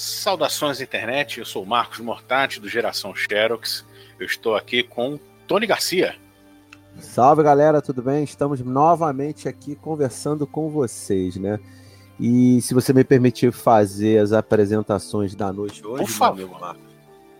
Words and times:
Saudações 0.00 0.80
internet, 0.80 1.40
eu 1.40 1.44
sou 1.44 1.62
o 1.62 1.66
Marcos 1.66 2.00
Mortati 2.00 2.58
do 2.58 2.66
Geração 2.66 3.14
Xerox. 3.14 3.84
Eu 4.18 4.24
estou 4.24 4.56
aqui 4.56 4.82
com 4.82 5.20
Tony 5.46 5.66
Garcia. 5.66 6.16
Salve 6.98 7.42
galera, 7.42 7.82
tudo 7.82 8.00
bem? 8.00 8.24
Estamos 8.24 8.60
novamente 8.62 9.46
aqui 9.46 9.74
conversando 9.74 10.46
com 10.46 10.70
vocês, 10.70 11.36
né? 11.36 11.60
E 12.18 12.62
se 12.62 12.72
você 12.72 12.94
me 12.94 13.04
permitir 13.04 13.52
fazer 13.52 14.20
as 14.20 14.32
apresentações 14.32 15.34
da 15.34 15.52
noite 15.52 15.86
hoje, 15.86 16.02
Por 16.04 16.08
favor. 16.10 16.48
meu 16.48 16.48
Marcos. 16.48 16.82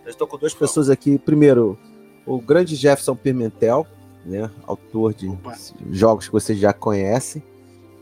Eu 0.05 0.11
estou 0.11 0.27
com 0.27 0.37
duas 0.37 0.53
pessoas 0.53 0.87
aqui. 0.87 1.17
Primeiro, 1.17 1.79
o 2.27 2.39
grande 2.39 2.75
Jefferson 2.75 3.15
Pimentel, 3.15 3.87
né? 4.23 4.51
Autor 4.67 5.15
de 5.15 5.27
Opa. 5.29 5.57
jogos 5.89 6.27
que 6.27 6.31
vocês 6.31 6.59
já 6.59 6.71
conhecem, 6.71 7.41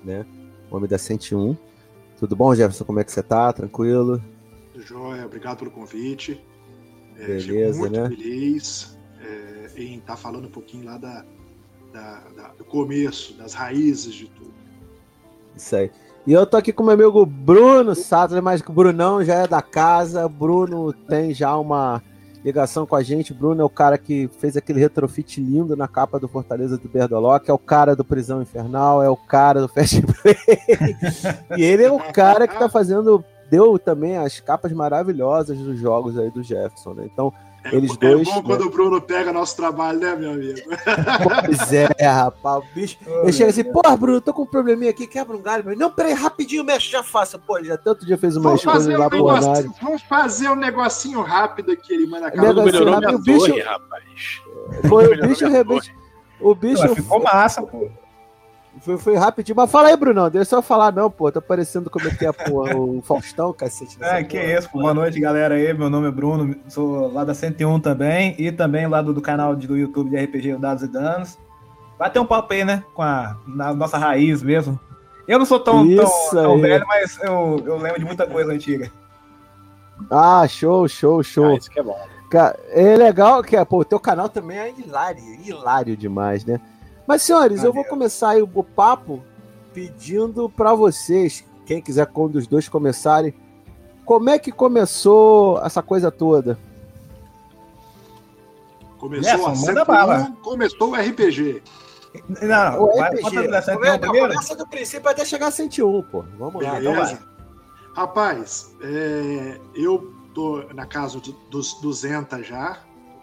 né? 0.04 0.26
Homem 0.70 0.90
da 0.90 0.98
101. 0.98 1.56
Tudo 2.20 2.36
bom, 2.36 2.54
Jefferson? 2.54 2.84
Como 2.84 3.00
é 3.00 3.06
que 3.06 3.12
você 3.14 3.24
tá? 3.24 3.54
Tranquilo? 3.54 4.22
Joia, 4.82 5.26
obrigado 5.26 5.58
pelo 5.60 5.72
convite. 5.72 6.44
É, 7.18 7.26
Beleza, 7.26 7.74
fico 7.74 7.78
muito 7.80 8.00
né? 8.00 8.10
feliz 8.10 8.98
é, 9.22 9.82
em 9.82 9.98
estar 9.98 10.16
falando 10.16 10.46
um 10.48 10.52
pouquinho 10.52 10.86
lá 10.86 10.98
da, 10.98 11.26
da- 11.94 12.24
da- 12.36 12.48
do 12.58 12.64
começo, 12.64 13.34
das 13.34 13.54
raízes 13.54 14.14
de 14.14 14.28
tudo. 14.28 14.54
Isso 15.56 15.76
aí. 15.76 15.92
E 16.28 16.34
eu 16.34 16.46
tô 16.46 16.58
aqui 16.58 16.72
com 16.72 16.84
meu 16.84 16.94
amigo 16.94 17.26
Bruno 17.26 17.96
Sattler, 17.96 18.42
mas 18.44 18.62
o 18.62 18.72
Brunão 18.72 19.24
já 19.24 19.36
é 19.36 19.48
da 19.48 19.62
casa. 19.62 20.28
Bruno 20.30 20.94
tem 20.94 21.34
já 21.34 21.58
uma 21.58 22.04
ligação 22.44 22.86
com 22.86 22.96
a 22.96 23.02
gente. 23.02 23.34
Bruno 23.34 23.62
é 23.62 23.66
o 23.66 23.70
cara 23.70 23.98
que 23.98 24.30
fez 24.40 24.56
aquele 24.56 24.80
retrofit 24.80 25.42
lindo 25.42 25.76
na 25.76 25.88
capa 25.88 26.20
do 26.20 26.28
Fortaleza 26.28 26.78
do 26.78 26.88
Berdolock, 26.88 27.50
é 27.50 27.54
o 27.54 27.58
cara 27.58 27.96
do 27.96 28.06
Prisão 28.06 28.42
Infernal, 28.42 29.02
é 29.04 29.10
o 29.10 29.18
cara 29.18 29.62
do 29.62 29.68
Fast 29.68 30.02
Play. 30.02 30.38
e 31.58 31.64
ele 31.64 31.84
é 31.84 31.92
o 31.92 32.00
cara 32.14 32.48
que 32.48 32.58
tá 32.58 32.70
fazendo, 32.70 33.24
deu 33.50 33.78
também 33.80 34.18
as 34.18 34.40
capas 34.40 34.72
maravilhosas 34.72 35.58
dos 35.58 35.80
jogos 35.80 36.18
aí 36.18 36.30
do 36.30 36.44
Jefferson, 36.44 36.94
né? 36.94 37.04
Então, 37.12 37.34
É, 37.62 37.76
Eles 37.76 37.92
é 37.92 37.96
dois, 37.98 38.26
bom 38.26 38.36
né? 38.38 38.42
quando 38.46 38.62
o 38.68 38.70
Bruno 38.70 39.02
pega 39.02 39.34
nosso 39.34 39.58
trabalho, 39.58 40.00
né, 40.00 40.16
meu 40.16 40.32
amigo? 40.32 40.62
pois 41.46 41.74
é, 41.74 41.88
rapaz, 42.08 42.64
o 42.64 42.74
bicho. 42.74 42.98
Ele 43.06 43.34
chega 43.34 43.50
assim, 43.50 43.66
porra, 43.66 43.98
Bruno, 43.98 44.22
tô 44.22 44.34
com 44.34 44.44
um 44.44 44.46
probleminha 44.46 44.90
aqui, 44.92 45.06
quebra 45.06 45.36
um 45.36 45.42
galho. 45.42 45.64
Mas, 45.66 45.78
não, 45.78 45.92
peraí, 45.92 46.14
rapidinho, 46.14 46.64
mexe, 46.64 46.90
já 46.90 47.04
faça. 47.04 47.38
Pô, 47.38 47.58
ele 47.58 47.68
já 47.68 47.78
tanto 47.78 48.06
dia 48.06 48.18
fez 48.18 48.38
umas 48.38 48.46
Vamos 48.46 48.64
fazer, 48.64 48.96
coisas 48.96 49.20
um 49.20 49.24
lá 49.26 49.34
Ornário. 49.34 49.56
negocinho, 49.64 49.74
vamos 49.82 50.02
fazer 50.04 50.50
um 50.50 50.56
negocinho 50.56 51.22
rápido 51.22 51.74
aqui, 51.74 51.94
ele 51.94 52.08
manda 52.08 52.28
a 52.28 52.32
Tudo 52.32 52.64
melhorou 52.64 52.94
rápido, 52.94 53.08
minha 53.08 53.18
o 53.18 53.22
bicho- 53.24 53.48
torre, 53.48 53.62
rapaz. 53.62 54.42
Foi 54.88 55.06
o 55.08 55.28
bicho, 55.28 55.48
realmente. 55.50 55.90
torre. 55.92 56.00
O 56.40 56.56
bicho 56.56 56.96
ficou 56.96 57.22
massa, 57.22 57.62
pô. 57.62 57.90
Foi, 58.82 58.98
foi 58.98 59.16
rapidinho. 59.16 59.56
Mas 59.56 59.70
fala 59.72 59.90
aí, 59.90 59.98
Brunão, 59.98 60.30
deixa 60.30 60.56
eu 60.56 60.62
falar, 60.62 60.92
não, 60.94 61.10
pô. 61.10 61.32
Tá 61.32 61.42
parecendo 61.42 61.90
como 61.90 62.08
é 62.08 62.12
que 62.12 62.26
é, 62.26 62.32
pô, 62.32 62.64
o 62.98 63.02
Faustão, 63.06 63.52
cacete. 63.54 64.00
nessa 64.00 64.16
É, 64.20 64.24
que 64.24 64.40
porra. 64.40 64.54
isso, 64.54 64.70
pô. 64.70 64.80
Boa 64.80 64.94
noite, 64.94 65.20
galera 65.20 65.56
aí. 65.56 65.74
Meu 65.74 65.90
nome 65.90 66.08
é 66.08 66.12
Bruno, 66.12 66.56
sou 66.68 67.12
lá 67.12 67.24
da 67.24 67.34
101 67.34 67.80
também 67.80 68.36
e 68.38 68.52
também 68.52 68.88
lá 68.88 69.02
do, 69.02 69.14
do 69.14 69.22
canal 69.22 69.56
de- 69.56 69.68
do 69.68 69.78
YouTube 69.78 70.10
de 70.10 70.18
RPG 70.18 70.56
Dados 70.58 70.84
e 70.84 70.88
Danos. 70.88 71.38
Vai 71.98 72.10
ter 72.10 72.20
um 72.20 72.26
papo 72.26 72.54
aí, 72.54 72.64
né? 72.64 72.84
Com 72.94 73.02
a 73.02 73.36
na 73.46 73.74
nossa 73.74 73.98
raiz 73.98 74.42
mesmo. 74.42 74.80
Eu 75.28 75.38
não 75.38 75.46
sou 75.46 75.60
tão, 75.60 75.84
tão, 75.96 76.04
Isso 76.06 76.30
tão 76.32 76.54
aí. 76.56 76.62
velho, 76.62 76.86
mas 76.88 77.20
eu, 77.22 77.62
eu 77.66 77.78
lembro 77.78 78.00
de 78.00 78.06
muita 78.06 78.26
coisa 78.26 78.52
antiga. 78.52 78.92
Ah, 80.10 80.48
show, 80.48 80.88
show, 80.88 81.22
show. 81.22 81.46
Ah, 81.52 81.56
isso 81.56 81.70
que 81.70 81.80
é 81.80 81.84
bom. 81.84 82.00
Cara, 82.32 82.58
é 82.70 82.96
legal 82.96 83.44
que, 83.44 83.64
pô, 83.66 83.80
o 83.80 83.86
teu 83.86 84.00
canal 84.00 84.30
também 84.30 84.58
é 84.58 84.72
hilário, 84.78 85.22
hilário 85.44 85.98
demais, 85.98 86.46
né? 86.46 86.60
Mas, 87.10 87.24
senhores, 87.24 87.64
eu 87.64 87.74
vou 87.74 87.82
Valeu. 87.82 87.90
começar 87.90 88.30
aí 88.30 88.42
o, 88.44 88.64
papo 88.64 89.24
pedindo 89.74 90.48
pra 90.48 90.76
vocês, 90.76 91.44
quem 91.66 91.82
quiser 91.82 92.06
quando 92.06 92.36
os 92.36 92.46
dois 92.46 92.70
começarem, 92.70 93.34
como 94.06 94.30
é 94.30 94.38
que 94.38 94.52
começou 94.52 95.60
essa 95.66 95.82
coisa 95.82 96.12
toda? 96.12 96.60
Começou 99.00 99.24
Jefferson, 99.24 99.48
a 99.48 99.56
manda 99.56 99.86
101, 99.86 99.86
bala. 99.86 100.32
começou 100.44 100.92
o 100.92 100.96
RPG. 100.96 101.64
Não, 102.42 102.48
não, 102.74 102.84
O 102.84 102.96
vai, 102.96 103.10
RPG. 103.10 103.22
conta 103.24 103.48
da 103.48 103.62
101 103.64 103.80
Come- 103.82 104.00
primeiro. 104.00 104.28
Começa 104.30 104.56
do 104.56 104.68
princípio 104.68 105.10
até 105.10 105.26
chegar 105.26 105.48
a 105.48 105.52
101, 105.52 106.04
pô. 106.04 106.24
Vamos 106.38 106.64
lá, 106.64 106.80
então 106.80 106.94
vai. 106.96 107.18
Rapaz, 107.96 108.72
é, 108.84 109.60
eu 109.74 110.14
tô 110.36 110.64
na 110.76 110.86
casa 110.86 111.20
do- 111.20 111.32
dos 111.50 111.74
200 111.82 112.46
já, 112.46 112.78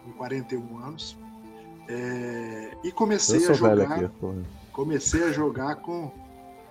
com 0.05 0.11
41 0.15 0.79
anos, 0.85 1.17
é, 1.89 2.77
e 2.83 2.91
comecei 2.93 3.47
a 3.49 3.53
jogar, 3.53 3.93
aqui, 3.93 4.11
comecei 4.73 5.23
a 5.25 5.33
jogar 5.33 5.77
com, 5.77 6.11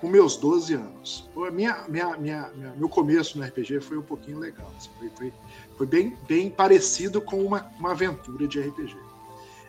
com 0.01 0.07
meus 0.09 0.35
12 0.37 0.73
anos. 0.73 1.29
Minha, 1.53 1.85
minha, 1.87 2.17
minha, 2.17 2.51
meu 2.75 2.89
começo 2.89 3.37
no 3.37 3.45
RPG 3.45 3.81
foi 3.81 3.97
um 3.97 4.01
pouquinho 4.01 4.39
legal, 4.39 4.71
assim, 4.77 4.89
foi, 4.99 5.09
foi, 5.11 5.33
foi 5.77 5.87
bem, 5.87 6.17
bem 6.27 6.49
parecido 6.49 7.21
com 7.21 7.43
uma, 7.43 7.69
uma 7.79 7.91
aventura 7.91 8.47
de 8.47 8.59
RPG. 8.59 8.97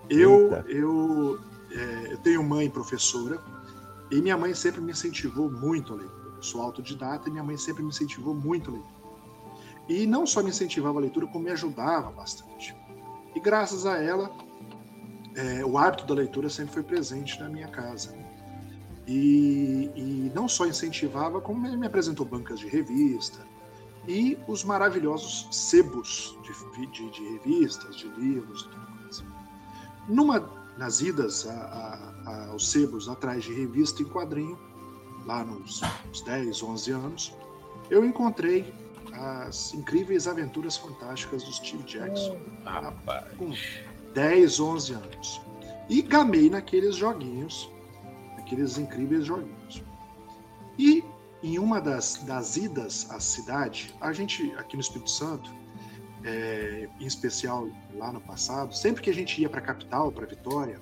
Eu, 0.09 0.45
Eita. 0.45 0.65
eu, 0.69 1.41
é, 1.71 2.13
eu 2.13 2.19
tenho 2.19 2.43
mãe 2.43 2.69
professora 2.71 3.41
e 4.11 4.21
minha 4.21 4.37
mãe 4.37 4.55
sempre 4.55 4.81
me 4.81 4.93
incentivou 4.93 5.51
muito 5.51 5.93
a 5.93 5.97
leitura. 5.97 6.33
Eu 6.37 6.43
sou 6.43 6.61
autodidata 6.61 7.29
e 7.29 7.33
minha 7.33 7.43
mãe 7.43 7.57
sempre 7.57 7.83
me 7.83 7.89
incentivou 7.89 8.35
muito 8.35 8.71
a 8.71 8.75
leitura. 8.75 8.97
E 9.89 10.07
não 10.07 10.27
só 10.27 10.43
me 10.43 10.51
incentivava 10.51 10.99
a 10.99 11.03
leitura, 11.03 11.27
como 11.27 11.45
me 11.45 11.51
ajudava 11.51 12.11
bastante. 12.11 12.75
E 13.35 13.41
graças 13.41 13.87
a 13.87 14.03
ela, 14.03 14.31
é, 15.37 15.65
o 15.65 15.77
hábito 15.79 16.05
da 16.07 16.15
leitura 16.15 16.49
sempre 16.51 16.73
foi 16.75 16.83
presente 16.83 17.39
na 17.41 17.49
minha 17.49 17.69
casa. 17.69 18.13
E, 19.07 19.91
e 19.95 20.33
não 20.35 20.49
só 20.49 20.67
incentivava, 20.67 21.41
como 21.41 21.61
me 21.61 21.77
me 21.77 21.87
apresentou 21.87 22.27
bancas 22.27 22.59
de 22.59 22.67
revista 22.67 23.39
e 24.09 24.37
os 24.49 24.65
maravilhosos 24.65 25.47
sebos 25.53 26.37
de, 26.43 26.87
de- 26.91 27.11
de 27.11 27.29
revistas, 27.35 27.97
de 27.97 28.09
livros 28.09 28.63
e 28.63 28.65
tudo 28.65 28.91
mais. 29.01 29.25
Numa 30.09 30.51
nas 30.77 31.01
idas 31.01 31.47
a- 31.47 31.53
a- 32.27 32.47
aos 32.51 32.69
sebos 32.71 33.09
atrás 33.09 33.45
de 33.45 33.53
revista 33.55 34.03
em 34.03 34.07
quadrinho, 34.07 34.59
lá 35.25 35.45
nos, 35.45 35.81
nos 36.09 36.21
10, 36.23 36.63
11 36.63 36.91
anos, 36.91 37.35
eu 37.91 38.05
encontrei 38.05 38.75
as 39.13 39.73
incríveis 39.73 40.27
aventuras 40.27 40.77
fantásticas 40.77 41.43
do 41.45 41.53
Steve 41.53 41.83
Jackson. 41.85 42.37
Rapaz. 42.65 43.25
Com 43.39 43.53
10, 44.21 44.59
11 44.61 44.95
anos. 44.95 45.41
E 45.91 46.01
gamei 46.01 46.49
naqueles 46.49 46.97
joguinhos, 46.97 47.71
naqueles 48.35 48.79
incríveis 48.79 49.27
joguinhos. 49.27 49.83
E 50.79 51.05
em 51.43 51.59
uma 51.59 51.81
das, 51.83 52.17
das 52.25 52.57
idas 52.57 53.07
à 53.11 53.21
cidade, 53.21 53.95
a 54.01 54.13
gente, 54.15 54.51
aqui 54.57 54.75
no 54.75 54.81
Espírito 54.81 55.11
Santo, 55.11 55.55
é, 56.25 56.89
em 56.99 57.05
especial 57.07 57.69
lá 57.95 58.11
no 58.11 58.21
passado, 58.21 58.75
sempre 58.75 59.03
que 59.03 59.11
a 59.11 59.15
gente 59.15 59.39
ia 59.41 59.51
para 59.51 59.61
a 59.61 59.63
capital, 59.63 60.11
para 60.11 60.25
Vitória, 60.27 60.81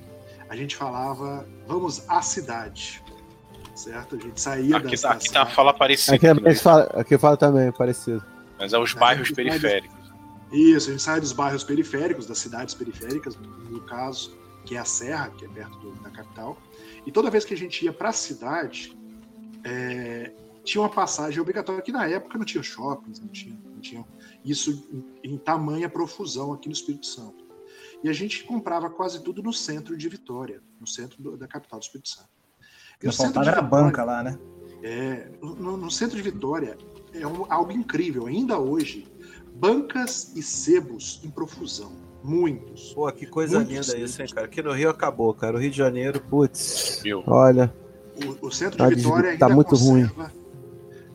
a 0.48 0.54
gente 0.54 0.76
falava, 0.76 1.44
vamos 1.66 2.08
à 2.08 2.22
cidade. 2.22 3.02
Certo? 3.74 4.14
A 4.14 4.20
gente 4.20 4.40
saía 4.40 4.76
Aqui, 4.76 4.90
das, 4.92 5.00
tá- 5.00 5.10
aqui 5.10 5.32
tá 5.32 5.44
fala 5.44 5.74
parecida, 5.74 6.14
Aqui, 6.16 6.28
aqui, 6.28 6.54
fala, 6.54 6.82
aqui 6.94 7.18
fala 7.18 7.36
também, 7.36 7.72
parecido. 7.72 8.24
mas 8.56 8.72
é 8.72 8.78
os 8.78 8.94
bairros 8.94 9.28
tá- 9.30 9.34
periféricos. 9.34 9.93
Isso, 10.54 10.88
a 10.88 10.92
gente 10.92 11.02
sai 11.02 11.20
dos 11.20 11.32
bairros 11.32 11.64
periféricos, 11.64 12.26
das 12.26 12.38
cidades 12.38 12.74
periféricas, 12.74 13.36
no 13.68 13.80
caso, 13.80 14.36
que 14.64 14.76
é 14.76 14.78
a 14.78 14.84
Serra, 14.84 15.30
que 15.30 15.44
é 15.44 15.48
perto 15.48 15.76
do- 15.78 16.00
da 16.02 16.10
capital. 16.10 16.56
E 17.06 17.10
toda 17.12 17.30
vez 17.30 17.44
que 17.44 17.52
a 17.54 17.56
gente 17.56 17.84
ia 17.84 17.92
para 17.92 18.10
a 18.10 18.12
cidade, 18.12 18.96
é, 19.64 20.32
tinha 20.62 20.80
uma 20.80 20.88
passagem 20.88 21.40
obrigatória, 21.40 21.82
que 21.82 21.92
na 21.92 22.06
época 22.06 22.38
não 22.38 22.44
tinha 22.44 22.62
shoppings, 22.62 23.18
não 23.20 23.28
tinha, 23.28 23.58
não 23.66 23.80
tinha 23.80 24.04
isso 24.44 24.86
em, 25.22 25.32
em 25.34 25.36
tamanha 25.38 25.88
profusão 25.88 26.52
aqui 26.52 26.68
no 26.68 26.72
Espírito 26.74 27.06
Santo. 27.06 27.44
E 28.02 28.08
a 28.08 28.12
gente 28.12 28.44
comprava 28.44 28.88
quase 28.90 29.22
tudo 29.22 29.42
no 29.42 29.52
centro 29.52 29.96
de 29.96 30.08
Vitória, 30.08 30.62
no 30.80 30.86
centro 30.86 31.22
do- 31.22 31.36
da 31.36 31.46
capital 31.48 31.78
do 31.78 31.82
Espírito 31.82 32.08
Santo. 32.08 32.28
E 33.02 33.06
Não 33.06 33.12
faltava 33.12 33.50
era 33.50 33.60
banca 33.62 34.04
lá, 34.04 34.22
né? 34.22 34.38
é, 34.82 35.30
no, 35.42 35.76
no 35.76 35.90
centro 35.90 36.16
de 36.16 36.22
Vitória 36.22 36.76
é 37.12 37.26
um- 37.26 37.50
algo 37.50 37.72
incrível, 37.72 38.26
ainda 38.26 38.58
hoje. 38.58 39.06
Bancas 39.54 40.32
e 40.34 40.42
sebos 40.42 41.20
em 41.24 41.30
profusão. 41.30 41.92
Muitos. 42.22 42.92
Pô, 42.94 43.10
que 43.12 43.26
coisa 43.26 43.58
linda 43.58 43.96
isso, 43.98 44.20
hein, 44.22 44.28
cara. 44.34 44.46
Aqui 44.46 44.62
no 44.62 44.72
Rio 44.72 44.88
acabou, 44.90 45.32
cara. 45.34 45.56
O 45.56 45.60
Rio 45.60 45.70
de 45.70 45.76
Janeiro, 45.76 46.20
putz. 46.20 47.00
Viu? 47.02 47.22
Olha, 47.26 47.72
O, 48.40 48.46
o 48.46 48.50
centro 48.50 48.78
Tá 48.78 48.88
de 48.88 48.94
Vitória 48.96 49.36
tá 49.38 49.46
ainda 49.46 49.54
muito 49.54 49.68
conserva, 49.70 50.32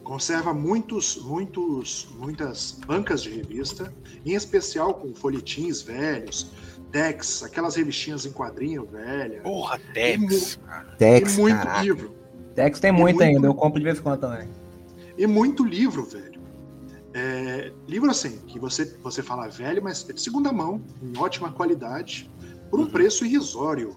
conserva 0.03 0.53
muitos, 0.53 1.17
muitos, 1.23 2.09
muitas 2.17 2.77
bancas 2.85 3.21
de 3.23 3.29
revista, 3.31 3.93
em 4.25 4.33
especial 4.35 4.93
com 4.93 5.13
folhetins 5.15 5.81
velhos, 5.81 6.51
Dex, 6.91 7.43
aquelas 7.43 7.75
revistinhas 7.75 8.25
em 8.25 8.31
quadrinho 8.31 8.85
velha. 8.85 9.41
Porra, 9.41 9.79
Dex. 9.93 10.59
cara. 10.65 10.85
Tex, 10.97 11.37
e 11.37 11.39
muito 11.41 11.57
caraca. 11.57 11.81
livro. 11.83 12.15
Dex 12.55 12.79
tem 12.79 12.91
muito 12.91 13.15
muito- 13.17 13.21
ainda, 13.23 13.47
eu 13.47 13.53
compro 13.53 13.79
de 13.79 13.85
vez 13.85 13.99
em 13.99 14.01
quando 14.01 14.19
também. 14.21 14.49
E 15.17 15.25
muito 15.27 15.63
livro, 15.63 16.03
velho. 16.05 16.28
É, 17.13 17.71
livro 17.87 18.09
assim, 18.09 18.37
que 18.47 18.59
você, 18.59 18.85
você 19.01 19.23
fala 19.23 19.47
velho, 19.47 19.83
mas 19.83 20.07
é 20.07 20.13
de 20.13 20.21
segunda 20.21 20.51
mão, 20.51 20.81
em 21.01 21.17
ótima 21.17 21.51
qualidade, 21.51 22.29
por 22.69 22.79
um 22.79 22.87
preço 22.87 23.25
irrisório. 23.25 23.95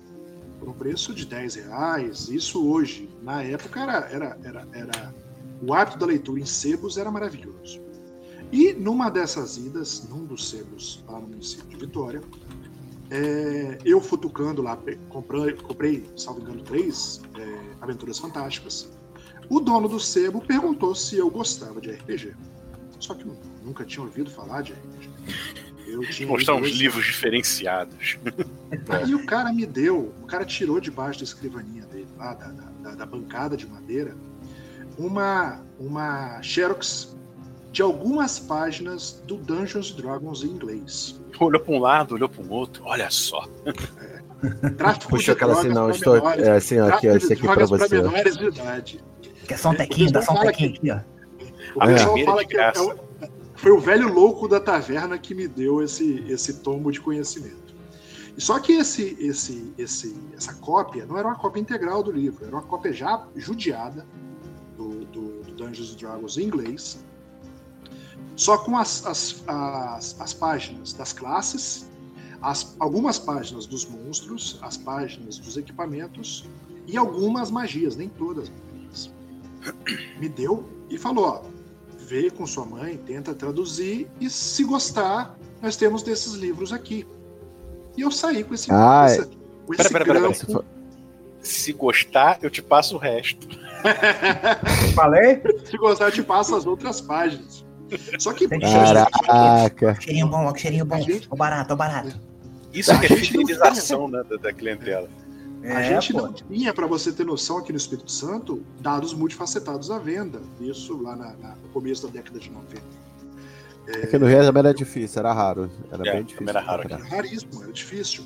Por 0.58 0.68
um 0.68 0.72
preço 0.72 1.12
de 1.12 1.26
10 1.26 1.56
reais. 1.56 2.28
Isso 2.28 2.64
hoje, 2.64 3.10
na 3.20 3.42
época, 3.42 3.80
era, 3.80 3.98
era, 4.10 4.38
era, 4.44 4.68
era. 4.72 5.14
O 5.60 5.74
hábito 5.74 5.98
da 5.98 6.06
leitura 6.06 6.40
em 6.40 6.46
sebos 6.46 6.96
era 6.96 7.10
maravilhoso. 7.10 7.80
E 8.52 8.72
numa 8.72 9.10
dessas 9.10 9.56
idas, 9.56 10.06
num 10.08 10.24
dos 10.24 10.50
sebos 10.50 11.02
lá 11.08 11.18
no 11.18 11.26
município 11.26 11.66
de 11.66 11.76
Vitória, 11.76 12.20
é, 13.10 13.78
eu 13.84 14.00
futucando 14.00 14.62
lá, 14.62 14.78
comprei, 15.08 15.52
comprei 15.54 16.06
salvo 16.16 16.40
engano, 16.40 16.62
três 16.62 17.20
é, 17.38 17.76
aventuras 17.80 18.18
fantásticas. 18.18 18.90
O 19.50 19.58
dono 19.58 19.88
do 19.88 19.98
sebo 19.98 20.40
perguntou 20.40 20.94
se 20.94 21.16
eu 21.16 21.30
gostava 21.30 21.80
de 21.80 21.90
RPG. 21.90 22.34
Só 23.02 23.14
que 23.14 23.26
eu 23.26 23.36
nunca 23.64 23.84
tinha 23.84 24.04
ouvido 24.04 24.30
falar 24.30 24.62
de 24.62 24.74
RPG. 24.74 25.10
Eu 25.88 26.00
tinha 26.02 26.28
Mostrar 26.28 26.54
uns 26.54 26.70
livros 26.70 27.04
diferenciados. 27.04 28.16
Aí 28.88 29.12
o 29.12 29.26
cara 29.26 29.52
me 29.52 29.66
deu, 29.66 30.14
o 30.22 30.26
cara 30.26 30.44
tirou 30.44 30.80
debaixo 30.80 31.18
da 31.18 31.24
escrivaninha 31.24 31.84
dele, 31.86 32.06
lá 32.16 32.32
da, 32.34 32.46
da, 32.46 32.94
da 32.94 33.04
bancada 33.04 33.56
de 33.56 33.66
madeira, 33.66 34.16
uma, 34.96 35.60
uma 35.80 36.40
Xerox 36.42 37.16
de 37.72 37.82
algumas 37.82 38.38
páginas 38.38 39.20
do 39.26 39.36
Dungeons 39.36 39.90
Dragons 39.90 40.44
em 40.44 40.50
inglês. 40.50 41.20
Olhou 41.40 41.60
para 41.60 41.74
um 41.74 41.80
lado, 41.80 42.14
olhou 42.14 42.28
para 42.28 42.40
o 42.40 42.50
outro, 42.52 42.84
olha 42.86 43.10
só. 43.10 43.48
É. 43.66 44.22
Puxa 45.08 45.32
aquela 45.32 45.54
assim, 45.54 45.70
não, 45.70 45.90
estou. 45.90 46.14
Menores, 46.14 46.46
é 46.46 46.52
assim, 46.52 46.78
ó, 46.78 46.88
aqui, 46.88 47.08
ó, 47.08 47.16
esse 47.16 47.32
aqui 47.32 47.42
para 47.42 47.66
você. 47.66 47.96
Menores 47.96 48.36
de 48.36 48.44
idade. 48.44 49.04
Quer 49.48 49.58
só 49.58 49.70
um 49.70 49.74
tequinho, 49.74 50.12
dá 50.12 50.22
só 50.22 50.34
um 50.34 50.40
tequinho 50.40 50.70
aqui, 50.70 50.90
ó. 50.92 51.11
O 51.74 51.80
pessoal 51.80 52.18
fala 52.24 52.44
que 52.44 52.56
é, 52.56 52.72
foi 53.54 53.70
o 53.70 53.78
velho 53.78 54.12
louco 54.12 54.48
da 54.48 54.60
taverna 54.60 55.18
que 55.18 55.34
me 55.34 55.46
deu 55.46 55.82
esse, 55.82 56.24
esse 56.28 56.60
tombo 56.60 56.90
de 56.90 57.00
conhecimento. 57.00 57.74
E 58.36 58.40
só 58.40 58.58
que 58.58 58.72
esse, 58.72 59.16
esse, 59.20 59.72
esse, 59.76 60.16
essa 60.36 60.54
cópia 60.54 61.04
não 61.06 61.18
era 61.18 61.28
uma 61.28 61.36
cópia 61.36 61.60
integral 61.60 62.02
do 62.02 62.10
livro, 62.10 62.44
era 62.44 62.56
uma 62.56 62.62
cópia 62.62 62.92
já 62.92 63.26
judiada 63.36 64.06
do, 64.76 65.04
do, 65.06 65.42
do 65.42 65.52
Dungeons 65.52 65.94
Dragons 65.94 66.38
em 66.38 66.44
inglês, 66.44 67.04
só 68.34 68.56
com 68.58 68.76
as, 68.76 69.04
as, 69.06 69.44
as, 69.46 70.20
as 70.20 70.34
páginas 70.34 70.92
das 70.92 71.12
classes, 71.12 71.86
as, 72.40 72.74
algumas 72.80 73.18
páginas 73.18 73.66
dos 73.66 73.86
monstros, 73.86 74.58
as 74.62 74.76
páginas 74.76 75.38
dos 75.38 75.56
equipamentos 75.56 76.48
e 76.86 76.96
algumas 76.96 77.50
magias, 77.50 77.96
nem 77.96 78.08
todas 78.08 78.50
magias. 78.50 79.12
Me 80.18 80.28
deu 80.28 80.68
e 80.90 80.98
falou: 80.98 81.24
ó, 81.26 81.42
vê 82.02 82.30
com 82.30 82.46
sua 82.46 82.64
mãe, 82.64 82.96
tenta 82.96 83.34
traduzir 83.34 84.08
e 84.20 84.28
se 84.28 84.64
gostar, 84.64 85.36
nós 85.60 85.76
temos 85.76 86.02
desses 86.02 86.34
livros 86.34 86.72
aqui. 86.72 87.06
E 87.96 88.02
eu 88.02 88.10
saí 88.10 88.42
com 88.42 88.54
esse, 88.54 88.70
ah, 88.70 89.06
essa, 89.06 89.30
com 89.66 89.74
esse 89.74 89.90
pera, 89.90 90.04
pera, 90.04 90.20
pera, 90.20 90.64
Se 91.40 91.72
gostar, 91.72 92.38
eu 92.42 92.50
te 92.50 92.62
passo 92.62 92.96
o 92.96 92.98
resto. 92.98 93.48
Falei? 94.94 95.42
Se 95.64 95.76
gostar, 95.76 96.06
eu 96.06 96.12
te 96.12 96.22
passo 96.22 96.54
as 96.56 96.66
outras 96.66 97.00
páginas. 97.00 97.64
Só 98.18 98.32
que. 98.32 98.48
Caraca. 98.48 100.00
Cheirinho 100.00 100.28
bom, 100.28 100.54
cheirinho 100.54 100.84
bom. 100.84 101.00
Gente... 101.00 101.28
Ó 101.30 101.36
barato, 101.36 101.74
ó 101.74 101.76
barato. 101.76 102.18
Isso 102.72 102.90
é 102.90 102.98
fidelização 103.08 104.08
né, 104.08 104.22
da, 104.28 104.36
da 104.36 104.52
clientela. 104.52 105.08
É, 105.62 105.76
a 105.76 105.82
gente 105.82 106.12
pô. 106.12 106.22
não 106.22 106.32
tinha, 106.32 106.74
para 106.74 106.86
você 106.86 107.12
ter 107.12 107.24
noção, 107.24 107.58
aqui 107.58 107.72
no 107.72 107.78
Espírito 107.78 108.10
Santo, 108.10 108.62
dados 108.80 109.14
multifacetados 109.14 109.90
à 109.90 109.98
venda. 109.98 110.40
Isso 110.60 111.00
lá 111.00 111.14
na, 111.14 111.36
na, 111.36 111.56
no 111.56 111.68
começo 111.68 112.06
da 112.06 112.12
década 112.12 112.38
de 112.38 112.50
90. 112.50 112.82
É... 113.86 114.02
Aqui 114.04 114.18
no 114.18 114.26
Rio 114.26 114.42
também 114.42 114.60
era 114.60 114.74
difícil, 114.74 115.20
era 115.20 115.32
raro. 115.32 115.70
Era 115.90 116.08
é, 116.08 116.12
bem 116.12 116.24
difícil. 116.24 116.48
Era 116.48 116.60
raro. 116.60 116.82
Era 116.84 117.04
raríssimo, 117.04 117.62
era 117.62 117.72
difícil. 117.72 118.24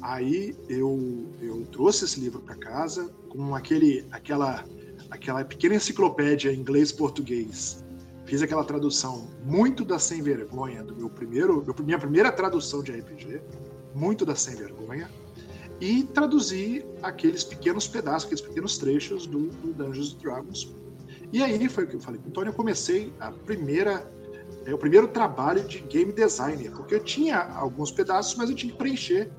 Aí 0.00 0.56
eu, 0.68 1.28
eu 1.40 1.66
trouxe 1.72 2.04
esse 2.04 2.18
livro 2.20 2.40
para 2.40 2.54
casa 2.54 3.10
com 3.28 3.54
aquele, 3.54 4.06
aquela, 4.10 4.64
aquela 5.10 5.44
pequena 5.44 5.74
enciclopédia 5.74 6.52
inglês-português 6.52 7.84
fiz 8.30 8.42
aquela 8.42 8.62
tradução 8.62 9.28
muito 9.44 9.84
da 9.84 9.98
sem 9.98 10.22
vergonha 10.22 10.84
do 10.84 10.94
meu 10.94 11.10
primeiro, 11.10 11.66
minha 11.84 11.98
primeira 11.98 12.30
tradução 12.30 12.80
de 12.80 12.92
RPG, 12.92 13.42
muito 13.92 14.24
da 14.24 14.36
sem 14.36 14.54
vergonha, 14.54 15.10
e 15.80 16.04
traduzi 16.04 16.84
aqueles 17.02 17.42
pequenos 17.42 17.88
pedaços, 17.88 18.24
aqueles 18.24 18.42
pequenos 18.42 18.76
trechos 18.78 19.26
do, 19.26 19.48
do 19.48 19.72
Dungeons 19.72 20.12
Dragons. 20.14 20.74
E 21.32 21.42
aí 21.42 21.68
foi 21.68 21.84
o 21.84 21.86
que 21.86 21.96
eu 21.96 22.00
falei, 22.00 22.20
Antônio, 22.26 22.50
eu 22.50 22.54
comecei 22.54 23.12
a 23.18 23.30
primeira 23.30 24.06
é 24.66 24.74
o 24.74 24.78
primeiro 24.78 25.08
trabalho 25.08 25.62
de 25.64 25.78
game 25.80 26.12
designer, 26.12 26.70
porque 26.72 26.94
eu 26.94 27.00
tinha 27.02 27.38
alguns 27.54 27.90
pedaços, 27.90 28.34
mas 28.34 28.50
eu 28.50 28.56
tinha 28.56 28.72
que 28.72 28.78
preencher 28.78 29.30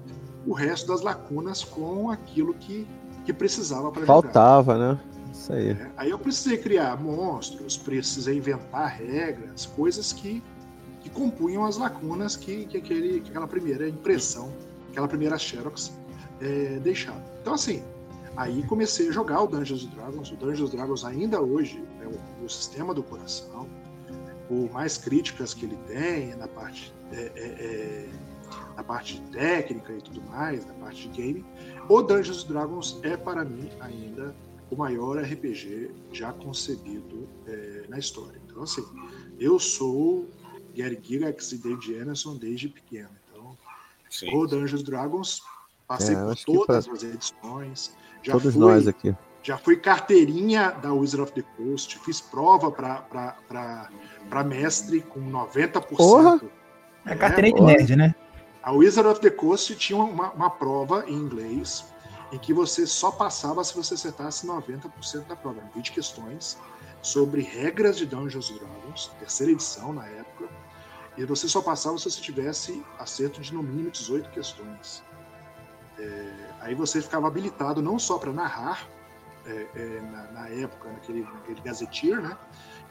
o 0.47 0.53
resto 0.53 0.87
das 0.87 1.01
lacunas 1.01 1.63
com 1.63 2.09
aquilo 2.09 2.53
que, 2.55 2.87
que 3.25 3.31
precisava 3.31 3.91
para 3.91 4.05
Faltava, 4.05 4.73
jogar. 4.73 4.93
né? 4.93 4.99
Isso 5.31 5.53
aí. 5.53 5.69
É, 5.71 5.91
aí 5.97 6.09
eu 6.09 6.17
precisei 6.17 6.57
criar 6.57 6.99
monstros, 6.99 7.77
precisei 7.77 8.37
inventar 8.37 8.87
regras, 8.87 9.65
coisas 9.65 10.11
que, 10.11 10.43
que 11.01 11.09
compunham 11.09 11.65
as 11.65 11.77
lacunas 11.77 12.35
que, 12.35 12.65
que, 12.65 12.77
aquele, 12.77 13.21
que 13.21 13.29
aquela 13.29 13.47
primeira 13.47 13.87
impressão, 13.87 14.51
aquela 14.89 15.07
primeira 15.07 15.37
Xerox 15.37 15.91
é, 16.41 16.79
deixava. 16.79 17.23
Então, 17.41 17.53
assim, 17.53 17.83
aí 18.35 18.63
comecei 18.63 19.09
a 19.09 19.11
jogar 19.11 19.41
o 19.41 19.47
Dungeons 19.47 19.85
Dragons. 19.85 20.31
O 20.31 20.35
Dungeons 20.35 20.71
Dragons 20.71 21.05
ainda 21.05 21.41
hoje 21.41 21.83
é 22.01 22.07
o, 22.07 22.45
o 22.45 22.49
sistema 22.49 22.93
do 22.93 23.03
coração. 23.03 23.67
Por 24.47 24.69
mais 24.71 24.97
críticas 24.97 25.53
que 25.53 25.65
ele 25.65 25.77
tem 25.87 26.35
na 26.35 26.47
parte, 26.47 26.93
é, 27.11 27.31
é, 27.35 27.45
é 27.45 28.09
na 28.75 28.83
parte 28.83 29.21
técnica 29.31 29.93
e 29.93 30.01
tudo 30.01 30.21
mais, 30.23 30.65
na 30.65 30.73
parte 30.73 31.07
de 31.07 31.21
game, 31.21 31.45
o 31.87 32.01
Dungeons 32.01 32.43
Dragons 32.43 32.99
é 33.03 33.15
para 33.15 33.45
mim 33.45 33.69
ainda 33.79 34.35
o 34.69 34.75
maior 34.75 35.21
RPG 35.21 35.91
já 36.11 36.31
concebido 36.31 37.27
é, 37.45 37.85
na 37.89 37.99
história. 37.99 38.41
Então, 38.45 38.63
assim, 38.63 38.85
eu 39.39 39.59
sou 39.59 40.29
Gary 40.75 40.97
Gygax 41.01 41.51
e 41.51 41.57
David 41.57 41.95
Anderson 41.95 42.37
desde 42.37 42.69
pequeno. 42.69 43.09
Então, 43.29 43.57
Sim. 44.09 44.33
o 44.35 44.47
Dungeons 44.47 44.83
Dragons, 44.83 45.41
passei 45.91 46.15
é, 46.15 46.19
por 46.19 46.35
todas 46.37 46.85
pra... 46.85 46.95
as 46.95 47.03
edições. 47.03 47.93
Já 48.23 48.33
Todos 48.33 48.53
fui, 48.53 48.61
nós 48.61 48.87
aqui. 48.87 49.15
Já 49.43 49.57
fui 49.57 49.75
carteirinha 49.75 50.71
da 50.71 50.93
Wizard 50.93 51.23
of 51.23 51.33
the 51.33 51.43
Coast, 51.57 51.99
fiz 51.99 52.21
prova 52.21 52.71
para 52.71 54.43
mestre 54.45 55.01
com 55.01 55.19
90%. 55.19 55.97
Porra! 55.97 56.41
É, 57.05 57.15
carteirinha 57.15 57.55
de 57.55 57.61
nerd, 57.61 57.95
né? 57.95 58.15
A 58.63 58.71
Wizard 58.71 59.09
of 59.09 59.19
the 59.19 59.31
Coast 59.31 59.75
tinha 59.75 59.97
uma, 59.97 60.31
uma 60.31 60.49
prova 60.49 61.03
em 61.07 61.15
inglês 61.15 61.83
em 62.31 62.37
que 62.37 62.53
você 62.53 62.87
só 62.87 63.11
passava 63.11 63.63
se 63.63 63.75
você 63.75 63.95
acertasse 63.95 64.47
90% 64.47 65.25
da 65.27 65.35
prova. 65.35 65.61
20 65.75 65.91
questões 65.91 66.57
sobre 67.01 67.41
regras 67.41 67.97
de 67.97 68.05
Dungeons 68.05 68.51
Dragons, 68.51 69.11
terceira 69.19 69.51
edição 69.51 69.91
na 69.91 70.05
época, 70.05 70.47
e 71.17 71.25
você 71.25 71.49
só 71.49 71.61
passava 71.61 71.97
se 71.97 72.03
você 72.05 72.21
tivesse 72.21 72.85
acerto 72.99 73.41
de 73.41 73.53
no 73.53 73.63
mínimo 73.63 73.89
18 73.89 74.29
questões. 74.29 75.03
É, 76.01 76.25
aí 76.61 76.75
você 76.75 77.01
ficava 77.01 77.27
habilitado 77.27 77.81
não 77.81 77.99
só 77.99 78.17
para 78.17 78.33
narrar 78.33 78.87
é, 79.45 79.65
é, 79.75 80.01
na, 80.11 80.41
na, 80.41 80.49
época, 80.49 80.89
naquele, 80.89 81.21
naquele 81.21 81.61
gazeteer, 81.61 82.21
né? 82.21 82.35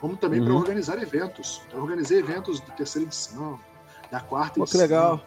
como 0.00 0.16
também 0.16 0.40
uhum. 0.40 0.46
para 0.46 0.54
organizar 0.54 1.00
eventos. 1.02 1.62
Então, 1.66 1.78
eu 1.80 1.84
organizei 1.84 2.18
eventos 2.18 2.60
de 2.60 2.70
terceira 2.72 3.06
edição, 3.06 3.58
da 4.10 4.20
quarta 4.20 4.54
Pô, 4.54 4.62
edição. 4.62 4.80
Que 4.80 4.86
legal. 4.86 5.20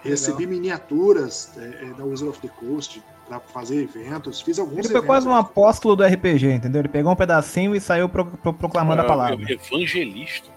Recebi 0.00 0.44
legal. 0.44 0.54
miniaturas 0.54 1.52
é, 1.56 1.84
é, 1.84 1.94
da 1.94 2.04
Wizard 2.04 2.30
of 2.30 2.40
the 2.40 2.48
Coast, 2.48 3.02
para 3.26 3.40
fazer 3.40 3.82
eventos. 3.82 4.40
Fiz 4.40 4.58
alguns 4.58 4.78
Ele 4.78 4.88
foi 4.88 5.02
quase 5.02 5.26
um 5.26 5.34
apóstolo 5.34 5.96
do 5.96 6.04
RPG, 6.04 6.52
entendeu? 6.52 6.80
Ele 6.80 6.88
pegou 6.88 7.12
um 7.12 7.16
pedacinho 7.16 7.74
e 7.74 7.80
saiu 7.80 8.08
pro, 8.08 8.24
pro, 8.24 8.52
proclamando 8.52 9.02
a 9.02 9.04
é, 9.04 9.08
palavra. 9.08 9.52
Evangelista. 9.52 10.48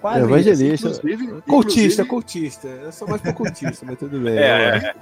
Quase 0.00 0.20
evangelista. 0.20 0.88
Inclusive, 0.88 1.42
cultista, 1.42 2.04
cultista. 2.04 2.68
Eu 2.68 2.92
sou 2.92 3.08
mais 3.08 3.20
pro 3.22 3.34
cultista, 3.34 3.84
mas 3.86 3.98
tudo 3.98 4.18
bem. 4.20 4.36
É, 4.36 4.76
é. 4.76 4.94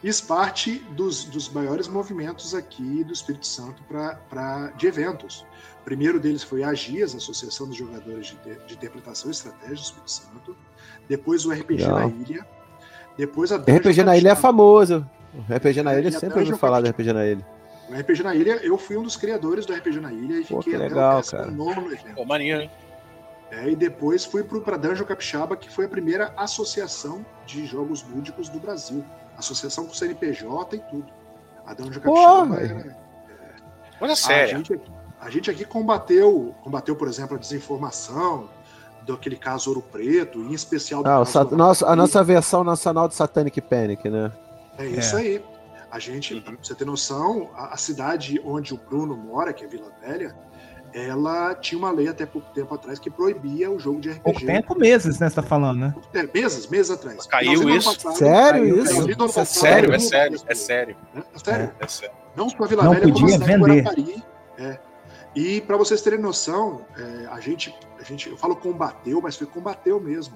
Fiz 0.00 0.20
parte 0.20 0.78
dos, 0.90 1.24
dos 1.24 1.48
maiores 1.48 1.88
movimentos 1.88 2.54
aqui 2.54 3.02
do 3.02 3.12
Espírito 3.12 3.46
Santo 3.46 3.82
pra, 3.84 4.16
pra, 4.28 4.68
de 4.76 4.86
eventos. 4.86 5.44
O 5.80 5.84
primeiro 5.84 6.20
deles 6.20 6.42
foi 6.42 6.62
a 6.62 6.68
AGIAS, 6.68 7.14
Associação 7.14 7.66
dos 7.66 7.76
Jogadores 7.76 8.36
de, 8.44 8.66
de 8.66 8.74
Interpretação 8.74 9.30
e 9.30 9.32
Estratégia 9.32 9.76
do 9.76 9.80
Espírito 9.80 10.10
Santo. 10.10 10.56
Depois 11.08 11.46
o 11.46 11.52
RPG 11.52 11.82
Legal. 11.82 11.98
na 12.00 12.06
Ilha. 12.06 12.46
Depois 13.16 13.52
a 13.52 13.56
RPG 13.56 14.02
na 14.04 14.16
Ilha 14.16 14.30
é 14.30 14.34
famoso. 14.34 15.08
O 15.48 15.54
RPG 15.54 15.82
na 15.82 15.98
Ilha 15.98 16.10
sempre 16.12 16.40
ouviu 16.40 16.58
falar 16.58 16.80
do 16.80 16.88
RPG 16.88 17.12
na 17.12 17.26
Ilha. 17.26 17.46
O 17.88 17.94
RPG 17.94 18.22
na 18.22 18.34
Ilha, 18.34 18.56
eu 18.64 18.76
fui 18.76 18.96
um 18.96 19.02
dos 19.02 19.16
criadores 19.16 19.64
do 19.64 19.72
RPG 19.72 20.00
na 20.00 20.12
Ilha 20.12 20.40
e 20.40 20.44
Pô, 20.44 20.60
fiquei 20.60 20.72
que 20.72 20.78
legal, 20.78 21.22
cara. 21.22 21.50
nono 21.50 21.86
evento. 21.92 22.14
Pô, 22.14 22.24
maneiro, 22.24 22.62
hein? 22.62 22.70
É, 23.50 23.70
e 23.70 23.76
depois 23.76 24.24
fui 24.24 24.42
para 24.42 24.76
Dungeon 24.76 25.06
Capixaba, 25.06 25.56
que 25.56 25.70
foi 25.70 25.86
a 25.86 25.88
primeira 25.88 26.32
associação 26.36 27.24
de 27.46 27.64
jogos 27.64 28.02
lúdicos 28.02 28.48
do 28.48 28.58
Brasil. 28.58 29.04
Associação 29.36 29.86
com 29.86 29.94
CNPJ 29.94 30.76
e 30.76 30.80
tudo. 30.90 31.06
A 31.64 31.74
Dungeon 31.74 32.00
Capixaba 32.00 32.56
era. 32.56 32.80
É, 32.80 32.96
Olha 34.00 34.16
sério. 34.16 34.54
A 34.54 34.58
gente, 34.58 34.80
a 35.20 35.30
gente 35.30 35.50
aqui 35.50 35.64
combateu, 35.64 36.54
combateu, 36.62 36.96
por 36.96 37.08
exemplo, 37.08 37.36
a 37.36 37.38
desinformação, 37.38 38.48
daquele 39.06 39.36
caso 39.36 39.70
Ouro 39.70 39.82
Preto, 39.82 40.40
em 40.40 40.52
especial 40.52 41.02
do 41.02 41.08
ah, 41.08 41.22
do... 41.44 41.56
nossa, 41.56 41.86
a 41.86 41.94
nossa 41.94 42.24
versão 42.24 42.64
nacional 42.64 43.08
de 43.08 43.14
Satanic 43.14 43.60
Panic, 43.60 44.08
né? 44.10 44.32
É 44.76 44.86
isso 44.86 45.16
é. 45.16 45.20
aí. 45.20 45.44
A 45.90 45.98
gente, 45.98 46.34
uhum. 46.34 46.42
pra 46.42 46.54
você 46.60 46.74
ter 46.74 46.84
noção, 46.84 47.50
a, 47.54 47.74
a, 47.74 47.76
cidade 47.76 48.40
onde 48.44 48.74
o 48.74 48.76
Bruno 48.76 49.16
mora, 49.16 49.52
que 49.52 49.64
é 49.64 49.68
Vila 49.68 49.90
Velha, 50.00 50.36
ela 50.96 51.54
tinha 51.54 51.78
uma 51.78 51.90
lei 51.90 52.08
até 52.08 52.24
pouco 52.24 52.50
tempo 52.54 52.74
atrás 52.74 52.98
que 52.98 53.10
proibia 53.10 53.70
o 53.70 53.78
jogo 53.78 54.00
de 54.00 54.10
RPG. 54.10 54.22
Pouco 54.22 54.40
tempo, 54.40 54.78
meses, 54.78 55.18
né? 55.18 55.28
Você 55.28 55.34
tá 55.36 55.42
falando, 55.42 55.78
né? 55.78 55.94
É, 56.14 56.22
meses, 56.32 56.66
meses 56.68 56.90
atrás. 56.90 57.26
Caiu 57.26 57.60
do 57.60 57.70
isso? 57.70 57.94
passado, 57.94 58.16
Sério 58.16 58.60
caiu, 58.60 58.82
isso? 58.82 58.94
do 58.94 59.12
ano 59.12 59.26
Isso 59.26 59.40
é 59.40 59.44
Sério, 59.44 59.88
é 59.88 59.90
caiu, 59.90 60.00
sério, 60.00 60.40
é 60.46 60.54
sério, 60.54 60.96
É, 61.14 61.18
é 61.18 61.38
sério. 61.38 61.72
é 61.80 61.86
sério. 61.86 62.14
Não 62.34 62.48
só 62.48 62.66
Vila 62.66 62.84
Não 62.84 62.92
Velha, 62.92 63.12
como 63.12 63.16
a 63.16 63.20
podia 63.20 63.38
vender. 63.38 63.82
Guarapari. 63.82 64.24
É. 64.58 64.78
E 65.34 65.60
para 65.60 65.76
vocês 65.76 66.00
terem 66.00 66.18
noção, 66.18 66.86
é, 66.96 67.26
a, 67.30 67.38
gente, 67.40 67.74
a 68.00 68.02
gente, 68.02 68.30
eu 68.30 68.36
falo 68.38 68.56
combateu, 68.56 69.20
mas 69.20 69.36
foi 69.36 69.46
combateu 69.46 70.00
mesmo, 70.00 70.34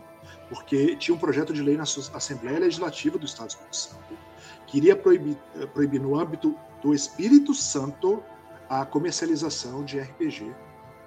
porque 0.51 0.95
tinha 0.97 1.15
um 1.15 1.19
projeto 1.19 1.55
de 1.55 1.63
lei 1.63 1.77
na 1.77 1.85
Assembleia 1.85 2.59
Legislativa 2.59 3.17
do 3.17 3.25
Estado 3.25 3.47
do 3.47 3.51
Espírito 3.51 3.77
Santo 3.77 4.31
que 4.71 4.77
iria 4.79 4.95
proibir, 4.95 5.37
eh, 5.57 5.67
proibir 5.67 6.01
no 6.01 6.19
âmbito 6.19 6.55
do 6.83 6.95
Espírito 6.95 7.53
Santo 7.53 8.23
a 8.71 8.87
comercialização 8.87 9.85
de 9.85 9.99
RPG. 9.99 10.55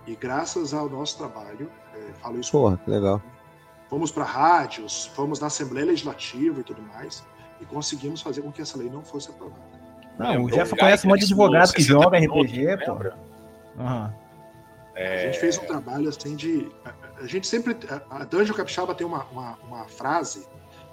E 0.05 0.15
graças 0.17 0.73
ao 0.73 0.89
nosso 0.89 1.17
trabalho, 1.17 1.71
é, 1.95 2.13
falo 2.21 2.37
isso 2.37 2.51
Porra, 2.51 2.77
que 2.77 2.91
legal. 2.91 3.21
fomos 3.89 4.11
para 4.11 4.25
rádios, 4.25 5.05
fomos 5.15 5.39
na 5.39 5.47
Assembleia 5.47 5.87
Legislativa 5.87 6.59
e 6.59 6.63
tudo 6.63 6.81
mais, 6.81 7.23
e 7.61 7.65
conseguimos 7.65 8.21
fazer 8.21 8.41
com 8.41 8.51
que 8.51 8.61
essa 8.61 8.77
lei 8.77 8.89
não 8.89 9.01
fosse 9.01 9.29
aprovada. 9.29 9.63
Não, 10.19 10.43
o 10.43 10.47
Guy 10.47 10.77
conhece 10.77 11.07
um 11.07 11.09
monte 11.09 11.19
de 11.19 11.25
advogado 11.25 11.73
que 11.73 11.81
joga 11.81 12.19
60 12.19 12.35
RPG, 12.35 12.85
pô. 12.85 12.91
lembra? 12.91 13.17
Aham. 13.79 14.13
A 14.95 15.17
gente 15.17 15.39
fez 15.39 15.57
um 15.57 15.65
trabalho 15.65 16.09
assim 16.09 16.35
de. 16.35 16.69
A, 16.85 17.23
a 17.23 17.25
gente 17.25 17.47
sempre. 17.47 17.75
A, 17.89 18.17
a 18.17 18.25
Dungeon 18.25 18.53
Capixaba 18.53 18.93
tem 18.93 19.07
uma, 19.07 19.23
uma, 19.31 19.57
uma 19.67 19.85
frase 19.85 20.45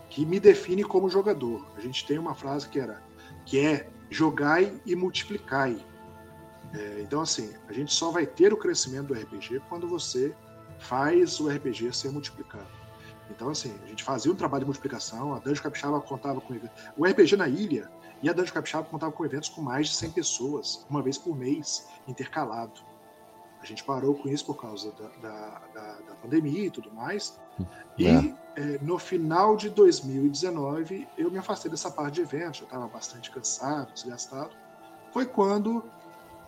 que 0.08 0.24
me 0.24 0.40
define 0.40 0.82
como 0.82 1.10
jogador. 1.10 1.66
A 1.76 1.80
gente 1.80 2.06
tem 2.06 2.18
uma 2.18 2.34
frase 2.34 2.66
que 2.66 2.80
era 2.80 3.02
que 3.44 3.60
é 3.60 3.88
jogai 4.08 4.72
e 4.86 4.96
multiplicai. 4.96 5.76
É, 6.74 7.00
então, 7.00 7.20
assim, 7.20 7.52
a 7.68 7.72
gente 7.72 7.92
só 7.92 8.10
vai 8.10 8.26
ter 8.26 8.52
o 8.52 8.56
crescimento 8.56 9.08
do 9.08 9.14
RPG 9.14 9.60
quando 9.68 9.88
você 9.88 10.34
faz 10.78 11.40
o 11.40 11.48
RPG 11.48 11.92
ser 11.92 12.10
multiplicado. 12.10 12.66
Então, 13.30 13.50
assim, 13.50 13.74
a 13.84 13.86
gente 13.86 14.02
fazia 14.02 14.32
um 14.32 14.34
trabalho 14.34 14.62
de 14.62 14.66
multiplicação, 14.66 15.34
a 15.34 15.38
Dungeon 15.38 15.62
Capixaba 15.62 16.00
contava 16.00 16.40
com. 16.40 16.54
O 16.96 17.06
RPG 17.06 17.36
na 17.36 17.48
ilha 17.48 17.90
e 18.22 18.28
a 18.28 18.32
Dungeon 18.32 18.54
Capixaba 18.54 18.86
contava 18.88 19.12
com 19.12 19.24
eventos 19.24 19.48
com 19.48 19.62
mais 19.62 19.88
de 19.88 19.94
100 19.94 20.10
pessoas, 20.10 20.86
uma 20.90 21.02
vez 21.02 21.16
por 21.16 21.36
mês, 21.36 21.88
intercalado. 22.08 22.80
A 23.62 23.66
gente 23.66 23.84
parou 23.84 24.14
com 24.14 24.28
isso 24.28 24.46
por 24.46 24.60
causa 24.60 24.90
da, 24.92 25.08
da, 25.28 25.62
da, 25.74 25.92
da 26.00 26.14
pandemia 26.14 26.66
e 26.66 26.70
tudo 26.70 26.90
mais. 26.92 27.38
E 27.98 28.06
É. 28.06 28.78
no 28.80 28.98
final 28.98 29.54
de 29.54 29.68
2019, 29.68 31.06
eu 31.16 31.30
me 31.30 31.38
afastei 31.38 31.70
dessa 31.70 31.90
parte 31.90 32.14
de 32.14 32.20
eventos, 32.22 32.60
eu 32.60 32.64
estava 32.64 32.88
bastante 32.88 33.30
cansado, 33.30 33.92
desgastado. 33.92 34.50
Foi 35.12 35.26
quando 35.26 35.84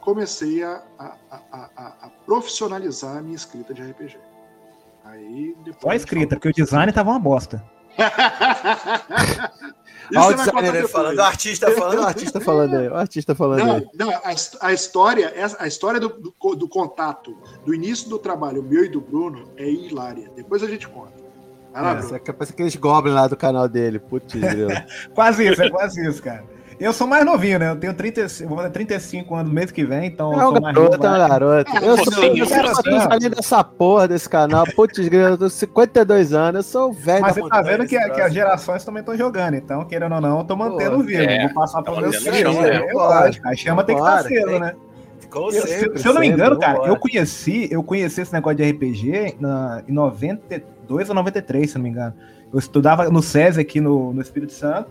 comecei 0.03 0.63
a, 0.63 0.83
a, 0.99 1.17
a, 1.31 1.71
a, 1.77 1.87
a 2.03 2.11
profissionalizar 2.27 3.17
a 3.17 3.23
minha 3.23 3.37
escrita 3.37 3.73
de 3.73 3.83
RPG. 3.83 4.19
Aí 5.05 5.57
depois. 5.65 5.81
Só 5.81 5.91
a 5.91 5.97
escrita, 5.97 6.37
porque 6.37 6.49
o 6.49 6.53
design 6.53 6.93
tava 6.93 7.11
uma 7.11 7.19
bosta. 7.19 7.65
Olha 10.15 10.35
o 10.35 10.35
designer 10.35 10.89
falando, 10.89 11.19
o 11.19 11.23
artista 11.23 11.71
falando, 11.71 11.99
o 11.99 12.03
artista 12.07 12.41
falando 12.41 12.77
aí, 12.77 12.89
o 12.89 12.95
artista 12.95 13.35
falando 13.35 13.61
aí. 13.61 13.89
Não, 13.95 14.07
não, 14.07 14.17
a, 14.17 14.35
a 14.61 14.73
história, 14.73 15.33
a 15.59 15.67
história 15.67 16.01
do, 16.01 16.09
do, 16.09 16.57
do 16.57 16.69
contato, 16.69 17.37
do 17.65 17.75
início 17.75 18.09
do 18.09 18.19
trabalho 18.19 18.63
meu 18.63 18.85
e 18.85 18.89
do 18.89 19.01
Bruno 19.01 19.53
é 19.57 19.69
hilária. 19.71 20.31
Depois 20.35 20.63
a 20.63 20.67
gente 20.67 20.89
conta. 20.89 21.23
Vai 21.73 21.83
lá, 21.83 21.91
É, 21.93 21.95
Bruno. 21.97 22.15
aqui 22.17 22.33
parece 22.33 22.53
aqueles 22.53 22.77
goblins 22.77 23.15
lá 23.15 23.27
do 23.29 23.37
canal 23.37 23.69
dele. 23.69 23.99
Putz. 23.99 24.35
Quase 25.15 25.49
isso, 25.49 25.63
é 25.63 25.71
quase 25.71 26.07
isso, 26.07 26.23
cara. 26.23 26.45
Eu 26.83 26.93
sou 26.93 27.07
mais 27.07 27.25
novinho, 27.25 27.59
né? 27.61 27.71
Eu 27.71 27.77
tenho 27.77 27.95
35, 27.95 28.49
vou 28.49 28.59
fazer 28.59 28.71
35 28.71 29.35
anos 29.35 29.49
no 29.49 29.55
mês 29.55 29.71
que 29.71 29.85
vem, 29.85 30.07
então 30.07 30.33
É 30.33 30.43
eu 30.43 30.49
um 30.49 30.53
sou 30.53 30.61
mais 30.61 30.75
garoto, 30.75 30.97
novo. 30.99 31.07
é 31.07 31.11
um 31.25 31.29
garoto. 31.29 31.77
Eu 31.77 31.97
sou, 32.05 32.25
eu 32.25 32.47
sou 32.47 32.57
cara, 32.57 32.73
eu 32.87 33.13
ali 33.13 33.29
dessa 33.29 33.63
porra 33.63 34.09
desse 34.09 34.29
canal. 34.29 34.67
Putz, 34.75 34.99
grilo, 35.09 35.29
eu 35.29 35.39
tô 35.39 35.49
52 35.49 36.33
anos, 36.33 36.57
eu 36.57 36.63
sou 36.71 36.93
velho 36.93 37.23
Mas 37.23 37.37
você 37.37 37.49
tá 37.49 37.63
vendo 37.63 37.87
que, 37.87 37.97
que 38.11 38.21
as 38.21 38.35
gerações 38.35 38.85
também 38.85 39.01
estão 39.01 39.17
jogando, 39.17 39.55
então, 39.55 39.85
querendo 39.85 40.15
ou 40.17 40.21
não, 40.21 40.39
eu 40.41 40.45
tô 40.45 40.57
mantendo 40.57 40.97
Pô, 40.97 41.03
vivo. 41.05 41.23
é, 41.23 41.45
Vou 41.47 41.55
passar 41.55 41.83
tá 41.83 41.93
filhos. 41.95 42.17
chama, 42.21 42.67
É, 42.67 42.81
né? 42.87 42.93
lógico, 42.93 43.49
a 43.49 43.55
chama 43.55 43.85
tem 43.85 43.95
que 43.95 44.03
estar 44.03 44.15
acesa, 44.19 44.47
tem- 44.47 44.61
né? 44.61 44.75
Eu- 45.35 45.51
se, 45.53 45.61
sempre, 45.67 45.99
se 45.99 46.07
eu 46.09 46.13
não 46.13 46.21
me 46.21 46.27
sempre, 46.27 46.43
engano, 46.43 46.61
cara, 46.61 46.79
eu 46.89 46.97
conheci, 46.97 47.67
eu 47.71 47.83
conheci 47.83 48.21
esse 48.21 48.33
negócio 48.35 48.57
de 48.59 48.65
RPG 48.65 49.37
na, 49.41 49.83
em 49.89 49.93
92 49.93 51.09
ou 51.09 51.15
93, 51.15 51.71
se 51.71 51.77
eu 51.77 51.79
não 51.79 51.85
me 51.85 51.91
engano. 51.91 52.13
Eu 52.53 52.59
estudava 52.59 53.09
no 53.09 53.23
SESI 53.23 53.61
aqui 53.61 53.81
no, 53.81 54.13
no 54.13 54.21
Espírito 54.21 54.53
Santo. 54.53 54.91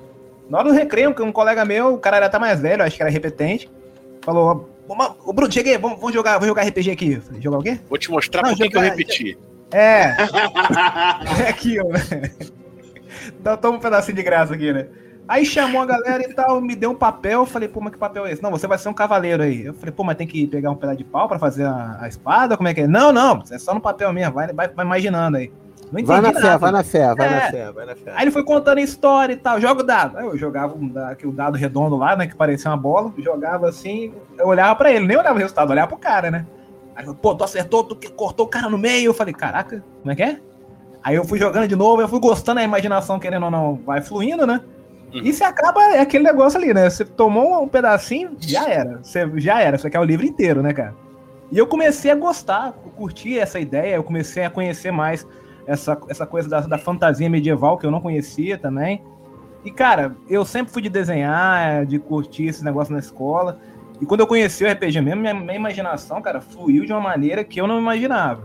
Na 0.52 0.58
hora 0.58 0.68
do 0.68 0.76
recreio, 0.76 1.16
um 1.22 1.32
colega 1.32 1.64
meu, 1.64 1.94
o 1.94 1.98
cara 1.98 2.18
era 2.18 2.26
até 2.26 2.38
mais 2.38 2.60
velho, 2.60 2.84
acho 2.84 2.98
que 2.98 3.02
era 3.02 3.10
repetente, 3.10 3.72
falou: 4.22 4.70
"Ô, 4.86 5.32
Bruno, 5.32 5.50
cheguei, 5.50 5.78
vamos, 5.78 5.98
vamos 5.98 6.14
jogar, 6.14 6.34
vamos 6.34 6.48
jogar 6.48 6.64
RPG 6.68 6.92
aqui. 6.92 7.14
Eu 7.14 7.22
falei, 7.22 7.42
jogar 7.42 7.58
o 7.60 7.64
quê? 7.64 7.80
Vou 7.88 7.98
te 7.98 8.12
mostrar 8.12 8.44
por 8.44 8.58
que 8.58 8.76
eu 8.76 8.82
repeti. 8.82 9.38
É, 9.72 10.08
é 11.46 11.50
aqui, 11.50 11.80
ó. 11.80 11.86
Então 13.40 13.56
toma 13.56 13.78
um 13.78 13.80
pedacinho 13.80 14.18
de 14.18 14.24
graça 14.24 14.54
aqui, 14.54 14.74
né? 14.74 14.88
Aí 15.26 15.46
chamou 15.46 15.82
a 15.82 15.86
galera 15.86 16.22
e 16.22 16.34
tal, 16.34 16.60
me 16.60 16.76
deu 16.76 16.92
um 16.92 16.96
papel, 16.96 17.46
falei, 17.46 17.70
pô, 17.70 17.80
mas 17.80 17.94
que 17.94 17.98
papel 17.98 18.26
é 18.26 18.34
esse? 18.34 18.44
Não, 18.44 18.52
você 18.52 18.68
vai 18.68 18.78
ser 18.78 18.90
um 18.90 18.94
cavaleiro 18.94 19.44
aí. 19.44 19.68
Eu 19.68 19.74
falei, 19.74 19.94
pô, 19.94 20.04
mas 20.04 20.18
tem 20.18 20.28
que 20.28 20.46
pegar 20.48 20.70
um 20.70 20.76
pedaço 20.76 20.98
de 20.98 21.06
pau 21.06 21.30
pra 21.30 21.40
fazer 21.40 21.64
a, 21.64 22.00
a 22.02 22.10
espada? 22.10 22.58
Como 22.58 22.68
é 22.68 22.74
que 22.74 22.82
é? 22.82 22.88
Não, 22.88 23.14
não, 23.14 23.42
é 23.50 23.58
só 23.58 23.74
no 23.74 23.80
papel 23.80 24.12
mesmo, 24.12 24.34
vai, 24.34 24.52
vai, 24.52 24.68
vai 24.68 24.86
imaginando 24.86 25.38
aí. 25.38 25.50
Não 25.92 26.00
entendi 26.00 26.08
Vai 26.08 26.22
na 26.22 26.32
nada. 26.32 26.40
fé, 26.42 26.58
vai 26.58 26.72
na 26.72 26.84
fé, 26.84 27.16
vai 27.16 27.30
na 27.30 27.36
É. 27.36 27.52
fé, 27.52 27.72
vai 27.72 27.86
na 27.86 27.96
fé. 27.96 28.14
Aí 28.16 28.24
ele 28.24 28.32
foi 28.32 28.44
contando 28.46 28.78
a 28.78 28.82
história 28.82 29.34
e 29.34 29.38
tal, 29.38 29.60
joga 29.60 29.82
o 29.82 29.86
dado. 29.86 30.18
Aí 30.18 30.26
eu 30.26 30.38
jogava 30.38 30.74
um 30.76 30.88
da- 30.88 31.10
aquele 31.10 31.32
dado 31.34 31.58
redondo 31.58 31.98
lá, 31.98 32.16
né, 32.16 32.28
que 32.28 32.36
parecia 32.36 32.72
uma 32.72 32.78
bola, 32.78 33.12
jogava 33.18 33.68
assim, 33.68 34.14
eu 34.40 34.48
olhava 34.48 34.74
pra 34.76 34.92
ele, 34.92 35.06
nem 35.06 35.18
olhava 35.18 35.36
o 35.36 35.40
resultado, 35.40 35.70
olhava 35.70 35.90
pro 35.90 35.98
cara, 35.98 36.32
né. 36.32 36.46
Aí 36.96 37.06
eu, 37.06 37.14
pô, 37.14 37.36
tu 37.36 37.44
acertou, 37.44 37.84
tu 37.84 37.96
cortou 38.14 38.46
o 38.46 38.50
cara 38.50 38.70
no 38.70 38.78
meio, 38.78 39.08
eu 39.10 39.14
falei, 39.14 39.34
caraca, 39.34 39.84
como 40.02 40.12
é 40.12 40.16
que 40.16 40.24
é? 40.24 40.40
Aí 41.04 41.16
eu 41.16 41.26
fui 41.26 41.38
jogando 41.40 41.68
de 41.68 41.76
novo, 41.76 42.02
eu 42.02 42.08
fui 42.08 42.20
gostando, 42.20 42.60
a 42.60 42.64
imaginação, 42.64 43.20
querendo 43.20 43.44
ou 43.46 43.52
não, 43.52 43.76
vai 43.86 44.02
fluindo, 44.02 44.48
né. 44.48 44.62
Uhum. 45.14 45.22
E 45.26 45.34
se 45.34 45.44
acaba, 45.44 45.82
é 45.96 46.00
aquele 46.00 46.24
negócio 46.24 46.58
ali, 46.58 46.74
né, 46.74 46.90
você 46.90 47.04
tomou 47.04 47.62
um 47.64 47.68
pedacinho, 47.68 48.32
já 48.40 48.70
era, 48.70 49.00
você 49.04 49.30
já 49.42 49.60
era, 49.62 49.78
você 49.78 49.90
quer 49.90 50.00
o 50.00 50.06
livro 50.06 50.26
inteiro, 50.26 50.62
né, 50.62 50.72
cara. 50.74 50.96
E 51.52 51.58
eu 51.58 51.68
comecei 51.68 52.10
a 52.10 52.16
gostar, 52.16 52.74
eu 52.86 52.92
curti 52.92 53.38
essa 53.38 53.60
ideia, 53.60 53.96
eu 53.96 54.04
comecei 54.06 54.46
a 54.46 54.50
conhecer 54.50 54.90
mais 54.90 55.28
essa, 55.66 55.98
essa 56.08 56.26
coisa 56.26 56.50
da, 56.50 56.62
da 56.62 56.78
fantasia 56.78 57.30
medieval 57.30 57.78
que 57.78 57.86
eu 57.86 57.92
não 57.92 58.02
conhecia 58.02 58.58
também. 58.58 59.04
E, 59.64 59.72
cara, 59.72 60.16
eu 60.28 60.44
sempre 60.44 60.74
fui 60.74 60.82
de 60.82 60.90
desenhar, 60.90 61.86
de 61.86 62.00
curtir 62.00 62.48
esse 62.48 62.64
negócio 62.64 62.94
na 62.94 63.00
escola. 63.00 63.60
E 64.00 64.06
quando 64.06 64.22
eu 64.22 64.28
conheci 64.28 64.64
o 64.64 64.72
RPG 64.72 65.02
mesmo, 65.02 65.22
minha, 65.22 65.34
minha 65.34 65.56
imaginação, 65.56 66.22
cara, 66.22 66.42
fluiu 66.42 66.86
de 66.86 66.92
uma 66.92 67.02
maneira 67.02 67.44
que 67.44 67.62
eu 67.62 67.68
não 67.68 67.80
imaginava. 67.80 68.42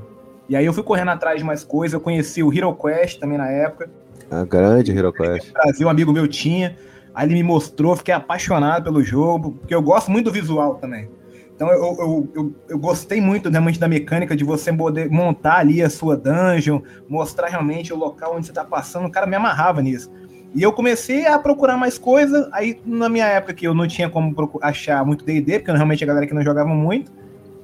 E 0.49 0.55
aí 0.55 0.65
eu 0.65 0.73
fui 0.73 0.83
correndo 0.83 1.11
atrás 1.11 1.39
de 1.39 1.45
mais 1.45 1.65
coisas, 1.65 1.95
eu 1.95 2.01
conheci 2.01 2.43
o 2.43 2.53
Hero 2.53 2.75
Quest 2.75 3.19
também 3.19 3.39
na 3.39 3.51
época. 3.51 3.91
A 4.31 4.45
grande 4.45 4.97
Hero 4.97 5.13
Quest. 5.13 5.49
No 5.49 5.53
Brasil, 5.55 5.87
um 5.87 5.91
amigo 5.91 6.13
meu 6.13 6.29
tinha. 6.29 6.77
Aí 7.15 7.27
ele 7.27 7.35
me 7.35 7.43
mostrou, 7.43 7.97
fiquei 7.97 8.13
apaixonado 8.13 8.85
pelo 8.85 9.03
jogo, 9.03 9.53
porque 9.53 9.75
eu 9.75 9.81
gosto 9.81 10.11
muito 10.11 10.27
do 10.27 10.33
visual 10.33 10.75
também. 10.75 11.09
Então 11.57 11.69
eu, 11.71 11.97
eu, 11.99 12.29
eu, 12.35 12.55
eu 12.69 12.79
gostei 12.79 13.19
muito 13.19 13.49
realmente 13.49 13.81
da 13.81 13.89
mecânica 13.89 14.37
de 14.37 14.45
você 14.45 14.71
poder 14.71 15.11
montar 15.11 15.57
ali 15.57 15.83
a 15.83 15.89
sua 15.89 16.15
dungeon, 16.15 16.83
mostrar 17.09 17.49
realmente 17.49 17.95
o 17.95 17.97
local 17.97 18.37
onde 18.37 18.47
você 18.47 18.53
tá 18.53 18.63
passando. 18.63 19.07
O 19.07 19.11
cara 19.11 19.27
me 19.27 19.35
amarrava 19.35 19.81
nisso. 19.81 20.13
E 20.55 20.63
eu 20.63 20.71
comecei 20.71 21.27
a 21.27 21.39
procurar 21.39 21.79
mais 21.79 21.99
coisas. 21.99 22.47
Aí, 22.53 22.79
na 22.85 23.09
minha 23.09 23.27
época, 23.27 23.55
que 23.55 23.67
eu 23.67 23.75
não 23.75 23.89
tinha 23.89 24.09
como 24.09 24.35
achar 24.61 25.05
muito 25.05 25.25
DD, 25.25 25.61
porque 25.61 25.73
realmente 25.73 26.05
a 26.05 26.07
galera 26.07 26.27
que 26.27 26.35
não 26.35 26.43
jogava 26.43 26.69
muito. 26.69 27.11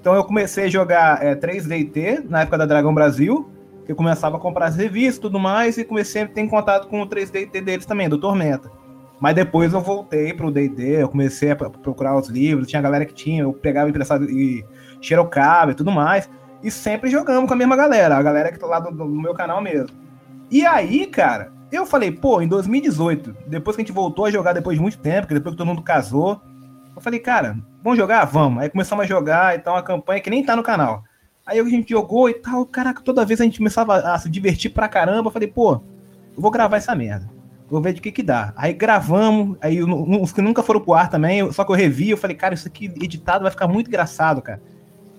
Então 0.00 0.14
eu 0.14 0.24
comecei 0.24 0.64
a 0.64 0.68
jogar 0.68 1.22
é, 1.22 1.36
3DT 1.36 2.24
na 2.28 2.42
época 2.42 2.58
da 2.58 2.66
Dragão 2.66 2.92
Brasil, 2.92 3.48
que 3.84 3.92
eu 3.92 3.96
começava 3.96 4.36
a 4.36 4.40
comprar 4.40 4.66
as 4.66 4.76
revistas 4.76 5.18
e 5.18 5.20
tudo 5.20 5.38
mais, 5.38 5.76
e 5.76 5.84
comecei 5.84 6.22
a 6.22 6.28
ter 6.28 6.48
contato 6.48 6.88
com 6.88 7.02
o 7.02 7.06
3DT 7.06 7.62
deles 7.62 7.86
também, 7.86 8.08
do 8.08 8.18
Tormenta. 8.18 8.70
Mas 9.22 9.36
depois 9.36 9.72
eu 9.72 9.80
voltei 9.80 10.32
pro 10.32 10.50
D&D, 10.50 11.00
eu 11.00 11.08
comecei 11.08 11.52
a 11.52 11.54
pro- 11.54 11.70
procurar 11.70 12.18
os 12.18 12.28
livros, 12.28 12.66
tinha 12.66 12.82
galera 12.82 13.04
que 13.06 13.14
tinha, 13.14 13.44
eu 13.44 13.52
pegava 13.52 13.88
emprestado 13.88 14.28
e 14.28 14.64
xerocava 15.00 15.70
e 15.70 15.74
tudo 15.76 15.92
mais, 15.92 16.28
e 16.60 16.72
sempre 16.72 17.08
jogamos 17.08 17.46
com 17.46 17.54
a 17.54 17.56
mesma 17.56 17.76
galera, 17.76 18.16
a 18.16 18.22
galera 18.22 18.50
que 18.50 18.58
tá 18.58 18.66
lá 18.66 18.80
do, 18.80 18.90
do 18.90 19.06
meu 19.06 19.32
canal 19.32 19.62
mesmo. 19.62 19.96
E 20.50 20.66
aí, 20.66 21.06
cara, 21.06 21.52
eu 21.70 21.86
falei, 21.86 22.10
pô, 22.10 22.42
em 22.42 22.48
2018, 22.48 23.32
depois 23.46 23.76
que 23.76 23.82
a 23.82 23.84
gente 23.84 23.94
voltou 23.94 24.24
a 24.24 24.30
jogar 24.32 24.54
depois 24.54 24.76
de 24.76 24.82
muito 24.82 24.98
tempo, 24.98 25.28
que 25.28 25.34
depois 25.34 25.52
que 25.54 25.58
todo 25.58 25.68
mundo 25.68 25.82
casou, 25.82 26.40
eu 26.96 27.00
falei, 27.00 27.20
cara, 27.20 27.56
vamos 27.80 27.96
jogar? 27.96 28.24
Vamos. 28.24 28.60
Aí 28.60 28.70
começamos 28.70 29.04
a 29.04 29.06
jogar 29.06 29.54
e 29.54 29.60
tal, 29.60 29.76
uma 29.76 29.82
campanha 29.84 30.20
que 30.20 30.30
nem 30.30 30.44
tá 30.44 30.56
no 30.56 30.64
canal. 30.64 31.04
Aí 31.46 31.60
a 31.60 31.64
gente 31.64 31.90
jogou 31.90 32.28
e 32.28 32.34
tal, 32.34 32.66
caraca, 32.66 33.00
toda 33.02 33.24
vez 33.24 33.40
a 33.40 33.44
gente 33.44 33.58
começava 33.58 33.98
a 33.98 34.18
se 34.18 34.28
divertir 34.28 34.72
pra 34.72 34.88
caramba, 34.88 35.28
eu 35.28 35.32
falei, 35.32 35.46
pô, 35.46 35.74
eu 35.74 36.42
vou 36.42 36.50
gravar 36.50 36.78
essa 36.78 36.92
merda. 36.96 37.30
Vou 37.72 37.80
ver 37.80 37.94
de 37.94 38.02
que 38.02 38.12
que 38.12 38.22
dá. 38.22 38.52
Aí 38.54 38.74
gravamos, 38.74 39.56
aí 39.58 39.82
os 39.82 40.30
que 40.30 40.42
nunca 40.42 40.62
foram 40.62 40.78
pro 40.78 40.92
ar 40.92 41.08
também, 41.08 41.50
só 41.52 41.64
que 41.64 41.72
eu 41.72 41.74
revi, 41.74 42.10
eu 42.10 42.18
falei, 42.18 42.36
cara, 42.36 42.52
isso 42.52 42.68
aqui 42.68 42.84
editado 42.84 43.44
vai 43.44 43.50
ficar 43.50 43.66
muito 43.66 43.88
engraçado, 43.88 44.42
cara. 44.42 44.60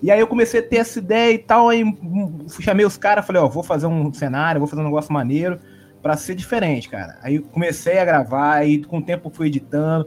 E 0.00 0.08
aí 0.08 0.20
eu 0.20 0.26
comecei 0.28 0.60
a 0.60 0.62
ter 0.62 0.76
essa 0.76 1.00
ideia 1.00 1.34
e 1.34 1.38
tal, 1.38 1.68
aí 1.68 1.82
hum, 1.82 2.46
chamei 2.60 2.86
os 2.86 2.96
caras, 2.96 3.26
falei, 3.26 3.42
ó, 3.42 3.48
vou 3.48 3.64
fazer 3.64 3.88
um 3.88 4.14
cenário, 4.14 4.60
vou 4.60 4.68
fazer 4.68 4.82
um 4.82 4.84
negócio 4.84 5.12
maneiro 5.12 5.58
pra 6.00 6.16
ser 6.16 6.36
diferente, 6.36 6.88
cara. 6.88 7.18
Aí 7.22 7.40
comecei 7.40 7.98
a 7.98 8.04
gravar, 8.04 8.52
aí 8.52 8.84
com 8.84 8.98
o 8.98 9.02
tempo 9.02 9.30
fui 9.30 9.48
editando. 9.48 10.06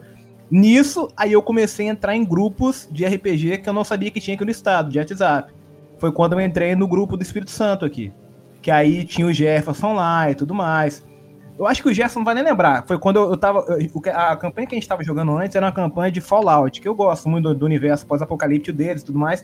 Nisso, 0.49 1.09
aí 1.17 1.33
eu 1.33 1.41
comecei 1.41 1.89
a 1.89 1.91
entrar 1.91 2.15
em 2.15 2.23
grupos 2.23 2.87
de 2.89 3.05
RPG 3.05 3.57
que 3.57 3.67
eu 3.67 3.73
não 3.73 3.83
sabia 3.83 4.09
que 4.09 4.21
tinha 4.21 4.35
aqui 4.35 4.45
no 4.45 4.51
estado, 4.51 4.89
de 4.89 4.99
WhatsApp. 4.99 5.51
foi 5.97 6.13
quando 6.13 6.31
eu 6.31 6.39
entrei 6.39 6.77
no 6.77 6.87
grupo 6.87 7.17
do 7.17 7.23
Espírito 7.23 7.51
Santo 7.51 7.83
aqui. 7.83 8.13
Que 8.61 8.71
aí 8.71 9.03
tinha 9.03 9.27
o 9.27 9.33
Jefferson 9.33 9.95
lá 9.95 10.31
e 10.31 10.35
tudo 10.35 10.55
mais. 10.55 11.05
Eu 11.57 11.65
acho 11.65 11.81
que 11.81 11.89
o 11.89 11.93
Gerson 11.93 12.19
não 12.19 12.25
vai 12.25 12.35
nem 12.35 12.43
lembrar. 12.43 12.83
Foi 12.87 12.99
quando 12.99 13.15
eu, 13.17 13.31
eu 13.31 13.37
tava. 13.37 13.65
eu- 13.69 14.13
a 14.15 14.35
campanha 14.35 14.67
que 14.67 14.75
a 14.75 14.77
gente 14.77 14.87
tava 14.87 15.03
jogando 15.03 15.35
antes 15.35 15.55
era 15.55 15.65
uma 15.65 15.71
campanha 15.71 16.11
de 16.11 16.21
Fallout, 16.21 16.79
que 16.79 16.87
eu 16.87 16.93
gosto 16.93 17.27
muito 17.27 17.45
do, 17.49 17.55
do 17.55 17.65
universo 17.65 18.05
pós-apocalíptico 18.05 18.77
deles 18.77 19.01
e 19.01 19.05
tudo 19.05 19.17
mais. 19.17 19.43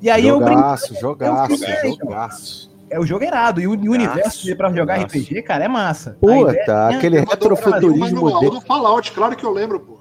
E 0.00 0.08
aí 0.08 0.28
eu 0.28 0.38
brinquei. 0.38 0.54
jogaço, 0.56 0.94
jogaço, 1.00 1.52
eu 1.52 1.58
fiquei, 1.58 1.92
jogaço. 1.96 2.70
É 2.90 2.98
o 3.00 3.04
jogo 3.04 3.24
irado. 3.24 3.60
E 3.60 3.66
o, 3.66 3.74
e 3.74 3.88
o 3.88 3.92
universo 3.92 4.56
pra 4.56 4.70
jogar 4.72 4.96
Jogaço. 5.00 5.18
RPG, 5.18 5.42
cara, 5.42 5.64
é 5.64 5.68
massa. 5.68 6.16
Puta, 6.20 6.52
ideia- 6.52 6.88
aquele 6.88 7.18
Eu 7.18 7.24
retrofuturismo 7.24 8.38
dele. 8.40 8.50
do 8.52 8.60
Fallout, 8.62 9.10
claro 9.12 9.34
que 9.36 9.44
eu 9.44 9.50
lembro, 9.52 9.80
porra. 9.80 9.97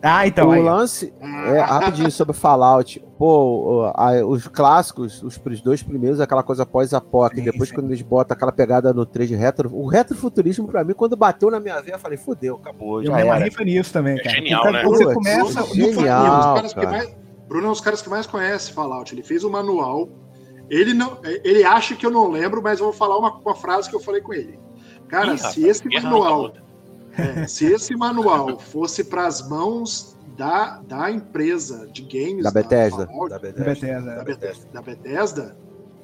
Ah, 0.00 0.26
então. 0.26 0.48
o 0.48 0.52
aí, 0.52 0.62
lance 0.62 1.12
é 1.20 1.60
rapidinho 1.60 2.10
sobre 2.10 2.32
Fallout. 2.32 3.04
Pô, 3.18 3.90
a- 3.94 4.24
os 4.24 4.46
clássicos, 4.46 5.22
os 5.24 5.36
pr- 5.36 5.60
dois 5.62 5.82
primeiros, 5.82 6.20
aquela 6.20 6.42
coisa 6.42 6.64
pós-apoc. 6.64 7.34
Depois, 7.34 7.68
sim. 7.68 7.74
quando 7.74 7.86
eles 7.88 8.00
botam 8.02 8.34
aquela 8.36 8.52
pegada 8.52 8.92
no 8.92 9.04
3 9.04 9.28
de 9.28 9.34
retro, 9.34 9.74
o 9.74 9.86
retrofuturismo, 9.88 10.68
pra 10.68 10.84
mim, 10.84 10.92
quando 10.94 11.16
bateu 11.16 11.50
na 11.50 11.58
minha 11.58 11.80
veia, 11.80 11.94
eu 11.96 11.98
falei, 11.98 12.16
fudeu, 12.16 12.56
acabou. 12.56 13.00
Eu 13.00 13.06
Já 13.08 13.16
me 13.16 13.22
amarrei 13.22 13.50
foi 13.50 13.64
nisso 13.64 13.92
também, 13.92 14.18
É 14.18 14.22
cara. 14.22 14.36
genial, 14.36 14.62
Porque 14.62 14.76
né? 14.76 14.84
Você 14.84 15.14
começa. 15.14 15.62
Bruno 15.62 15.74
Genial, 15.74 16.56
um 16.58 16.62
que 16.62 16.74
cara. 16.74 16.90
mais- 16.90 17.16
Bruno 17.48 17.64
é 17.64 17.68
um 17.68 17.72
dos 17.72 17.80
caras 17.80 18.02
que 18.02 18.08
mais 18.10 18.26
conhece 18.26 18.72
Fallout. 18.72 19.12
Ele 19.14 19.22
fez 19.22 19.42
o 19.42 19.50
manual. 19.50 20.08
Ele 20.70 20.92
não, 20.94 21.18
ele 21.24 21.64
acha 21.64 21.96
que 21.96 22.04
eu 22.04 22.10
não 22.10 22.28
lembro, 22.30 22.62
mas 22.62 22.78
eu 22.78 22.84
vou 22.84 22.92
falar 22.94 23.16
uma, 23.18 23.34
uma 23.38 23.54
frase 23.54 23.88
que 23.88 23.96
eu 23.96 24.00
falei 24.00 24.20
com 24.20 24.34
ele. 24.34 24.58
Cara, 25.08 25.32
Ih, 25.32 25.38
se 25.38 25.44
rapaz, 25.44 25.58
esse 25.64 25.88
manual, 26.02 26.42
não 26.42 26.67
é, 27.18 27.46
se 27.46 27.66
esse 27.66 27.94
manual 27.96 28.58
fosse 28.58 29.04
para 29.04 29.26
as 29.26 29.46
mãos 29.48 30.16
da, 30.36 30.80
da 30.86 31.10
empresa 31.10 31.88
de 31.92 32.02
games 32.02 32.44
Da 32.44 32.50
Bethesda. 32.50 33.06
Fallout, 33.06 33.30
Da 33.30 33.38
Bethesda. 33.38 33.64
Bethesda. 33.64 34.14
da, 34.16 34.24
Bethesda, 34.24 34.66
da 34.72 34.82
Bethesda, 34.82 35.56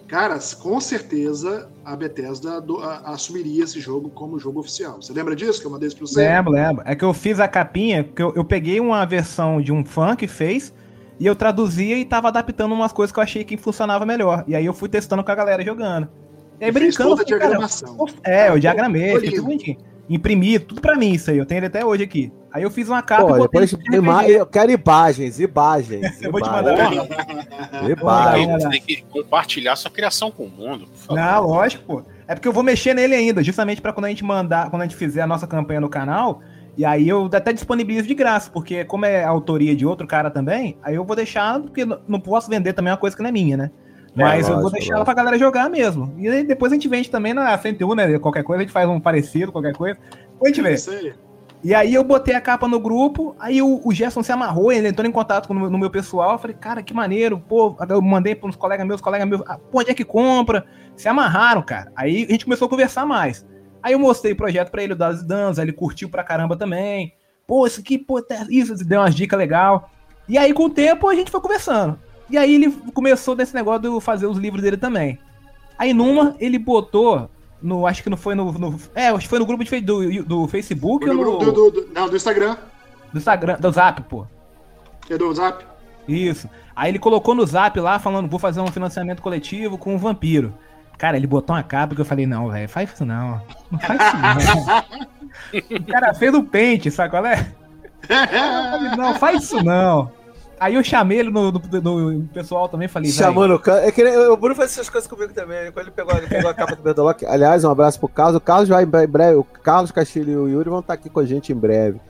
cara, 0.08 0.38
com 0.60 0.80
certeza 0.80 1.68
a 1.84 1.94
Bethesda 1.96 2.60
do- 2.60 2.78
a- 2.80 3.02
assumiria 3.06 3.62
esse 3.64 3.78
jogo 3.80 4.10
como 4.10 4.38
jogo 4.38 4.60
oficial. 4.60 5.00
Você 5.00 5.12
lembra 5.12 5.36
disso 5.36 5.60
que 5.60 5.66
eu 5.66 5.70
mandei 5.70 5.88
pra 5.90 6.00
você? 6.00 6.18
Lembro, 6.18 6.52
lembro. 6.52 6.82
É 6.84 6.94
que 6.96 7.04
eu 7.04 7.14
fiz 7.14 7.38
a 7.38 7.46
capinha, 7.48 8.02
porque 8.04 8.22
eu, 8.22 8.32
eu 8.34 8.44
peguei 8.44 8.80
uma 8.80 9.04
versão 9.06 9.60
de 9.60 9.72
um 9.72 9.84
fã 9.84 10.16
que 10.16 10.26
fez, 10.26 10.74
e 11.20 11.26
eu 11.26 11.36
traduzia 11.36 11.96
e 11.96 12.04
tava 12.04 12.26
adaptando 12.28 12.72
umas 12.74 12.92
coisas 12.92 13.12
que 13.12 13.18
eu 13.20 13.22
achei 13.22 13.44
que 13.44 13.56
funcionava 13.56 14.04
melhor. 14.04 14.42
E 14.48 14.56
aí 14.56 14.66
eu 14.66 14.74
fui 14.74 14.88
testando 14.88 15.22
com 15.22 15.30
a 15.30 15.34
galera 15.34 15.64
jogando. 15.64 16.08
E 16.60 16.64
aí 16.64 16.70
E 16.70 16.72
fez 16.72 16.96
brincando. 16.96 17.10
toda 17.16 17.22
a 17.22 17.24
eu 17.24 17.26
falei, 17.26 17.38
cara, 17.38 17.50
diagramação. 17.50 17.96
pô, 17.96 18.08
É, 18.24 18.48
eu 18.48 18.58
diagramei, 18.58 19.20
fiz 19.20 19.30
tudo 19.30 19.42
bonitinho. 19.44 19.76
Imprimi, 20.08 20.58
tudo 20.58 20.80
pra 20.80 20.96
mim 20.96 21.12
isso 21.12 21.30
aí. 21.30 21.38
Eu 21.38 21.46
tenho 21.46 21.60
ele 21.60 21.66
até 21.66 21.84
hoje 21.84 22.02
aqui. 22.04 22.30
Aí 22.52 22.62
eu 22.62 22.70
fiz 22.70 22.88
uma 22.88 23.02
capa 23.02 23.26
Pô, 23.26 23.36
e 23.36 23.40
depois, 23.40 23.72
ima- 23.92 24.24
eu 24.28 24.46
quero 24.46 24.70
imagens, 24.70 25.40
imagens. 25.40 26.22
Eu 26.22 26.30
vou 26.30 26.40
te 26.40 26.48
mandar. 26.48 26.76
Imagens. 27.88 28.62
Você 28.62 28.68
tem 28.70 28.80
que 28.80 29.02
compartilhar 29.10 29.76
sua 29.76 29.90
criação 29.90 30.30
com 30.30 30.44
o 30.44 30.48
mundo. 30.50 30.86
por 30.86 30.96
favor. 30.96 31.20
Não, 31.20 31.46
lógico, 31.46 31.84
pô. 31.84 32.02
É 32.26 32.34
porque 32.34 32.48
eu 32.48 32.52
vou 32.52 32.62
mexer 32.62 32.94
nele 32.94 33.14
ainda, 33.14 33.42
justamente 33.42 33.80
pra 33.82 33.92
quando 33.92 34.06
a 34.06 34.08
gente 34.08 34.24
mandar, 34.24 34.70
quando 34.70 34.82
a 34.82 34.84
gente 34.84 34.96
fizer 34.96 35.20
a 35.22 35.26
nossa 35.26 35.46
campanha 35.46 35.80
no 35.80 35.88
canal, 35.88 36.40
e 36.76 36.84
aí 36.84 37.08
eu 37.08 37.28
até 37.32 37.52
disponibilizo 37.52 38.06
de 38.08 38.14
graça, 38.14 38.50
porque 38.50 38.84
como 38.84 39.04
é 39.04 39.24
autoria 39.24 39.74
de 39.76 39.84
outro 39.84 40.06
cara 40.06 40.30
também, 40.30 40.76
aí 40.82 40.94
eu 40.94 41.04
vou 41.04 41.14
deixar, 41.16 41.60
porque 41.60 41.84
não 42.08 42.18
posso 42.20 42.48
vender 42.48 42.72
também 42.72 42.90
uma 42.92 42.96
coisa 42.98 43.14
que 43.16 43.22
não 43.22 43.28
é 43.28 43.32
minha, 43.32 43.56
né? 43.56 43.70
Mas 44.14 44.48
eu 44.48 44.54
vou 44.54 44.64
lógico, 44.64 44.78
deixar 44.78 44.94
ela 44.94 45.04
pra 45.04 45.14
galera 45.14 45.38
jogar 45.38 45.68
mesmo. 45.68 46.14
E 46.18 46.28
aí 46.28 46.44
depois 46.44 46.70
a 46.70 46.74
gente 46.76 46.88
vende 46.88 47.10
também 47.10 47.34
na 47.34 47.56
101, 47.58 47.94
né? 47.94 48.18
Qualquer 48.18 48.44
coisa, 48.44 48.62
a 48.62 48.64
gente 48.64 48.72
faz 48.72 48.88
um 48.88 49.00
parecido, 49.00 49.50
qualquer 49.50 49.74
coisa. 49.74 49.98
Depois 50.32 50.52
a 50.52 50.54
gente 50.54 50.62
vê. 50.62 50.74
Isso 50.74 50.90
aí. 50.90 51.14
E 51.64 51.74
aí 51.74 51.94
eu 51.94 52.04
botei 52.04 52.34
a 52.34 52.42
capa 52.42 52.68
no 52.68 52.78
grupo, 52.78 53.34
aí 53.38 53.62
o, 53.62 53.80
o 53.82 53.90
Gerson 53.90 54.22
se 54.22 54.30
amarrou, 54.30 54.70
ele 54.70 54.88
entrou 54.88 55.08
em 55.08 55.10
contato 55.10 55.48
com, 55.48 55.54
no, 55.54 55.70
no 55.70 55.78
meu 55.78 55.88
pessoal, 55.88 56.32
eu 56.32 56.38
falei, 56.38 56.54
cara, 56.54 56.82
que 56.82 56.92
maneiro, 56.92 57.38
pô, 57.40 57.74
eu 57.88 58.02
mandei 58.02 58.34
para 58.34 58.50
uns 58.50 58.54
colegas 58.54 58.86
meus, 58.86 59.00
colegas 59.00 59.26
meus, 59.26 59.40
ah, 59.46 59.56
pô, 59.56 59.80
onde 59.80 59.90
é 59.90 59.94
que 59.94 60.04
compra? 60.04 60.66
Se 60.94 61.08
amarraram, 61.08 61.62
cara. 61.62 61.90
Aí 61.96 62.26
a 62.28 62.32
gente 62.32 62.44
começou 62.44 62.66
a 62.66 62.68
conversar 62.68 63.06
mais. 63.06 63.46
Aí 63.82 63.94
eu 63.94 63.98
mostrei 63.98 64.34
o 64.34 64.36
projeto 64.36 64.70
pra 64.70 64.82
ele, 64.82 64.92
o 64.92 64.96
Dados 64.96 65.22
e 65.22 65.26
Danos, 65.26 65.58
aí 65.58 65.64
ele 65.64 65.72
curtiu 65.72 66.10
pra 66.10 66.22
caramba 66.22 66.54
também. 66.54 67.14
Pô, 67.46 67.66
isso 67.66 67.80
aqui, 67.80 67.96
pô, 67.96 68.22
isso, 68.50 68.74
deu 68.84 69.00
umas 69.00 69.14
dicas 69.14 69.38
legal. 69.38 69.90
E 70.28 70.36
aí 70.36 70.52
com 70.52 70.64
o 70.64 70.70
tempo 70.70 71.08
a 71.08 71.14
gente 71.14 71.30
foi 71.30 71.40
conversando. 71.40 71.98
E 72.30 72.38
aí 72.38 72.54
ele 72.54 72.70
começou 72.92 73.34
desse 73.34 73.54
negócio 73.54 73.82
de 73.82 74.00
fazer 74.00 74.26
os 74.26 74.38
livros 74.38 74.62
dele 74.62 74.76
também. 74.76 75.18
Aí 75.78 75.92
numa, 75.92 76.34
ele 76.38 76.58
botou 76.58 77.28
no, 77.60 77.86
acho 77.86 78.02
que 78.02 78.10
não 78.10 78.16
foi 78.16 78.34
no, 78.34 78.52
no- 78.52 78.78
é, 78.94 79.08
acho 79.08 79.20
que 79.20 79.28
foi 79.28 79.38
no 79.38 79.46
grupo 79.46 79.64
de, 79.64 79.80
do, 79.80 80.22
do 80.24 80.48
Facebook 80.48 81.04
Foi 81.04 81.14
ou 81.14 81.20
no 81.24 81.30
no, 81.30 81.38
grupo 81.38 81.52
do, 81.52 81.70
do- 81.70 81.88
não, 81.92 82.08
do 82.08 82.16
Instagram, 82.16 82.56
do 83.12 83.18
Instagram, 83.18 83.56
do 83.58 83.70
Zap, 83.72 84.02
pô. 84.02 84.26
é 85.10 85.18
do 85.18 85.32
Zap. 85.34 85.64
Isso. 86.06 86.48
Aí 86.76 86.90
ele 86.90 86.98
colocou 86.98 87.34
no 87.34 87.46
Zap 87.46 87.78
lá, 87.80 87.98
falando, 87.98 88.28
vou 88.28 88.38
fazer 88.38 88.60
um 88.60 88.66
financiamento 88.66 89.22
coletivo 89.22 89.78
com 89.78 89.94
um 89.94 89.98
vampiro. 89.98 90.52
Cara, 90.98 91.16
ele 91.16 91.26
botou 91.26 91.56
uma 91.56 91.62
capa 91.62 91.94
que 91.94 92.00
eu 92.00 92.04
falei, 92.04 92.26
não, 92.26 92.50
velho, 92.50 92.68
faz 92.68 92.92
isso 92.92 93.04
não. 93.04 93.40
Não 93.70 93.78
faz 93.80 94.00
isso 94.00 94.16
não. 94.16 95.78
o 95.80 95.84
cara 95.86 96.14
fez 96.14 96.34
o 96.34 96.42
pente, 96.44 96.90
sabe 96.90 97.10
qual 97.10 97.26
é? 97.26 97.36
Falei, 98.06 98.96
não, 98.96 99.14
faz 99.14 99.42
isso 99.44 99.62
não. 99.64 100.12
Aí 100.64 100.74
eu 100.76 100.84
chamei 100.84 101.18
ele 101.18 101.30
no, 101.30 101.52
no- 101.52 101.60
no 102.12 102.22
pessoal 102.28 102.68
também, 102.68 102.88
falei, 102.88 103.10
velho, 103.10 103.22
Chamando 103.22 103.54
o 103.54 103.58
Carlos. 103.58 103.84
É 103.84 103.92
que 103.92 104.00
ele- 104.00 104.16
o 104.28 104.36
Bruno 104.36 104.54
faz 104.54 104.70
essas 104.72 104.88
coisas 104.88 105.08
comigo 105.08 105.32
também. 105.32 105.70
Quando 105.72 105.86
ele 105.86 105.90
pegou, 105.94 106.16
ele 106.16 106.26
pegou 106.26 106.50
a 106.50 106.54
capa 106.54 106.74
do 106.76 106.82
Berdolock. 106.82 107.24
Aliás, 107.26 107.64
um 107.64 107.70
abraço 107.70 107.98
pro 107.98 108.08
Carlos. 108.08 108.36
O 108.36 108.40
Carlos 108.40 108.68
vai 108.68 108.84
em 108.84 108.86
bre- 108.86 109.04
em 109.04 109.08
breve. 109.08 109.36
O 109.36 109.44
Carlos 109.44 109.90
Castilho 109.90 110.30
e 110.32 110.36
o 110.36 110.48
Yuri 110.48 110.70
vão 110.70 110.80
estar 110.80 110.94
aqui 110.94 111.10
com 111.10 111.20
a 111.20 111.26
gente 111.26 111.52
em 111.52 111.56
breve. 111.56 112.00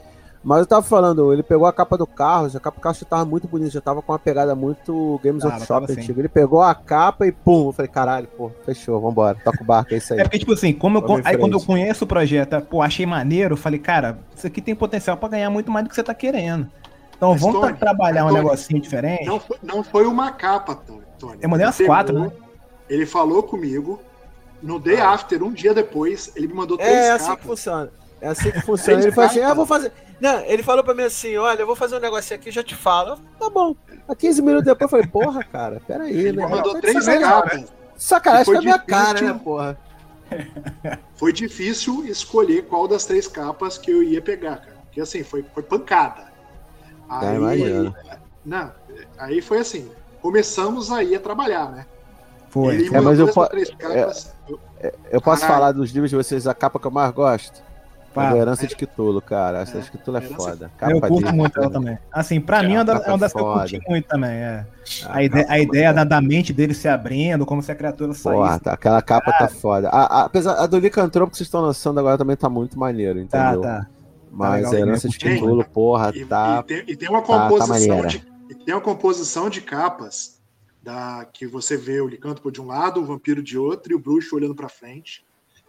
Mas 0.46 0.58
eu 0.60 0.66
tava 0.66 0.82
falando, 0.82 1.32
ele 1.32 1.42
pegou 1.42 1.66
a 1.66 1.72
capa 1.72 1.96
do 1.96 2.06
Carlos, 2.06 2.54
a 2.54 2.60
capa 2.60 2.78
do 2.78 2.82
Carlos 2.82 2.98
já 3.00 3.06
tava 3.06 3.24
muito 3.24 3.48
bonita, 3.48 3.70
já 3.70 3.80
tava 3.80 4.02
com 4.02 4.12
uma 4.12 4.18
pegada 4.18 4.54
muito 4.54 5.18
Games 5.24 5.42
Tava, 5.42 5.54
Workshop 5.54 5.92
antigo. 5.92 6.20
Ele 6.20 6.28
pegou 6.28 6.60
a 6.60 6.74
capa 6.74 7.26
e 7.26 7.32
pum, 7.32 7.68
eu 7.68 7.72
falei, 7.72 7.90
caralho, 7.90 8.28
pô, 8.36 8.50
fechou, 8.62 9.00
vambora, 9.00 9.38
toca 9.42 9.62
o 9.62 9.64
barco, 9.64 9.94
é 9.94 9.96
isso 9.96 10.12
aí. 10.12 10.20
É 10.20 10.22
porque, 10.22 10.38
tipo 10.38 10.52
assim, 10.52 10.74
como 10.74 10.98
eu, 10.98 11.20
aí 11.24 11.38
quando 11.38 11.54
eu 11.54 11.60
conheço 11.62 12.04
o 12.04 12.06
projeto, 12.06 12.60
pô, 12.68 12.82
achei 12.82 13.06
maneiro, 13.06 13.54
eu 13.54 13.56
falei, 13.56 13.78
cara, 13.80 14.18
isso 14.36 14.46
aqui 14.46 14.60
tem 14.60 14.74
potencial 14.74 15.16
pra 15.16 15.30
ganhar 15.30 15.48
muito 15.48 15.70
mais 15.72 15.86
do 15.86 15.88
que 15.88 15.94
você 15.94 16.02
tá 16.02 16.12
querendo. 16.12 16.68
Então 17.16 17.32
Mas, 17.32 17.40
vamos 17.40 17.60
Tony, 17.60 17.72
tra- 17.72 17.78
trabalhar 17.78 18.24
um 18.24 18.28
Tony, 18.28 18.40
negocinho 18.42 18.80
diferente. 18.80 19.24
Não 19.24 19.40
foi, 19.40 19.56
não 19.62 19.82
foi 19.84 20.06
uma 20.06 20.30
capa, 20.32 20.74
Tony. 21.18 21.38
Eu 21.40 21.48
mandei 21.48 21.66
umas 21.66 21.78
Ele 21.80 21.86
quatro, 21.88 22.18
né? 22.18 22.32
Ele 22.88 23.06
falou 23.06 23.42
comigo. 23.42 24.00
No 24.62 24.78
day 24.80 24.98
after, 24.98 25.42
um 25.42 25.52
dia 25.52 25.74
depois, 25.74 26.32
ele 26.34 26.46
me 26.46 26.54
mandou 26.54 26.78
três 26.78 26.90
É, 26.90 27.06
é 27.08 27.10
assim 27.10 27.24
que 27.24 27.30
capas. 27.30 27.46
funciona. 27.46 27.90
É 28.20 28.28
assim 28.28 28.50
que 28.50 28.60
funciona. 28.64 29.02
Ele 29.02 29.12
falou 29.12 29.30
assim: 29.30 29.40
ah, 29.40 29.52
vou 29.54 29.66
fazer. 29.66 29.92
Não, 30.20 30.40
ele 30.46 30.62
falou 30.62 30.82
pra 30.82 30.94
mim 30.94 31.02
assim: 31.02 31.36
olha, 31.36 31.60
eu 31.60 31.66
vou 31.66 31.76
fazer 31.76 31.96
um 31.96 32.00
negocinho 32.00 32.40
aqui, 32.40 32.50
já 32.50 32.62
te 32.62 32.74
falo. 32.74 33.10
Eu, 33.10 33.18
Tá 33.38 33.50
bom. 33.50 33.76
A 34.08 34.14
15 34.14 34.40
minutos 34.42 34.64
depois 34.64 34.82
eu 34.82 34.88
falei, 34.88 35.06
porra, 35.06 35.44
cara, 35.44 35.82
peraí, 35.86 36.14
Ele 36.16 36.32
né? 36.38 36.44
me 36.46 36.50
mandou 36.50 36.80
três 36.80 37.04
capas. 37.06 37.72
Sacanagem 37.96 38.52
com 38.52 38.58
a 38.58 38.62
minha 38.62 38.78
cara, 38.78 39.20
né, 39.20 39.40
porra? 39.42 39.78
Foi 41.16 41.32
difícil 41.32 42.04
escolher 42.06 42.64
qual 42.66 42.88
das 42.88 43.04
três 43.04 43.26
capas 43.28 43.78
que 43.78 43.90
eu 43.90 44.02
ia 44.02 44.20
pegar, 44.20 44.56
cara. 44.56 44.76
Porque 44.84 45.00
assim, 45.00 45.22
foi, 45.22 45.44
foi 45.54 45.62
pancada. 45.62 46.32
Tá, 47.20 47.34
imagino. 47.34 47.94
não, 48.44 48.70
aí 49.18 49.40
foi 49.42 49.58
assim. 49.58 49.90
Começamos 50.22 50.90
aí 50.90 51.14
a 51.14 51.20
trabalhar, 51.20 51.70
né? 51.70 51.86
Foi. 52.48 52.74
Ele 52.76 52.96
É, 52.96 53.00
mas 53.00 53.18
eu 53.18 53.28
po- 53.28 53.46
três 53.48 53.68
capas. 53.70 54.34
eu- 54.48 54.60
Eu 55.10 55.20
posso 55.20 55.40
Caralho. 55.42 55.60
falar 55.60 55.72
dos 55.72 55.90
livros 55.90 56.10
de 56.10 56.16
vocês, 56.16 56.46
a 56.46 56.54
capa 56.54 56.78
que 56.78 56.86
eu 56.86 56.90
mais 56.90 57.10
gosto? 57.12 57.62
A 58.16 58.30
do 58.30 58.36
Herança 58.36 58.64
de 58.64 58.76
Cthulhu, 58.76 59.20
cara. 59.20 59.62
Essa 59.62 59.80
de 59.80 59.90
Cthulhu 59.90 60.18
é 60.18 60.20
foda. 60.20 60.70
Eu 60.82 61.00
Capa 61.00 61.08
curto 61.08 61.26
de- 61.26 61.32
muito 61.32 61.58
ela 61.58 61.68
também. 61.68 61.98
Assim, 62.12 62.40
pra 62.40 62.62
mim 62.62 62.74
é 62.74 62.78
uma 62.78 62.84
das, 62.84 63.04
é 63.04 63.08
uma 63.08 63.18
das 63.18 63.32
que 63.32 63.40
eu 63.40 63.44
curti 63.52 63.80
muito 63.88 64.06
também. 64.06 64.30
É. 64.30 64.64
Ah, 65.04 65.16
A, 65.16 65.22
ide- 65.24 65.40
capa 65.40 65.52
a 65.52 65.58
ideia 65.58 65.92
da, 65.92 66.04
da 66.04 66.20
mente 66.20 66.52
dele 66.52 66.74
se 66.74 66.86
abrindo, 66.86 67.44
como 67.44 67.60
se 67.60 67.72
a 67.72 67.74
criatura 67.74 68.12
Porra, 68.14 68.46
saísse. 68.50 68.60
tá, 68.60 68.72
aquela 68.74 69.02
capa 69.02 69.32
tá 69.32 69.48
foda. 69.48 69.88
A, 69.88 70.20
a- 70.20 70.24
apesar 70.26 70.54
a 70.62 70.66
do 70.66 70.78
Licantropo 70.78 71.32
que 71.32 71.38
vocês 71.38 71.48
estão 71.48 71.60
lançando 71.62 71.98
agora 71.98 72.16
também 72.16 72.36
tá 72.36 72.48
muito 72.48 72.78
maneiro, 72.78 73.18
Tá, 73.26 73.50
entendeu? 73.50 73.62
tá. 73.62 73.86
Mas 74.36 74.54
legal 74.56 74.72
a 74.72 74.78
Herança 74.78 75.08
de. 75.08 75.18
Cthulhu, 75.18 75.64
porra, 75.64 76.12
E, 76.14 76.24
tá. 76.24 76.60
e 76.60 76.62
tem, 76.66 76.84
e 76.88 76.96
tem 76.96 77.08
uma 77.08 77.22
tá- 77.22 77.26
tá 77.26 77.48
composição 77.48 77.68
maneira. 77.96 78.08
de, 78.08 78.26
e 78.50 78.54
tem 78.54 78.74
uma 78.74 78.80
composição 78.80 79.48
de 79.50 79.60
capas 79.60 80.40
da, 80.82 81.26
que 81.32 81.46
você 81.46 81.76
vê 81.76 82.00
o 82.00 82.06
licântropo 82.08 82.50
de 82.52 82.60
um 82.60 82.66
lado, 82.66 83.00
o 83.00 83.04
vampiro 83.04 83.42
de 83.42 83.56
outro 83.58 83.92
e 83.92 83.94
o 83.96 83.98
bruxo 83.98 84.36
olhando 84.36 84.54
pra 84.54 84.68
frente, 84.68 85.24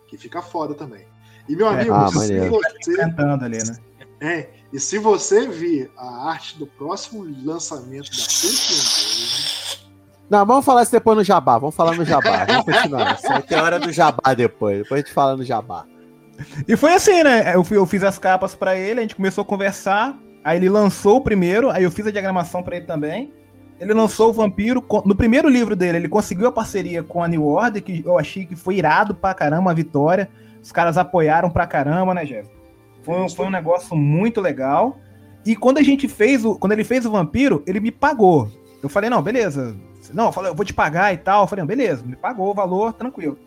que 0.08 0.17
fica 0.17 0.41
foda 0.41 0.73
também. 0.73 1.06
E 1.47 1.56
meu 1.56 1.67
É. 1.67 1.75
amigo, 1.82 1.93
Ah, 1.93 2.08
se 2.10 2.15
você, 2.49 2.95
Cantando 2.97 3.45
ali, 3.45 3.58
né? 3.60 3.78
é, 4.19 4.49
e 4.73 4.80
se 4.80 4.97
você 4.97 5.47
vir 5.47 5.91
a 5.95 6.30
arte 6.30 6.58
do 6.58 6.65
próximo 6.67 7.23
lançamento 7.43 8.10
da 8.10 8.15
101 8.17 9.86
Não, 10.30 10.43
vamos 10.45 10.65
falar 10.65 10.82
isso 10.84 10.91
depois 10.91 11.15
no 11.15 11.23
Jabá. 11.23 11.58
Vamos 11.60 11.75
falar 11.75 11.95
no 11.95 12.04
Jabá. 12.04 12.45
Vamos 12.45 12.65
continuar. 12.65 13.13
Isso 13.15 13.41
tem 13.47 13.60
hora 13.60 13.80
do 13.80 13.91
Jabá 13.91 14.34
depois. 14.34 14.80
Depois 14.80 14.99
a 14.99 15.04
gente 15.06 15.13
fala 15.13 15.38
no 15.38 15.43
Jabá. 15.43 15.86
E 16.67 16.76
foi 16.76 16.93
assim, 16.93 17.24
né? 17.24 17.56
Eu, 17.56 17.65
eu 17.71 17.86
fiz 17.86 18.04
as 18.04 18.17
capas 18.19 18.54
pra 18.56 18.76
ele, 18.78 19.00
a 19.00 19.02
gente 19.04 19.15
começou 19.15 19.41
a 19.43 19.45
conversar. 19.45 20.17
Aí 20.43 20.58
ele 20.58 20.69
lançou 20.69 21.17
o 21.17 21.21
primeiro, 21.21 21.69
aí 21.71 21.84
eu 21.84 21.91
fiz 21.91 22.06
a 22.06 22.12
diagramação 22.12 22.62
pra 22.62 22.76
ele 22.76 22.86
também. 22.86 23.34
Ele 23.80 23.93
lançou 23.93 24.30
o 24.30 24.34
Vampiro. 24.34 24.84
No 25.06 25.15
primeiro 25.15 25.50
livro 25.50 25.76
dele, 25.76 25.98
ele 25.98 26.08
conseguiu 26.10 26.48
a 26.48 26.52
parceria 26.52 27.04
com 27.04 27.24
a 27.24 27.28
New 27.28 27.45
Order, 27.45 27.82
que 27.84 28.04
eu 28.06 28.17
achei 28.17 28.45
que 28.45 28.56
foi 28.56 28.76
irado 28.76 29.15
pra 29.15 29.34
caramba, 29.34 29.62
uma 29.62 29.74
vitória. 29.74 30.30
Os 30.62 30.71
caras 30.71 30.98
apoiaram 30.98 31.50
pra 31.50 31.65
caramba, 31.67 32.13
né, 32.13 32.24
Jeff? 32.26 32.50
Foi, 33.04 33.19
um- 33.21 33.30
foi 33.30 33.45
um 33.48 33.52
negócio 33.52 33.95
muito 33.95 34.39
legal. 34.39 34.98
E 35.45 35.56
quando 35.56 35.78
a 35.78 35.84
gente 35.84 36.08
fez 36.08 36.43
o. 36.45 36.56
Quando 36.56 36.71
ele 36.71 36.84
fez 36.84 37.06
o 37.06 37.12
Vampiro, 37.12 37.63
ele 37.67 37.80
me 37.80 37.91
pagou. 37.91 38.50
Eu 38.82 38.89
falei, 38.89 39.10
não, 39.10 39.21
beleza. 39.21 39.76
Não, 40.13 40.28
eu 40.28 40.32
falei, 40.32 40.52
eu 40.52 40.56
vou 40.56 40.65
te 40.65 40.74
pagar 40.74 41.13
e 41.13 41.17
tal. 41.17 41.43
Eu 41.43 41.48
falei, 41.48 41.65
beleza, 41.65 42.04
me 42.06 42.15
pagou 42.15 42.50
o 42.52 42.54
valor, 42.54 42.93
tranquilo. 42.93 43.38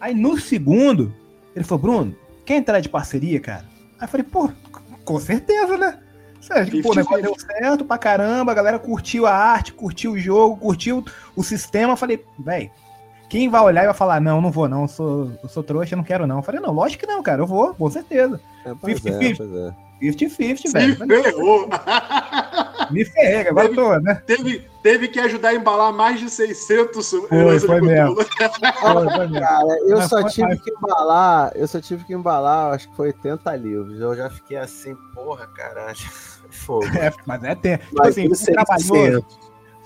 Aí 0.00 0.14
no 0.14 0.38
segundo, 0.38 1.14
ele 1.54 1.64
falou, 1.64 1.82
Bruno, 1.82 2.16
quer 2.48 2.56
entrar 2.56 2.80
de 2.80 2.88
parceria, 2.88 3.38
cara? 3.38 3.64
Aí 3.98 4.04
eu 4.04 4.08
falei, 4.08 4.24
pô, 4.24 4.50
com 5.04 5.20
certeza, 5.20 5.76
né? 5.76 5.98
Sério, 6.40 6.82
pô, 6.82 6.92
o 6.92 6.94
negócio 6.94 7.22
deu 7.22 7.34
certo 7.38 7.84
pra 7.84 7.98
caramba, 7.98 8.52
a 8.52 8.54
galera 8.54 8.78
curtiu 8.78 9.26
a 9.26 9.34
arte, 9.34 9.74
curtiu 9.74 10.12
o 10.12 10.18
jogo, 10.18 10.56
curtiu 10.56 11.04
o 11.36 11.42
sistema. 11.42 11.92
Eu 11.92 11.96
falei, 11.96 12.24
velho, 12.38 12.70
quem 13.28 13.50
vai 13.50 13.60
olhar 13.60 13.82
e 13.82 13.86
vai 13.86 13.94
falar, 13.94 14.18
não, 14.18 14.40
não 14.40 14.50
vou 14.50 14.66
não, 14.66 14.82
eu 14.82 14.88
sou, 14.88 15.30
eu 15.42 15.48
sou 15.50 15.62
trouxa, 15.62 15.94
não 15.94 16.02
quero 16.02 16.26
não. 16.26 16.38
Eu 16.38 16.42
falei, 16.42 16.58
não, 16.58 16.72
lógico 16.72 17.04
que 17.04 17.12
não, 17.12 17.22
cara, 17.22 17.42
eu 17.42 17.46
vou, 17.46 17.74
com 17.74 17.90
certeza. 17.90 18.40
50-50, 18.64 19.74
é, 20.00 20.06
50-50, 20.06 20.72
velho. 20.72 21.06
Me 21.06 21.22
ferrou. 21.22 21.68
Me 22.90 23.04
ferrei, 23.04 23.48
agora 23.48 23.68
teve, 23.68 23.80
tô, 23.80 23.98
né? 24.00 24.22
Teve, 24.26 24.68
teve 24.82 25.08
que 25.08 25.20
ajudar 25.20 25.50
a 25.50 25.54
embalar 25.54 25.92
mais 25.92 26.20
de 26.20 26.30
600 26.30 27.10
foi, 27.10 27.60
foi 27.60 27.80
mesmo. 27.80 28.14
foi, 28.14 28.24
foi 28.24 29.28
mesmo. 29.28 29.40
Cara, 29.40 29.78
eu 29.86 29.98
Mas 29.98 30.08
só 30.08 30.22
tive 30.28 30.58
que 30.58 30.70
embalar, 30.70 31.52
eu 31.54 31.68
só 31.68 31.80
tive 31.80 32.04
que 32.04 32.14
embalar, 32.14 32.74
acho 32.74 32.88
que 32.88 32.96
foi 32.96 33.08
80 33.08 33.56
livros. 33.56 34.00
Eu 34.00 34.14
já 34.14 34.30
fiquei 34.30 34.56
assim, 34.56 34.94
porra, 35.14 35.46
caralho. 35.48 35.98
Fogo. 36.50 36.86
É, 36.96 37.12
mas 37.26 37.44
é 37.44 37.54
tempo. 37.54 37.84
Tipo 37.84 38.02
assim, 38.02 38.28
foi 38.32 38.52
trabalhoso. 38.52 39.26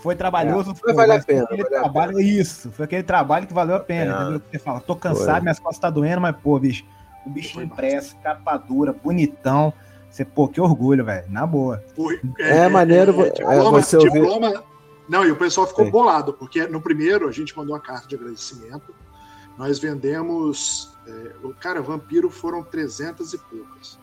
Foi 0.03 0.17
trabalhoso. 0.17 0.71
É, 0.73 0.75
foi, 0.75 0.93
vale 0.93 1.13
a 1.13 1.23
pena. 1.23 1.45
Aquele 1.45 1.65
trabalho, 1.65 2.17
pena. 2.17 2.29
Isso, 2.29 2.73
foi 2.73 2.85
aquele 2.85 3.03
trabalho 3.05 3.47
que 3.47 3.55
valeu 3.55 3.77
a 3.77 3.81
pena. 3.81 4.13
É. 4.13 4.23
Entendeu? 4.23 4.43
Você 4.51 4.59
fala, 4.59 4.81
tô 4.81 4.97
cansado, 4.97 5.35
foi. 5.35 5.41
minhas 5.43 5.59
costas 5.61 5.79
tá 5.79 5.91
doendo, 5.91 6.21
mas, 6.21 6.37
pô, 6.37 6.59
bicho, 6.59 6.85
o 7.25 7.31
bichinho 7.31 7.65
impresso, 7.65 8.17
capa 8.23 8.57
dura, 8.57 8.93
bonitão. 8.93 9.73
Você, 10.13 10.27
pô, 10.27 10.47
que 10.47 10.61
orgulho, 10.61 11.03
velho. 11.03 11.25
Na 11.31 11.47
boa. 11.47 11.83
É, 12.39 12.59
é 12.59 12.69
maneiro 12.69 13.19
é, 13.23 13.31
diploma, 13.31 13.83
você 13.83 13.97
ouvir. 13.97 14.13
Diploma, 14.13 14.63
não, 15.09 15.25
e 15.25 15.31
o 15.31 15.37
pessoal 15.37 15.67
ficou 15.67 15.87
Sim. 15.87 15.91
bolado, 15.91 16.35
porque 16.35 16.67
no 16.67 16.83
primeiro 16.83 17.27
a 17.27 17.33
gente 17.33 17.57
mandou 17.57 17.75
uma 17.75 17.81
carta 17.81 18.07
de 18.07 18.15
agradecimento. 18.15 18.95
Nós 19.57 19.79
vendemos. 19.79 20.95
É, 21.07 21.33
cara, 21.59 21.81
Vampiro 21.81 22.29
foram 22.29 22.63
300 22.63 23.33
e 23.33 23.39
poucas. 23.39 23.99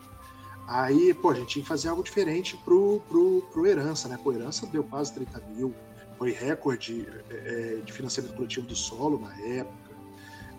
Aí, 0.66 1.14
pô, 1.14 1.30
a 1.30 1.34
gente 1.34 1.48
tinha 1.48 1.62
que 1.62 1.68
fazer 1.68 1.88
algo 1.88 2.02
diferente 2.02 2.56
pro, 2.64 3.00
pro, 3.08 3.42
pro 3.52 3.66
Herança, 3.66 4.08
né? 4.08 4.18
Pô, 4.22 4.32
Herança 4.32 4.66
deu 4.66 4.82
quase 4.82 5.14
30 5.14 5.40
mil, 5.54 5.72
foi 6.18 6.32
recorde 6.32 7.06
é, 7.30 7.78
de 7.84 7.92
financiamento 7.92 8.34
coletivo 8.34 8.66
do 8.66 8.74
solo 8.74 9.20
na 9.20 9.32
época. 9.46 9.90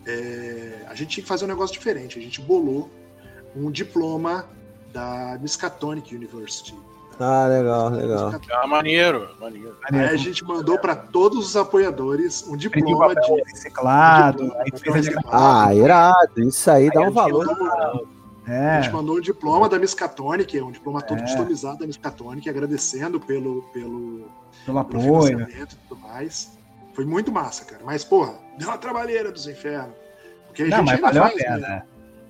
É, 0.06 0.86
a 0.88 0.96
gente 0.96 1.10
tinha 1.10 1.24
que 1.24 1.30
fazer 1.30 1.44
um 1.44 1.50
negócio 1.50 1.74
diferente. 1.74 2.18
A 2.18 2.22
gente 2.22 2.42
bolou 2.42 2.90
um 3.54 3.70
diploma 3.70 4.50
da 4.91 5.38
Miskatonic 5.41 6.15
University. 6.15 6.75
Ah, 7.19 7.45
legal, 7.45 7.89
legal. 7.89 8.32
Ah, 8.51 8.67
maneiro, 8.67 9.30
maneiro. 9.39 9.77
Aí 9.91 9.99
a 9.99 10.15
gente 10.15 10.43
mandou 10.43 10.80
para 10.80 10.95
todos 10.95 11.49
os 11.49 11.56
apoiadores 11.56 12.43
um 12.47 12.58
diploma 12.58 13.13
de 13.13 13.43
reciclado. 13.45 14.45
Um 14.45 14.51
ah, 15.32 15.73
irado. 15.73 16.41
Isso 16.41 16.71
aí, 16.71 16.86
aí 16.86 16.91
dá 16.91 17.01
um 17.01 17.12
valor. 17.12 17.45
é. 18.47 18.77
A 18.77 18.82
gente 18.82 18.91
mandou 18.91 19.17
um 19.17 19.21
diploma 19.21 19.69
da 19.69 19.77
Miskatonic, 19.77 20.58
é 20.58 20.63
um 20.63 20.71
diploma 20.71 20.99
todo 21.01 21.19
é. 21.19 21.21
customizado 21.21 21.80
da 21.80 21.86
Miskatonic, 21.86 22.49
agradecendo 22.49 23.19
pelo, 23.19 23.62
pelo, 23.73 24.27
pelo 24.65 24.80
apoio 24.80 25.41
e 25.41 25.65
tudo 25.67 26.01
mais. 26.01 26.58
Foi 26.93 27.06
muito 27.06 27.32
massa, 27.32 27.63
cara. 27.65 27.84
Mas, 27.86 28.04
porra, 28.04 28.34
deu 28.58 28.67
uma 28.67 28.77
trabalheira 28.80 29.32
dos 29.32 29.47
infernos. 29.47 29.93
Porque 30.47 30.63
a 30.63 30.67
Não, 30.67 30.77
gente 30.80 30.95
ainda 31.06 31.13
faz, 31.13 31.17
a 31.17 31.30
pena, 31.30 31.58
né? 31.58 31.84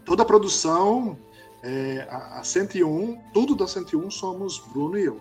Toda 0.03 0.23
a 0.23 0.25
produção 0.25 1.17
é, 1.63 2.07
a, 2.09 2.39
a 2.39 2.43
101, 2.43 3.19
tudo 3.33 3.55
da 3.55 3.67
101 3.67 4.09
somos 4.09 4.59
Bruno 4.73 4.97
e 4.97 5.05
eu. 5.05 5.19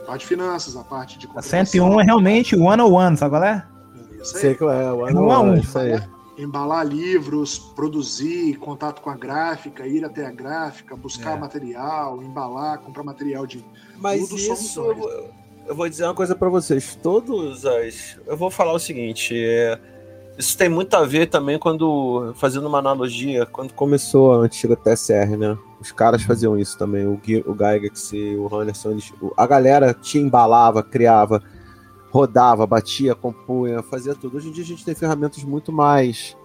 A 0.00 0.06
parte 0.06 0.20
de 0.20 0.26
finanças, 0.26 0.76
a 0.76 0.84
parte 0.84 1.18
de. 1.18 1.28
A 1.34 1.42
101 1.42 2.00
é 2.00 2.04
realmente 2.04 2.54
o 2.54 2.64
one 2.64 2.82
on 2.82 2.92
one, 2.92 3.16
sabe 3.16 3.30
qual 3.30 3.44
é? 3.44 3.66
Isso 4.20 4.36
aí. 4.36 4.40
Sei 4.40 4.54
qual 4.54 4.70
é, 4.70 4.92
o 4.92 4.98
one 4.98 5.16
on 5.16 5.28
one. 5.28 5.60
Isso 5.60 5.78
aí. 5.78 6.00
Embalar 6.36 6.84
livros, 6.84 7.58
produzir, 7.58 8.56
contato 8.58 9.00
com 9.00 9.08
a 9.08 9.16
gráfica, 9.16 9.86
ir 9.86 10.04
até 10.04 10.26
a 10.26 10.32
gráfica, 10.32 10.96
buscar 10.96 11.36
é. 11.36 11.40
material, 11.40 12.22
embalar, 12.22 12.78
comprar 12.78 13.04
material 13.04 13.46
de. 13.46 13.64
Mas 13.96 14.28
tudo 14.28 14.36
isso, 14.36 14.80
eu, 14.80 15.30
eu 15.68 15.74
vou 15.74 15.88
dizer 15.88 16.04
uma 16.04 16.14
coisa 16.14 16.34
para 16.34 16.48
vocês. 16.48 16.98
Todos 17.00 17.64
as. 17.64 18.18
Eu 18.26 18.36
vou 18.36 18.50
falar 18.50 18.72
o 18.72 18.78
seguinte. 18.78 19.34
É 19.36 19.78
isso 20.36 20.58
tem 20.58 20.68
muito 20.68 20.94
a 20.94 21.04
ver 21.04 21.26
também 21.26 21.58
quando, 21.58 22.32
fazendo 22.36 22.66
uma 22.66 22.78
analogia, 22.78 23.46
quando 23.46 23.72
começou 23.72 24.34
a 24.34 24.36
antiga 24.38 24.76
TSR, 24.76 25.36
né? 25.36 25.56
Os 25.80 25.92
caras 25.92 26.22
faziam 26.22 26.58
isso 26.58 26.76
também, 26.76 27.06
o, 27.06 27.20
o 27.46 27.54
Gygax 27.54 28.12
e 28.12 28.34
o 28.36 28.54
Anderson, 28.54 28.92
eles, 28.92 29.12
a 29.36 29.46
galera 29.46 29.94
te 29.94 30.18
embalava, 30.18 30.82
criava, 30.82 31.42
rodava, 32.10 32.66
batia, 32.66 33.14
compunha, 33.14 33.82
fazia 33.82 34.14
tudo. 34.14 34.36
Hoje 34.36 34.48
em 34.48 34.52
dia 34.52 34.64
a 34.64 34.66
gente 34.66 34.84
tem 34.84 34.94
ferramentas 34.94 35.44
muito 35.44 35.70
mais, 35.70 36.36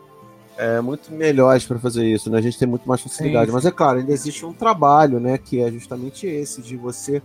é, 0.57 0.79
muito 0.81 1.11
melhores 1.11 1.65
para 1.65 1.79
fazer 1.79 2.05
isso, 2.05 2.29
né? 2.29 2.37
A 2.37 2.41
gente 2.41 2.59
tem 2.59 2.67
muito 2.67 2.87
mais 2.87 3.01
facilidade. 3.01 3.47
Sim. 3.47 3.53
Mas 3.53 3.65
é 3.65 3.71
claro, 3.71 3.99
ainda 3.99 4.11
existe 4.11 4.45
um 4.45 4.53
trabalho, 4.53 5.19
né? 5.19 5.37
Que 5.37 5.61
é 5.61 5.71
justamente 5.71 6.27
esse, 6.27 6.61
de 6.61 6.77
você 6.77 7.21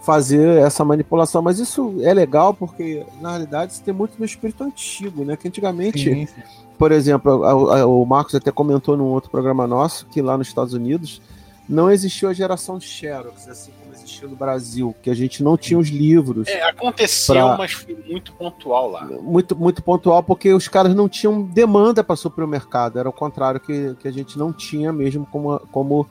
fazer 0.00 0.58
essa 0.58 0.84
manipulação. 0.84 1.42
Mas 1.42 1.58
isso 1.58 1.96
é 2.00 2.12
legal 2.12 2.54
porque, 2.54 3.04
na 3.20 3.30
realidade, 3.30 3.72
isso 3.72 3.82
tem 3.82 3.94
muito 3.94 4.14
no 4.18 4.24
espírito 4.24 4.64
antigo, 4.64 5.24
né? 5.24 5.36
Que 5.36 5.48
antigamente, 5.48 6.02
sim, 6.02 6.26
sim. 6.26 6.42
por 6.78 6.90
exemplo, 6.92 7.44
a, 7.44 7.80
a, 7.80 7.86
o 7.86 8.04
Marcos 8.04 8.34
até 8.34 8.50
comentou 8.50 8.96
num 8.96 9.04
outro 9.04 9.30
programa 9.30 9.66
nosso 9.66 10.06
que 10.06 10.22
lá 10.22 10.36
nos 10.36 10.48
Estados 10.48 10.74
Unidos 10.74 11.20
não 11.68 11.88
existiu 11.88 12.28
a 12.28 12.32
geração 12.32 12.80
Xerox, 12.80 13.46
assim 13.46 13.70
como 13.80 13.94
existiu 13.94 14.28
no 14.28 14.34
Brasil, 14.34 14.92
que 15.00 15.08
a 15.08 15.14
gente 15.14 15.40
não 15.40 15.56
tinha 15.56 15.78
os 15.78 15.88
livros. 15.88 16.48
É, 16.48 16.62
aconteceu, 16.64 17.46
pra... 17.46 17.56
mas 17.56 17.72
foi 17.72 17.94
muito 17.94 18.32
pontual 18.32 18.90
lá. 18.90 19.04
Muito, 19.04 19.54
muito 19.54 19.80
pontual, 19.80 20.20
porque 20.20 20.52
os 20.52 20.66
caras 20.66 20.92
não 20.94 21.08
tinham 21.08 21.42
demanda 21.42 22.02
para 22.02 22.16
suprir 22.16 22.44
o 22.44 22.48
mercado. 22.48 22.98
Era 22.98 23.08
o 23.08 23.12
contrário 23.12 23.60
que, 23.60 23.94
que 24.00 24.08
a 24.08 24.10
gente 24.10 24.36
não 24.36 24.52
tinha 24.52 24.92
mesmo 24.92 25.24
como, 25.26 25.60
como, 25.70 26.08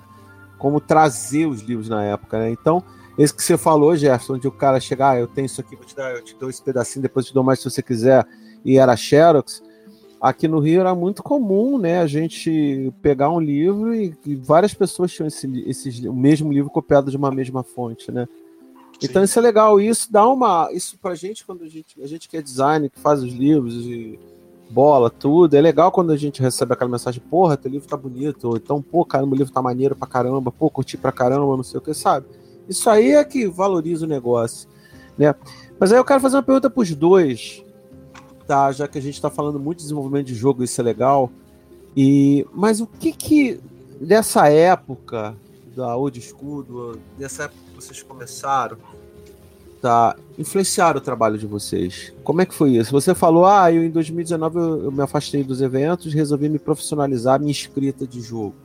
como 0.58 0.80
trazer 0.80 1.46
os 1.46 1.62
livros 1.62 1.90
na 1.90 2.06
época, 2.06 2.40
né? 2.40 2.50
Então, 2.52 2.82
esse 3.20 3.34
que 3.34 3.44
você 3.44 3.58
falou, 3.58 3.98
Jefferson, 3.98 4.36
onde 4.36 4.48
o 4.48 4.52
cara 4.52 4.80
chegar, 4.80 5.12
ah, 5.12 5.20
eu 5.20 5.28
tenho 5.28 5.46
isso 5.46 5.60
aqui, 5.60 5.76
vou 5.76 5.84
te 5.84 5.94
dar, 5.94 6.16
eu 6.16 6.24
te 6.24 6.34
dou 6.40 6.50
esse 6.50 6.64
pedacinho, 6.64 7.04
depois 7.04 7.26
te 7.26 7.34
dou 7.34 7.44
mais 7.44 7.60
se 7.60 7.70
você 7.70 7.84
quiser, 7.84 8.26
e 8.64 8.78
era 8.78 8.96
Xerox. 8.96 9.62
Aqui 10.22 10.48
no 10.48 10.60
Rio 10.60 10.80
era 10.80 10.96
muito 10.96 11.22
comum, 11.22 11.78
né, 11.78 12.00
a 12.00 12.08
gente 12.08 12.94
pegar 13.02 13.30
um 13.30 13.40
livro 13.42 13.94
e, 13.94 14.18
e 14.26 14.36
várias 14.36 14.74
pessoas 14.74 15.12
tinham 15.12 15.28
esse, 15.28 15.48
esse, 15.68 16.08
o 16.08 16.14
mesmo 16.14 16.52
livro 16.52 16.72
copiado 16.72 17.12
de 17.12 17.18
uma 17.18 17.30
mesma 17.30 17.62
fonte, 17.62 18.10
né? 18.10 18.26
Sim. 18.94 19.08
Então 19.10 19.22
isso 19.22 19.38
é 19.38 19.42
legal, 19.42 19.82
isso 19.82 20.10
dá 20.10 20.26
uma, 20.26 20.70
isso 20.72 20.98
pra 20.98 21.14
gente 21.14 21.46
quando 21.46 21.66
a 21.66 21.68
gente, 21.68 22.02
a 22.02 22.08
gente 22.08 22.30
que 22.30 22.38
é 22.38 22.42
design, 22.42 22.90
que 22.90 23.00
faz 23.02 23.22
os 23.22 23.34
livros 23.34 23.86
e 23.86 24.18
bola, 24.70 25.10
tudo, 25.10 25.56
é 25.56 25.62
legal 25.62 25.92
quando 25.92 26.12
a 26.12 26.18
gente 26.18 26.42
recebe 26.42 26.72
aquela 26.72 26.92
mensagem, 26.92 27.22
porra, 27.30 27.58
teu 27.58 27.70
livro 27.72 27.88
tá 27.88 27.98
bonito, 27.98 28.48
ou 28.48 28.56
então, 28.56 28.82
pô, 28.82 29.04
caramba, 29.04 29.36
o 29.36 29.38
livro 29.38 29.52
tá 29.52 29.62
maneiro 29.62 29.94
pra 29.94 30.08
caramba, 30.08 30.52
pô, 30.54 30.70
curti 30.70 30.96
pra 30.96 31.12
caramba, 31.12 31.58
não 31.58 31.64
sei 31.64 31.80
o 31.80 31.82
que, 31.82 31.94
sabe? 31.94 32.28
Isso 32.70 32.90
aí 32.90 33.14
é 33.14 33.24
que 33.24 33.48
valoriza 33.48 34.06
o 34.06 34.10
negócio. 34.10 34.70
Né? 35.18 35.34
Mas 35.80 35.92
aí 35.92 35.98
eu 35.98 36.06
quero 36.06 36.22
fazer 36.22 36.38
uma 36.38 36.44
pergunta 36.44 36.70
para 36.70 36.82
os 36.82 36.94
dois, 36.94 37.64
tá? 38.48 38.72
Já 38.72 38.88
que 38.88 38.98
a 38.98 39.02
gente 39.02 39.16
está 39.16 39.30
falando 39.30 39.60
muito 39.60 39.80
de 39.80 39.84
desenvolvimento 39.84 40.28
de 40.28 40.36
jogo, 40.36 40.64
isso 40.64 40.80
é 40.80 40.84
legal. 40.84 41.32
E, 41.98 42.46
mas 42.54 42.80
o 42.80 42.88
que 42.88 43.12
que 43.12 43.60
dessa 44.00 44.48
época 44.48 45.36
da 45.76 45.96
Old 45.96 46.22
School, 46.22 46.98
dessa 47.18 47.44
época 47.44 47.60
que 47.70 47.76
vocês 47.76 48.04
começaram, 48.04 48.78
tá, 49.82 50.16
influenciaram 50.38 51.00
o 51.00 51.04
trabalho 51.04 51.38
de 51.38 51.48
vocês? 51.48 52.14
Como 52.24 52.42
é 52.42 52.46
que 52.46 52.54
foi 52.54 52.72
isso? 52.72 52.92
Você 52.92 53.16
falou, 53.16 53.46
ah, 53.46 53.72
eu 53.72 53.84
em 53.84 53.90
2019 53.90 54.58
eu, 54.58 54.84
eu 54.86 54.92
me 54.92 55.02
afastei 55.02 55.44
dos 55.44 55.62
eventos, 55.62 56.14
resolvi 56.14 56.50
me 56.50 56.60
profissionalizar 56.60 57.40
minha 57.40 57.52
escrita 57.52 58.06
de 58.06 58.22
jogo. 58.22 58.56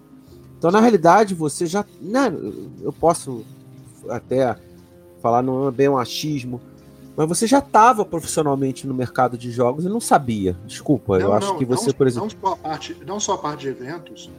Então, 0.59 0.71
na 0.71 0.81
realidade, 0.81 1.35
você 1.35 1.67
já. 1.67 1.85
Né, 2.01 2.33
eu 2.83 2.93
posso 2.93 3.45
até 4.09 4.57
falar 5.23 5.43
não 5.43 5.69
é 5.69 5.71
bem 5.71 5.89
um 5.89 5.97
achismo, 5.97 6.61
mas 7.17 7.29
você 7.29 7.47
já 7.47 7.59
estava 7.59 8.05
profissionalmente 8.05 8.87
no 8.87 8.95
mercado 8.95 9.39
de 9.39 9.51
jogos 9.51 9.85
e 9.85 9.89
não 9.89 10.01
sabia. 10.01 10.57
Desculpa, 10.67 11.19
não, 11.19 11.27
eu 11.27 11.33
acho 11.33 11.57
que 11.57 11.65
você, 11.65 11.87
não, 11.89 11.95
por 11.95 12.07
exemplo. 12.07 12.29
Não 12.29 12.41
só, 12.41 12.53
a 12.53 12.57
parte, 12.57 12.97
não 13.07 13.21
só 13.21 13.33
a 13.35 13.39
parte 13.39 13.61
de 13.61 13.69
eventos, 13.69 14.31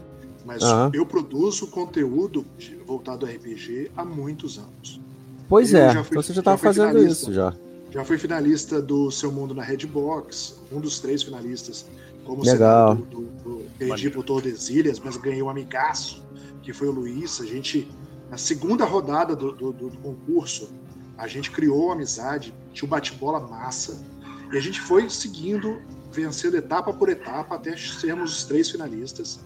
mas 0.46 0.62
uhum. 0.62 0.92
eu 0.94 1.06
produzo 1.06 1.68
conteúdo 1.68 2.46
voltado 2.86 3.26
a 3.26 3.30
RPG 3.30 3.92
há 3.96 4.06
muitos 4.06 4.58
anos. 4.58 5.02
Pois 5.48 5.74
eu 5.74 5.80
é, 5.80 5.92
fui, 5.92 6.02
então 6.12 6.22
você 6.22 6.34
já 6.34 6.42
estava 6.42 6.58
fazendo 6.58 7.04
isso 7.04 7.34
já. 7.34 7.54
Já 7.92 8.04
fui 8.04 8.18
finalista 8.18 8.82
do 8.82 9.10
Seu 9.10 9.32
Mundo 9.32 9.56
na 9.56 9.64
Redbox, 9.64 10.60
um 10.72 10.82
dos 10.82 11.00
três 11.00 11.24
finalistas. 11.24 11.86
Como 12.26 12.44
Legal. 12.44 12.96
Do, 12.96 13.06
do, 13.06 13.22
do, 13.22 13.66
perdi 13.78 14.10
por 14.10 14.24
Tordesilhas, 14.24 15.00
mas 15.00 15.16
ganhei 15.16 15.42
um 15.42 15.50
amigaço, 15.50 16.24
que 16.62 16.74
foi 16.74 16.90
o 16.90 16.92
Luiz. 16.92 17.40
A 17.40 17.46
gente 17.46 17.88
na 18.30 18.38
segunda 18.38 18.86
rodada 18.86 19.36
do, 19.36 19.52
do, 19.52 19.72
do 19.72 19.98
concurso, 19.98 20.70
a 21.18 21.28
gente 21.28 21.52
criou 21.52 21.92
amizade, 21.92 22.54
tinha 22.74 22.86
um 22.86 22.90
bate-bola 22.90 23.40
massa, 23.40 24.04
e 24.52 24.58
a 24.58 24.60
gente 24.60 24.82
foi 24.82 25.10
seguindo, 25.10 25.82
vencendo 26.12 26.58
etapa 26.58 26.94
por 26.94 27.10
etapa, 27.10 27.56
até 27.56 27.76
sermos 27.78 28.38
os 28.38 28.44
três 28.44 28.70
finalistas. 28.70 29.40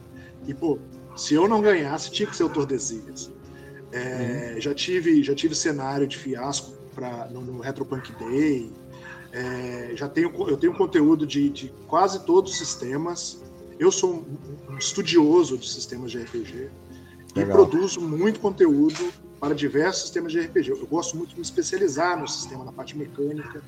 E, 0.47 0.53
pô, 0.53 0.79
se 1.15 1.33
eu 1.33 1.47
não 1.47 1.61
ganhasse, 1.61 2.11
tinha 2.11 2.27
que 2.27 2.35
ser 2.35 2.43
o 2.43 2.49
Tordesilhas. 2.49 3.31
É, 3.91 4.53
uhum. 4.53 4.61
já, 4.61 4.73
tive, 4.73 5.23
já 5.23 5.33
tive 5.33 5.55
cenário 5.55 6.07
de 6.07 6.17
fiasco 6.17 6.71
pra, 6.93 7.27
no, 7.27 7.41
no 7.41 7.59
Retropunk 7.59 8.11
Day. 8.13 8.71
É, 9.31 9.91
já 9.95 10.07
tenho, 10.07 10.31
eu 10.47 10.57
tenho 10.57 10.73
conteúdo 10.75 11.25
de, 11.25 11.49
de, 11.49 11.73
quase 11.87 12.23
todos 12.25 12.51
os 12.51 12.57
sistemas. 12.57 13.43
Eu 13.79 13.91
sou 13.91 14.13
um, 14.13 14.73
um 14.73 14.77
estudioso 14.77 15.57
de 15.57 15.69
sistemas 15.69 16.11
de 16.11 16.19
RPG 16.19 16.69
Legal. 17.35 17.49
e 17.49 17.53
produzo 17.53 18.01
muito 18.01 18.39
conteúdo 18.39 19.11
para 19.39 19.55
diversos 19.55 20.03
sistemas 20.03 20.31
de 20.31 20.39
RPG. 20.39 20.69
Eu 20.69 20.87
gosto 20.87 21.15
muito 21.15 21.29
de 21.29 21.35
me 21.35 21.41
especializar 21.41 22.19
no 22.19 22.27
sistema, 22.27 22.63
na 22.63 22.71
parte 22.71 22.97
mecânica, 22.97 23.61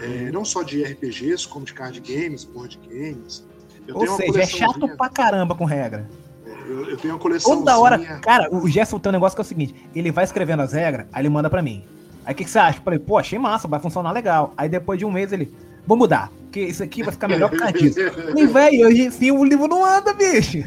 é, 0.00 0.30
não 0.30 0.44
só 0.44 0.62
de 0.62 0.82
RPGs, 0.82 1.46
como 1.46 1.64
de 1.64 1.72
card 1.72 2.00
games, 2.00 2.44
board 2.44 2.78
games. 2.88 3.46
Eu 3.86 3.96
Ou 3.96 4.06
seja, 4.08 4.42
é 4.42 4.46
chato 4.46 4.88
pra 4.96 5.08
caramba 5.08 5.54
com 5.54 5.64
regra. 5.64 6.08
É, 6.44 6.50
eu, 6.50 6.90
eu, 6.90 6.96
tenho 6.96 7.14
uma 7.14 7.20
coleção. 7.20 7.58
Toda 7.58 7.78
hora, 7.78 7.98
cara, 8.18 8.48
o 8.52 8.68
Gerson 8.68 8.98
tem 8.98 9.10
um 9.10 9.12
negócio 9.12 9.36
que 9.36 9.40
é 9.40 9.44
o 9.44 9.46
seguinte: 9.46 9.74
ele 9.94 10.10
vai 10.10 10.24
escrevendo 10.24 10.62
as 10.62 10.72
regras, 10.72 11.06
aí 11.12 11.22
ele 11.22 11.28
manda 11.28 11.48
para 11.48 11.62
mim. 11.62 11.84
Aí 12.24 12.34
o 12.34 12.36
que, 12.36 12.44
que, 12.44 12.50
você 12.50 12.58
acha? 12.58 12.78
Eu 12.78 12.82
falei, 12.82 12.98
pô, 12.98 13.18
achei 13.18 13.38
massa, 13.38 13.68
vai 13.68 13.78
funcionar 13.78 14.10
legal. 14.10 14.52
Aí 14.56 14.68
depois 14.68 14.98
de 14.98 15.04
um 15.04 15.12
mês 15.12 15.32
ele, 15.32 15.54
vou 15.86 15.96
mudar, 15.96 16.32
porque 16.42 16.60
isso 16.60 16.82
aqui 16.82 17.04
vai 17.04 17.12
ficar 17.12 17.28
melhor 17.28 17.48
por 17.48 17.58
causa 17.58 17.72
disso. 17.72 17.98
Falei, 18.10 18.46
velho, 18.46 18.88
hoje 18.88 19.10
sim 19.12 19.30
o 19.30 19.44
livro 19.44 19.68
não 19.68 19.84
anda, 19.84 20.12
bicho. 20.12 20.64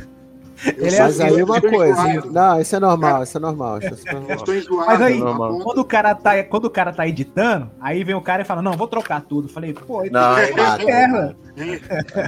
Ele 0.65 0.95
é 0.95 1.01
assim, 1.01 1.23
aí 1.23 1.43
uma 1.43 1.61
coisa. 1.61 2.25
Não, 2.25 2.59
isso 2.59 2.75
é 2.75 2.79
normal, 2.79 3.23
isso 3.23 3.37
é 3.37 3.39
normal. 3.39 3.79
Isso 3.79 4.07
é 4.07 4.13
normal. 4.13 4.37
Mas 4.87 5.01
aí, 5.01 5.17
é 5.17 5.63
quando 5.63 5.79
o, 5.79 5.85
cara 5.85 6.15
tá, 6.15 6.43
quando 6.43 6.65
o 6.65 6.69
cara 6.69 6.91
tá 6.91 7.07
editando, 7.07 7.71
aí 7.79 8.03
vem 8.03 8.15
o 8.15 8.21
cara 8.21 8.41
e 8.41 8.45
fala, 8.45 8.61
não, 8.61 8.73
vou 8.73 8.87
trocar 8.87 9.21
tudo. 9.21 9.47
falei, 9.47 9.73
pô, 9.73 10.03
não, 10.05 10.37
é 10.37 10.51
terra. 10.77 11.35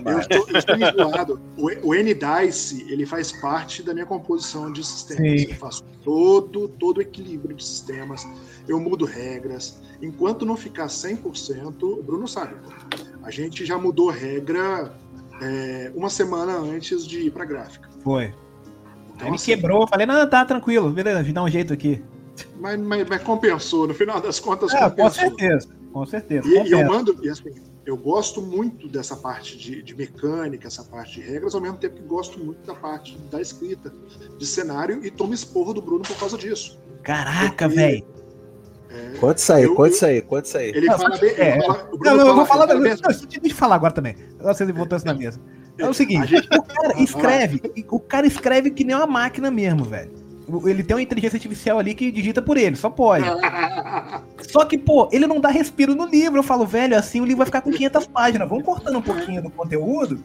Eu 0.06 0.20
estou, 0.20 0.46
eu 0.50 0.58
estou 0.58 0.76
enjoado. 0.76 1.42
O, 1.58 1.90
o 1.90 1.96
N-Dice, 1.96 2.86
ele 2.90 3.06
faz 3.06 3.32
parte 3.32 3.84
da 3.84 3.94
minha 3.94 4.06
composição 4.06 4.72
de 4.72 4.84
sistemas. 4.86 5.42
Sim. 5.42 5.48
Eu 5.50 5.56
faço 5.56 5.84
todo, 6.04 6.68
todo 6.68 6.98
o 6.98 7.02
equilíbrio 7.02 7.56
de 7.56 7.64
sistemas. 7.64 8.28
Eu 8.68 8.80
mudo 8.80 9.06
regras. 9.06 9.82
Enquanto 10.02 10.46
não 10.46 10.56
ficar 10.56 10.88
100%, 10.88 11.84
o 11.84 12.04
Bruno 12.04 12.28
sabe. 12.28 12.56
A 13.24 13.30
gente 13.30 13.66
já 13.66 13.78
mudou 13.78 14.10
regra 14.10 14.94
é, 15.42 15.92
uma 15.96 16.10
semana 16.10 16.58
antes 16.58 17.06
de 17.06 17.22
ir 17.22 17.32
para 17.32 17.46
gráfica. 17.46 17.90
Foi. 18.04 18.34
Então, 19.16 19.26
Aí 19.26 19.30
me 19.30 19.36
assim, 19.36 19.56
quebrou, 19.56 19.88
falei, 19.88 20.06
não, 20.06 20.28
tá 20.30 20.46
tranquilo, 20.46 20.90
beleza, 20.92 21.20
a 21.20 21.24
gente 21.24 21.34
dá 21.34 21.44
um 21.44 21.50
jeito 21.50 21.74
aqui. 21.74 22.04
Mas, 22.60 22.80
mas, 22.80 23.08
mas 23.08 23.24
compensou, 23.24 23.88
no 23.88 23.94
final 23.94 24.22
das 24.22 24.40
contas, 24.40 24.74
é, 24.74 24.80
compensou. 24.80 25.04
Com 25.04 25.38
certeza, 25.38 25.70
com 25.92 26.06
certeza. 26.06 26.48
E, 26.48 26.70
e 26.70 26.72
eu 26.72 26.86
mando, 26.86 27.18
e 27.24 27.30
assim, 27.30 27.52
eu 27.86 27.98
gosto 27.98 28.42
muito 28.42 28.88
dessa 28.88 29.16
parte 29.16 29.58
de, 29.58 29.82
de, 29.82 29.96
mecânica, 29.96 30.68
essa 30.68 30.84
parte 30.84 31.20
de 31.20 31.22
regras, 31.22 31.56
ao 31.56 31.62
mesmo 31.62 31.78
tempo 31.78 31.96
que 31.96 32.04
gosto 32.04 32.40
muito 32.40 32.66
da 32.66 32.76
parte 32.76 33.18
da 33.32 33.42
escrita, 33.42 33.94
de 34.38 34.46
cenário, 34.46 35.04
e 35.04 35.10
tomo 35.10 35.34
esporro 35.34 35.74
do 35.74 35.82
Bruno 35.82 36.04
por 36.04 36.18
causa 36.18 36.38
disso. 36.38 36.80
Caraca, 37.04 37.68
velho. 37.68 38.06
Conta 39.20 39.40
isso 39.40 39.54
aí, 39.54 39.68
conta 39.68 39.90
isso 39.90 40.06
aí, 40.06 40.22
conta 40.22 40.48
isso 40.48 40.58
aí. 40.58 40.70
Ele 40.70 40.88
não, 40.88 41.00
fala 41.00 41.18
bem. 41.18 41.30
É, 41.32 41.62
fala, 41.62 41.90
não, 42.04 42.18
não, 42.18 42.28
eu 42.28 42.36
vou 42.36 42.46
falar. 42.46 42.68
Não, 42.68 42.82
deixa 42.82 43.02
eu 43.44 43.56
falar 43.56 43.76
agora 43.76 43.94
também. 43.94 44.16
Vocês 44.40 44.72
botou 44.72 44.98
isso 44.98 45.06
na 45.06 45.14
mesa. 45.14 45.40
É 45.78 45.88
o 45.88 45.94
seguinte, 45.94 46.28
gente... 46.28 46.48
o 46.56 46.64
cara 46.64 47.02
escreve, 47.02 47.62
o 47.90 48.00
cara 48.00 48.28
escreve 48.28 48.72
que 48.72 48.84
nem 48.84 48.96
uma 48.96 49.08
máquina 49.08 49.50
mesmo, 49.50 49.84
velho. 49.84 50.12
Ele 50.66 50.84
tem 50.84 50.96
uma 50.96 51.02
inteligência 51.02 51.38
artificial 51.38 51.80
ali 51.80 51.94
que 51.94 52.12
digita 52.12 52.42
por 52.42 52.58
ele, 52.58 52.76
só 52.76 52.90
pode. 52.90 53.26
Só 54.50 54.66
que, 54.66 54.78
pô, 54.78 55.08
ele 55.12 55.28
não 55.28 55.40
dá 55.40 55.50
respiro 55.50 55.96
no 55.96 56.06
livro. 56.06 56.40
Eu 56.40 56.44
falo, 56.44 56.66
velho, 56.66 56.98
assim 56.98 57.22
o 57.22 57.24
livro 57.24 57.38
vai 57.38 57.46
ficar 57.46 57.62
com 57.62 57.72
500 57.72 58.08
páginas. 58.08 58.50
Vamos 58.50 58.66
cortando 58.66 58.98
um 58.98 59.02
pouquinho 59.02 59.42
do 59.42 59.50
conteúdo, 59.50 60.22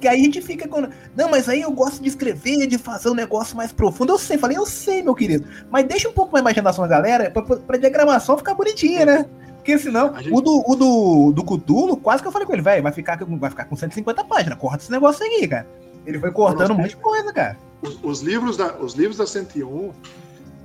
que 0.00 0.06
aí 0.06 0.20
a 0.20 0.24
gente 0.24 0.42
fica 0.42 0.68
com. 0.68 0.86
Não, 1.16 1.30
mas 1.30 1.48
aí 1.48 1.62
eu 1.62 1.70
gosto 1.70 2.02
de 2.02 2.08
escrever, 2.08 2.66
de 2.66 2.76
fazer 2.76 3.08
um 3.08 3.14
negócio 3.14 3.56
mais 3.56 3.72
profundo. 3.72 4.12
Eu 4.12 4.18
sei, 4.18 4.36
falei, 4.36 4.58
eu 4.58 4.66
sei, 4.66 5.02
meu 5.02 5.14
querido. 5.14 5.46
Mas 5.70 5.86
deixa 5.86 6.08
um 6.08 6.12
pouco 6.12 6.32
mais 6.32 6.42
imaginação 6.42 6.86
da 6.86 6.90
galera 6.90 7.30
pra, 7.30 7.42
pra 7.42 7.78
diagramação 7.78 8.36
ficar 8.36 8.54
bonitinha, 8.54 9.06
né? 9.06 9.26
Porque 9.56 9.78
senão, 9.78 10.14
gente... 10.16 10.32
o, 10.32 10.40
do, 10.40 10.64
o 10.66 10.74
do, 10.74 11.32
do 11.32 11.44
Cutulo, 11.44 11.96
quase 11.96 12.22
que 12.22 12.28
eu 12.28 12.32
falei 12.32 12.46
com 12.46 12.52
ele, 12.52 12.62
velho, 12.62 12.82
vai 12.82 12.92
ficar, 12.92 13.18
vai 13.24 13.50
ficar 13.50 13.64
com 13.66 13.76
150 13.76 14.24
páginas, 14.24 14.58
corta 14.58 14.82
esse 14.82 14.90
negócio 14.90 15.24
aí, 15.24 15.46
cara. 15.46 15.66
Ele 16.06 16.18
foi 16.18 16.32
cortando 16.32 16.72
um 16.72 16.76
monte 16.76 16.90
de 16.90 16.96
coisa, 16.96 17.32
cara. 17.32 17.56
Os, 17.82 17.98
os, 18.02 18.20
livros 18.20 18.56
da, 18.56 18.76
os 18.76 18.94
livros 18.94 19.16
da 19.16 19.26
101, 19.26 19.92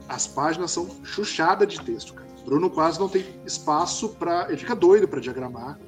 as 0.08 0.28
páginas 0.28 0.72
são 0.72 0.90
chuchadas 1.04 1.68
de 1.68 1.82
texto, 1.82 2.14
cara. 2.14 2.26
Bruno 2.46 2.70
quase 2.70 3.00
não 3.00 3.10
tem 3.10 3.26
espaço 3.46 4.10
para. 4.10 4.46
Ele 4.50 4.58
fica 4.58 4.76
doido 4.76 5.08
para 5.08 5.20
diagramar. 5.20 5.80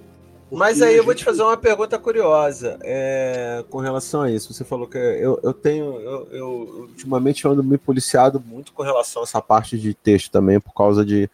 Mas 0.51 0.81
aí 0.81 0.95
eu 0.95 1.03
vou 1.03 1.13
te 1.13 1.25
fazer 1.25 1.43
uma 1.43 1.57
pergunta 1.57 1.99
curiosa 1.99 2.79
é, 2.81 3.63
com 3.69 3.79
relação 3.79 4.21
a 4.21 4.31
isso. 4.31 4.53
Você 4.53 4.63
falou 4.63 4.87
que 4.87 4.97
eu, 4.97 5.39
eu 5.43 5.53
tenho. 5.53 5.99
Eu, 5.99 6.27
eu, 6.31 6.47
ultimamente 6.89 7.45
eu 7.45 7.51
ando 7.51 7.63
me 7.63 7.77
policiado 7.77 8.39
muito 8.39 8.73
com 8.73 8.81
relação 8.81 9.21
a 9.21 9.25
essa 9.25 9.41
parte 9.41 9.77
de 9.77 9.93
texto 9.93 10.31
também, 10.31 10.59
por 10.59 10.73
causa 10.73 11.05
de 11.05 11.29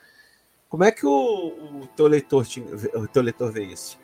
como 0.67 0.83
é 0.83 0.91
que 0.91 1.05
o, 1.05 1.11
o 1.11 1.87
teu 1.95 2.07
leitor 2.07 2.45
te, 2.45 2.59
o 2.95 3.07
teu 3.07 3.21
leitor 3.21 3.51
vê 3.51 3.63
isso? 3.63 3.99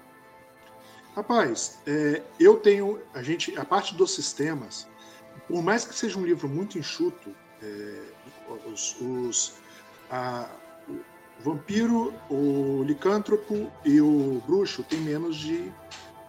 Rapaz, 1.16 1.80
é, 1.88 2.22
eu 2.40 2.58
tenho 2.58 3.00
a 3.12 3.24
gente 3.24 3.58
a 3.58 3.66
parte 3.66 3.96
dos 3.96 4.14
sistemas, 4.14 4.88
por 5.50 5.64
mais 5.64 5.84
que 5.84 5.96
seja 5.96 6.18
um 6.18 6.24
livro 6.24 6.48
muito 6.48 6.78
enxuto, 6.78 7.36
é, 7.62 8.02
os, 8.72 8.96
os 9.02 9.54
a, 10.10 10.48
o 10.88 11.00
vampiro, 11.44 12.14
o 12.30 12.84
licântropo 12.84 13.70
e 13.84 14.00
o 14.00 14.42
bruxo 14.46 14.84
tem 14.84 15.00
menos 15.00 15.36
de 15.36 15.72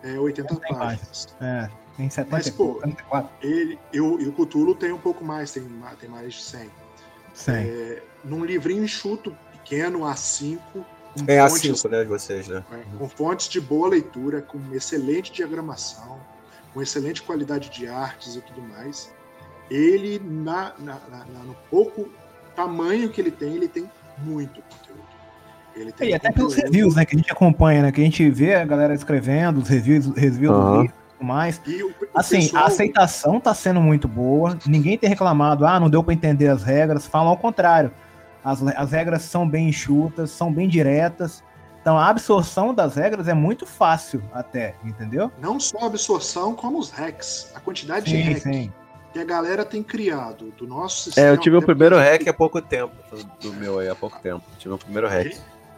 é, 0.03 0.19
80 0.19 0.57
tem 0.57 0.69
páginas. 0.75 1.29
É, 1.41 1.71
tem 1.97 2.09
70, 2.09 2.35
Mas, 2.35 2.49
pô, 2.49 2.75
74. 2.81 3.31
Ele, 3.43 3.79
eu, 3.93 4.19
e 4.19 4.27
o 4.27 4.33
Cthulhu 4.33 4.75
tem 4.75 4.91
um 4.91 4.99
pouco 4.99 5.23
mais, 5.23 5.53
tem, 5.53 5.63
tem 6.01 6.09
mais 6.09 6.35
de 6.35 6.43
100. 6.43 6.71
100. 7.35 7.55
É, 7.55 8.03
num 8.25 8.45
livrinho 8.45 8.83
enxuto, 8.83 9.37
pequeno, 9.53 10.01
A5. 10.01 10.59
É 11.27 11.39
A5, 11.39 11.91
né, 11.91 12.03
de 12.03 12.09
vocês, 12.09 12.49
né? 12.49 12.65
É, 12.73 12.99
com 12.99 13.09
fontes 13.09 13.49
de 13.49 13.61
boa 13.61 13.89
leitura, 13.89 14.41
com 14.41 14.59
excelente 14.73 15.31
diagramação, 15.31 16.19
com 16.73 16.81
excelente 16.83 17.23
qualidade 17.23 17.71
de 17.71 17.87
artes 17.87 18.37
e 18.37 18.41
tudo 18.41 18.63
mais. 18.63 19.13
Ele, 19.71 20.21
na, 20.25 20.73
na, 20.79 21.01
na, 21.09 21.45
no 21.45 21.57
pouco 21.71 22.09
tamanho 22.57 23.09
que 23.11 23.21
ele 23.21 23.31
tem, 23.31 23.55
ele 23.55 23.69
tem 23.69 23.91
muito 24.19 24.61
conteúdo. 24.63 25.01
Ele 25.75 25.93
tem 25.93 26.11
e 26.11 26.15
até 26.15 26.33
pelos 26.33 26.55
reviews, 26.55 26.97
né, 26.97 27.05
que 27.05 27.15
a 27.15 27.19
gente 27.19 27.31
acompanha, 27.31 27.83
né, 27.83 27.93
que 27.93 28.01
a 28.01 28.05
gente 28.05 28.29
vê 28.31 28.57
a 28.57 28.65
galera 28.65 28.93
escrevendo, 28.93 29.59
os 29.59 29.69
reviews, 29.69 30.07
reviews 30.17 30.57
uhum. 30.57 30.77
do 30.77 30.83
livro 30.83 31.01
mais. 31.21 31.61
E 31.67 31.83
o, 31.83 31.89
o 31.89 31.95
assim, 32.15 32.41
pessoal... 32.41 32.65
a 32.65 32.67
aceitação 32.67 33.39
está 33.39 33.55
sendo 33.55 33.81
muito 33.81 34.09
boa. 34.09 34.59
Ninguém 34.67 34.97
tem 34.97 35.09
reclamado, 35.09 35.67
ah, 35.67 35.79
não 35.79 35.91
deu 35.91 36.03
para 36.03 36.15
entender 36.15 36.49
as 36.49 36.63
regras. 36.63 37.07
Falam 37.07 37.29
ao 37.29 37.37
contrário. 37.37 37.93
As, 38.43 38.63
as 38.63 38.93
regras 38.93 39.23
são 39.23 39.49
bem 39.49 39.69
enxutas, 39.69 40.31
são 40.31 40.53
bem 40.53 40.69
diretas. 40.69 41.45
Então 41.81 41.99
a 41.99 42.09
absorção 42.09 42.75
das 42.75 42.95
regras 42.95 43.27
é 43.27 43.35
muito 43.35 43.65
fácil 43.65 44.23
até, 44.33 44.75
entendeu? 44.85 45.31
Não 45.41 45.59
só 45.59 45.79
a 45.79 45.87
absorção, 45.87 46.55
como 46.55 46.79
os 46.79 46.91
hacks. 46.91 47.51
A 47.55 47.61
quantidade 47.61 48.11
sim, 48.11 48.17
de 48.17 48.23
hacks 48.23 48.43
sim. 48.43 48.73
que 49.13 49.19
a 49.19 49.25
galera 49.25 49.65
tem 49.65 49.83
criado 49.83 50.53
do 50.59 50.67
nosso 50.67 51.05
sistema. 51.05 51.29
É, 51.29 51.31
eu 51.31 51.39
tive 51.39 51.57
o 51.57 51.63
primeiro 51.63 51.97
hack 51.97 52.29
há 52.29 52.35
pouco 52.35 52.61
tempo. 52.61 52.95
Do 53.41 53.53
meu 53.55 53.79
aí, 53.79 53.89
há 53.89 53.95
pouco 53.95 54.21
tempo. 54.21 54.45
tive 54.59 54.75
o 54.75 54.79
primeiro 54.79 55.09
hack. 55.09 55.37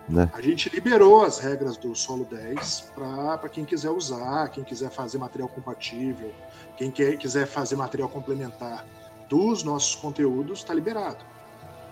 Né? 0.08 0.28
A 0.34 0.40
gente 0.40 0.68
liberou 0.68 1.24
as 1.24 1.38
regras 1.38 1.76
do 1.76 1.94
Solo 1.94 2.24
10 2.24 2.92
para 2.94 3.48
quem 3.48 3.64
quiser 3.64 3.90
usar, 3.90 4.48
quem 4.48 4.64
quiser 4.64 4.90
fazer 4.90 5.18
material 5.18 5.48
compatível, 5.48 6.32
quem 6.76 6.90
quer, 6.90 7.16
quiser 7.16 7.46
fazer 7.46 7.76
material 7.76 8.08
complementar 8.08 8.84
dos 9.28 9.62
nossos 9.62 9.94
conteúdos, 9.94 10.58
está 10.58 10.74
liberado. 10.74 11.24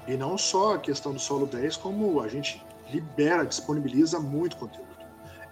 E 0.08 0.16
não 0.16 0.36
só 0.36 0.74
a 0.74 0.78
questão 0.78 1.12
do 1.12 1.20
solo 1.20 1.46
10, 1.46 1.76
como 1.76 2.20
a 2.20 2.26
gente 2.26 2.62
libera, 2.90 3.44
disponibiliza 3.44 4.20
muito 4.20 4.56
conteúdo. 4.56 4.90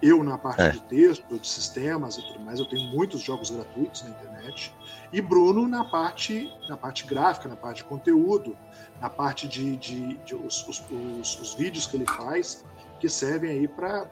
Eu, 0.01 0.22
na 0.22 0.38
parte 0.38 0.62
é. 0.62 0.70
de 0.70 0.81
texto, 0.83 1.38
de 1.38 1.46
sistemas 1.46 2.16
e 2.16 2.22
tudo 2.22 2.40
mais, 2.40 2.61
eu 2.61 2.66
tenho 2.66 2.88
muitos 2.90 3.20
jogos 3.20 3.51
gratuitos 3.51 4.05
na 4.05 4.11
internet. 4.11 4.72
E 5.12 5.20
Bruno 5.20 5.66
na 5.66 5.85
parte, 5.85 6.48
na 6.68 6.77
parte 6.77 7.05
gráfica, 7.05 7.48
na 7.48 7.57
parte 7.57 7.79
de 7.79 7.85
conteúdo, 7.85 8.57
na 9.01 9.11
parte 9.11 9.48
de, 9.48 9.77
de, 9.77 10.14
de 10.18 10.37
os, 10.37 10.66
os, 10.68 10.85
os, 10.90 11.40
os, 11.40 11.55
vídeos 11.55 11.87
que 11.87 11.96
ele 11.96 12.07
faz, 12.07 12.64
que 13.01 13.09
servem 13.09 13.51
aí 13.51 13.66
para 13.66 14.07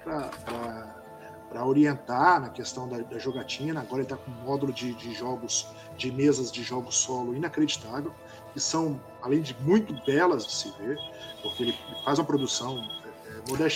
orientar 1.64 2.40
na 2.40 2.48
questão 2.48 2.88
da, 2.88 2.98
da, 2.98 3.18
jogatina. 3.18 3.80
Agora 3.80 4.02
ele 4.02 4.12
está 4.12 4.16
com 4.16 4.28
um 4.28 4.42
módulo 4.42 4.72
de, 4.72 4.92
de 4.94 5.14
jogos, 5.14 5.68
de 5.96 6.10
mesas 6.10 6.50
de 6.50 6.64
jogos 6.64 6.96
solo 6.96 7.32
inacreditável 7.32 8.12
que 8.52 8.60
são, 8.60 8.98
além 9.20 9.42
de 9.42 9.54
muito 9.60 9.92
belas 10.06 10.46
de 10.46 10.52
se 10.52 10.70
ver, 10.78 10.96
porque 11.42 11.62
ele 11.62 11.78
faz 12.06 12.18
uma 12.18 12.24
produção 12.24 12.82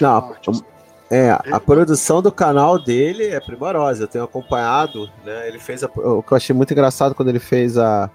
Não, 0.00 0.34
assim. 0.48 0.62
é, 1.10 1.26
é, 1.26 1.38
a 1.52 1.60
produção 1.60 2.20
do 2.22 2.32
canal 2.32 2.82
dele 2.82 3.28
é 3.28 3.40
primorosa, 3.40 4.04
eu 4.04 4.08
tenho 4.08 4.24
acompanhado, 4.24 5.10
né? 5.24 5.48
Ele 5.48 5.58
fez 5.58 5.82
a, 5.84 5.86
o 5.86 6.22
que 6.22 6.32
eu 6.32 6.36
achei 6.36 6.54
muito 6.54 6.72
engraçado 6.72 7.14
quando 7.14 7.28
ele 7.28 7.38
fez 7.38 7.76
a, 7.76 8.10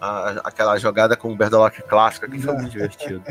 a 0.00 0.30
aquela 0.44 0.78
jogada 0.78 1.16
com 1.16 1.32
o 1.32 1.36
Berdolock 1.36 1.82
clássica, 1.82 2.28
que 2.28 2.38
foi 2.38 2.54
muito 2.54 2.70
divertido. 2.72 3.22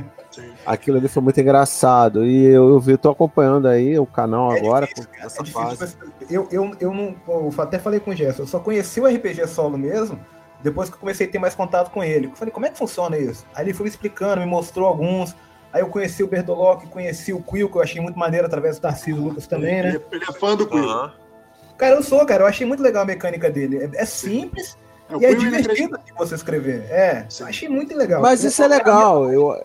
Aquilo 0.66 0.98
ali 0.98 1.08
foi 1.08 1.22
muito 1.22 1.40
engraçado. 1.40 2.26
E 2.26 2.46
eu, 2.46 2.70
eu 2.70 2.80
vi, 2.80 2.98
tô 2.98 3.12
acompanhando 3.12 3.68
aí 3.68 3.98
o 4.00 4.06
canal 4.06 4.54
é 4.54 4.60
agora 4.60 4.86
difícil, 4.86 5.10
com 5.10 5.26
essa 5.26 5.42
é 5.42 5.46
fase. 5.46 5.98
Eu, 6.30 6.48
eu, 6.52 6.76
eu 6.80 6.94
não. 6.94 7.16
Eu 7.28 7.54
até 7.58 7.80
falei 7.80 8.00
com 8.00 8.12
o 8.12 8.16
Gerson, 8.16 8.44
eu 8.44 8.48
só 8.48 8.60
conheci 8.60 9.00
o 9.00 9.08
RPG 9.08 9.48
solo 9.48 9.78
mesmo 9.78 10.20
depois 10.64 10.90
que 10.90 10.96
eu 10.96 11.00
comecei 11.00 11.28
a 11.28 11.30
ter 11.30 11.38
mais 11.38 11.54
contato 11.54 11.92
com 11.92 12.04
ele. 12.04 12.28
Eu 12.28 12.36
falei, 12.36 12.52
como 12.52 12.66
é 12.66 12.70
que 12.70 12.78
funciona 12.78 13.18
isso? 13.18 13.46
Aí 13.54 13.66
ele 13.66 13.74
foi 13.74 13.88
explicando, 13.88 14.40
me 14.40 14.48
mostrou 14.48 14.88
alguns. 14.88 15.36
Aí 15.74 15.82
eu 15.82 15.88
conheci 15.88 16.22
o 16.24 16.28
Berdolock, 16.28 16.86
conheci 16.86 17.34
o 17.34 17.42
Quill, 17.42 17.68
que 17.68 17.76
eu 17.76 17.82
achei 17.82 18.00
muito 18.00 18.18
maneiro 18.18 18.46
através 18.46 18.78
do 18.78 18.82
Tarcísio 18.82 19.20
Lucas 19.20 19.48
também, 19.48 19.82
né? 19.82 19.90
Ele, 19.90 20.24
é, 20.24 20.30
é 20.30 20.32
fã 20.32 20.56
do 20.56 20.68
Quill. 20.68 20.88
Aham. 20.88 21.12
Cara, 21.78 21.96
eu 21.96 22.04
sou, 22.04 22.24
cara. 22.28 22.44
Eu 22.44 22.48
achei 22.48 22.66
muito 22.66 22.84
legal 22.84 23.02
a 23.02 23.06
mecânica 23.06 23.50
dele. 23.50 23.78
É, 23.78 24.04
é 24.04 24.06
simples 24.06 24.78
É, 25.10 25.18
o 25.18 25.22
e 25.22 25.26
é 25.26 25.34
divertido 25.34 25.98
de 26.06 26.14
você 26.14 26.36
escrever. 26.36 26.86
É, 26.92 27.26
Sim. 27.28 27.46
achei 27.46 27.68
muito 27.68 27.98
legal. 27.98 28.22
Mas 28.22 28.44
Eu 28.44 28.50
isso 28.50 28.62
é 28.62 28.68
legal. 28.68 29.34
Eu, 29.34 29.60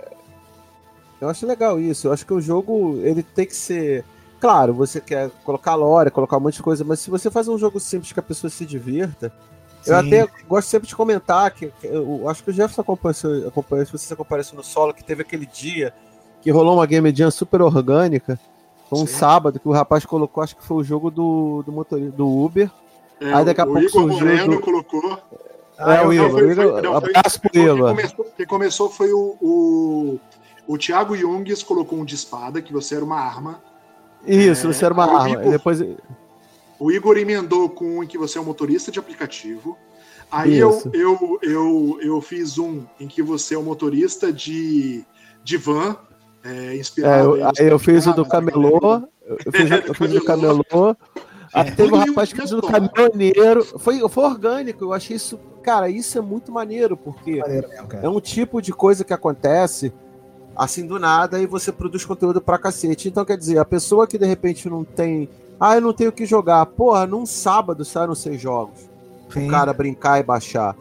eu 1.20 1.28
acho 1.28 1.46
legal 1.46 1.78
isso. 1.78 2.08
Eu 2.08 2.12
acho 2.12 2.24
que 2.24 2.32
o 2.32 2.40
jogo 2.40 2.98
ele 3.02 3.22
tem 3.22 3.44
que 3.44 3.54
ser. 3.54 4.02
Claro, 4.40 4.72
você 4.72 5.02
quer 5.02 5.30
colocar 5.44 5.74
lore, 5.74 6.10
colocar 6.10 6.38
um 6.38 6.40
monte 6.40 6.54
de 6.54 6.62
coisa, 6.62 6.84
mas 6.84 7.00
se 7.00 7.10
você 7.10 7.30
faz 7.30 7.48
um 7.48 7.58
jogo 7.58 7.78
simples 7.78 8.12
que 8.12 8.20
a 8.20 8.22
pessoa 8.22 8.50
se 8.50 8.64
divirta. 8.64 9.32
Eu 9.86 10.00
Sim. 10.02 10.06
até 10.06 10.28
gosto 10.48 10.68
sempre 10.68 10.88
de 10.88 10.94
comentar 10.96 11.50
que, 11.50 11.68
que 11.80 11.86
eu 11.86 12.28
acho 12.28 12.42
que 12.44 12.50
o 12.50 12.52
Jefferson 12.52 12.80
acompanhou, 12.82 13.48
acompanhou 13.48 13.86
se 13.86 13.92
você 13.92 14.12
acompanhou 14.12 14.40
isso 14.42 14.56
no 14.56 14.62
solo, 14.64 14.92
que 14.92 15.02
teve 15.04 15.22
aquele 15.22 15.46
dia 15.46 15.94
que 16.42 16.50
rolou 16.50 16.74
uma 16.74 16.86
game 16.86 17.12
jam 17.14 17.30
super 17.30 17.62
orgânica. 17.62 18.38
Foi 18.90 18.98
um 19.00 19.06
Sim. 19.06 19.14
sábado 19.18 19.58
que 19.60 19.68
o 19.68 19.72
rapaz 19.72 20.04
colocou, 20.06 20.42
acho 20.42 20.56
que 20.56 20.64
foi 20.64 20.76
o 20.78 20.84
jogo 20.84 21.10
do, 21.10 21.62
do, 21.64 21.72
motorista, 21.72 22.16
do 22.16 22.26
Uber. 22.26 22.70
É, 23.20 23.32
Aí 23.32 23.44
daqui 23.44 23.60
a 23.60 23.64
pouco 23.66 23.80
Igor 23.80 23.90
surgiu 23.90 24.26
Moreno 24.26 24.54
do- 24.56 24.60
colocou. 24.60 25.18
Ah, 25.78 25.94
é, 25.94 25.98
eu- 25.98 26.02
o 26.02 26.04
não, 26.06 26.12
Igor. 26.14 26.30
foi- 26.30 26.42
o 26.46 26.52
Igor- 26.52 26.72
foi- 26.72 26.82
não, 26.82 27.00
foi- 27.00 27.10
abraço 27.16 27.40
pro 27.40 27.50
Quem 27.50 27.64
Igor. 27.64 27.88
começou, 27.90 28.26
quem 28.36 28.46
começou 28.46 28.90
foi 28.90 29.12
o, 29.12 29.36
o, 29.40 30.18
o 30.66 30.78
Thiago 30.78 31.16
Jungs 31.16 31.62
colocou 31.62 31.98
um 31.98 32.04
de 32.04 32.14
espada, 32.14 32.60
que 32.62 32.72
você 32.72 32.94
era 32.96 33.04
uma 33.04 33.18
arma. 33.20 33.62
Isso, 34.26 34.66
É, 34.68 34.72
você 34.72 34.84
era 34.84 34.92
uma 34.94 35.04
arma. 35.04 35.30
Igor- 35.30 35.50
depois. 35.50 35.80
O 36.78 36.90
Igor 36.92 37.16
emendou 37.16 37.68
com 37.68 37.98
um 37.98 38.02
em 38.02 38.06
que 38.06 38.16
você 38.18 38.38
é 38.38 38.40
um 38.40 38.44
motorista 38.44 38.90
de 38.92 38.98
aplicativo. 38.98 39.76
Aí 40.30 40.58
eu, 40.58 40.70
Isso. 40.70 40.90
eu, 40.92 41.38
eu, 41.42 41.98
eu 42.02 42.20
fiz 42.20 42.58
um 42.58 42.84
em 43.00 43.08
que 43.08 43.22
você 43.22 43.54
é 43.54 43.58
um 43.58 43.62
motorista 43.62 44.32
de, 44.32 45.02
de 45.42 45.56
van, 45.56 45.96
é, 46.44 46.74
É, 46.74 46.76
inspirado. 46.76 47.36
eu, 47.36 47.46
aí 47.46 47.66
eu 47.66 47.78
fiz 47.78 48.06
o 48.06 48.12
do 48.12 48.24
camelô. 48.26 49.02
Eu 49.26 49.52
fiz, 49.52 49.70
eu 49.86 49.94
fiz 49.94 50.10
o 50.10 50.14
do 50.20 50.24
camelô. 50.24 50.62
Aí 51.52 51.70
teve 51.72 51.94
um 51.94 51.98
rapaz 51.98 52.30
que 52.30 52.36
fez 52.38 52.52
o 52.52 52.60
do 52.60 52.66
caminhoneiro. 52.68 53.64
Foi, 53.78 54.06
foi 54.08 54.24
orgânico, 54.24 54.84
eu 54.84 54.92
achei 54.92 55.16
isso. 55.16 55.38
Cara, 55.62 55.88
isso 55.88 56.16
é 56.18 56.20
muito 56.20 56.52
maneiro, 56.52 56.96
porque 56.96 57.36
Maneiro 57.36 57.68
mesmo, 57.68 57.86
cara. 57.88 58.06
é 58.06 58.08
um 58.08 58.20
tipo 58.20 58.60
de 58.62 58.72
coisa 58.72 59.04
que 59.04 59.12
acontece 59.12 59.92
assim 60.54 60.86
do 60.86 60.98
nada 60.98 61.40
e 61.40 61.46
você 61.46 61.70
produz 61.72 62.04
conteúdo 62.04 62.40
pra 62.40 62.58
cacete. 62.58 63.08
Então, 63.08 63.24
quer 63.24 63.36
dizer, 63.38 63.58
a 63.58 63.64
pessoa 63.64 64.06
que 64.06 64.18
de 64.18 64.26
repente 64.26 64.68
não 64.68 64.84
tem. 64.84 65.28
Ah, 65.60 65.74
eu 65.76 65.80
não 65.80 65.92
tenho 65.92 66.10
o 66.10 66.12
que 66.12 66.24
jogar. 66.26 66.64
Porra, 66.66 67.06
num 67.06 67.26
sábado 67.26 67.84
saíram 67.84 68.14
seis 68.14 68.40
jogos. 68.40 68.78
Sim. 69.32 69.48
O 69.48 69.50
cara 69.50 69.72
brincar 69.72 70.20
e 70.20 70.22
baixar. 70.22 70.76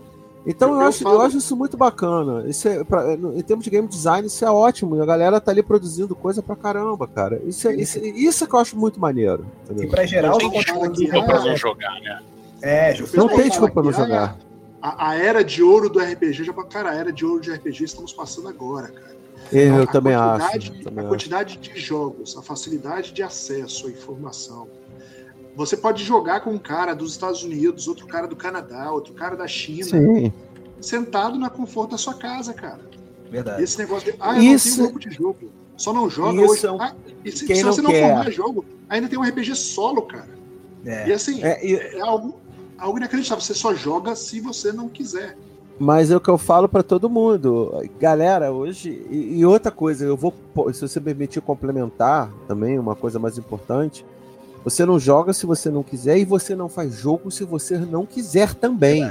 Então 0.45 0.69
eu, 0.75 0.81
Eu- 0.81 0.87
acho, 0.87 1.05
eu 1.07 1.21
acho 1.21 1.37
isso 1.39 1.55
muito 1.57 1.75
bacana. 1.75 2.47
Isso 2.47 2.67
é, 2.69 2.81
pra- 2.83 3.13
em 3.13 3.41
termos 3.41 3.65
de 3.65 3.69
game 3.69 3.85
design, 3.87 4.25
isso 4.27 4.45
é 4.45 4.49
ótimo. 4.49 4.95
E 4.95 5.01
a 5.01 5.05
galera 5.05 5.41
tá 5.41 5.51
ali 5.51 5.61
produzindo 5.61 6.15
coisa 6.15 6.41
pra 6.41 6.55
caramba, 6.55 7.05
cara. 7.05 7.41
Isso 7.45 7.67
é, 7.67 7.75
isso, 7.75 7.99
isso 7.99 8.43
é 8.43 8.47
que 8.47 8.53
eu 8.53 8.59
acho 8.59 8.77
muito 8.77 8.97
maneiro. 8.99 9.45
E 9.67 9.73
entendeu? 9.73 9.89
pra 9.89 10.05
geral, 10.05 10.31
Não 10.31 10.37
tem 10.37 10.49
desculpa 10.51 10.89
Desculpa 10.89 11.25
pra 11.25 11.39
não 11.41 11.49
é. 11.49 11.55
jogar, 11.57 11.99
né? 12.01 12.19
É, 12.61 12.91
Eu 12.91 12.95
justo. 12.95 13.17
Não 13.17 13.27
tem 13.27 13.49
desculpa 13.49 13.73
pra 13.73 13.83
não 13.83 13.91
jogar. 13.91 14.37
A, 14.81 15.09
a 15.09 15.15
era 15.15 15.43
de 15.43 15.61
ouro 15.61 15.89
do 15.89 15.99
RPG, 15.99 16.43
já, 16.45 16.53
cara, 16.53 16.91
a 16.91 16.95
era 16.95 17.11
de 17.11 17.25
ouro 17.25 17.41
de 17.41 17.51
RPG 17.51 17.83
estamos 17.83 18.13
passando 18.13 18.47
agora, 18.47 18.87
cara. 18.87 19.16
Eu, 19.51 19.83
a 19.83 19.87
também 19.87 20.13
acho. 20.13 20.71
também 20.83 20.99
a 20.99 21.01
acho. 21.01 21.09
quantidade 21.09 21.57
de 21.57 21.79
jogos, 21.79 22.37
a 22.37 22.41
facilidade 22.41 23.13
de 23.13 23.23
acesso 23.23 23.87
à 23.87 23.89
informação. 23.91 24.67
Você 25.55 25.75
pode 25.75 26.03
jogar 26.03 26.41
com 26.41 26.51
um 26.51 26.57
cara 26.59 26.93
dos 26.93 27.11
Estados 27.13 27.43
Unidos, 27.43 27.87
outro 27.87 28.05
cara 28.05 28.27
do 28.27 28.35
Canadá, 28.35 28.91
outro 28.91 29.13
cara 29.13 29.35
da 29.35 29.47
China, 29.47 29.85
Sim. 29.85 30.31
sentado 30.79 31.39
na 31.39 31.49
conforto 31.49 31.91
da 31.91 31.97
sua 31.97 32.13
casa, 32.13 32.53
cara. 32.53 32.81
Verdade. 33.29 33.63
Esse 33.63 33.77
negócio 33.79 34.11
de, 34.11 34.17
ah, 34.19 34.37
eu 34.37 34.43
Isso- 34.53 34.69
não 34.69 34.75
tenho 34.75 34.89
grupo 34.91 35.09
de 35.09 35.15
jogo, 35.15 35.51
só 35.75 35.91
não 35.91 36.09
joga 36.09 36.41
Isso 36.43 36.51
hoje. 36.53 36.65
é 36.67 36.69
Ah, 36.85 36.95
e 37.25 37.31
se, 37.31 37.45
quem 37.45 37.55
se 37.57 37.63
não 37.63 37.73
você 37.73 37.81
não 37.81 37.89
quer. 37.91 38.07
for 38.09 38.23
mais 38.23 38.35
jogo, 38.35 38.65
ainda 38.87 39.07
tem 39.07 39.17
um 39.17 39.23
RPG 39.23 39.55
solo, 39.55 40.03
cara. 40.03 40.29
É. 40.85 41.09
E 41.09 41.11
assim, 41.13 41.43
É, 41.43 41.65
e- 41.65 41.75
é 41.75 41.99
algo, 42.01 42.39
algo 42.77 42.97
inacreditável. 42.97 43.41
Você 43.43 43.53
só 43.53 43.73
joga 43.73 44.15
se 44.15 44.39
você 44.39 44.71
não 44.71 44.87
quiser. 44.87 45.35
Mas 45.79 46.09
é 46.09 46.15
o 46.15 46.19
que 46.19 46.29
eu 46.29 46.37
falo 46.37 46.67
pra 46.67 46.81
todo 46.81 47.09
mundo. 47.09 47.71
Galera, 47.99 48.51
hoje. 48.51 49.05
E, 49.11 49.39
e 49.39 49.45
outra 49.45 49.71
coisa, 49.71 50.05
eu 50.05 50.17
vou. 50.17 50.33
Se 50.73 50.81
você 50.81 50.99
permitir 50.99 51.39
complementar 51.41 52.31
também, 52.47 52.79
uma 52.79 52.95
coisa 52.95 53.19
mais 53.19 53.37
importante. 53.37 54.03
Você 54.63 54.85
não 54.85 54.99
joga 54.99 55.31
se 55.33 55.45
você 55.45 55.69
não 55.69 55.83
quiser 55.83 56.17
e 56.17 56.25
você 56.25 56.55
não 56.55 56.67
faz 56.67 56.95
jogo 56.95 57.29
se 57.31 57.43
você 57.45 57.77
não 57.77 58.05
quiser 58.05 58.53
também. 58.55 59.09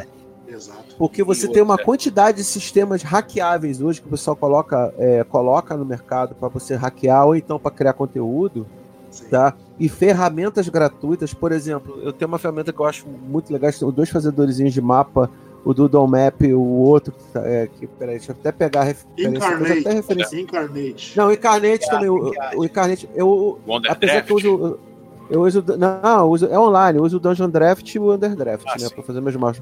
Exato. 0.48 0.96
Porque 0.98 1.22
você 1.24 1.46
E 1.46 1.52
tem 1.52 1.62
uma 1.62 1.74
outra- 1.74 1.84
quantidade 1.86 2.38
de 2.38 2.44
sistemas 2.44 3.02
hackeáveis 3.02 3.80
hoje 3.80 4.00
que 4.00 4.06
o 4.06 4.10
pessoal 4.10 4.36
coloca, 4.36 4.92
é, 4.98 5.24
coloca 5.24 5.76
no 5.76 5.84
mercado 5.84 6.34
para 6.34 6.48
você 6.48 6.74
hackear 6.74 7.26
ou 7.26 7.34
então 7.34 7.58
para 7.58 7.70
criar 7.70 7.94
conteúdo, 7.94 8.66
Sim. 9.10 9.24
tá? 9.28 9.54
E 9.78 9.88
ferramentas 9.88 10.68
gratuitas, 10.68 11.32
por 11.34 11.52
exemplo, 11.52 11.98
eu 12.02 12.12
tenho 12.12 12.28
uma 12.28 12.38
ferramenta 12.38 12.72
que 12.72 12.78
eu 12.80 12.86
acho 12.86 13.06
muito 13.08 13.52
legal, 13.52 13.72
são 13.72 13.90
dois 13.90 14.08
fazedorzinhos 14.10 14.72
de 14.72 14.80
mapa, 14.80 15.30
o 15.66 15.74
Doodle 15.74 16.06
Map 16.06 16.42
e 16.42 16.54
o 16.54 16.60
outro, 16.62 17.12
é, 17.34 17.68
que, 17.76 17.88
peraí, 17.88 18.18
deixa 18.18 18.30
eu 18.30 18.36
até 18.38 18.52
pegar 18.52 18.82
a 18.82 18.84
referência. 18.84 19.36
Incarnate. 19.36 19.80
até 19.80 19.92
referência. 19.94 20.40
Incarnate. 20.40 21.16
Não, 21.16 21.26
o 21.26 21.32
Incarnate 21.32 21.90
também, 21.90 22.08
o, 22.08 22.32
o 22.56 22.64
Incarnate, 22.64 23.10
eu, 23.16 23.58
Wonder 23.66 23.90
apesar 23.90 24.12
Draft. 24.12 24.26
que 24.28 24.32
eu 24.32 24.36
uso. 24.54 24.78
Eu 25.28 25.42
uso. 25.42 25.64
Não, 25.76 26.20
eu 26.20 26.30
uso, 26.30 26.46
é 26.46 26.56
online, 26.56 26.98
eu 27.00 27.04
uso 27.04 27.16
o 27.16 27.20
Dungeon 27.20 27.50
Draft 27.50 27.92
e 27.92 27.98
o 27.98 28.14
Underdraft, 28.14 28.64
Ah, 28.68 28.74
né? 28.78 28.86
sim. 28.86 28.94
Pra 28.94 29.02
fazer 29.02 29.20
meus 29.20 29.34
mapas. 29.34 29.60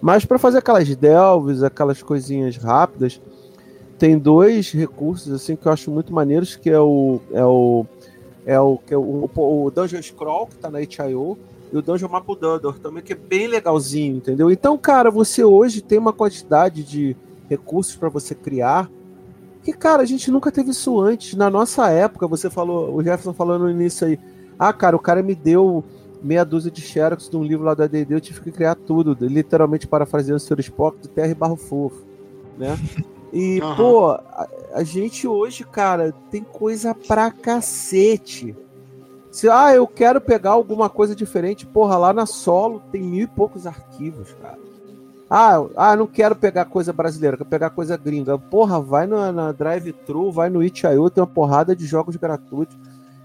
Mas 0.00 0.24
pra 0.24 0.38
fazer 0.38 0.56
aquelas 0.56 0.88
delves, 0.96 1.62
aquelas 1.62 2.02
coisinhas 2.02 2.56
rápidas, 2.56 3.20
tem 3.98 4.18
dois 4.18 4.72
recursos 4.72 5.30
assim 5.34 5.54
que 5.54 5.66
eu 5.68 5.72
acho 5.72 5.90
muito 5.90 6.14
maneiros, 6.14 6.56
que 6.56 6.70
é 6.70 6.80
o. 6.80 7.20
É 7.30 7.44
o. 7.44 7.84
É 8.46 8.58
o, 8.58 8.78
que 8.78 8.94
é 8.94 8.96
o, 8.96 9.28
o 9.36 9.70
Dungeon 9.70 10.00
Scroll, 10.02 10.46
que 10.46 10.56
tá 10.56 10.70
na 10.70 10.80
itch.io, 10.80 11.38
e 11.72 11.76
o 11.76 11.82
Dungeon 11.82 12.08
Map 12.08 12.26
Builder 12.26 12.78
também, 12.78 13.02
que 13.02 13.14
é 13.14 13.16
bem 13.16 13.46
legalzinho, 13.46 14.16
entendeu? 14.16 14.50
Então, 14.50 14.76
cara, 14.76 15.10
você 15.10 15.42
hoje 15.42 15.80
tem 15.80 15.98
uma 15.98 16.12
quantidade 16.12 16.84
de 16.84 17.16
recursos 17.48 17.96
para 17.96 18.10
você 18.10 18.34
criar 18.34 18.90
que, 19.62 19.72
cara, 19.72 20.02
a 20.02 20.04
gente 20.04 20.30
nunca 20.30 20.52
teve 20.52 20.70
isso 20.70 21.00
antes. 21.00 21.34
Na 21.34 21.48
nossa 21.48 21.88
época, 21.88 22.28
você 22.28 22.50
falou, 22.50 22.94
o 22.94 23.02
Jefferson 23.02 23.32
falou 23.32 23.58
no 23.58 23.70
início 23.70 24.06
aí, 24.06 24.18
ah, 24.58 24.72
cara, 24.72 24.94
o 24.94 25.00
cara 25.00 25.22
me 25.22 25.34
deu 25.34 25.82
meia 26.22 26.44
dúzia 26.44 26.70
de 26.70 26.80
xerox 26.80 27.28
de 27.28 27.36
um 27.36 27.42
livro 27.42 27.64
lá 27.64 27.74
da 27.74 27.86
D&D, 27.86 28.14
eu 28.14 28.20
tive 28.20 28.40
que 28.40 28.52
criar 28.52 28.74
tudo, 28.74 29.16
literalmente 29.26 29.88
parafraseando 29.88 30.36
o 30.36 30.40
Sr. 30.40 30.60
Spock 30.60 30.98
do 30.98 31.08
Terra 31.08 31.32
e 31.32 31.34
Barro 31.34 31.56
Fofo, 31.56 32.04
né? 32.58 32.78
E, 33.34 33.62
Aham. 33.62 33.76
pô, 33.76 34.10
a, 34.10 34.48
a 34.74 34.84
gente 34.84 35.26
hoje, 35.26 35.64
cara, 35.64 36.12
tem 36.30 36.44
coisa 36.44 36.94
pra 36.94 37.30
cacete. 37.30 38.54
Se, 39.32 39.48
ah, 39.48 39.74
eu 39.74 39.86
quero 39.86 40.20
pegar 40.20 40.50
alguma 40.50 40.88
coisa 40.90 41.16
diferente, 41.16 41.66
porra, 41.66 41.96
lá 41.96 42.12
na 42.12 42.26
Solo 42.26 42.82
tem 42.92 43.02
mil 43.02 43.24
e 43.24 43.26
poucos 43.26 43.66
arquivos, 43.66 44.28
cara. 44.40 44.58
Ah, 45.30 45.64
ah, 45.74 45.96
não 45.96 46.06
quero 46.06 46.36
pegar 46.36 46.66
coisa 46.66 46.92
brasileira, 46.92 47.38
quero 47.38 47.48
pegar 47.48 47.70
coisa 47.70 47.96
gringa. 47.96 48.38
Porra, 48.38 48.78
vai 48.78 49.06
na, 49.06 49.32
na 49.32 49.50
Drive-Thru, 49.50 50.30
vai 50.30 50.50
no 50.50 50.62
itch.io, 50.62 51.08
tem 51.08 51.22
uma 51.22 51.26
porrada 51.26 51.74
de 51.74 51.86
jogos 51.86 52.14
gratuitos. 52.16 52.76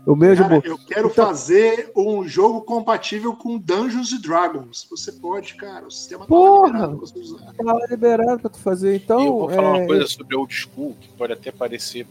O 0.06 0.16
mesmo. 0.16 0.46
Cara, 0.48 0.62
eu 0.66 0.78
quero 0.78 1.10
Então- 1.10 1.26
fazer 1.26 1.92
um 1.94 2.26
jogo 2.26 2.62
compatível 2.62 3.36
com 3.36 3.58
Dungeons 3.58 4.14
and 4.14 4.22
Dragons. 4.22 4.88
Você 4.90 5.12
pode, 5.12 5.56
cara. 5.56 5.86
O 5.86 5.92
sistema 5.92 6.22
tá 6.22 6.28
Porra! 6.28 6.68
liberado 6.88 6.98
pra 7.12 7.20
usar. 7.22 7.54
tá 7.58 7.88
liberado 7.90 8.40
pra 8.40 8.50
tu 8.50 8.58
fazer. 8.60 8.96
Então, 8.96 9.20
E 9.20 9.26
eu 9.26 9.34
vou 9.34 9.50
falar 9.50 9.68
é, 9.68 9.80
uma 9.80 9.86
coisa 9.88 10.08
sobre 10.08 10.34
old 10.38 10.54
school 10.56 10.96
que 11.02 11.10
pode 11.10 11.34
até 11.34 11.52
parecer 11.52 12.08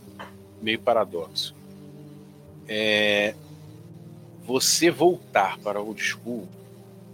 meio 0.60 0.78
paradoxo. 0.78 1.54
É, 2.68 3.34
você 4.46 4.90
voltar 4.90 5.58
para 5.58 5.80
old 5.80 6.00
school 6.02 6.46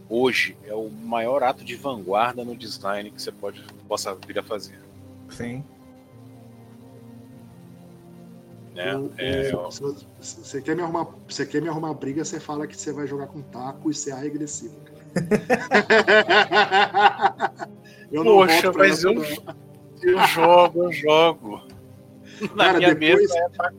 hoje 0.09 0.57
é 0.66 0.75
o 0.75 0.88
maior 0.90 1.42
ato 1.42 1.64
de 1.64 1.75
vanguarda 1.75 2.45
no 2.45 2.55
design 2.55 3.11
que 3.11 3.21
você 3.23 3.33
pode 3.33 3.62
possa 3.88 4.14
vir 4.27 4.38
a 4.38 4.42
fazer. 4.42 4.79
Sim. 5.31 5.64
Né? 8.75 8.95
O- 8.97 9.11
É, 9.18 9.55
o- 9.57 9.71
se 9.71 9.81
você- 9.83 10.07
se 10.21 10.40
você 10.45 10.61
quer 10.62 10.75
me 10.77 10.83
arrumar, 10.83 11.07
você 11.29 11.45
quer 11.47 11.61
me 11.63 11.69
arrumar 11.69 11.92
briga, 11.94 12.25
você 12.25 12.38
fala 12.40 12.67
que 12.67 12.77
você 12.77 12.92
vai 12.92 13.06
jogar 13.06 13.27
com 13.29 13.40
taco 13.42 13.90
e 13.90 13.94
ser 13.94 14.13
agressivo. 14.13 14.75
eu 18.11 18.25
não 18.25 18.33
Poxa, 18.37 18.73
mas 18.73 18.98
essa, 18.98 19.09
eu- 19.09 19.15
não. 19.15 19.23
eu 20.02 20.19
jogo, 20.27 20.85
eu 20.85 20.92
jogo. 20.92 21.61
Na 22.54 22.65
Cara, 22.65 22.79
minha 22.79 22.94
depois- 22.94 23.31
mesa 23.31 23.73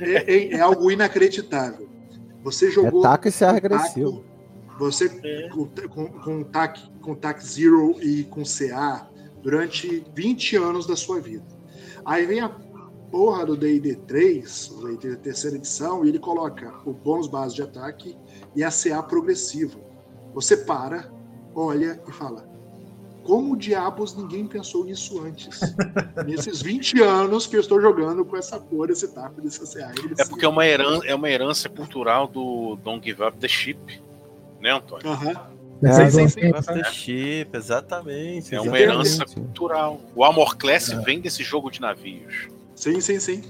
É, 0.00 0.34
é- 0.34 0.54
é 0.54 0.60
algo 0.60 0.90
inacreditável. 0.90 1.88
Você 2.46 2.68
é 2.68 2.70
jogou 2.70 3.02
taco 3.02 3.26
e 3.26 3.44
agressivo. 3.44 4.24
Você 4.78 5.06
É. 5.24 5.48
com, 5.48 5.66
com, 5.66 6.06
com 6.06 6.44
TAC, 6.44 6.80
com 7.00 7.12
TAC 7.12 7.44
Zero 7.44 7.96
e 8.00 8.22
com 8.22 8.44
CA 8.44 9.10
durante 9.42 10.06
20 10.14 10.56
anos 10.56 10.86
da 10.86 10.94
sua 10.94 11.20
vida. 11.20 11.44
Aí 12.04 12.24
vem 12.24 12.38
a 12.40 12.48
porra 13.10 13.46
do 13.46 13.56
D&D 13.56 13.96
3, 14.06 14.70
o 14.70 14.96
D&D 14.96 15.16
terceira 15.16 15.56
edição, 15.56 16.04
e 16.04 16.08
ele 16.08 16.20
coloca 16.20 16.72
o 16.84 16.92
bônus 16.92 17.26
base 17.26 17.56
de 17.56 17.62
ataque 17.62 18.16
e 18.54 18.62
a 18.62 18.70
CA 18.70 19.02
progressivo. 19.02 19.80
Você 20.32 20.58
para, 20.58 21.10
olha 21.52 22.00
e 22.06 22.12
fala, 22.12 22.48
como 23.26 23.56
diabos 23.56 24.14
ninguém 24.14 24.46
pensou 24.46 24.84
nisso 24.84 25.20
antes? 25.20 25.74
Nesses 26.24 26.62
20 26.62 27.02
anos 27.02 27.46
que 27.46 27.56
eu 27.56 27.60
estou 27.60 27.80
jogando 27.80 28.24
com 28.24 28.36
essa 28.36 28.58
cor, 28.58 28.88
esse 28.88 29.08
taco 29.08 29.40
desse 29.40 29.60
CCA. 29.60 29.92
É 30.16 30.24
porque 30.24 30.44
é 30.44 30.48
uma, 30.48 30.64
herança, 30.64 31.06
é 31.06 31.14
uma 31.14 31.28
herança 31.28 31.68
cultural 31.68 32.28
do 32.28 32.76
Don't 32.76 33.04
Give 33.04 33.22
Up 33.24 33.36
the 33.38 33.48
Ship, 33.48 33.78
né, 34.60 34.70
Antônio? 34.70 35.08
Aham. 35.08 35.56
É, 35.82 35.92
Sim, 35.92 36.10
sim, 36.10 36.28
sim. 36.28 36.72
The 36.72 36.84
Chip, 36.84 37.54
exatamente. 37.54 38.54
É 38.54 38.60
uma 38.60 38.78
exatamente. 38.78 38.82
herança 38.82 39.26
cultural. 39.26 40.00
O 40.14 40.24
Armor 40.24 40.56
Class 40.56 40.88
vem 41.04 41.20
desse 41.20 41.42
jogo 41.42 41.70
de 41.70 41.82
navios. 41.82 42.48
Sim, 42.74 42.98
sim, 43.00 43.20
sim. 43.20 43.42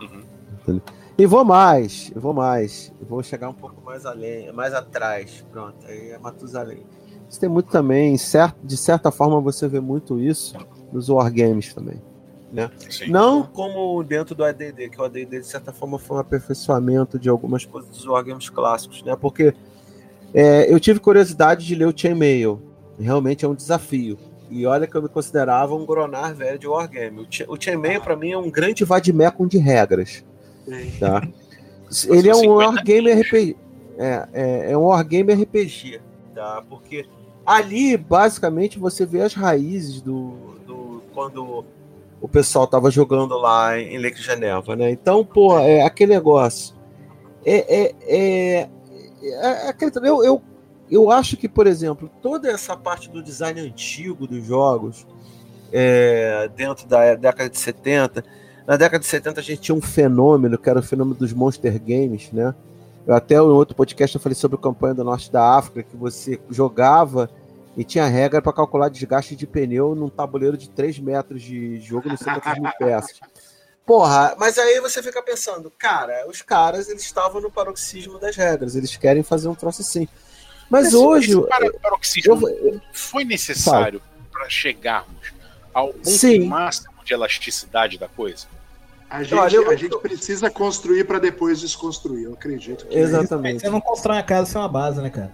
Uhum. 0.00 0.80
E 1.16 1.26
vou 1.26 1.44
mais, 1.44 2.10
eu 2.14 2.20
vou 2.20 2.32
mais. 2.32 2.92
Eu 3.00 3.06
vou 3.06 3.22
chegar 3.22 3.48
um 3.48 3.54
pouco 3.54 3.80
mais 3.84 4.04
além, 4.04 4.50
mais 4.52 4.74
atrás. 4.74 5.44
Pronto, 5.52 5.86
aí 5.86 6.10
é 6.10 6.18
Matusalém. 6.18 6.84
Isso 7.32 7.40
tem 7.40 7.48
muito 7.48 7.70
também, 7.70 8.18
certo, 8.18 8.58
de 8.62 8.76
certa 8.76 9.10
forma 9.10 9.40
você 9.40 9.66
vê 9.66 9.80
muito 9.80 10.20
isso 10.20 10.54
nos 10.92 11.08
wargames 11.08 11.72
também. 11.72 11.96
Sim. 12.90 13.06
Não 13.08 13.42
como 13.44 14.02
dentro 14.04 14.34
do 14.34 14.44
AD&D, 14.44 14.90
que 14.90 15.00
o 15.00 15.04
AD&D 15.04 15.40
de 15.40 15.46
certa 15.46 15.72
forma 15.72 15.98
foi 15.98 16.18
um 16.18 16.20
aperfeiçoamento 16.20 17.18
de 17.18 17.30
algumas 17.30 17.64
coisas 17.64 17.88
dos 17.88 18.04
wargames 18.04 18.50
clássicos, 18.50 19.02
né? 19.02 19.16
Porque 19.18 19.54
é, 20.34 20.70
eu 20.70 20.78
tive 20.78 21.00
curiosidade 21.00 21.64
de 21.64 21.74
ler 21.74 21.86
o 21.88 21.94
Chainmail. 21.96 22.60
Realmente 23.00 23.46
é 23.46 23.48
um 23.48 23.54
desafio. 23.54 24.18
E 24.50 24.66
olha 24.66 24.86
que 24.86 24.94
eu 24.94 25.00
me 25.00 25.08
considerava 25.08 25.74
um 25.74 25.86
gronar 25.86 26.34
velho 26.34 26.58
de 26.58 26.66
wargame. 26.66 27.22
O, 27.22 27.26
Cha- 27.30 27.46
o 27.48 27.56
Chainmail 27.58 28.02
para 28.02 28.14
mim 28.14 28.32
é 28.32 28.36
um 28.38 28.50
grande 28.50 28.84
vademecum 28.84 29.46
de 29.46 29.56
regras. 29.56 30.22
Tá? 31.00 31.26
Ele 32.10 32.28
é 32.28 32.32
um 32.34 32.40
50 32.40 32.52
wargame 32.52 33.10
RPG. 33.10 33.56
É, 33.96 34.28
é, 34.34 34.72
é 34.72 34.76
um 34.76 34.82
wargame 34.82 35.32
RPG, 35.32 35.98
tá? 36.34 36.62
Porque 36.68 37.06
ali, 37.44 37.96
basicamente, 37.96 38.78
você 38.78 39.04
vê 39.04 39.22
as 39.22 39.34
raízes 39.34 40.00
do, 40.00 40.56
do 40.66 41.02
quando 41.12 41.64
o 42.20 42.28
pessoal 42.28 42.66
tava 42.66 42.90
jogando 42.90 43.36
lá 43.36 43.78
em 43.78 43.98
Lake 43.98 44.22
Geneva, 44.22 44.76
né? 44.76 44.90
Então, 44.90 45.24
pô, 45.24 45.58
é 45.58 45.82
aquele 45.82 46.14
negócio. 46.14 46.74
É, 47.44 47.82
é, 47.82 47.94
é, 48.06 48.68
é 49.22 49.68
aquele, 49.68 49.90
eu, 50.08 50.22
eu, 50.22 50.42
eu 50.90 51.10
acho 51.10 51.36
que, 51.36 51.48
por 51.48 51.66
exemplo, 51.66 52.08
toda 52.22 52.48
essa 52.48 52.76
parte 52.76 53.10
do 53.10 53.22
design 53.22 53.60
antigo 53.60 54.26
dos 54.26 54.44
jogos, 54.44 55.06
é, 55.72 56.48
dentro 56.54 56.86
da 56.86 57.14
década 57.16 57.50
de 57.50 57.58
70, 57.58 58.24
na 58.66 58.76
década 58.76 59.00
de 59.00 59.06
70 59.06 59.40
a 59.40 59.42
gente 59.42 59.60
tinha 59.60 59.74
um 59.74 59.80
fenômeno, 59.80 60.56
que 60.56 60.70
era 60.70 60.78
o 60.78 60.82
fenômeno 60.82 61.16
dos 61.16 61.32
Monster 61.32 61.80
Games, 61.80 62.30
né? 62.30 62.54
Eu 63.06 63.14
até 63.14 63.36
no 63.36 63.54
outro 63.54 63.74
podcast 63.74 64.14
eu 64.16 64.20
falei 64.22 64.34
sobre 64.36 64.56
a 64.56 64.60
campanha 64.60 64.94
do 64.94 65.02
Norte 65.04 65.30
da 65.30 65.56
África, 65.56 65.82
que 65.82 65.96
você 65.96 66.40
jogava 66.50 67.28
e 67.76 67.82
tinha 67.84 68.06
regra 68.06 68.40
para 68.40 68.52
calcular 68.52 68.88
desgaste 68.88 69.34
de 69.34 69.46
pneu 69.46 69.94
num 69.94 70.08
tabuleiro 70.08 70.56
de 70.56 70.68
3 70.70 70.98
metros 70.98 71.42
de 71.42 71.80
jogo, 71.80 72.08
não 72.08 72.16
sei 72.16 72.32
quantas 72.32 72.58
mil 72.58 72.70
peças. 72.78 73.18
Porra, 73.84 74.36
mas 74.38 74.56
aí 74.58 74.80
você 74.80 75.02
fica 75.02 75.20
pensando, 75.22 75.70
cara, 75.76 76.26
os 76.28 76.40
caras 76.42 76.88
eles 76.88 77.02
estavam 77.02 77.40
no 77.40 77.50
paroxismo 77.50 78.18
das 78.18 78.36
regras, 78.36 78.76
eles 78.76 78.96
querem 78.96 79.22
fazer 79.24 79.48
um 79.48 79.54
troço 79.54 79.80
assim. 79.82 80.06
Mas 80.70 80.86
Esse- 80.88 80.96
hoje. 80.96 81.32
esse 81.32 81.78
paroxismo 81.80 82.48
eu- 82.48 82.80
foi 82.92 83.24
necessário 83.24 84.00
para 84.30 84.48
chegarmos 84.48 85.32
ao 85.74 85.92
ponto 85.92 86.46
máximo 86.46 86.92
de 87.04 87.12
elasticidade 87.12 87.98
da 87.98 88.06
coisa? 88.06 88.46
A 89.12 89.22
gente, 89.22 89.34
Olha, 89.34 89.54
eu- 89.56 89.70
a 89.70 89.76
gente 89.76 89.98
precisa 89.98 90.50
construir 90.50 91.04
para 91.04 91.18
depois 91.18 91.60
desconstruir. 91.60 92.24
Eu 92.24 92.32
acredito 92.32 92.86
que 92.86 92.96
Exatamente. 92.98 93.60
Você 93.60 93.68
não 93.68 93.78
constrói 93.78 94.16
uma 94.16 94.22
casa 94.22 94.50
sem 94.52 94.58
uma 94.60 94.68
base, 94.68 95.02
né, 95.02 95.10
cara? 95.10 95.30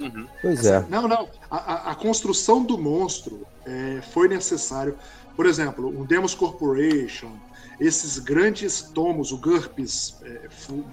Uhum. 0.00 0.26
Pois 0.42 0.66
é. 0.66 0.84
Não, 0.88 1.06
não. 1.06 1.28
A, 1.48 1.56
a- 1.56 1.90
a 1.92 1.94
construção 1.94 2.64
do 2.64 2.76
monstro 2.76 3.46
é, 3.64 4.00
foi 4.12 4.26
necessário. 4.26 4.96
Por 5.36 5.46
exemplo, 5.46 5.86
o 5.96 6.04
Demos 6.04 6.34
Corporation, 6.34 7.30
esses 7.78 8.18
grandes 8.18 8.82
tomos, 8.82 9.30
o 9.30 9.36
GURPS, 9.38 10.16
é, 10.24 10.48
Full, 10.50 10.84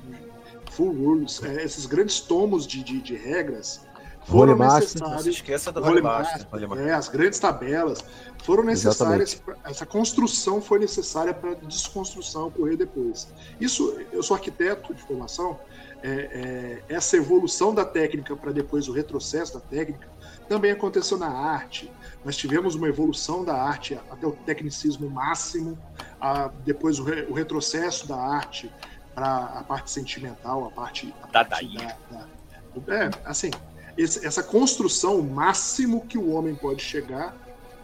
full 0.71 0.91
Rules, 0.91 1.41
é, 1.43 1.63
esses 1.63 1.87
grandes 1.87 2.19
tomos 2.19 2.67
de, 2.67 2.83
de, 2.83 3.01
de 3.01 3.15
regras 3.15 3.81
foram 4.27 4.55
necessários. 4.57 4.95
não 4.95 5.19
se 5.19 5.29
esqueça 5.29 5.71
Role 5.71 5.85
Role 5.87 6.01
Master. 6.01 6.33
Master, 6.33 6.47
Role 6.51 6.67
Master. 6.67 6.87
É, 6.87 6.93
as 6.93 7.07
grandes 7.09 7.39
tabelas 7.39 8.03
foram 8.43 8.63
necessárias. 8.63 9.35
pra- 9.35 9.55
essa 9.65 9.85
construção 9.85 10.61
foi 10.61 10.79
necessária 10.79 11.33
para 11.33 11.51
a 11.51 11.55
desconstrução 11.55 12.47
ocorrer 12.47 12.77
depois. 12.77 13.27
Isso, 13.59 13.97
eu 14.11 14.21
sou 14.23 14.35
arquiteto 14.35 14.93
de 14.93 15.01
formação. 15.01 15.59
é, 16.03 16.83
é, 16.89 16.95
essa 16.95 17.17
evolução 17.17 17.73
da 17.73 17.83
técnica 17.83 18.35
para 18.35 18.51
depois 18.51 18.87
o 18.87 18.91
retrocesso 18.91 19.55
da 19.55 19.59
técnica 19.59 20.07
também 20.47 20.69
aconteceu 20.71 21.17
na 21.17 21.27
arte. 21.27 21.91
Nós 22.23 22.37
tivemos 22.37 22.75
uma 22.75 22.87
evolução 22.87 23.43
da 23.43 23.55
arte 23.59 23.99
até 24.11 24.27
o 24.27 24.31
tecnicismo 24.31 25.09
máximo, 25.09 25.75
a- 26.21 26.51
depois 26.63 26.99
o, 26.99 27.03
re- 27.03 27.25
o 27.27 27.33
retrocesso 27.33 28.07
da 28.07 28.15
arte 28.15 28.71
para 29.15 29.45
a 29.45 29.63
parte 29.63 29.89
sentimental, 29.89 30.65
a 30.65 30.69
parte, 30.69 31.11
a 31.23 31.27
parte 31.27 31.49
Dadaí. 31.49 31.77
da, 32.11 32.27
da- 32.85 32.95
é, 32.95 33.09
assim, 33.25 33.49
esse- 33.97 34.25
essa 34.25 34.43
construção, 34.43 35.19
o 35.19 35.23
máximo 35.23 36.05
que 36.05 36.17
o 36.17 36.29
homem 36.31 36.53
pode 36.55 36.81
chegar, 36.83 37.35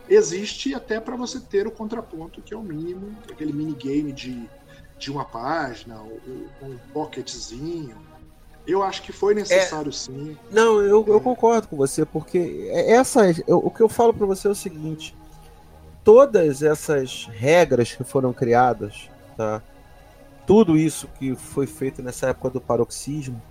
existe 0.09 0.73
até 0.75 0.99
para 0.99 1.15
você 1.15 1.39
ter 1.39 1.65
o 1.67 1.71
contraponto, 1.71 2.41
que 2.41 2.53
é 2.53 2.57
o 2.57 2.61
mínimo, 2.63 3.15
aquele 3.31 3.53
minigame 3.53 4.11
de, 4.11 4.49
de 4.99 5.11
uma 5.11 5.25
página, 5.25 5.99
ou 6.01 6.19
um 6.61 6.77
pocketzinho. 6.93 7.95
Eu 8.65 8.81
acho 8.83 9.01
que 9.01 9.11
foi 9.11 9.33
necessário 9.33 9.91
sim. 9.91 10.37
Não, 10.49 10.81
eu, 10.81 11.03
eu 11.07 11.19
concordo 11.19 11.67
com 11.67 11.75
você, 11.75 12.05
porque 12.05 12.69
essas, 12.71 13.41
eu- 13.47 13.57
o 13.57 13.69
que 13.69 13.81
eu 13.81 13.89
falo 13.89 14.13
para 14.13 14.25
você 14.25 14.47
é 14.47 14.51
o 14.51 14.55
seguinte: 14.55 15.13
todas 16.03 16.61
essas 16.63 17.27
regras 17.31 17.91
que 17.93 18.03
foram 18.03 18.31
criadas, 18.31 19.09
tá? 19.35 19.61
Tudo 20.45 20.77
isso 20.77 21.07
que 21.19 21.35
foi 21.35 21.65
feito 21.67 22.01
nessa 22.01 22.27
época 22.27 22.49
do 22.51 22.61
paroxismo, 22.61 23.41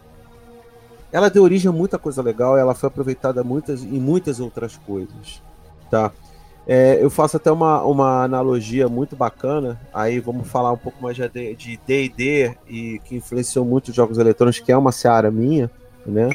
ela 1.12 1.28
deu 1.28 1.42
origem 1.42 1.68
a 1.68 1.72
muita 1.72 1.98
coisa 1.98 2.22
legal, 2.22 2.56
ela 2.56 2.74
foi 2.74 2.88
aproveitada 2.88 3.44
muitas, 3.44 3.84
em 3.84 4.00
muitas 4.00 4.40
outras 4.40 4.76
coisas, 4.78 5.42
tá? 5.90 6.10
É, 6.66 7.02
eu 7.02 7.10
faço 7.10 7.36
até 7.36 7.50
uma, 7.50 7.82
uma 7.82 8.22
analogia 8.22 8.88
muito 8.88 9.16
bacana, 9.16 9.80
aí 9.92 10.20
vamos 10.20 10.48
falar 10.48 10.72
um 10.72 10.76
pouco 10.76 11.02
mais 11.02 11.16
de 11.16 11.28
D&D 11.28 12.56
e 12.68 13.00
que 13.04 13.16
influenciou 13.16 13.64
muito 13.64 13.88
os 13.88 13.94
jogos 13.94 14.16
eletrônicos, 14.16 14.60
que 14.60 14.70
é 14.70 14.76
uma 14.76 14.92
seara 14.92 15.30
minha, 15.30 15.70
né? 16.06 16.30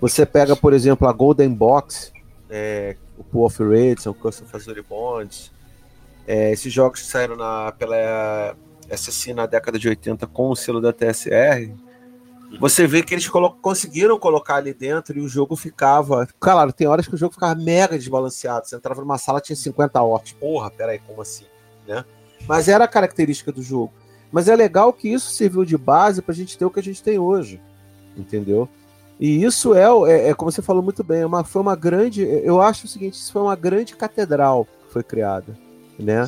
Você 0.00 0.26
pega, 0.26 0.56
por 0.56 0.72
exemplo, 0.72 1.06
a 1.06 1.12
Golden 1.12 1.54
Box, 1.54 2.12
é, 2.50 2.96
o 3.16 3.22
Pool 3.22 3.46
of 3.46 3.62
Raids, 3.62 4.04
o 4.04 4.12
Custom 4.12 4.46
Fazori 4.46 4.82
Bonds, 4.82 5.52
é, 6.26 6.50
esses 6.50 6.72
jogos 6.72 7.00
que 7.00 7.06
saíram 7.06 7.36
na, 7.36 7.72
pela 7.72 8.56
SSI 8.90 9.32
na 9.32 9.46
década 9.46 9.78
de 9.78 9.88
80 9.88 10.26
com 10.26 10.50
o 10.50 10.56
selo 10.56 10.80
da 10.80 10.92
TSR, 10.92 11.72
você 12.58 12.86
vê 12.86 13.02
que 13.02 13.14
eles 13.14 13.28
colo- 13.28 13.56
conseguiram 13.60 14.18
colocar 14.18 14.56
ali 14.56 14.72
dentro 14.72 15.18
e 15.18 15.20
o 15.20 15.28
jogo 15.28 15.56
ficava. 15.56 16.26
Claro, 16.38 16.72
tem 16.72 16.86
horas 16.86 17.06
que 17.06 17.14
o 17.14 17.18
jogo 17.18 17.34
ficava 17.34 17.54
mega 17.54 17.98
desbalanceado. 17.98 18.66
Você 18.66 18.76
entrava 18.76 19.00
numa 19.00 19.18
sala 19.18 19.40
tinha 19.40 19.56
50 19.56 20.00
orcs. 20.02 20.32
Porra, 20.32 20.70
peraí, 20.70 20.98
como 20.98 21.22
assim? 21.22 21.44
Né? 21.86 22.04
Mas 22.46 22.68
era 22.68 22.84
a 22.84 22.88
característica 22.88 23.50
do 23.52 23.62
jogo. 23.62 23.92
Mas 24.30 24.48
é 24.48 24.56
legal 24.56 24.92
que 24.92 25.08
isso 25.08 25.30
serviu 25.30 25.64
de 25.64 25.76
base 25.76 26.22
pra 26.22 26.34
gente 26.34 26.56
ter 26.56 26.64
o 26.64 26.70
que 26.70 26.80
a 26.80 26.82
gente 26.82 27.02
tem 27.02 27.18
hoje. 27.18 27.60
Entendeu? 28.16 28.68
E 29.20 29.44
isso 29.44 29.74
é, 29.74 29.84
é, 30.10 30.28
é 30.30 30.34
como 30.34 30.50
você 30.50 30.62
falou 30.62 30.82
muito 30.82 31.04
bem, 31.04 31.20
é 31.20 31.26
uma, 31.26 31.44
foi 31.44 31.62
uma 31.62 31.76
grande. 31.76 32.22
Eu 32.22 32.60
acho 32.60 32.86
o 32.86 32.88
seguinte: 32.88 33.14
isso 33.14 33.32
foi 33.32 33.42
uma 33.42 33.54
grande 33.54 33.94
catedral 33.94 34.64
que 34.64 34.92
foi 34.92 35.02
criada. 35.02 35.56
Né? 35.98 36.26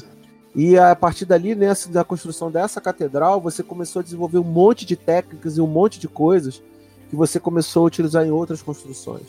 E 0.55 0.79
a 0.79 0.95
partir 0.95 1.25
dali, 1.25 1.55
nessa 1.55 1.89
da 1.91 2.05
construção 2.05 2.51
dessa 2.51 2.81
catedral, 2.81 3.41
você 3.41 3.63
começou 3.63 4.01
a 4.01 4.03
desenvolver 4.03 4.39
um 4.39 4.45
monte 4.45 4.87
de 4.87 4.95
técnicas 4.95 5.57
e 5.57 5.61
um 5.61 5.67
monte 5.67 5.99
de 5.99 6.07
coisas 6.07 6.63
que 7.11 7.17
você 7.17 7.41
começou 7.41 7.83
a 7.83 7.87
utilizar 7.87 8.25
em 8.25 8.31
outras 8.31 8.63
construções. 8.63 9.27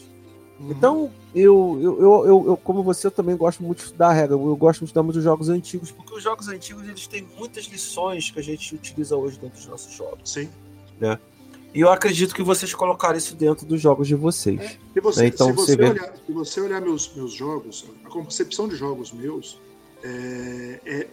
Uhum. 0.60 0.72
Então, 0.72 1.12
eu, 1.34 1.80
eu, 1.82 2.02
eu, 2.02 2.46
eu, 2.48 2.58
como 2.58 2.84
você, 2.84 3.08
eu 3.08 3.12
também 3.12 3.36
gosto 3.36 3.64
muito 3.64 3.80
de 3.80 3.86
estudar 3.86 4.14
regra. 4.14 4.36
Eu 4.36 4.56
gosto 4.56 4.80
de 4.80 4.86
estudar 4.86 5.04
muito 5.04 5.16
dos 5.16 5.24
jogos 5.24 5.50
antigos, 5.50 5.92
porque 5.92 6.14
os 6.14 6.24
jogos 6.24 6.48
antigos 6.48 6.88
eles 6.88 7.08
têm 7.08 7.28
muitas 7.38 7.66
lições 7.66 8.30
que 8.30 8.40
a 8.40 8.44
gente 8.44 8.76
utiliza 8.76 9.18
hoje 9.18 9.40
dentro 9.40 9.58
dos 9.58 9.68
nossos 9.68 9.94
jogos. 9.94 10.30
Sim. 10.30 10.48
E 11.74 11.82
eu 11.82 11.92
acredito 11.92 12.34
que 12.34 12.42
vocês 12.42 12.74
colocaram 12.74 13.18
isso 13.18 13.36
dentro 13.36 13.66
dos 13.66 13.82
jogos 13.82 14.08
de 14.08 14.16
vocês. 14.16 14.80
Se 14.94 15.02
você, 15.02 15.26
Então, 15.26 15.48
se 15.48 15.54
você 15.54 15.72
você 15.74 15.76
vê- 15.76 15.90
olhar, 15.90 16.14
se 16.26 16.32
você 16.32 16.62
olhar 16.62 16.80
meus, 16.80 17.14
meus 17.14 17.34
jogos, 17.34 17.86
a 18.06 18.10
concepção 18.10 18.68
de 18.70 18.76
jogos 18.78 19.12
meus 19.12 19.60
é, 20.06 20.80
é 20.86 21.08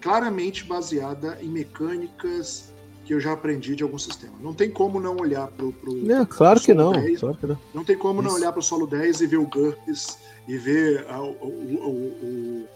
claramente 0.00 0.64
baseada 0.64 1.38
em 1.40 1.48
mecânicas 1.48 2.72
que 3.04 3.14
eu 3.14 3.20
já 3.20 3.32
aprendi 3.32 3.74
de 3.74 3.82
algum 3.82 3.98
sistema. 3.98 4.34
Não 4.40 4.52
tem 4.52 4.70
como 4.70 5.00
não 5.00 5.16
olhar 5.16 5.48
para 5.48 5.64
o. 5.66 5.74
É, 6.12 6.26
claro 6.26 6.60
que 6.60 6.74
não. 6.74 6.92
Claro 7.18 7.36
que 7.38 7.46
não. 7.46 7.58
Não 7.74 7.84
tem 7.84 7.96
como 7.96 8.20
não 8.20 8.28
Isso. 8.30 8.36
olhar 8.38 8.52
para 8.52 8.60
o 8.60 8.62
solo 8.62 8.86
10 8.86 9.20
e 9.22 9.26
ver 9.26 9.38
o 9.38 9.46
GURPS 9.46 10.18
e 10.46 10.56
ver 10.58 11.06
a- 11.08 11.20
o, 11.22 11.30
o, 11.30 11.86
o, 12.22 12.68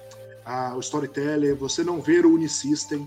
a- 0.44 0.74
o 0.74 0.80
Storyteller, 0.80 1.54
você 1.54 1.84
não 1.84 2.00
ver 2.00 2.24
o 2.24 2.34
Unisystem, 2.34 3.06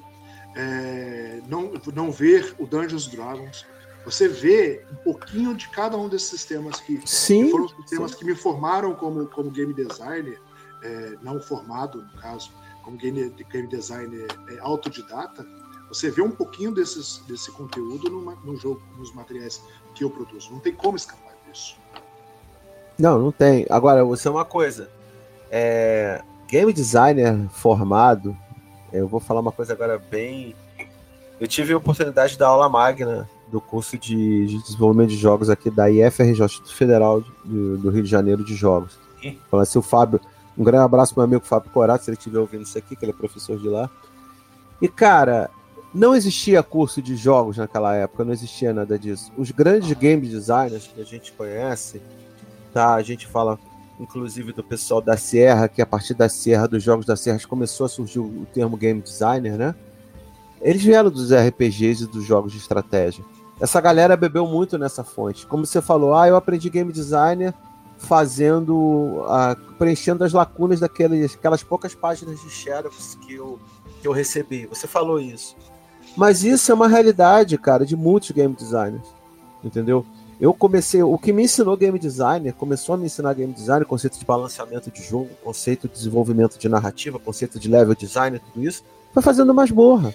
é, 0.56 1.40
não, 1.50 1.72
não 1.94 2.12
ver 2.12 2.54
o 2.60 2.66
Dungeons 2.66 3.08
Dragons. 3.08 3.66
Você 4.06 4.28
vê 4.28 4.86
um 4.92 4.96
pouquinho 4.98 5.56
de 5.56 5.68
cada 5.70 5.98
um 5.98 6.08
desses 6.08 6.30
sistemas 6.30 6.80
que, 6.80 7.00
que 7.00 7.10
Sim, 7.10 7.50
foram 7.50 7.66
os 7.66 7.76
sistemas 7.76 8.14
que 8.14 8.24
me 8.24 8.36
formaram 8.36 8.94
como, 8.94 9.26
como 9.26 9.50
game 9.50 9.74
designer. 9.74 10.40
É, 10.86 11.16
não 11.22 11.42
formado, 11.42 12.02
no 12.02 12.22
caso, 12.22 12.52
como 12.84 12.98
game, 12.98 13.30
game 13.52 13.68
designer 13.68 14.28
é, 14.50 14.60
autodidata, 14.60 15.46
você 15.90 16.10
vê 16.10 16.22
um 16.22 16.32
pouquinho 16.32 16.74
desses, 16.74 17.24
desse 17.28 17.52
conteúdo 17.52 18.10
no, 18.10 18.36
no 18.36 18.56
jogo, 18.56 18.82
nos 18.98 19.14
materiais 19.14 19.64
que 19.94 20.04
eu 20.04 20.10
produzo. 20.10 20.52
Não 20.52 20.60
tem 20.60 20.74
como 20.74 20.96
escapar 20.96 21.34
disso. 21.48 21.78
Não, 22.98 23.20
não 23.20 23.32
tem. 23.32 23.66
Agora, 23.70 24.04
você 24.04 24.28
é 24.28 24.32
uma 24.32 24.46
coisa. 24.46 24.90
É, 25.50 26.22
game 26.48 26.72
designer 26.72 27.48
formado, 27.50 28.36
eu 28.92 29.08
vou 29.08 29.20
falar 29.20 29.42
uma 29.42 29.52
coisa 29.52 29.74
agora 29.74 29.98
bem. 29.98 30.56
Eu 31.40 31.48
tive 31.48 31.74
a 31.74 31.78
oportunidade 31.78 32.34
de 32.34 32.40
dar 32.40 32.48
aula 32.48 32.70
magna 32.70 33.30
do 33.48 33.62
curso 33.62 33.98
de, 33.98 34.48
de 34.48 34.64
desenvolvimento 34.64 35.10
de 35.10 35.18
jogos 35.18 35.50
aqui 35.50 35.70
da 35.70 35.90
IFRJ, 35.90 36.46
Instituto 36.46 36.74
Federal 36.74 37.22
de, 37.22 37.28
do 37.44 37.90
Rio 37.90 38.04
de 38.04 38.10
Janeiro 38.10 38.44
de 38.44 38.56
Jogos. 38.56 38.98
Falando 39.50 39.64
assim, 39.64 39.80
o 39.80 39.82
Fábio, 39.82 40.20
um 40.58 40.64
grande 40.64 40.86
abraço 40.86 41.14
para 41.14 41.22
meu 41.28 41.38
amigo 41.38 41.46
Fábio 41.46 41.70
Corato, 41.72 42.04
se 42.04 42.10
ele 42.10 42.18
estiver 42.18 42.40
ouvindo 42.40 42.64
isso 42.64 42.78
aqui, 42.78 42.96
que 42.96 43.04
ele 43.04 43.12
é 43.12 43.16
professor 43.16 43.58
de 43.58 43.68
lá. 43.68 43.90
E, 44.82 44.88
cara, 44.88 45.50
não 45.94 46.16
existia 46.16 46.64
curso 46.64 47.02
de 47.02 47.16
jogos 47.16 47.58
naquela 47.58 47.96
época, 47.96 48.24
não 48.24 48.34
existia 48.34 48.74
nada 48.74 48.98
disso. 48.98 49.32
Os 49.38 49.52
grandes 49.52 49.92
game 49.94 50.28
designers 50.28 50.88
que 50.88 51.02
a 51.02 51.06
gente 51.06 51.32
conhece, 51.34 52.02
tá? 52.74 52.96
A 52.96 53.02
gente 53.02 53.28
fala, 53.28 53.60
inclusive, 54.00 54.54
do 54.54 54.64
pessoal 54.64 55.02
da 55.02 55.18
Sierra, 55.18 55.68
que 55.68 55.82
a 55.82 55.86
partir 55.86 56.14
da 56.14 56.30
Sierra, 56.30 56.68
dos 56.68 56.84
jogos 56.84 57.06
da 57.06 57.16
Sierra, 57.16 57.40
começou 57.48 57.86
a 57.86 57.90
surgir 57.90 58.20
o 58.20 58.46
termo 58.54 58.78
game 58.78 59.02
designer, 59.02 59.58
né? 59.58 59.76
Eles 60.62 60.84
vieram 60.84 61.10
dos 61.10 61.32
RPGs 61.32 62.04
e 62.04 62.08
dos 62.08 62.24
jogos 62.24 62.52
de 62.52 62.58
estratégia. 62.58 63.24
Essa 63.60 63.80
galera 63.80 64.18
bebeu 64.18 64.48
muito 64.48 64.78
nessa 64.78 65.04
fonte. 65.04 65.46
Como 65.46 65.66
você 65.66 65.82
falou, 65.82 66.14
ah, 66.14 66.28
eu 66.28 66.36
aprendi 66.36 66.70
game 66.70 66.92
designer 66.92 67.54
fazendo, 67.98 68.76
uh, 68.76 69.56
preenchendo 69.78 70.24
as 70.24 70.34
lacunas 70.34 70.80
daquelas 70.80 71.36
aquelas 71.36 71.64
poucas 71.64 71.96
páginas 71.96 72.42
de 72.42 72.50
Xerox 72.50 73.18
que 73.22 73.34
eu, 73.34 73.60
que 74.02 74.08
eu 74.08 74.12
recebi. 74.12 74.66
Você 74.68 74.88
falou 74.88 75.20
isso. 75.20 75.56
Mas 76.16 76.44
isso 76.44 76.72
é 76.72 76.76
uma 76.76 76.88
realidade, 76.88 77.58
cara, 77.58 77.86
de 77.86 77.96
muitos 77.96 78.32
game 78.32 78.54
designers. 78.54 79.08
Entendeu? 79.64 80.06
Eu 80.40 80.54
comecei, 80.54 81.02
o 81.02 81.18
que 81.18 81.32
me 81.32 81.44
ensinou 81.44 81.78
game 81.78 81.98
designer, 81.98 82.54
começou 82.54 82.96
a 82.96 82.98
me 82.98 83.06
ensinar 83.06 83.34
game 83.34 83.54
design, 83.54 83.86
conceito 83.86 84.20
de 84.20 84.26
balanceamento 84.26 84.92
de 84.92 85.02
jogo, 85.02 85.30
conceito 85.44 85.88
de 85.88 85.94
desenvolvimento 85.94 86.58
de 86.58 86.68
narrativa, 86.68 87.18
conceito 87.18 87.58
de 87.58 87.70
level 87.70 87.96
design, 87.96 88.38
tudo 88.40 88.66
isso, 88.66 88.84
foi 89.14 89.24
fazendo 89.24 89.54
masmorra. 89.54 90.14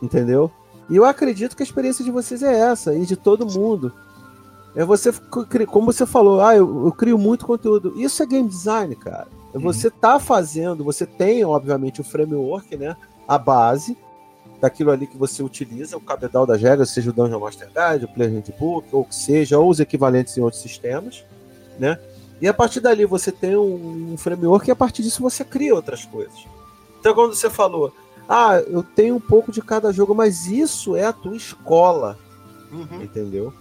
Entendeu? 0.00 0.50
E 0.88 0.96
eu 0.96 1.04
acredito 1.04 1.56
que 1.56 1.62
a 1.62 1.66
experiência 1.66 2.04
de 2.04 2.12
vocês 2.12 2.42
é 2.42 2.56
essa, 2.56 2.94
e 2.94 3.04
de 3.04 3.16
todo 3.16 3.44
mundo. 3.44 3.92
É 4.74 4.84
você, 4.84 5.12
como 5.66 5.86
você 5.86 6.06
falou, 6.06 6.40
ah, 6.40 6.54
eu, 6.54 6.86
eu 6.86 6.92
crio 6.92 7.18
muito 7.18 7.46
conteúdo. 7.46 7.94
Isso 7.96 8.22
é 8.22 8.26
game 8.26 8.48
design, 8.48 8.94
cara. 8.94 9.26
É 9.52 9.56
uhum. 9.56 9.62
Você 9.64 9.90
tá 9.90 10.20
fazendo, 10.20 10.84
você 10.84 11.06
tem, 11.06 11.44
obviamente, 11.44 12.00
o 12.00 12.04
framework, 12.04 12.76
né? 12.76 12.96
A 13.26 13.38
base 13.38 13.96
daquilo 14.60 14.90
ali 14.90 15.06
que 15.06 15.16
você 15.16 15.42
utiliza, 15.42 15.96
o 15.96 16.00
cabedal 16.00 16.44
das 16.44 16.60
regras, 16.60 16.90
seja 16.90 17.10
o 17.10 17.12
Dungeon 17.12 17.40
Master 17.40 17.68
Guide, 17.68 18.04
o 18.04 18.08
Player 18.08 18.32
Handbook, 18.32 18.88
ou 18.92 19.04
que 19.04 19.14
seja, 19.14 19.58
ou 19.58 19.70
os 19.70 19.80
equivalentes 19.80 20.36
em 20.36 20.40
outros 20.40 20.60
sistemas, 20.62 21.24
né? 21.78 21.98
E 22.40 22.46
a 22.46 22.54
partir 22.54 22.80
dali 22.80 23.04
você 23.04 23.32
tem 23.32 23.56
um, 23.56 24.12
um 24.12 24.16
framework 24.16 24.68
e 24.68 24.72
a 24.72 24.76
partir 24.76 25.02
disso 25.02 25.22
você 25.22 25.44
cria 25.44 25.74
outras 25.74 26.04
coisas. 26.04 26.46
Então, 27.00 27.14
quando 27.14 27.34
você 27.34 27.48
falou, 27.48 27.92
ah, 28.28 28.60
eu 28.66 28.82
tenho 28.82 29.16
um 29.16 29.20
pouco 29.20 29.50
de 29.50 29.62
cada 29.62 29.92
jogo, 29.92 30.14
mas 30.14 30.46
isso 30.46 30.94
é 30.94 31.04
a 31.04 31.12
tua 31.12 31.36
escola. 31.36 32.18
Uhum. 32.70 33.02
Entendeu? 33.02 33.52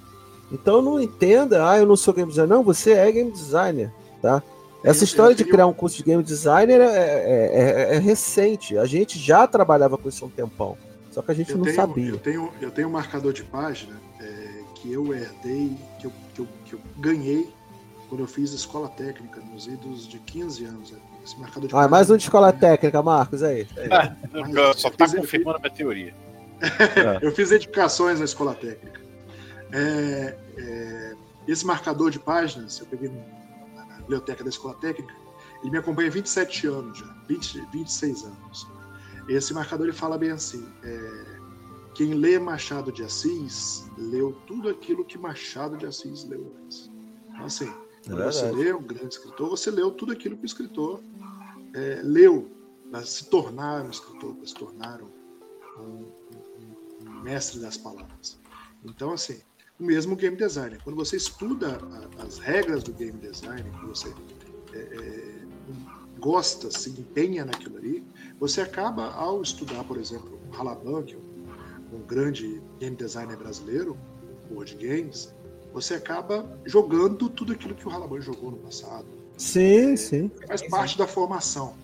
Então 0.52 0.82
não 0.82 1.00
entenda, 1.00 1.70
ah, 1.70 1.78
eu 1.78 1.86
não 1.86 1.96
sou 1.96 2.14
game 2.14 2.30
designer. 2.30 2.56
Não, 2.56 2.64
você 2.64 2.94
é 2.94 3.12
game 3.12 3.32
designer, 3.32 3.92
tá? 4.22 4.42
Essa 4.84 5.04
história 5.04 5.36
de 5.36 5.44
criar 5.44 5.68
um 5.68 5.74
curso 5.74 5.98
de 5.98 6.04
game 6.04 6.24
designer 6.24 6.80
é, 6.80 6.86
é, 6.86 7.50
é, 7.92 7.96
é, 7.96 8.00
recente. 8.00 8.78
A 8.78 8.86
gente 8.86 9.20
já 9.20 9.46
trabalhava 9.46 9.98
com 9.98 10.08
isso 10.08 10.24
há 10.24 10.28
um 10.28 10.32
tempão. 10.32 10.78
Só 11.12 11.22
que 11.22 11.32
a 11.32 11.34
gente 11.34 11.52
eu 11.52 11.58
não 11.58 11.66
tenho, 11.66 11.76
sabia. 11.76 12.10
Eu 12.10 12.20
tenho, 12.20 12.52
eu 12.62 12.72
tenho 12.72 12.88
um 12.88 12.92
marcador 12.92 13.34
de 13.34 13.44
página 13.44 14.00
é, 14.22 14.62
que 14.76 14.94
eu 14.94 15.14
herdei, 15.14 15.76
que 16.00 16.08
eu, 16.08 16.14
que, 16.34 16.42
eu, 16.42 16.48
que 16.66 16.74
eu 16.74 16.80
ganhei 16.98 17.52
quando 18.08 18.22
eu 18.22 18.28
fiz 18.28 18.54
escola 18.54 18.88
técnica, 18.88 19.42
nos 19.52 19.68
idos 19.68 20.08
de 20.08 20.20
15 20.20 20.66
anos. 20.66 20.94
Esse 21.26 21.38
marcador 21.38 21.68
de 21.68 21.76
ah, 21.76 21.88
mais 21.88 22.10
um 22.10 22.16
de 22.16 22.24
escola 22.24 22.54
técnica, 22.54 23.02
Marcos, 23.02 23.44
aí. 23.44 23.68
É, 23.76 24.74
só 24.74 24.88
está 24.88 25.10
confirmando 25.10 25.58
a 25.58 25.60
minha 25.60 25.74
teoria. 25.74 26.14
eu 27.22 27.32
fiz 27.34 27.52
edificações 27.52 28.20
na 28.20 28.26
escola 28.26 28.56
técnica. 28.56 29.07
É, 29.72 30.38
é, 30.58 31.16
esse 31.48 31.66
marcador 31.66 32.10
de 32.10 32.20
páginas, 32.20 32.80
eu 32.80 32.86
peguei 32.86 33.10
na, 33.10 33.86
na, 33.86 33.96
biblioteca 33.98 34.44
da 34.44 34.50
escola 34.50 34.76
técnica, 34.76 35.14
ele 35.62 35.72
me 35.72 35.78
acompanha 35.78 36.10
há 36.10 36.12
27 36.12 36.68
anos 36.68 36.98
já, 36.98 37.06
20, 37.28 37.68
26 37.72 38.24
anos. 38.24 38.68
Esse 39.28 39.54
marcador 39.54 39.88
ele 39.88 39.96
fala 39.96 40.18
bem 40.18 40.32
assim: 40.32 40.66
é, 40.84 41.38
quem 41.94 42.14
lê 42.14 42.38
Machado 42.40 42.92
de 42.92 43.04
Assis 43.04 43.90
leu 43.98 44.34
tudo 44.46 44.70
aquilo 44.70 45.04
que 45.04 45.18
Machado 45.18 45.76
de 45.78 45.86
Assis 45.86 46.24
leu 46.26 46.56
antes. 46.64 46.92
Então, 47.30 47.46
assim, 47.46 47.68
é 47.68 48.10
quando 48.10 48.24
você 48.24 48.52
lê 48.52 48.74
um 48.74 48.84
grande 48.84 49.16
escritor, 49.16 49.50
você 49.50 49.72
leu 49.72 49.92
tudo 49.92 50.12
aquilo 50.14 50.38
que 50.38 50.44
o 50.44 50.46
escritor 50.46 51.02
é, 51.74 52.02
leu 52.04 52.52
se 53.04 53.30
tornar 53.30 53.84
um 53.86 53.90
escritor, 53.90 54.36
se 54.46 54.54
tornar 54.54 55.02
um, 55.02 55.10
um, 55.80 56.12
um, 57.02 57.22
mestre 57.22 57.60
das 57.60 57.78
palavras. 57.78 58.40
Então, 58.84 59.12
assim, 59.12 59.42
o 59.80 59.84
mesmo 59.84 60.16
game 60.16 60.36
designer. 60.36 60.80
Quando 60.84 60.96
você 60.96 61.18
estuda 61.18 61.80
a, 62.20 62.24
as 62.24 62.40
regras 62.40 62.84
do 62.84 62.94
game 62.94 63.18
design, 63.20 63.64
que 63.80 63.86
você 63.86 64.14
é, 64.74 64.78
é, 64.78 65.34
gosta, 66.20 66.72
se 66.72 66.90
empenha 66.90 67.46
naquilo 67.46 67.78
ali, 67.78 68.04
você 68.40 68.62
acaba, 68.62 69.12
ao 69.14 69.42
estudar, 69.42 69.84
por 69.84 69.98
exemplo, 69.98 70.40
Halaban, 70.58 71.04
que 71.04 71.14
é 71.14 71.18
um, 71.18 71.98
um 71.98 72.02
grande 72.02 72.62
game 72.80 72.96
designer 72.96 73.38
brasileiro, 73.38 73.98
World 74.52 74.76
Games, 74.76 75.34
você 75.74 75.96
acaba 75.96 76.60
jogando 76.66 77.30
tudo 77.30 77.54
aquilo 77.54 77.76
que 77.76 77.88
o 77.88 77.92
Halaban 77.92 78.20
jogou 78.22 78.52
no 78.52 78.58
passado. 78.58 79.06
Sim, 79.38 79.94
é, 79.94 79.96
sim. 79.96 80.32
Faz 80.48 80.68
parte 80.68 80.98
da 80.98 81.06
formação. 81.06 81.76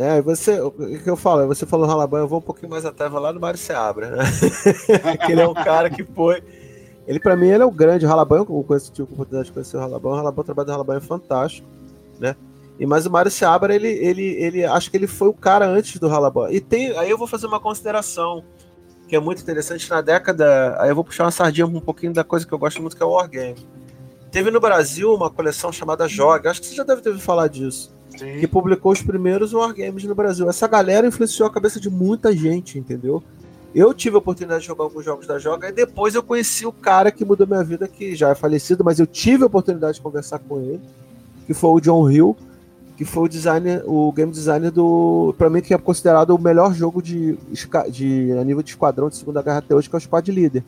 É, 0.00 0.22
você, 0.22 0.58
o 0.58 0.70
que 0.70 1.10
eu 1.10 1.14
falo, 1.14 1.46
você 1.46 1.66
falou 1.66 1.88
Halaban, 1.88 2.20
eu 2.20 2.26
vou 2.26 2.38
um 2.38 2.42
pouquinho 2.42 2.70
mais 2.70 2.86
atrás, 2.86 3.12
vou 3.12 3.20
lá 3.20 3.34
no 3.34 3.38
Mário 3.38 3.58
Seabra, 3.58 4.12
né? 4.12 4.24
que 5.26 5.30
ele 5.30 5.42
é 5.42 5.46
um 5.46 5.52
cara 5.52 5.90
que 5.90 6.02
foi. 6.02 6.42
Ele, 7.06 7.20
para 7.20 7.36
mim, 7.36 7.48
ele 7.48 7.62
é 7.62 7.66
o 7.66 7.70
grande. 7.70 8.06
O 8.06 8.10
Halaban, 8.10 8.38
eu 8.38 8.64
conheço, 8.66 8.90
tive 8.90 9.06
a 9.10 9.12
oportunidade 9.12 9.48
de 9.48 9.52
conhecer 9.52 9.76
o 9.76 9.80
Halaban. 9.80 10.08
O 10.08 10.14
Halaban, 10.14 10.40
o 10.40 10.44
trabalho 10.44 10.66
do 10.66 10.72
Halaban 10.72 10.96
é 10.96 11.00
fantástico, 11.00 11.68
né? 12.18 12.34
E, 12.78 12.86
mas 12.86 13.04
o 13.04 13.10
Mário 13.10 13.30
Seabra, 13.30 13.74
ele, 13.74 13.88
ele, 13.88 14.22
ele, 14.42 14.64
acho 14.64 14.90
que 14.90 14.96
ele 14.96 15.06
foi 15.06 15.28
o 15.28 15.34
cara 15.34 15.68
antes 15.68 16.00
do 16.00 16.08
Halaban. 16.08 16.50
E 16.50 16.62
tem, 16.62 16.96
aí 16.96 17.10
eu 17.10 17.18
vou 17.18 17.26
fazer 17.26 17.46
uma 17.46 17.60
consideração 17.60 18.42
que 19.06 19.14
é 19.14 19.20
muito 19.20 19.42
interessante 19.42 19.90
na 19.90 20.00
década. 20.00 20.80
Aí 20.80 20.88
eu 20.88 20.94
vou 20.94 21.04
puxar 21.04 21.24
uma 21.24 21.30
sardinha 21.30 21.66
um 21.66 21.78
pouquinho 21.78 22.14
da 22.14 22.24
coisa 22.24 22.46
que 22.46 22.54
eu 22.54 22.58
gosto 22.58 22.80
muito, 22.80 22.96
que 22.96 23.02
é 23.02 23.06
o 23.06 23.10
Wargame. 23.10 23.68
Teve 24.30 24.50
no 24.50 24.60
Brasil 24.60 25.12
uma 25.14 25.28
coleção 25.28 25.70
chamada 25.70 26.08
Joga, 26.08 26.50
acho 26.50 26.62
que 26.62 26.68
você 26.68 26.74
já 26.74 26.84
deve 26.84 27.02
ter 27.02 27.10
ouvido 27.10 27.22
falar 27.22 27.48
disso. 27.48 27.94
Sim. 28.20 28.38
Que 28.38 28.46
publicou 28.46 28.92
os 28.92 29.02
primeiros 29.02 29.52
Wargames 29.52 30.04
no 30.04 30.14
Brasil. 30.14 30.48
Essa 30.48 30.68
galera 30.68 31.06
influenciou 31.06 31.48
a 31.48 31.52
cabeça 31.52 31.80
de 31.80 31.90
muita 31.90 32.32
gente, 32.36 32.78
entendeu? 32.78 33.22
Eu 33.74 33.94
tive 33.94 34.16
a 34.16 34.18
oportunidade 34.18 34.62
de 34.62 34.66
jogar 34.66 34.84
alguns 34.84 35.04
jogos 35.04 35.26
da 35.26 35.38
Joga 35.38 35.68
e 35.68 35.72
depois 35.72 36.14
eu 36.14 36.22
conheci 36.22 36.66
o 36.66 36.72
cara 36.72 37.10
que 37.10 37.24
mudou 37.24 37.46
minha 37.46 37.62
vida, 37.62 37.86
que 37.86 38.14
já 38.14 38.30
é 38.30 38.34
falecido, 38.34 38.84
mas 38.84 38.98
eu 38.98 39.06
tive 39.06 39.44
a 39.44 39.46
oportunidade 39.46 39.94
de 39.94 40.00
conversar 40.00 40.40
com 40.40 40.60
ele, 40.60 40.80
que 41.46 41.54
foi 41.54 41.70
o 41.70 41.80
John 41.80 42.10
Hill 42.10 42.36
que 43.00 43.04
foi 43.06 43.22
o 43.22 43.28
designer, 43.28 43.82
o 43.86 44.12
game 44.12 44.30
designer 44.30 44.70
do, 44.70 45.34
para 45.38 45.48
mim 45.48 45.62
que 45.62 45.72
é 45.72 45.78
considerado 45.78 46.34
o 46.34 46.38
melhor 46.38 46.74
jogo 46.74 47.00
de, 47.00 47.38
de 47.90 48.32
a 48.38 48.44
nível 48.44 48.62
de 48.62 48.68
esquadrão 48.68 49.08
de 49.08 49.16
Segunda 49.16 49.40
Guerra 49.40 49.56
até 49.56 49.74
hoje, 49.74 49.88
que 49.88 49.96
é 49.96 49.98
o 49.98 50.00
Squad 50.02 50.30
Leader, 50.30 50.62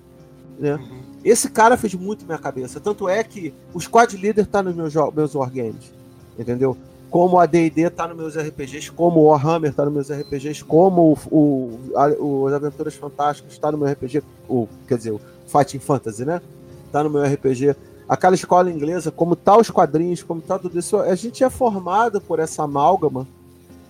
né? 0.58 0.76
Uhum. 0.76 1.02
Esse 1.22 1.50
cara 1.50 1.76
fez 1.76 1.92
muito 1.92 2.24
minha 2.24 2.38
cabeça, 2.38 2.80
tanto 2.80 3.06
é 3.06 3.22
que 3.22 3.52
o 3.74 3.78
Squad 3.78 4.16
Leader 4.16 4.46
tá 4.46 4.62
nos 4.62 4.74
meus 4.74 4.94
meus 5.14 5.34
wargames, 5.34 5.92
entendeu? 6.38 6.74
Como 7.12 7.38
a 7.38 7.46
D&D 7.46 7.88
tá 7.90 8.08
nos 8.08 8.16
meus 8.16 8.36
RPGs, 8.36 8.90
como 8.90 9.20
o 9.20 9.24
Warhammer 9.26 9.72
tá 9.72 9.84
nos 9.84 9.94
meus 9.94 10.10
RPGs, 10.10 10.64
como 10.64 11.12
o, 11.30 11.36
o, 11.36 11.80
a, 11.94 12.08
o 12.08 12.46
As 12.48 12.54
Aventuras 12.54 12.94
Fantásticas 12.94 13.56
tá 13.58 13.70
no 13.70 13.78
meu 13.78 13.86
RPG, 13.86 14.22
o, 14.48 14.66
quer 14.88 14.96
dizer, 14.96 15.12
o 15.12 15.20
Fighting 15.46 15.78
Fantasy, 15.78 16.24
né? 16.24 16.42
Tá 16.90 17.04
no 17.04 17.10
meu 17.10 17.22
RPG 17.22 17.76
aquela 18.08 18.34
escola 18.34 18.70
inglesa, 18.70 19.10
como 19.10 19.36
tal 19.36 19.60
os 19.60 19.70
quadrinhos, 19.70 20.22
como 20.22 20.40
tal 20.40 20.58
tudo 20.58 20.78
isso, 20.78 20.98
a 20.98 21.14
gente 21.14 21.42
é 21.42 21.48
formado 21.48 22.20
por 22.20 22.38
essa 22.38 22.64
amálgama, 22.64 23.26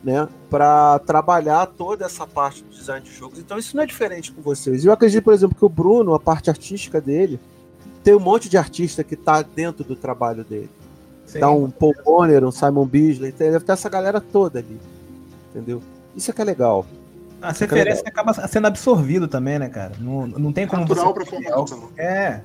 né, 0.02 0.28
para 0.50 0.98
trabalhar 1.00 1.66
toda 1.66 2.04
essa 2.04 2.26
parte 2.26 2.62
do 2.62 2.70
design 2.70 3.04
de 3.04 3.12
jogos. 3.12 3.38
Então 3.38 3.58
isso 3.58 3.76
não 3.76 3.84
é 3.84 3.86
diferente 3.86 4.32
com 4.32 4.42
vocês. 4.42 4.84
Eu 4.84 4.92
acredito, 4.92 5.22
por 5.22 5.32
exemplo, 5.32 5.56
que 5.56 5.64
o 5.64 5.68
Bruno, 5.68 6.14
a 6.14 6.20
parte 6.20 6.50
artística 6.50 7.00
dele, 7.00 7.38
tem 8.02 8.14
um 8.14 8.20
monte 8.20 8.48
de 8.48 8.56
artista 8.56 9.04
que 9.04 9.14
está 9.14 9.42
dentro 9.42 9.84
do 9.84 9.94
trabalho 9.94 10.44
dele. 10.44 10.70
Sim. 11.32 11.40
Tá 11.40 11.50
um 11.50 11.70
Paul 11.70 11.94
Bonner, 12.04 12.44
um 12.44 12.50
Simon 12.50 12.84
Beasley, 12.84 13.32
deve 13.32 13.60
ter 13.60 13.72
essa 13.72 13.88
galera 13.88 14.20
toda 14.20 14.58
ali. 14.58 14.78
Entendeu? 15.50 15.82
Isso 16.14 16.30
é 16.30 16.34
que 16.34 16.42
é 16.42 16.44
legal. 16.44 16.84
A 17.40 17.52
referência 17.52 18.02
é 18.04 18.08
acaba 18.08 18.34
sendo 18.46 18.66
absorvido 18.66 19.26
também, 19.26 19.58
né, 19.58 19.70
cara? 19.70 19.94
Não, 19.98 20.26
não 20.26 20.52
tem 20.52 20.66
como. 20.66 20.82
Natural 20.82 21.06
você... 21.06 21.14
para 21.14 21.24
formação. 21.24 21.88
É. 21.96 22.42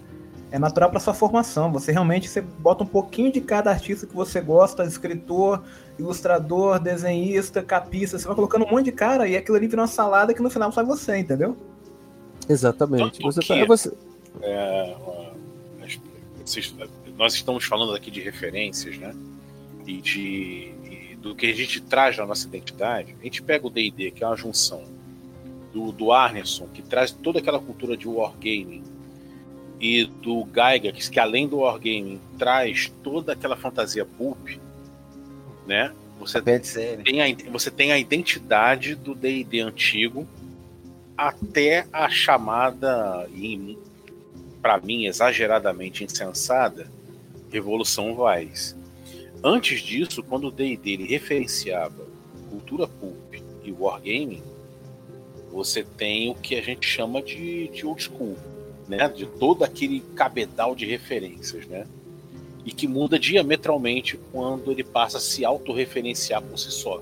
é 0.51 0.57
natural 0.57 0.89
para 0.89 1.01
sua 1.01 1.13
formação. 1.13 1.69
Você 1.73 1.91
realmente 1.91 2.29
você 2.29 2.39
bota 2.39 2.85
um 2.85 2.87
pouquinho 2.87 3.29
de 3.29 3.41
cada 3.41 3.69
artista 3.69 4.07
que 4.07 4.15
você 4.15 4.39
gosta, 4.39 4.85
escritor, 4.85 5.63
ilustrador, 5.99 6.79
desenhista, 6.79 7.61
capista, 7.61 8.17
você 8.17 8.25
vai 8.25 8.35
colocando 8.35 8.65
um 8.65 8.71
monte 8.71 8.85
de 8.85 8.93
cara 8.93 9.27
e 9.27 9.35
aquilo 9.35 9.57
ali 9.57 9.67
vira 9.67 9.81
uma 9.81 9.87
salada 9.87 10.33
que 10.33 10.41
no 10.41 10.49
final 10.49 10.71
sai 10.71 10.85
você, 10.85 11.17
entendeu? 11.17 11.57
Exatamente. 12.47 13.19
Tanto 13.19 13.33
Você, 13.33 13.41
tá- 13.41 13.65
você, 13.65 13.91
É, 14.41 14.95
vocês- 16.45 16.73
nós 17.17 17.33
estamos 17.33 17.65
falando 17.65 17.93
aqui 17.95 18.11
de 18.11 18.21
referências, 18.21 18.97
né? 18.97 19.15
E 19.85 20.01
de 20.01 20.73
e 20.85 21.15
do 21.15 21.35
que 21.35 21.47
a 21.47 21.55
gente 21.55 21.81
traz 21.81 22.17
na 22.17 22.25
nossa 22.25 22.47
identidade. 22.47 23.15
A 23.19 23.23
gente 23.23 23.41
pega 23.41 23.65
o 23.65 23.69
D&D, 23.69 24.11
que 24.11 24.23
é 24.23 24.27
uma 24.27 24.37
junção 24.37 24.83
do, 25.73 25.91
do 25.91 26.11
Arneson, 26.11 26.67
que 26.67 26.81
traz 26.81 27.11
toda 27.11 27.39
aquela 27.39 27.59
cultura 27.59 27.97
de 27.97 28.07
wargaming, 28.07 28.83
e 29.79 30.05
do 30.05 30.45
Gygax, 30.45 31.09
que 31.09 31.19
além 31.19 31.47
do 31.47 31.57
wargaming 31.57 32.19
traz 32.37 32.91
toda 33.03 33.33
aquela 33.33 33.55
fantasia 33.55 34.05
pulp, 34.05 34.57
né? 35.65 35.93
Você 36.19 36.41
tem 36.41 37.21
a, 37.21 37.51
você 37.51 37.69
tem 37.69 37.91
a 37.91 37.99
identidade 37.99 38.95
do 38.95 39.13
D&D 39.13 39.59
antigo 39.59 40.27
até 41.15 41.85
a 41.93 42.09
chamada, 42.09 43.27
para 44.61 44.79
mim, 44.79 45.05
exageradamente 45.05 46.03
insensada, 46.03 46.87
Revolução 47.51 48.15
Vais. 48.15 48.75
Antes 49.43 49.81
disso, 49.81 50.23
quando 50.23 50.47
o 50.47 50.51
D&D 50.51 50.97
referenciava 51.05 52.05
cultura 52.49 52.87
pulp 52.87 53.35
e 53.63 53.71
wargaming, 53.71 54.41
você 55.51 55.83
tem 55.83 56.29
o 56.31 56.35
que 56.35 56.55
a 56.55 56.61
gente 56.61 56.85
chama 56.87 57.21
de, 57.21 57.67
de 57.69 57.85
old 57.85 58.01
school, 58.03 58.35
né? 58.87 59.07
De 59.09 59.25
todo 59.25 59.63
aquele 59.63 60.01
cabedal 60.15 60.75
de 60.75 60.85
referências, 60.85 61.65
né? 61.67 61.85
E 62.65 62.71
que 62.71 62.87
muda 62.87 63.17
diametralmente 63.17 64.19
quando 64.31 64.71
ele 64.71 64.83
passa 64.83 65.17
a 65.17 65.21
se 65.21 65.45
autorreferenciar 65.45 66.41
por 66.41 66.57
si 66.59 66.71
só. 66.71 67.01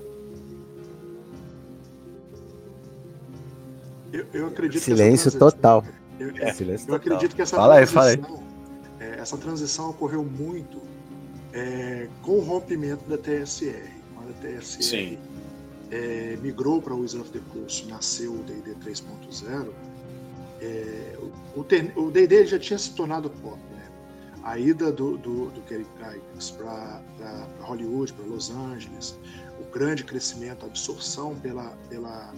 Eu, 4.12 4.26
eu 4.32 4.46
acredito 4.46 4.82
silêncio 4.82 5.30
que 5.30 5.36
essa 5.36 5.38
transição- 5.38 5.50
total. 5.50 5.84
Eu, 6.18 6.30
É. 6.38 6.52
Silêncio 6.52 6.84
eu 6.88 6.98
total. 6.98 7.16
acredito 7.16 7.36
que 7.36 7.42
essa 7.42 7.56
Fala 7.56 7.74
aí, 7.76 7.86
transição, 7.86 8.26
é, 8.38 8.45
essa 9.26 9.36
transição 9.36 9.90
ocorreu 9.90 10.24
muito 10.24 10.80
é, 11.52 12.08
com 12.22 12.32
o 12.38 12.40
rompimento 12.40 13.04
da 13.10 13.18
TSR. 13.18 13.90
Quando 14.14 14.30
a 14.30 14.34
TSR 14.34 15.18
é, 15.90 16.38
migrou 16.40 16.80
para 16.80 16.94
o 16.94 17.00
Wizard 17.00 17.28
of 17.28 17.36
the 17.36 17.44
Coast, 17.52 17.86
nasceu 17.88 18.32
o 18.34 18.42
D&D 18.44 18.76
3.0, 18.76 19.72
é, 20.60 21.18
o- 21.56 22.10
D&D 22.12 22.46
já 22.46 22.56
tinha 22.58 22.78
se 22.78 22.94
tornado 22.94 23.28
pop. 23.28 23.58
Né? 23.72 23.88
A 24.44 24.58
ida 24.60 24.92
do, 24.92 25.16
do, 25.18 25.50
do 25.50 25.60
Gary 25.62 25.84
Gygax 25.98 26.50
para 26.52 27.02
Hollywood, 27.62 28.12
para 28.12 28.26
Los 28.26 28.50
Angeles, 28.50 29.18
o 29.58 29.64
grande 29.72 30.04
crescimento, 30.04 30.62
a 30.64 30.66
absorção 30.68 31.34
pela, 31.40 31.70
pela, 31.88 32.32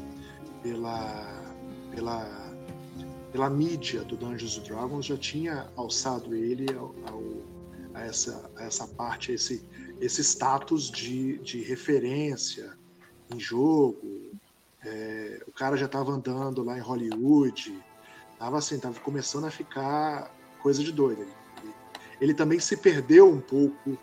pela, 0.63 1.43
pela, 1.95 2.48
pela 3.33 3.49
mídia 3.51 4.03
do 4.05 4.17
Dungeons 4.17 4.59
Dragons 4.59 5.07
já 5.07 5.17
tinha 5.17 5.71
alçado 5.77 6.35
ele 6.35 6.67
ao, 6.75 6.95
ao- 7.07 7.59
a, 7.95 8.03
essa, 8.05 8.51
a 8.57 8.65
essa 8.65 8.87
parte, 8.87 9.33
a 9.33 9.35
esse, 9.35 9.65
esse 10.01 10.23
status 10.23 10.91
de, 10.91 11.39
de 11.39 11.63
referência 11.63 12.77
em 13.35 13.39
jogo. 13.41 14.33
É, 14.85 15.43
o 15.47 15.53
cara 15.53 15.77
já 15.77 15.87
estava 15.87 16.13
andando 16.13 16.63
lá 16.63 16.79
em 16.79 16.81
Hollywood, 16.81 17.83
tava 18.39 18.59
assim, 18.59 18.79
tava 18.79 18.99
começando 19.01 19.47
a 19.47 19.51
ficar 19.51 20.33
coisa 20.63 20.83
de 20.85 20.93
doido. 20.93 21.23
Ele, 21.23 21.33
ele- 21.63 21.75
ele 22.21 22.35
também 22.35 22.61
se 22.61 22.77
perdeu 22.77 23.29
um 23.29 23.41
pouco 23.41 23.99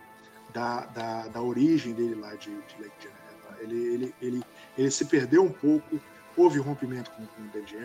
da, 0.54 0.86
da, 0.88 1.28
da 1.28 1.42
origem 1.42 1.94
dele 1.94 2.16
lá 2.16 2.34
de, 2.36 2.50
de 2.50 2.82
Lake 2.82 2.94
Geneva. 3.02 3.62
Ele, 3.62 3.76
ele, 3.94 4.16
ele, 4.22 4.44
ele 4.78 4.92
se 4.92 5.06
perdeu 5.06 5.44
um 5.44 5.52
pouco, 5.52 6.00
houve 6.36 6.60
rompimento 6.60 7.12
com, 7.12 7.24
o 7.24 7.48
David. 7.54 7.78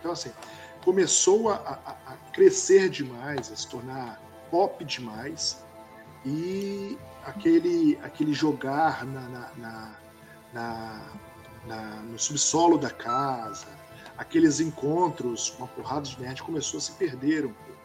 Então, 0.00 0.10
assim, 0.12 0.30
começou 0.86 1.50
a, 1.50 1.56
a- 1.56 1.96
a 2.12 2.16
crescer 2.32 2.88
demais, 2.88 3.50
a 3.50 3.56
se 3.56 3.66
tornar 3.66 4.22
pop 4.52 4.84
demais 4.84 5.60
e 6.24 6.96
aquele, 7.24 7.98
aquele 8.04 8.32
jogar 8.32 9.04
na, 9.04 9.20
na, 9.22 9.50
na, 9.56 9.96
na- 10.54 11.12
na- 11.66 11.96
no 12.02 12.16
subsolo 12.16 12.78
da 12.78 12.88
casa, 12.88 13.66
aqueles 14.16 14.60
encontros 14.60 15.50
com 15.50 15.64
uma 15.64 15.68
porrada 15.68 16.02
de 16.02 16.20
nerd 16.20 16.40
começou 16.44 16.78
a 16.78 16.80
se 16.80 16.92
perder 16.92 17.44
um 17.46 17.52
pouco. 17.52 17.80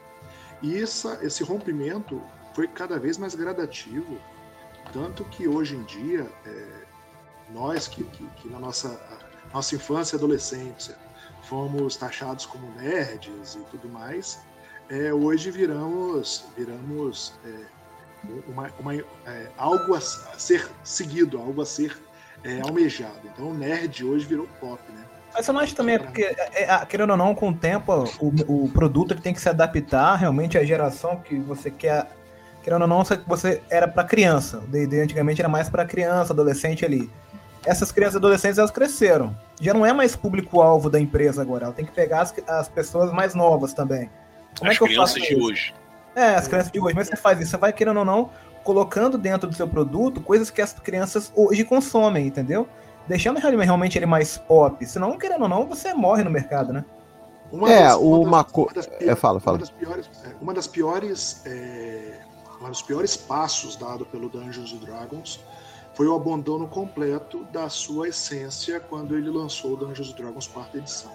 E 0.61 0.77
essa, 0.79 1.17
esse 1.23 1.43
rompimento 1.43 2.21
foi 2.53 2.67
cada 2.67 2.99
vez 2.99 3.17
mais 3.17 3.33
gradativo, 3.33 4.15
tanto 4.93 5.25
que 5.25 5.47
hoje 5.47 5.75
em 5.75 5.83
dia, 5.85 6.31
é, 6.45 6.83
nós 7.49 7.87
que, 7.87 8.03
que, 8.03 8.27
que 8.37 8.47
na 8.47 8.59
nossa, 8.59 8.89
a- 8.89 9.51
nossa 9.55 9.73
infância 9.73 10.15
e 10.15 10.17
adolescência 10.19 10.95
fomos 11.55 11.97
taxados 11.97 12.45
como 12.45 12.65
nerds 12.79 13.55
e 13.55 13.59
tudo 13.69 13.89
mais, 13.89 14.39
é, 14.89 15.11
hoje 15.13 15.51
viramos, 15.51 16.45
viramos 16.57 17.33
é, 17.45 17.49
uma, 18.47 18.69
uma, 18.79 18.95
é, 18.95 19.47
algo 19.57 19.93
a, 19.93 19.99
ser 19.99 20.69
seguido, 20.81 21.37
algo 21.37 21.61
a 21.61 21.65
ser 21.65 21.97
é, 22.45 22.61
almejado. 22.61 23.19
Então 23.25 23.49
o 23.49 23.53
nerd 23.53 24.01
hoje 24.05 24.25
virou 24.25 24.47
pop, 24.61 24.81
né? 24.93 25.03
Mas 25.33 25.45
você 25.45 25.51
não 25.51 25.59
acha 25.59 25.75
também, 25.75 25.95
é 25.95 25.99
porque, 25.99 26.23
é, 26.23 26.63
é, 26.63 26.85
querendo 26.85 27.09
ou 27.11 27.17
não, 27.17 27.35
com 27.35 27.49
o 27.49 27.53
tempo, 27.53 27.91
o, 28.21 28.63
o 28.65 28.69
produto 28.69 29.13
tem 29.19 29.33
que 29.33 29.41
se 29.41 29.49
adaptar 29.49 30.15
realmente 30.15 30.57
à 30.57 30.63
geração 30.63 31.17
que 31.17 31.37
você 31.37 31.69
quer. 31.69 32.15
Querendo 32.63 32.83
ou 32.83 32.87
não, 32.87 33.03
você- 33.03 33.19
você 33.27 33.61
era 33.69 33.89
para 33.89 34.05
criança. 34.05 34.59
O 34.59 34.67
D&D 34.67 35.01
antigamente 35.01 35.41
era 35.41 35.49
mais 35.49 35.67
para 35.67 35.83
criança, 35.85 36.31
adolescente 36.31 36.85
ali. 36.85 37.11
Essas 37.65 37.91
crianças 37.91 38.15
e 38.15 38.17
adolescentes, 38.19 38.57
elas 38.57 38.71
cresceram. 38.71 39.35
Já 39.61 39.73
não 39.73 39.85
é 39.85 39.93
mais 39.93 40.15
público-alvo 40.15 40.89
da 40.89 40.99
empresa 40.99 41.41
agora. 41.41 41.65
Ela 41.65 41.73
tem 41.73 41.85
que 41.85 41.91
pegar 41.91 42.21
as, 42.21 42.33
as 42.47 42.67
pessoas 42.67 43.13
mais 43.13 43.33
novas 43.35 43.73
também. 43.73 44.09
Como 44.57 44.69
As 44.69 44.75
é 44.75 44.77
que 44.77 44.83
eu 44.83 44.87
crianças 44.87 45.13
faço 45.13 45.27
de 45.27 45.33
isso? 45.33 45.45
hoje. 45.45 45.73
É, 46.15 46.35
as 46.35 46.47
crianças 46.47 46.71
de 46.71 46.79
hoje. 46.79 46.95
Mas 46.95 47.07
você 47.07 47.15
faz 47.15 47.39
isso, 47.39 47.51
você 47.51 47.57
vai 47.57 47.71
querendo 47.71 47.97
ou 47.99 48.05
não, 48.05 48.31
colocando 48.63 49.17
dentro 49.17 49.47
do 49.49 49.55
seu 49.55 49.67
produto 49.67 50.19
coisas 50.19 50.49
que 50.49 50.61
as 50.61 50.73
crianças 50.73 51.31
hoje 51.35 51.63
consomem, 51.63 52.27
entendeu? 52.27 52.67
Deixando 53.07 53.39
realmente 53.39 53.97
ele 53.97 54.05
mais 54.05 54.37
pop. 54.37 54.85
Senão, 54.85 55.17
querendo 55.17 55.43
ou 55.43 55.47
não, 55.49 55.65
você 55.67 55.93
morre 55.93 56.23
no 56.23 56.29
mercado, 56.31 56.73
né? 56.73 56.83
Uma 57.51 57.69
É, 57.71 57.83
das- 57.83 57.97
uma 57.97 58.17
uma 58.19 58.43
pi- 58.43 58.65
é, 59.01 59.15
fala, 59.15 59.39
fala. 59.39 59.57
Uma 59.57 59.59
das 59.65 59.69
piores, 59.71 60.09
é, 60.25 60.29
uma 60.41 60.53
das 60.53 60.67
piores, 60.67 61.41
é, 61.45 62.19
um 62.61 62.69
dos 62.69 62.81
piores 62.81 63.15
passos 63.17 63.75
dado 63.75 64.05
pelo 64.05 64.27
Dungeons 64.29 64.73
and 64.73 64.77
Dragons 64.85 65.39
foi 66.01 66.07
o 66.07 66.15
abandono 66.15 66.67
completo 66.67 67.43
da 67.53 67.69
sua 67.69 68.07
essência 68.09 68.79
quando 68.79 69.15
ele 69.15 69.29
lançou 69.29 69.73
o 69.73 69.77
Dungeons 69.77 70.11
and 70.11 70.15
Dragons 70.15 70.47
quarta 70.47 70.79
edição. 70.79 71.11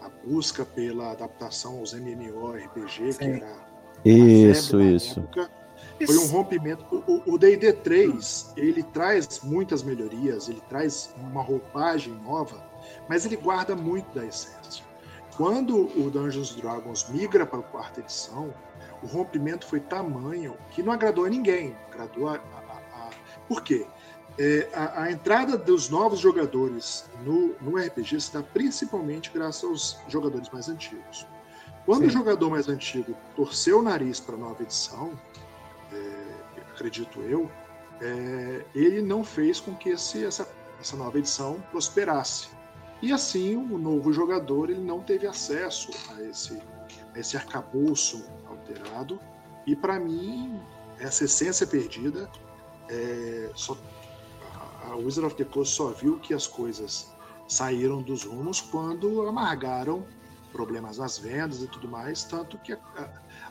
A 0.00 0.08
busca 0.26 0.64
pela 0.64 1.10
adaptação 1.12 1.76
aos 1.80 1.92
MMORPG, 1.92 3.02
que 3.04 3.12
Sim. 3.12 3.30
era 3.32 3.48
a 3.52 4.08
Isso, 4.08 4.70
febre 4.70 4.86
da 4.86 4.96
isso. 4.96 5.20
época, 5.20 5.50
foi 6.06 6.16
um 6.16 6.26
rompimento. 6.28 7.04
O- 7.26 7.36
D&D 7.36 7.70
3, 7.74 8.54
ele 8.56 8.82
traz 8.82 9.40
muitas 9.42 9.82
melhorias, 9.82 10.48
ele 10.48 10.62
traz 10.70 11.14
uma 11.18 11.42
roupagem 11.42 12.14
nova, 12.24 12.64
mas 13.10 13.26
ele 13.26 13.36
guarda 13.36 13.76
muito 13.76 14.06
da 14.14 14.24
essência. 14.24 14.82
Quando 15.36 15.80
o 16.02 16.10
Dungeons 16.10 16.56
and 16.56 16.60
Dragons 16.62 17.06
migra 17.10 17.44
para 17.44 17.58
a 17.58 17.62
quarta 17.62 18.00
edição, 18.00 18.54
o 19.02 19.06
rompimento 19.06 19.66
foi 19.66 19.80
tamanho 19.80 20.56
que 20.70 20.82
não 20.82 20.94
agradou 20.94 21.26
a 21.26 21.28
ninguém. 21.28 21.76
Agradou 21.92 22.26
a- 22.28 22.36
a- 22.36 22.38
a- 22.38 23.10
Por 23.46 23.62
quê? 23.62 23.86
É, 24.38 24.68
a, 24.72 25.02
a 25.02 25.10
entrada 25.12 25.56
dos 25.58 25.88
novos 25.88 26.20
jogadores 26.20 27.04
no, 27.24 27.54
no 27.60 27.76
RPG 27.76 28.18
dá 28.32 28.42
principalmente 28.42 29.30
graças 29.34 29.64
aos 29.64 29.98
jogadores 30.08 30.48
mais 30.50 30.68
antigos. 30.68 31.26
Quando 31.84 32.02
o 32.02 32.10
Sim. 32.10 32.18
jogador 32.18 32.50
mais 32.50 32.68
antigo 32.68 33.16
torceu 33.34 33.80
o 33.80 33.82
nariz 33.82 34.20
para 34.20 34.34
a 34.36 34.38
nova 34.38 34.62
edição, 34.62 35.18
é, 35.92 36.70
acredito 36.72 37.20
eu, 37.22 37.50
é, 38.00 38.64
ele 38.74 39.02
não 39.02 39.24
fez 39.24 39.58
com 39.58 39.74
que 39.74 39.88
esse- 39.90 40.24
essa, 40.24 40.48
essa 40.80 40.96
nova 40.96 41.18
edição 41.18 41.60
prosperasse. 41.72 42.48
E 43.02 43.12
assim, 43.12 43.56
o 43.56 43.78
novo 43.78 44.12
jogador 44.12 44.70
ele 44.70 44.80
não 44.80 45.00
teve 45.00 45.26
acesso 45.26 45.90
a 46.14 46.22
esse, 46.22 46.60
a 47.14 47.18
esse 47.18 47.36
arcabouço 47.36 48.24
alterado. 48.48 49.18
E 49.66 49.74
para 49.74 49.98
mim, 49.98 50.60
essa 51.00 51.24
essência 51.24 51.66
perdida, 51.66 52.28
é, 52.88 53.50
só, 53.54 53.76
a- 54.92 54.96
Wizard 54.96 55.26
of 55.26 55.36
the 55.36 55.44
Coast 55.44 55.74
só 55.74 55.88
viu 55.88 56.18
que 56.18 56.32
as 56.34 56.46
coisas 56.46 57.10
saíram 57.46 58.02
dos 58.02 58.24
rumos 58.24 58.60
quando 58.60 59.26
amargaram 59.26 60.04
problemas 60.52 60.98
nas 60.98 61.18
vendas 61.18 61.62
e 61.62 61.66
tudo 61.68 61.88
mais, 61.88 62.24
tanto 62.24 62.58
que 62.58 62.72
a, 62.72 62.78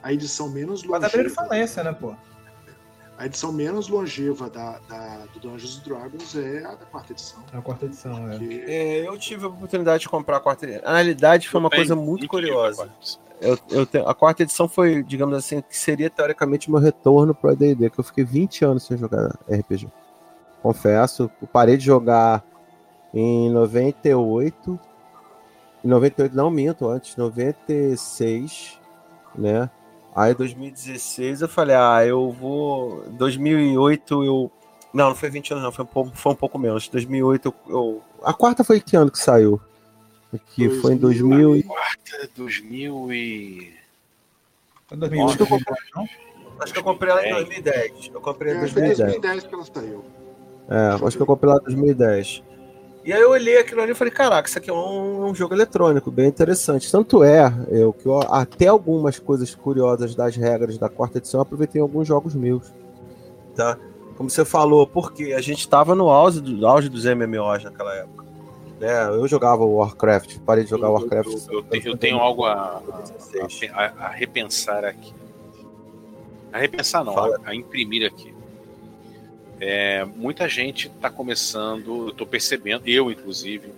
a- 0.04 0.14
edição 0.14 0.50
menos 0.50 0.82
de 0.82 0.88
longeva- 0.88 1.30
falência, 1.30 1.84
né, 1.84 1.94
pô? 1.94 2.14
A 3.18 3.26
edição 3.26 3.52
menos 3.52 3.88
longeva 3.88 4.48
da, 4.48 4.78
da, 4.88 5.26
do 5.34 5.40
Dungeons 5.40 5.80
Dragons 5.80 6.36
é 6.36 6.64
a 6.64 6.76
da 6.76 6.86
quarta 6.86 7.14
edição. 7.14 7.44
A 7.52 7.62
quarta 7.62 7.86
edição, 7.86 8.32
é. 8.32 8.38
Que- 8.38 8.62
É, 8.68 9.08
eu 9.08 9.18
tive 9.18 9.46
a 9.46 9.48
oportunidade 9.48 10.02
de 10.04 10.10
comprar 10.10 10.38
a 10.38 10.40
quarta 10.40 10.66
edição. 10.66 10.84
Na 10.84 10.96
realidade, 10.98 11.50
foi 11.50 11.60
uma 11.60 11.70
Também, 11.70 11.88
coisa 11.88 11.96
muito 11.96 12.28
curiosa. 12.28 12.92
Eu, 13.42 13.58
eu 13.72 13.86
te- 13.88 13.98
a 13.98 14.14
quarta 14.14 14.44
edição 14.44 14.68
foi, 14.70 15.02
digamos 15.02 15.36
assim, 15.36 15.62
que 15.62 15.76
seria 15.76 16.12
teoricamente 16.12 16.70
meu 16.70 16.80
retorno 16.80 17.34
pro 17.34 17.50
AD&D, 17.50 17.90
que 17.90 18.00
eu 18.00 18.04
fiquei 18.04 18.24
20 18.24 18.64
anos 18.64 18.84
sem 18.86 18.96
jogar 18.98 19.36
RPG. 19.50 19.88
Confesso, 20.62 21.30
eu 21.42 21.48
parei 21.48 21.78
de 21.78 21.86
jogar 21.86 22.44
em 23.14 23.50
98. 23.52 24.80
Em 25.84 25.88
98 25.88 26.36
não 26.36 26.50
minto, 26.50 26.88
antes, 26.88 27.16
96, 27.16 28.80
né? 29.36 29.70
Aí 30.16 30.34
2016 30.34 31.42
eu 31.42 31.48
falei, 31.48 31.76
ah, 31.76 32.04
eu 32.04 32.32
vou 32.32 33.04
2008 33.12 34.24
eu 34.24 34.52
não, 34.92 35.10
não 35.10 35.16
foi 35.16 35.30
20 35.30 35.52
anos 35.52 35.64
não, 35.64 35.72
foi 35.72 35.86
um 35.86 35.88
pouco, 35.88 36.12
foi 36.18 36.32
um 36.32 36.36
pouco 36.36 36.58
menos. 36.58 36.88
2008 36.90 37.46
eu, 37.68 37.72
eu- 37.72 38.02
a 38.24 38.34
quarta 38.34 38.64
foi 38.64 38.80
que 38.82 38.96
ano 38.98 39.12
que 39.12 39.20
saiu? 39.20 39.62
Que 40.56 40.70
foi 40.82 40.94
em 40.94 40.98
2000 40.98 41.56
e... 41.56 41.64
Quarta, 41.64 42.30
2000 42.36 43.14
e... 43.14 43.74
Foi 44.88 44.98
2008, 44.98 45.28
Acho 45.30 45.38
que 45.38 45.44
eu 45.44 45.48
comprei- 45.48 45.76
2009, 45.94 46.10
não? 46.50 46.64
Acho 46.64 46.74
que 46.74 46.80
eu 46.80 46.84
comprei 46.84 47.12
ela 47.12 47.28
em 47.28 47.34
2010. 47.34 48.12
Eu 48.14 48.22
comprei 48.22 48.54
em 48.54 48.56
É, 48.56 48.60
foi 48.68 48.70
em 48.70 48.74
2010. 48.74 48.98
2010 48.98 49.44
que 49.44 49.54
ela 49.54 49.66
saiu. 49.66 50.06
É, 50.70 51.06
acho 51.06 51.16
que 51.18 51.24
eu 51.24 51.28
comprei 51.28 51.52
lá 51.52 51.60
em 51.62 51.64
2010. 51.66 52.44
E 53.06 53.14
aí 53.14 53.22
eu 53.22 53.30
olhei 53.30 53.58
aquilo 53.58 53.82
ali 53.82 53.94
e 53.94 53.96
falei, 53.96 54.12
caraca, 54.12 54.50
isso 54.50 54.58
aqui 54.58 54.70
é 54.70 54.74
um, 54.74 55.28
um 55.28 55.34
jogo 55.36 55.54
eletrônico, 55.54 56.12
bem 56.12 56.28
interessante. 56.28 56.92
Tanto 56.92 57.24
é, 57.24 57.54
eu, 57.70 57.94
que 57.94 58.06
eu, 58.06 58.20
até 58.30 58.68
algumas 58.68 59.18
coisas 59.18 59.56
curiosas 59.56 60.14
das 60.14 60.36
regras 60.36 60.78
da 60.78 60.90
quarta 60.90 61.18
edição 61.20 61.38
eu 61.40 61.44
aproveitei 61.44 61.80
em 61.80 61.84
alguns 61.84 62.06
jogos 62.06 62.36
meus. 62.36 62.74
Tá? 63.56 63.78
Como 64.18 64.30
você 64.30 64.44
falou, 64.44 64.86
porque 64.86 65.32
a 65.32 65.40
gente 65.40 65.60
estava 65.60 65.96
no 65.96 66.10
auge, 66.10 66.42
do, 66.42 66.68
auge 66.68 66.90
dos 66.90 67.06
MMOs 67.06 67.64
naquela 67.64 67.94
época. 67.96 68.26
Né? 68.78 69.08
Eu 69.08 69.26
jogava 69.28 69.64
Warcraft, 69.64 70.40
parei 70.40 70.66
de 70.66 70.70
jogar 70.70 70.88
Eu- 70.88 70.94
Warcraft. 70.94 71.48
Eu, 71.48 71.54
eu 71.60 71.64
tenho, 71.64 71.88
eu 71.88 71.98
tenho 71.98 72.18
algo 72.18 72.44
a, 72.44 72.52
a- 72.54 72.80
2016. 73.30 73.72
a, 73.74 73.94
a 74.06 74.10
repensar 74.10 74.84
aqui. 74.84 75.14
A 76.52 76.58
repensar 76.58 77.06
não, 77.06 77.14
Fala. 77.14 77.40
a 77.46 77.56
imprimir 77.56 78.06
aqui. 78.06 78.36
É, 79.60 80.06
muita 80.06 80.48
gente 80.48 80.88
está 80.88 81.10
começando, 81.10 82.06
eu 82.06 82.10
estou 82.10 82.28
percebendo, 82.28 82.88
eu 82.88 83.12
inclusive, 83.12 83.74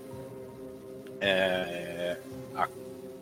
é, 1.22 2.18
há, 2.56 2.68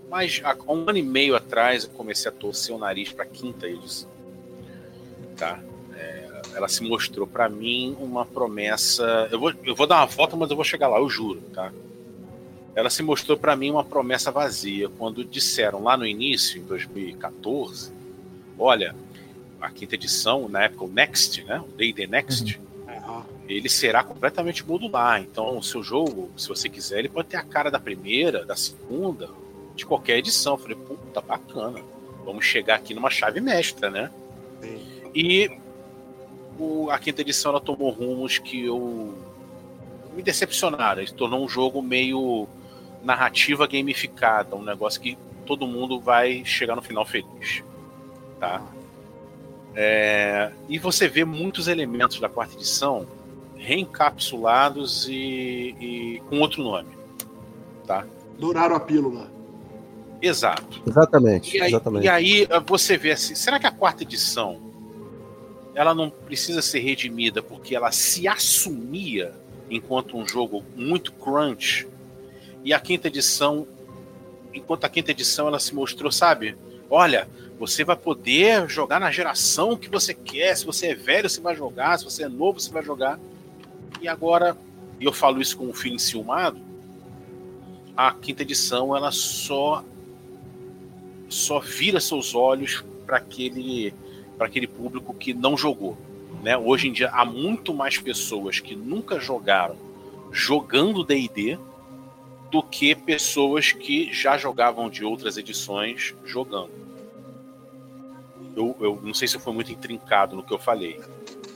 mais, 0.09 0.41
há 0.43 0.55
um 0.67 0.89
ano 0.89 0.97
e 0.97 1.03
meio 1.03 1.35
atrás 1.35 1.83
eu 1.83 1.89
comecei 1.91 2.29
a 2.29 2.33
torcer 2.33 2.75
o 2.75 2.79
nariz 2.79 3.11
para 3.11 3.23
a 3.23 3.27
quinta 3.27 3.67
edição. 3.67 4.09
Tá? 5.35 5.59
É, 5.93 6.41
ela 6.55 6.67
se 6.67 6.83
mostrou 6.83 7.27
para 7.27 7.47
mim 7.47 7.95
uma 7.99 8.25
promessa. 8.25 9.29
Eu 9.31 9.39
vou, 9.39 9.53
eu 9.63 9.75
vou 9.75 9.85
dar 9.85 9.97
uma 9.97 10.07
volta, 10.07 10.35
mas 10.35 10.49
eu 10.49 10.55
vou 10.55 10.65
chegar 10.65 10.87
lá, 10.87 10.97
eu 10.97 11.09
juro. 11.09 11.41
Tá? 11.53 11.71
ela 12.77 12.91
se 12.91 13.01
mostrou 13.01 13.35
para 13.35 13.55
mim 13.55 13.71
uma 13.71 13.83
promessa 13.83 14.29
vazia 14.29 14.87
quando 14.99 15.25
disseram 15.25 15.81
lá 15.81 15.97
no 15.97 16.05
início, 16.05 16.61
em 16.61 16.63
2014, 16.63 17.91
olha, 18.55 18.95
a 19.61 19.69
quinta 19.69 19.95
edição, 19.95 20.47
na 20.47 20.63
época 20.63 20.85
o 20.85 20.87
Next, 20.87 21.43
né, 21.43 21.59
o 21.59 21.71
D&D 21.75 22.07
Next, 22.07 22.59
Ah, 22.87 23.23
ele 23.47 23.69
será 23.69 24.03
completamente 24.03 24.65
modular. 24.67 25.21
Então, 25.21 25.57
o 25.57 25.63
seu 25.63 25.81
jogo, 25.81 26.29
se 26.35 26.47
você 26.49 26.67
quiser, 26.67 26.99
ele 26.99 27.07
pode 27.09 27.29
ter 27.29 27.37
a 27.37 27.41
cara 27.43 27.71
da 27.71 27.79
primeira, 27.79 28.45
da 28.45 28.55
segunda, 28.55 29.29
de 29.75 29.85
qualquer 29.85 30.17
edição. 30.17 30.53
Eu 30.55 30.57
falei, 30.57 30.75
puta, 30.75 31.21
bacana. 31.21 31.79
Vamos 32.25 32.43
chegar 32.43 32.75
aqui 32.75 32.93
numa 32.93 33.09
chave 33.09 33.39
mestra, 33.39 33.89
né? 33.89 34.11
sim. 34.61 34.81
E 35.15 35.49
o- 36.59 36.89
a 36.91 36.99
quinta 36.99 37.21
edição 37.21 37.51
ela 37.51 37.61
tomou 37.61 37.89
rumos 37.91 38.37
que 38.39 38.65
eu 38.65 39.13
me 40.13 40.21
decepcionaram. 40.21 41.01
Ele 41.01 41.11
tornou 41.11 41.43
um 41.43 41.47
jogo 41.47 41.81
meio 41.81 42.45
narrativa 43.03 43.65
gamificada, 43.67 44.55
um 44.55 44.63
negócio 44.63 44.99
que 44.99 45.17
todo 45.45 45.65
mundo 45.65 45.99
vai 45.99 46.43
chegar 46.43 46.75
no 46.75 46.81
final 46.81 47.05
feliz, 47.05 47.63
tá? 48.39 48.61
É, 49.79 50.49
e 50.67 50.79
você 50.79 51.07
vê 51.07 51.23
muitos 51.23 51.67
elementos 51.67 52.19
da 52.19 52.27
quarta 52.27 52.55
edição 52.55 53.05
reencapsulados 53.55 55.07
e, 55.07 55.75
e 55.79 56.23
com 56.27 56.39
outro 56.39 56.63
nome, 56.63 56.89
tá? 57.85 58.03
Douraram 58.39 58.75
a 58.75 58.79
pílula. 58.79 59.29
Exato. 60.19 60.81
Exatamente, 60.87 61.55
E 61.55 61.61
aí, 61.61 61.67
exatamente. 61.67 62.05
e 62.05 62.09
aí, 62.09 62.47
eh, 62.49 62.59
você 62.65 62.97
vê 62.97 63.11
assim, 63.11 63.35
será 63.35 63.59
que 63.59 63.67
a 63.67 63.71
quarta 63.71 64.01
edição 64.01 64.59
ela 65.75 65.93
não 65.93 66.09
precisa 66.09 66.59
ser 66.63 66.79
redimida 66.79 67.43
porque 67.43 67.75
ela 67.75 67.91
se 67.91 68.27
assumia 68.27 69.31
enquanto 69.69 70.17
um 70.17 70.27
jogo 70.27 70.63
muito 70.75 71.11
crunch 71.13 71.87
e 72.63 72.73
a 72.73 72.79
quinta 72.79 73.09
edição, 73.09 73.67
enquanto 74.51 74.85
a 74.85 74.89
quinta 74.89 75.11
edição 75.11 75.47
ela 75.47 75.59
se 75.59 75.75
mostrou, 75.75 76.11
sabe? 76.11 76.57
Olha, 76.89 77.27
você 77.59 77.83
vai 77.83 77.95
poder 77.95 78.69
jogar 78.69 78.99
na 78.99 79.11
geração 79.11 79.75
que 79.75 79.89
você 79.89 80.13
quer. 80.13 80.55
Se 80.55 80.65
você 80.65 80.87
é 80.87 80.95
velho, 80.95 81.29
você 81.29 81.41
vai 81.41 81.55
jogar. 81.55 81.97
Se 81.97 82.05
você 82.05 82.23
é 82.23 82.29
novo, 82.29 82.59
você 82.59 82.71
vai 82.71 82.83
jogar. 82.83 83.19
E 84.01 84.07
agora, 84.07 84.55
e 84.99 85.05
eu 85.05 85.11
falo 85.11 85.41
isso 85.41 85.57
com 85.57 85.65
um 85.65 85.73
filho 85.73 85.95
enciumado, 85.95 86.59
a 87.95 88.11
quinta 88.11 88.43
edição 88.43 88.95
ela 88.95 89.11
só 89.11 89.83
só 91.27 91.59
vira 91.59 91.99
seus 91.99 92.35
olhos 92.35 92.85
para 93.05 93.17
aquele 93.17 93.93
para 94.37 94.45
aquele 94.45 94.67
público 94.67 95.13
que 95.15 95.33
não 95.33 95.57
jogou, 95.57 95.97
né? 96.43 96.55
Hoje 96.55 96.87
em 96.87 96.93
dia 96.93 97.09
há 97.09 97.25
muito 97.25 97.73
mais 97.73 97.97
pessoas 97.97 98.59
que 98.59 98.75
nunca 98.75 99.19
jogaram 99.19 99.75
jogando 100.31 101.03
D&D 101.03 101.57
do 102.51 102.61
que 102.61 102.93
pessoas 102.93 103.71
que 103.71 104.13
já 104.13 104.37
jogavam 104.37 104.89
de 104.89 105.03
outras 105.03 105.37
edições 105.37 106.13
jogando. 106.23 106.86
Eu, 108.57 108.75
eu 108.79 108.99
não 109.03 109.13
sei 109.13 109.27
se 109.27 109.35
eu 109.35 109.39
fui 109.39 109.53
muito 109.53 109.71
intrincado 109.71 110.35
no 110.35 110.41
que 110.41 110.51
eu 110.51 110.57
falei. 110.57 110.99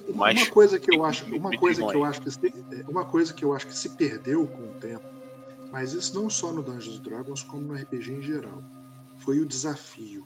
Uma, 0.07 0.27
Mas- 0.27 0.41
uma 0.43 0.51
coisa 0.51 0.79
que 0.79 0.95
eu 0.95 1.03
acho, 1.03 1.25
uma 1.35 1.57
coisa 1.57 1.83
que 1.83 1.95
eu 1.95 2.05
acho 2.05 2.21
que 2.21 2.31
se, 2.31 2.53
uma 2.87 3.05
coisa 3.05 3.33
que 3.33 3.43
eu 3.43 3.53
acho 3.53 3.67
que 3.67 3.75
se 3.75 3.89
perdeu 3.89 4.45
com 4.45 4.63
o 4.63 4.73
tempo, 4.79 5.03
mas 5.71 5.93
isso 5.93 6.13
não 6.19 6.29
só 6.29 6.51
no 6.51 6.61
Dungeons 6.61 6.99
and 6.99 7.01
Dragons 7.01 7.43
como 7.43 7.61
no 7.61 7.73
RPG 7.73 8.13
em 8.13 8.21
geral, 8.21 8.61
foi 9.17 9.39
o 9.39 9.45
desafio, 9.45 10.25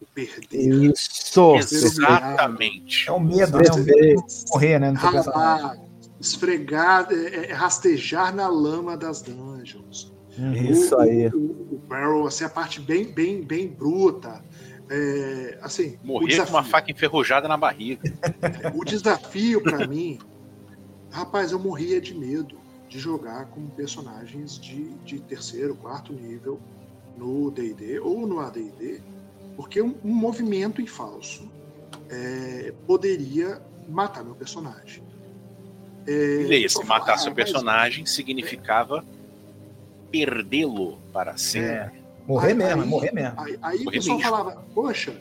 o 0.00 0.06
perder, 0.06 0.92
Isso! 0.92 1.56
Exatamente. 1.56 3.08
É 3.08 3.12
o 3.12 3.18
medo, 3.18 3.58
né? 3.58 3.64
O 3.72 3.78
medo 3.78 3.84
de 3.84 4.50
morrer, 4.52 4.78
né? 4.78 4.90
No 4.92 5.00
seu 5.00 5.10
personagem. 5.10 5.62
ralar, 5.62 5.78
esfregar, 6.20 7.08
é, 7.10 7.46
é, 7.46 7.52
rastejar 7.52 8.34
na 8.34 8.46
lama 8.46 8.96
das 8.96 9.22
dungeons. 9.22 10.12
Isso 10.70 10.94
o, 10.94 11.00
aí. 11.00 11.28
O, 11.28 11.38
o, 11.38 11.74
o 11.74 11.82
barrel, 11.88 12.26
assim, 12.26 12.44
a 12.44 12.48
parte 12.48 12.80
bem, 12.80 13.06
bem, 13.12 13.42
bem 13.42 13.68
bruta. 13.68 14.44
É, 14.90 15.58
assim, 15.62 15.98
o 16.04 16.06
Morrer 16.08 16.44
com 16.44 16.50
uma 16.50 16.62
faca 16.62 16.90
enferrujada 16.90 17.48
na 17.48 17.56
barriga. 17.56 18.02
O 18.74 18.84
desafio 18.84 19.62
pra 19.62 19.86
mim, 19.86 20.18
rapaz, 21.10 21.52
eu 21.52 21.58
morria 21.58 22.00
de 22.00 22.14
medo 22.14 22.58
de 22.88 22.98
jogar 22.98 23.46
com 23.46 23.66
personagens 23.68 24.58
de, 24.58 24.90
de 25.04 25.18
terceiro, 25.20 25.74
quarto 25.74 26.12
nível 26.12 26.60
no 27.16 27.50
D&D 27.50 27.98
ou 28.00 28.26
no 28.26 28.40
AD&D, 28.40 29.00
porque 29.56 29.80
um, 29.80 29.94
um 30.04 30.14
movimento 30.14 30.82
em 30.82 30.86
falso 30.86 31.50
é, 32.10 32.72
poderia 32.86 33.62
matar 33.88 34.22
meu 34.22 34.34
personagem. 34.34 35.02
É, 36.06 36.44
leia, 36.46 36.68
se 36.68 36.74
falar, 36.74 37.00
matar 37.00 37.16
seu 37.18 37.32
"Ah, 37.32 37.34
mas 37.34 37.44
personagem 37.44 38.04
significava 38.04 39.04
perdê-lo 40.10 40.98
para 41.12 41.36
sempre. 41.36 42.03
É. 42.24 42.28
Morrer 42.32 42.48
Aí- 42.48 42.54
mesmo, 42.54 42.82
aí- 42.82 42.88
morrer 42.88 43.12
mesmo. 43.12 43.34
Aí, 43.40 43.58
aí 43.62 43.76
o 43.80 43.84
Morrer 43.84 43.96
pessoal 43.98 44.16
mesmo. 44.18 44.30
falava, 44.30 44.64
poxa, 44.74 45.14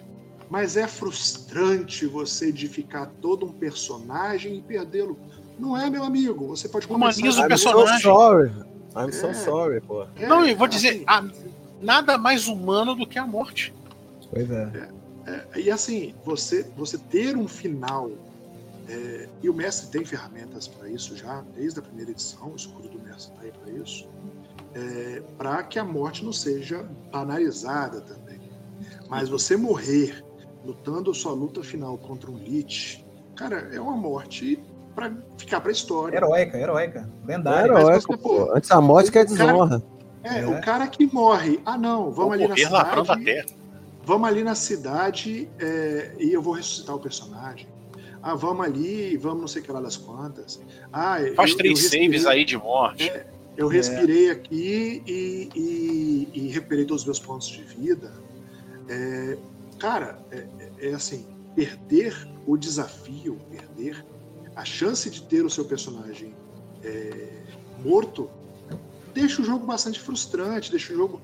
mas 0.49 0.77
é 0.77 0.87
frustrante 0.87 2.05
você 2.05 2.47
edificar 2.47 3.11
todo 3.21 3.45
um 3.45 3.51
personagem 3.51 4.55
e 4.57 4.61
perdê-lo. 4.61 5.17
Não 5.59 5.77
é, 5.77 5.89
meu 5.89 6.03
amigo. 6.03 6.47
Você 6.47 6.67
pode 6.69 6.87
começar... 6.87 7.19
Humaniza 7.19 7.41
o 7.41 7.45
I'm 7.45 7.57
so 7.57 7.69
personagem. 7.73 8.01
sorry. 8.01 8.51
I'm 8.95 9.11
so 9.11 9.27
É. 9.27 9.33
sorry, 9.33 9.81
pô. 9.81 10.03
É, 10.15 10.27
Não, 10.27 10.45
eu 10.45 10.55
vou 10.55 10.67
dizer, 10.67 10.89
assim, 10.89 11.03
ah, 11.07 11.23
nada 11.81 12.17
mais 12.17 12.47
humano 12.47 12.95
do 12.95 13.05
que 13.07 13.17
a 13.19 13.25
morte. 13.27 13.73
Pois 14.31 14.49
é. 14.49 14.89
É, 15.25 15.59
e 15.59 15.71
assim, 15.71 16.13
você, 16.25 16.65
você 16.75 16.97
ter 16.97 17.37
um 17.37 17.47
final, 17.47 18.11
é, 18.89 19.27
e 19.41 19.49
o 19.49 19.53
mestre 19.53 19.87
tem 19.89 20.03
ferramentas 20.05 20.67
para 20.67 20.89
isso 20.89 21.15
já, 21.15 21.43
desde 21.55 21.79
a 21.79 21.81
primeira 21.81 22.11
edição, 22.11 22.49
o 22.51 22.55
escudo 22.55 22.87
do 22.89 22.99
mestre 22.99 23.31
está 23.33 23.41
aí 23.43 23.51
para 23.51 23.71
isso, 23.81 24.05
para 25.37 25.63
que 25.63 25.77
a 25.79 25.83
morte 25.83 26.23
não 26.25 26.33
seja 26.33 26.83
banalizada 27.11 28.01
também. 28.01 28.39
Mas 29.07 29.29
você 29.29 29.55
morrer 29.55 30.23
lutando 30.65 31.11
a 31.11 31.13
sua 31.13 31.33
luta 31.33 31.61
final 31.63 31.97
contra 31.97 32.31
um 32.31 32.37
Lich, 32.37 33.05
cara, 33.35 33.69
é 33.73 33.79
uma 33.79 33.95
morte 33.95 34.59
para 34.95 35.11
ficar 35.37 35.59
para 35.61 35.71
história. 35.71 36.15
Heróica, 36.17 36.57
heróica. 36.57 37.09
É 37.23 37.27
Lendária. 37.27 37.73
você, 37.73 38.07
pô. 38.07 38.17
pô, 38.17 38.55
Antes 38.55 38.71
a 38.71 38.79
morte 38.81 39.11
que 39.11 39.17
é 39.19 39.23
o 39.23 39.35
cara- 39.35 39.51
desonra. 39.51 39.83
É, 40.23 40.39
É. 40.39 40.47
o 40.47 40.61
cara 40.61 40.87
que 40.87 41.05
morre, 41.13 41.59
ah 41.65 41.77
não, 41.77 42.03
vamos 42.11 42.15
Vou 42.15 42.31
ali 42.33 42.47
na 42.47 42.55
cidade, 42.55 43.25
terra. 43.25 43.45
vamos 44.05 44.27
ali 44.29 44.43
na 44.43 44.55
cidade 44.55 45.49
é, 45.59 46.15
e 46.17 46.31
eu 46.31 46.41
vou 46.41 46.53
ressuscitar 46.53 46.95
o 46.95 46.99
personagem. 46.99 47.67
Ah, 48.21 48.33
vamos 48.35 48.65
ali, 48.65 49.17
vamos 49.17 49.41
não 49.41 49.47
sei 49.49 49.61
o 49.61 49.65
que 49.65 49.71
lá 49.71 49.81
das 49.81 49.97
quantas. 49.97 50.61
Ah, 50.93 51.17
Faz 51.35 51.51
eu- 51.51 51.57
três 51.57 51.83
eu 51.83 51.89
saves 51.89 52.25
aí 52.25 52.45
de 52.45 52.57
morte. 52.57 53.09
É, 53.09 53.25
Eu 53.55 53.67
respirei 53.67 54.29
aqui 54.31 55.03
e, 55.05 55.49
e, 55.55 56.29
e 56.33 56.47
recuperei 56.49 56.85
todos 56.85 57.03
os 57.03 57.05
meus 57.05 57.19
pontos 57.19 57.47
de 57.47 57.61
vida. 57.63 58.11
É, 58.89 59.37
cara, 59.79 60.19
é, 60.31 60.47
é- 60.59 60.89
é 60.89 60.93
assim, 60.93 61.25
perder 61.55 62.15
o 62.47 62.57
desafio, 62.57 63.39
perder 63.49 64.03
a 64.55 64.65
chance 64.65 65.09
de 65.09 65.21
ter 65.23 65.45
o 65.45 65.49
seu 65.49 65.65
personagem 65.65 66.33
é, 66.83 67.29
morto, 67.83 68.29
deixa 69.13 69.41
o 69.41 69.45
jogo 69.45 69.65
bastante 69.65 69.99
frustrante, 69.99 70.69
deixa 70.71 70.91
o 70.93 70.95
jogo. 70.95 71.21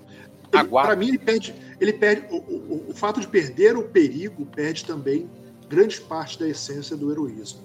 Para 0.88 0.96
mim, 0.96 1.10
ele 1.10 1.18
perde. 1.20 1.54
Ele 1.80 1.94
perde 1.94 2.26
o, 2.32 2.38
o- 2.38 2.86
o 2.90 2.94
fato 2.94 3.20
de 3.20 3.28
perder 3.28 3.76
o 3.78 3.84
perigo 3.84 4.46
perde 4.46 4.86
também 4.86 5.30
grande 5.68 6.00
parte 6.02 6.40
da 6.40 6.48
essência 6.48 6.96
do 6.98 7.12
heroísmo. 7.12 7.62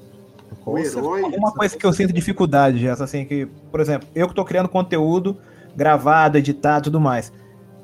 O 0.67 0.79
herói. 0.79 1.23
Uma 1.37 1.53
coisa 1.53 1.77
que 1.77 1.85
eu 1.85 1.93
sinto 1.93 2.13
dificuldade, 2.13 2.79
Jess, 2.79 3.01
assim, 3.01 3.25
que, 3.25 3.47
por 3.71 3.81
exemplo, 3.81 4.09
eu 4.15 4.29
que 4.29 4.35
tô 4.35 4.45
criando 4.45 4.69
conteúdo 4.69 5.39
gravado, 5.77 6.39
editado 6.39 6.83
e 6.83 6.85
tudo 6.85 7.01
mais. 7.01 7.33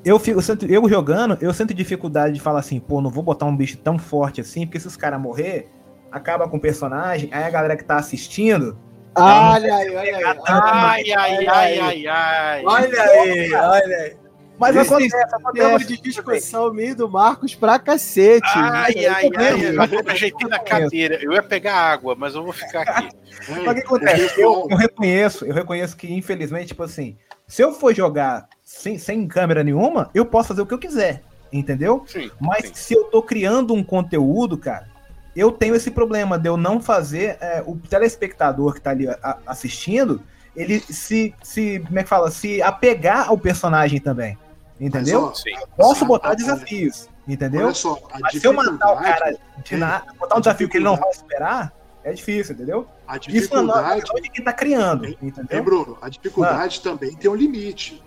Eu, 0.03 0.17
fico, 0.17 0.39
eu, 0.39 0.41
sinto- 0.41 0.65
eu 0.65 0.87
jogando, 0.89 1.37
eu 1.41 1.53
sinto 1.53 1.73
dificuldade 1.73 2.33
de 2.33 2.39
falar 2.39 2.59
assim, 2.59 2.79
pô, 2.79 3.01
não 3.01 3.09
vou 3.09 3.23
botar 3.23 3.45
um 3.45 3.55
bicho 3.55 3.77
tão 3.77 3.99
forte 3.99 4.41
assim, 4.41 4.65
porque 4.65 4.79
se 4.79 4.87
os 4.87 4.95
caras 4.97 5.19
morrer, 5.21 5.69
acaba 6.11 6.47
com 6.47 6.57
o 6.57 6.59
personagem, 6.59 7.29
aí 7.31 7.43
a 7.43 7.49
galera 7.49 7.75
que 7.77 7.83
tá 7.83 7.97
assistindo. 7.97 8.77
Olha 9.15 9.75
aí, 9.75 9.89
olha 9.95 10.17
aí. 10.17 10.23
Ai, 10.47 11.03
ai, 11.11 11.47
ai, 11.47 11.79
ai, 11.79 12.07
ai. 12.07 12.65
Olha 12.65 13.03
aí, 13.03 13.53
olha 13.53 13.97
aí. 13.97 14.20
Mas 14.61 14.75
Esse 14.75 14.93
acontece, 14.93 15.09
Tema 15.53 15.75
acontece. 15.75 15.85
de 15.87 16.01
discussão 16.01 16.71
minha 16.71 16.91
e 16.91 16.93
do 16.93 17.09
Marcos 17.09 17.55
pra 17.55 17.79
cacete. 17.79 18.47
Ai, 18.53 19.05
ai, 19.05 19.05
Eu 19.05 19.11
ai, 19.11 19.29
ai, 19.35 19.89
eu 19.91 20.11
ajeitei 20.11 20.47
na 20.47 20.59
cadeira. 20.59 21.17
Eu 21.19 21.33
ia 21.33 21.41
pegar 21.41 21.73
água, 21.75 22.15
mas 22.15 22.35
eu 22.35 22.43
vou 22.43 22.53
ficar 22.53 22.83
aqui. 22.83 23.09
É, 23.49 23.65
Mas 23.65 23.71
o 23.71 23.73
que 23.73 23.81
acontece? 23.81 24.39
Eu, 24.39 24.67
eu 24.69 24.77
reconheço, 24.77 25.45
eu 25.45 25.53
reconheço 25.55 25.97
que, 25.97 26.13
infelizmente, 26.13 26.67
tipo 26.67 26.83
assim, 26.83 27.17
se 27.47 27.63
eu 27.63 27.73
for 27.73 27.91
jogar 27.95 28.47
sem, 28.63 28.99
sem 28.99 29.27
câmera 29.27 29.63
nenhuma, 29.63 30.11
eu 30.13 30.25
posso 30.27 30.49
fazer 30.49 30.61
o 30.61 30.65
que 30.67 30.73
eu 30.75 30.79
quiser, 30.79 31.23
entendeu? 31.51 32.03
Sim, 32.07 32.29
Mas 32.39 32.67
sim. 32.67 32.71
se 32.75 32.93
eu 32.93 33.05
tô 33.05 33.23
criando 33.23 33.73
um 33.73 33.83
conteúdo, 33.83 34.59
cara, 34.59 34.87
eu 35.35 35.51
tenho 35.51 35.73
esse 35.73 35.89
problema 35.89 36.37
de 36.37 36.47
eu 36.49 36.55
não 36.55 36.79
fazer 36.79 37.37
é, 37.41 37.63
o 37.65 37.75
telespectador 37.77 38.75
que 38.75 38.81
tá 38.81 38.91
ali 38.91 39.09
a- 39.09 39.39
assistindo, 39.47 40.21
ele 40.55 40.79
se, 40.81 41.33
se, 41.41 41.79
como 41.87 41.97
é 41.97 42.03
que 42.03 42.09
fala, 42.09 42.29
se 42.29 42.61
apegar 42.61 43.27
ao 43.29 43.37
personagem 43.39 43.99
também, 43.99 44.37
entendeu? 44.85 45.21
Mas, 45.21 45.29
ó, 45.31 45.33
Sim. 45.35 45.55
Posso 45.77 46.05
botar 46.05 46.29
olha- 46.29 46.35
desafios, 46.37 47.07
entendeu? 47.27 47.65
Olha 47.65 47.73
só, 47.73 47.97
Mas 48.19 48.39
se 48.41 48.45
eu 48.45 48.51
matar 48.53 48.71
o 48.71 48.73
dificuldade, 48.75 49.19
cara 49.19 49.37
de 49.63 49.77
nada, 49.77 50.05
botar 50.19 50.35
um 50.37 50.39
desafio 50.41 50.67
que 50.67 50.77
ele 50.77 50.83
não 50.85 50.95
vai 50.97 51.09
esperar, 51.11 51.71
é 52.03 52.11
difícil, 52.13 52.55
entendeu? 52.55 52.87
a 53.07 53.17
Isso 53.17 53.53
não 53.53 53.77
é 53.77 53.95
dificuldade, 53.99 54.21
de 54.23 54.29
quem 54.29 54.43
tá 54.43 54.53
criando, 54.53 55.05
Hein, 55.05 55.17
entendeu? 55.21 55.63
Bruno, 55.63 55.97
a 56.01 56.09
dificuldade 56.09 56.81
também 56.81 57.15
tem 57.15 57.29
um 57.29 57.35
limite. 57.35 58.01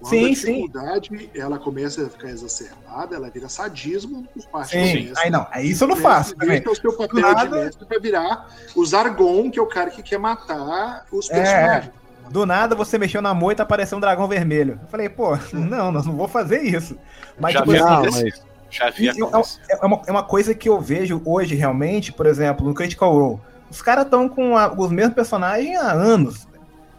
Quando 0.00 0.10
Sim, 0.12 0.24
a 0.32 0.34
sim. 0.36 0.54
dificuldade 0.54 1.30
ela 1.34 1.58
começa 1.58 2.06
a 2.06 2.08
ficar 2.08 2.28
exacerbada, 2.30 3.16
ela 3.16 3.28
vira 3.28 3.50
sadismo 3.50 4.26
por 4.32 4.46
parte 4.48 4.70
Sim, 4.70 4.78
do 4.96 5.04
mestre. 5.08 5.24
aí 5.24 5.30
não, 5.30 5.46
aí 5.50 5.70
isso 5.70 5.84
eu 5.84 5.88
não 5.88 5.96
faço 5.96 6.34
também. 6.36 6.62
o 6.66 6.74
seu 6.74 6.92
papel 6.96 7.20
nada- 7.20 7.44
de 7.46 7.50
mestre 7.64 7.84
para 7.84 7.98
virar 7.98 8.48
o 8.74 8.86
Zargon, 8.86 9.50
que 9.50 9.58
é 9.58 9.62
o 9.62 9.66
cara 9.66 9.90
que 9.90 10.02
quer 10.02 10.18
matar 10.18 11.04
os 11.12 11.28
É, 11.30 11.34
personagens. 11.34 11.92
Do 12.30 12.46
nada 12.46 12.74
você 12.76 12.96
mexeu 12.96 13.20
na 13.20 13.34
moita 13.34 13.62
e 13.62 13.64
apareceu 13.64 13.98
um 13.98 14.00
dragão 14.00 14.28
vermelho. 14.28 14.78
Eu 14.82 14.88
falei, 14.88 15.08
pô, 15.08 15.36
não, 15.52 15.90
nós 15.90 16.06
não 16.06 16.14
vou 16.16 16.28
fazer 16.28 16.62
isso. 16.62 16.96
Mas 17.38 17.52
Já 17.54 17.60
tipo, 17.60 17.72
Não, 17.72 17.92
acontecer. 17.94 18.24
mas 18.24 18.42
Já 18.70 18.90
vi 18.90 19.08
Isso 19.08 19.24
acontecer. 19.24 19.60
é 19.68 19.84
uma, 19.86 20.02
é 20.06 20.10
uma 20.12 20.22
coisa 20.22 20.54
que 20.54 20.68
eu 20.68 20.80
vejo 20.80 21.20
hoje 21.24 21.56
realmente, 21.56 22.12
por 22.12 22.26
exemplo, 22.26 22.64
no 22.66 22.72
Critical 22.72 23.12
Role. 23.12 23.40
Os 23.68 23.82
caras 23.82 24.04
estão 24.04 24.28
com 24.28 24.56
a- 24.56 24.72
os 24.72 24.90
mesmos 24.92 25.14
personagens 25.14 25.76
há 25.78 25.92
anos. 25.92 26.46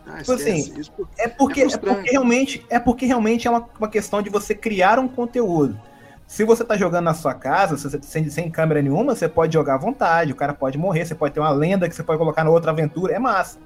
Ah, 0.05 0.17
Tipo 0.17 0.33
assim, 0.33 0.73
É 1.17 1.27
porque, 1.29 1.61
É 1.61 1.65
é 1.65 1.77
porque 1.77 2.11
realmente 2.11 2.65
é 2.69 2.79
porque 2.79 3.05
realmente 3.05 3.47
é 3.47 3.51
uma, 3.51 3.65
uma 3.79 3.87
questão 3.87 4.21
de 4.21 4.29
você 4.29 4.53
criar 4.53 4.99
um 4.99 5.07
conteúdo. 5.07 5.79
Se 6.27 6.43
você 6.43 6.63
tá 6.65 6.75
jogando 6.77 7.05
na 7.05 7.13
sua 7.13 7.33
casa, 7.33 7.77
se 7.77 7.83
você, 7.89 7.99
sem, 8.01 8.29
sem 8.29 8.49
câmera 8.49 8.81
nenhuma, 8.81 9.15
você 9.15 9.27
pode 9.29 9.53
jogar 9.53 9.75
à 9.75 9.77
vontade, 9.77 10.31
o 10.31 10.35
cara 10.35 10.53
pode 10.53 10.77
morrer, 10.77 11.05
você 11.05 11.13
pode 11.15 11.33
ter 11.33 11.39
uma 11.39 11.51
lenda 11.51 11.87
que 11.87 11.95
você 11.95 12.03
pode 12.03 12.17
colocar 12.19 12.43
na 12.43 12.49
outra 12.49 12.71
aventura, 12.71 13.13
é 13.13 13.19
massa. 13.19 13.57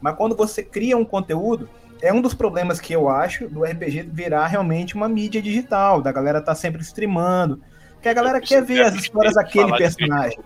Mas 0.00 0.16
quando 0.16 0.36
você 0.36 0.62
cria 0.62 0.96
um 0.96 1.04
conteúdo, 1.04 1.68
é 2.00 2.12
um 2.12 2.20
dos 2.20 2.34
problemas 2.34 2.80
que 2.80 2.92
eu 2.92 3.08
acho 3.08 3.48
do 3.48 3.64
RPG 3.64 4.02
virar 4.12 4.46
realmente 4.46 4.94
uma 4.94 5.08
mídia 5.08 5.40
digital, 5.40 6.02
da 6.02 6.12
galera 6.12 6.40
tá 6.40 6.54
sempre 6.54 6.82
streamando, 6.82 7.60
que 8.02 8.08
a 8.08 8.12
galera 8.12 8.38
Eu 8.38 8.42
quer 8.42 8.62
ver 8.62 8.82
as 8.82 8.94
histórias 8.94 9.34
daquele 9.34 9.76
personagem. 9.76 10.38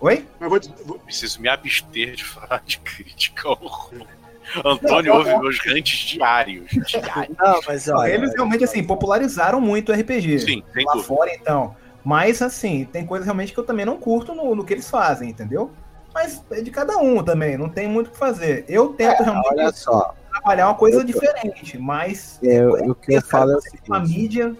Oi? 0.00 0.26
Mas 0.38 0.48
vou, 0.48 0.60
vou- 0.84 0.98
Preciso 1.00 1.40
me 1.40 1.48
abster 1.48 2.14
de 2.14 2.24
falar 2.24 2.62
de 2.64 2.78
Critical 2.78 3.54
Role. 3.54 4.06
Antônio 4.64 5.14
ouve 5.14 5.36
meus 5.38 5.58
rantes 5.64 5.98
diários. 6.08 6.70
Diários. 6.70 7.36
Não, 7.38 7.60
mas 7.66 7.88
olha. 7.88 8.12
Eles 8.12 8.32
realmente, 8.34 8.64
assim, 8.64 8.82
popularizaram 8.82 9.60
muito 9.60 9.92
o 9.92 9.94
RPG. 9.94 10.38
Sim, 10.38 10.62
sem 10.72 10.84
lá 10.84 10.92
dúvida. 10.92 11.08
fora, 11.08 11.34
então. 11.34 11.76
Mas, 12.04 12.40
assim, 12.40 12.88
tem 12.90 13.04
coisas 13.04 13.26
realmente 13.26 13.52
que 13.52 13.58
eu 13.58 13.64
também 13.64 13.84
não 13.84 13.98
curto 13.98 14.34
no, 14.34 14.54
no 14.54 14.64
que 14.64 14.72
eles 14.72 14.88
fazem, 14.88 15.28
entendeu? 15.28 15.70
Mas 16.14 16.42
é 16.50 16.60
de 16.60 16.70
cada 16.70 16.96
um 16.98 17.22
também, 17.22 17.56
não 17.56 17.68
tem 17.68 17.86
muito 17.88 18.08
o 18.08 18.10
que 18.10 18.18
fazer. 18.18 18.64
Eu 18.68 18.88
tento 18.94 19.22
realmente 19.22 19.48
Olha 19.52 19.72
só, 19.72 20.14
trabalhar 20.30 20.68
uma 20.68 20.74
coisa 20.74 21.04
diferente, 21.04 21.78
mas 21.78 22.38
é, 22.42 22.66
o 22.66 22.94
que 22.94 23.14
eu 23.14 23.22
falo 23.22 23.52
é 23.52 23.54
o 23.56 23.58
uma 23.88 24.00
seguinte. 24.06 24.18
mídia. 24.18 24.56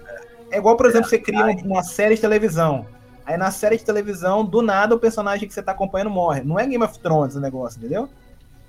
É 0.50 0.58
igual, 0.58 0.76
por 0.76 0.86
exemplo, 0.86 1.08
você 1.08 1.18
cria 1.18 1.44
um- 1.44 1.72
uma 1.72 1.82
série 1.82 2.14
de 2.14 2.20
televisão. 2.20 2.86
Aí 3.26 3.36
na 3.36 3.50
série 3.50 3.76
de 3.76 3.84
televisão, 3.84 4.44
do 4.44 4.62
nada, 4.62 4.94
o 4.94 4.98
personagem 4.98 5.46
que 5.46 5.52
você 5.52 5.62
tá 5.62 5.72
acompanhando 5.72 6.10
morre. 6.10 6.40
Não 6.42 6.58
é 6.58 6.66
Game 6.66 6.82
of 6.82 6.98
Thrones 6.98 7.34
o 7.34 7.40
negócio, 7.40 7.78
entendeu? 7.78 8.08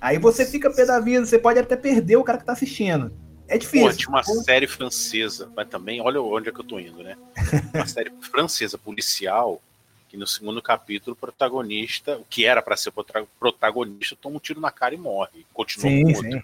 Aí 0.01 0.17
você 0.17 0.45
fica 0.45 0.69
pé 0.69 0.85
da 0.85 0.99
vida, 0.99 1.25
você 1.25 1.39
pode 1.39 1.59
até 1.59 1.75
perder 1.75 2.17
o 2.17 2.23
cara 2.23 2.37
que 2.37 2.45
tá 2.45 2.53
assistindo. 2.53 3.11
É 3.47 3.53
Pô, 3.53 3.59
difícil. 3.59 3.93
tinha 3.97 4.09
uma 4.09 4.23
série 4.23 4.67
francesa, 4.67 5.49
mas 5.55 5.67
também, 5.67 6.01
olha 6.01 6.21
onde 6.21 6.49
é 6.49 6.51
que 6.51 6.59
eu 6.59 6.65
tô 6.65 6.79
indo, 6.79 7.01
né? 7.01 7.15
Uma 7.73 7.87
série 7.87 8.11
francesa 8.19 8.77
policial, 8.77 9.61
que 10.09 10.17
no 10.17 10.25
segundo 10.27 10.61
capítulo, 10.61 11.13
o 11.13 11.15
protagonista, 11.15 12.17
o 12.17 12.25
que 12.27 12.45
era 12.45 12.61
pra 12.61 12.75
ser 12.75 12.91
protagonista, 13.39 14.17
toma 14.19 14.37
um 14.37 14.39
tiro 14.39 14.59
na 14.59 14.71
cara 14.71 14.95
e 14.95 14.97
morre. 14.97 15.45
Continua 15.53 15.89
Sim, 15.89 16.01
com 16.01 16.07
o 16.11 16.15
outro. 16.15 16.31
sim. 16.31 16.43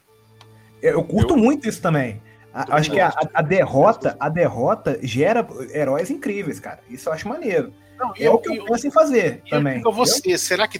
Eu, 0.81 0.91
eu 0.93 1.03
curto 1.03 1.33
Eu- 1.33 1.37
muito 1.37 1.67
isso 1.67 1.81
também. 1.81 2.21
A- 2.53 2.75
acho 2.77 2.89
que 2.91 2.99
a, 2.99 3.11
a 3.33 3.41
derrota, 3.41 4.15
a 4.19 4.29
derrota 4.29 4.97
gera 5.01 5.45
heróis 5.73 6.09
incríveis, 6.09 6.59
cara. 6.59 6.79
Isso 6.89 7.09
eu 7.09 7.13
acho 7.13 7.27
maneiro. 7.27 7.73
Não, 7.97 8.13
É 8.17 8.29
o 8.29 8.37
que 8.37 8.55
eu 8.55 8.65
penso 8.65 8.87
em 8.87 8.91
fazer 8.91 9.41
eu 9.45 9.49
também. 9.49 9.73
entendeu? 9.75 9.91
você, 9.91 10.37
será 10.37 10.67
que 10.67 10.79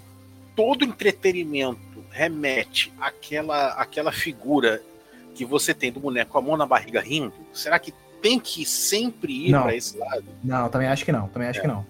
todo 0.55 0.85
entretenimento 0.85 1.79
remete 2.11 2.93
àquela, 2.99 3.69
àquela 3.73 4.11
figura 4.11 4.81
que 5.33 5.43
você 5.43 5.73
tem 5.73 5.91
do 5.91 5.99
boneco 5.99 6.31
com 6.31 6.37
a 6.37 6.41
mão 6.41 6.55
na 6.55 6.65
barriga 6.65 7.01
rindo? 7.01 7.33
Será 7.51 7.77
que 7.79 7.93
tem 8.21 8.39
que 8.39 8.65
sempre 8.65 9.47
ir 9.47 9.51
para 9.51 9.75
esse 9.75 9.97
lado? 9.97 10.23
Não, 10.43 10.69
também 10.69 10.87
acho 10.87 11.03
que 11.03 11.11
não. 11.11 11.27
Também 11.27 11.47
acho 11.49 11.59
que 11.61 11.67
não. 11.67 11.85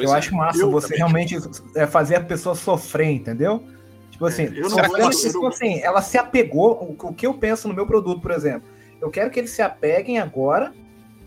Pois 0.00 0.10
eu 0.10 0.14
é. 0.14 0.18
acho 0.18 0.34
massa 0.34 0.58
Eu 0.58 0.70
você 0.70 0.96
realmente 0.96 1.36
é, 1.74 1.86
fazer 1.86 2.16
a 2.16 2.20
pessoa 2.20 2.54
sofrer, 2.54 3.10
entendeu? 3.10 3.62
Tipo 4.10 4.26
assim, 4.26 4.44
eu 4.54 4.62
não 4.62 4.70
sofrendo, 4.70 5.10
tipo 5.10 5.46
assim, 5.46 5.80
ela 5.80 6.02
se 6.02 6.18
apegou. 6.18 6.96
O, 7.00 7.08
o 7.08 7.14
que 7.14 7.26
eu 7.26 7.34
penso 7.34 7.68
no 7.68 7.74
meu 7.74 7.86
produto, 7.86 8.20
por 8.20 8.30
exemplo, 8.30 8.68
eu 9.00 9.10
quero 9.10 9.30
que 9.30 9.40
eles 9.40 9.50
se 9.50 9.62
apeguem 9.62 10.18
agora, 10.18 10.72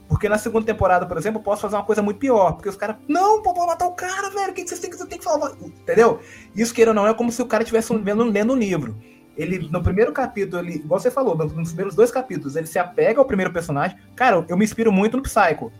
porque 0.08 0.30
na 0.30 0.38
segunda 0.38 0.66
temporada, 0.66 1.06
por 1.06 1.18
exemplo, 1.18 1.40
eu 1.40 1.44
posso 1.44 1.64
fazer 1.64 1.76
uma 1.76 1.84
coisa 1.84 2.04
muito 2.04 2.20
pior. 2.20 2.54
Porque 2.54 2.70
os 2.70 2.76
caras, 2.76 2.98
não, 3.08 3.42
pô, 3.42 3.54
vou 3.54 3.66
matar 3.66 3.88
o 3.88 3.94
cara, 3.94 4.30
velho. 4.30 4.52
O 4.52 4.54
que, 4.54 4.64
que 4.64 4.70
vocês 4.70 4.80
têm 4.80 4.90
que, 4.90 4.98
você 4.98 5.08
tem 5.08 5.18
que 5.18 5.24
falar? 5.24 5.54
Entendeu? 5.60 6.20
Isso, 6.56 6.74
queira 6.74 6.92
ou 6.92 6.96
não, 6.96 7.08
é 7.08 7.14
como 7.14 7.32
se 7.32 7.42
o 7.42 7.48
cara 7.48 7.64
estivesse 7.64 7.96
vendo, 7.98 8.24
lendo 8.26 8.54
um 8.54 8.58
livro. 8.58 8.96
Ele, 9.36 9.68
no 9.72 9.82
primeiro 9.82 10.12
capítulo, 10.12 10.62
ele, 10.62 10.76
igual 10.76 11.00
você 11.00 11.10
falou, 11.10 11.36
nos 11.36 11.52
nos 11.54 11.70
primeiros 11.70 11.96
dois 11.96 12.12
capítulos, 12.12 12.56
ele 12.56 12.68
se 12.68 12.78
apega 12.78 13.20
ao 13.20 13.26
primeiro 13.26 13.52
personagem. 13.52 13.98
Cara, 14.16 14.46
eu 14.48 14.56
me 14.56 14.64
inspiro 14.64 14.92
muito 14.92 15.18
no 15.18 15.24
Psycho, 15.24 15.72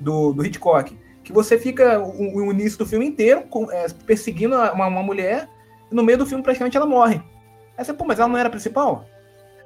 do, 0.00 0.32
do 0.32 0.46
Hitchcock. 0.46 0.98
Que 1.24 1.32
você 1.32 1.58
fica 1.58 1.98
o, 2.00 2.36
o 2.46 2.50
início 2.52 2.78
do 2.78 2.86
filme 2.86 3.06
inteiro 3.06 3.42
com- 3.42 3.70
é, 3.70 3.86
perseguindo 3.88 4.54
uma, 4.56 4.72
uma 4.88 5.02
mulher, 5.02 5.48
e 5.90 5.94
no 5.94 6.02
meio 6.02 6.18
do 6.18 6.26
filme 6.26 6.42
praticamente 6.42 6.76
ela 6.76 6.86
morre. 6.86 7.22
Aí 7.76 7.84
você, 7.84 7.92
pô, 7.94 8.04
mas 8.04 8.18
ela 8.18 8.28
não 8.28 8.36
era 8.38 8.48
a 8.48 8.50
principal? 8.50 9.06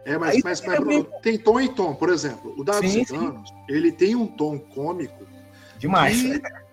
É, 0.04 0.16
mas, 0.16 0.36
Aí 0.36 0.40
mas, 0.44 0.60
mas, 0.64 0.78
Bruno, 0.78 1.04
tem 1.22 1.36
tom 1.36 1.60
e 1.60 1.68
tom. 1.68 1.94
Por 1.94 2.08
exemplo, 2.10 2.52
o 2.56 2.58
Sim, 2.74 3.04
Danos, 3.04 3.52
ele 3.68 3.90
tem 3.90 4.14
um 4.14 4.26
tom 4.26 4.58
cômico 4.58 5.26
Demais. 5.78 6.22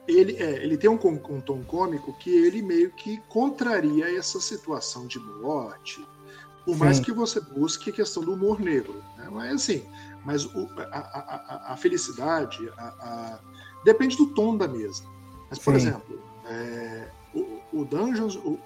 ele, 0.08 0.38
é, 0.38 0.64
ele 0.64 0.78
tem 0.78 0.90
um, 0.90 1.00
um 1.30 1.42
tom 1.42 1.64
cômico 1.64 2.14
que 2.20 2.30
ele 2.30 2.62
meio 2.62 2.92
que 2.92 3.18
contraria 3.30 4.16
essa 4.18 4.40
situação 4.40 5.08
de 5.08 5.18
morte, 5.20 6.06
por 6.66 6.78
mais 6.78 6.98
Sim. 6.98 7.04
que 7.04 7.12
você 7.12 7.42
busque 7.42 7.90
a 7.90 7.94
questão 7.94 8.24
do 8.24 8.34
humor 8.34 8.60
negro. 8.60 9.04
Né? 9.18 9.28
Mas 9.32 9.54
assim, 9.54 9.84
mas 10.24 10.46
o- 10.46 10.70
a, 10.92 10.98
a- 11.00 11.74
a- 11.74 11.78
felicidade 11.78 12.70
a- 12.78 13.40
depende 13.84 14.16
do 14.18 14.28
tom 14.28 14.56
da 14.58 14.68
mesa. 14.68 15.04
Mas, 15.50 15.60
por 15.60 15.74
Sim. 15.74 15.88
exemplo, 15.88 16.20
é, 16.46 17.08
o, 17.34 17.60
o 17.82 17.86
Dungeons, 17.86 18.36
o- 18.36 18.60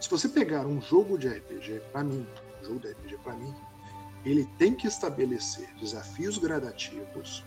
se 0.00 0.08
você 0.10 0.28
pegar 0.28 0.66
um 0.66 0.80
jogo 0.80 1.16
de 1.18 1.28
RPG, 1.28 1.80
para 1.92 2.02
mim, 2.02 2.26
um 2.60 2.64
jogo 2.66 2.80
de 2.80 2.88
RPG 2.88 3.18
para 3.22 3.34
mim, 3.34 3.54
ele 4.24 4.44
tem 4.58 4.74
que 4.74 4.86
estabelecer 4.86 5.68
desafios 5.80 6.38
gradativos 6.38 7.44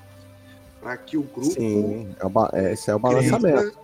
para 0.79 0.97
que 0.97 1.17
o 1.17 1.23
grupo 1.23 1.51
Sim, 1.51 2.15
é 2.53 2.59
é, 2.59 2.73
esse 2.73 2.89
é 2.91 2.95
o 2.95 2.99
balançamento. 2.99 3.57
cresça, 3.61 3.79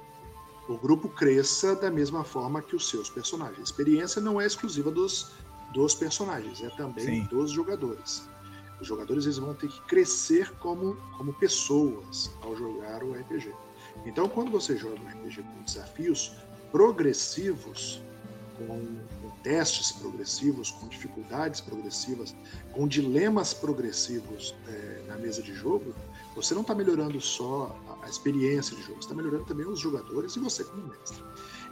o 0.70 0.78
grupo 0.78 1.10
cresça 1.10 1.76
da 1.76 1.90
mesma 1.90 2.24
forma 2.24 2.62
que 2.62 2.76
os 2.76 2.90
seus 2.90 3.10
personagens. 3.10 3.60
A 3.60 3.64
experiência 3.64 4.22
não 4.22 4.40
é 4.40 4.46
exclusiva 4.46 4.92
dos, 4.92 5.32
dos 5.74 5.96
personagens, 5.96 6.62
é 6.62 6.70
também 6.72 7.06
Sim. 7.06 7.24
dos 7.26 7.52
jogadores. 7.52 8.30
Os 8.82 8.88
jogadores 8.88 9.26
eles 9.26 9.38
vão 9.38 9.54
ter 9.54 9.68
que 9.68 9.80
crescer 9.82 10.52
como, 10.56 10.96
como 11.16 11.32
pessoas 11.34 12.32
ao 12.42 12.56
jogar 12.56 13.04
o 13.04 13.14
RPG. 13.14 13.54
Então, 14.06 14.28
quando 14.28 14.50
você 14.50 14.76
joga 14.76 15.00
um 15.00 15.08
RPG 15.08 15.44
com 15.44 15.64
desafios 15.64 16.36
progressivos, 16.72 18.02
com, 18.58 18.68
com 19.22 19.30
testes 19.44 19.92
progressivos, 19.92 20.72
com 20.72 20.88
dificuldades 20.88 21.62
progressivas, 21.62 22.36
com 22.74 22.88
dilemas 22.88 23.54
progressivos 23.54 24.56
eh, 24.68 25.04
na 25.08 25.16
mesa 25.16 25.44
de 25.44 25.54
jogo, 25.54 25.94
você 26.36 26.54
não 26.54 26.62
está 26.62 26.74
melhorando 26.74 27.22
só 27.22 27.76
a, 27.88 28.06
a 28.06 28.10
experiência 28.10 28.76
de 28.76 28.82
jogo, 28.82 28.96
você 28.96 29.06
está 29.06 29.16
melhorando 29.16 29.46
também 29.46 29.68
os 29.68 29.80
jogadores 29.80 30.36
e 30.36 30.40
você 30.40 30.64
como 30.64 30.88
mestre. 30.88 31.24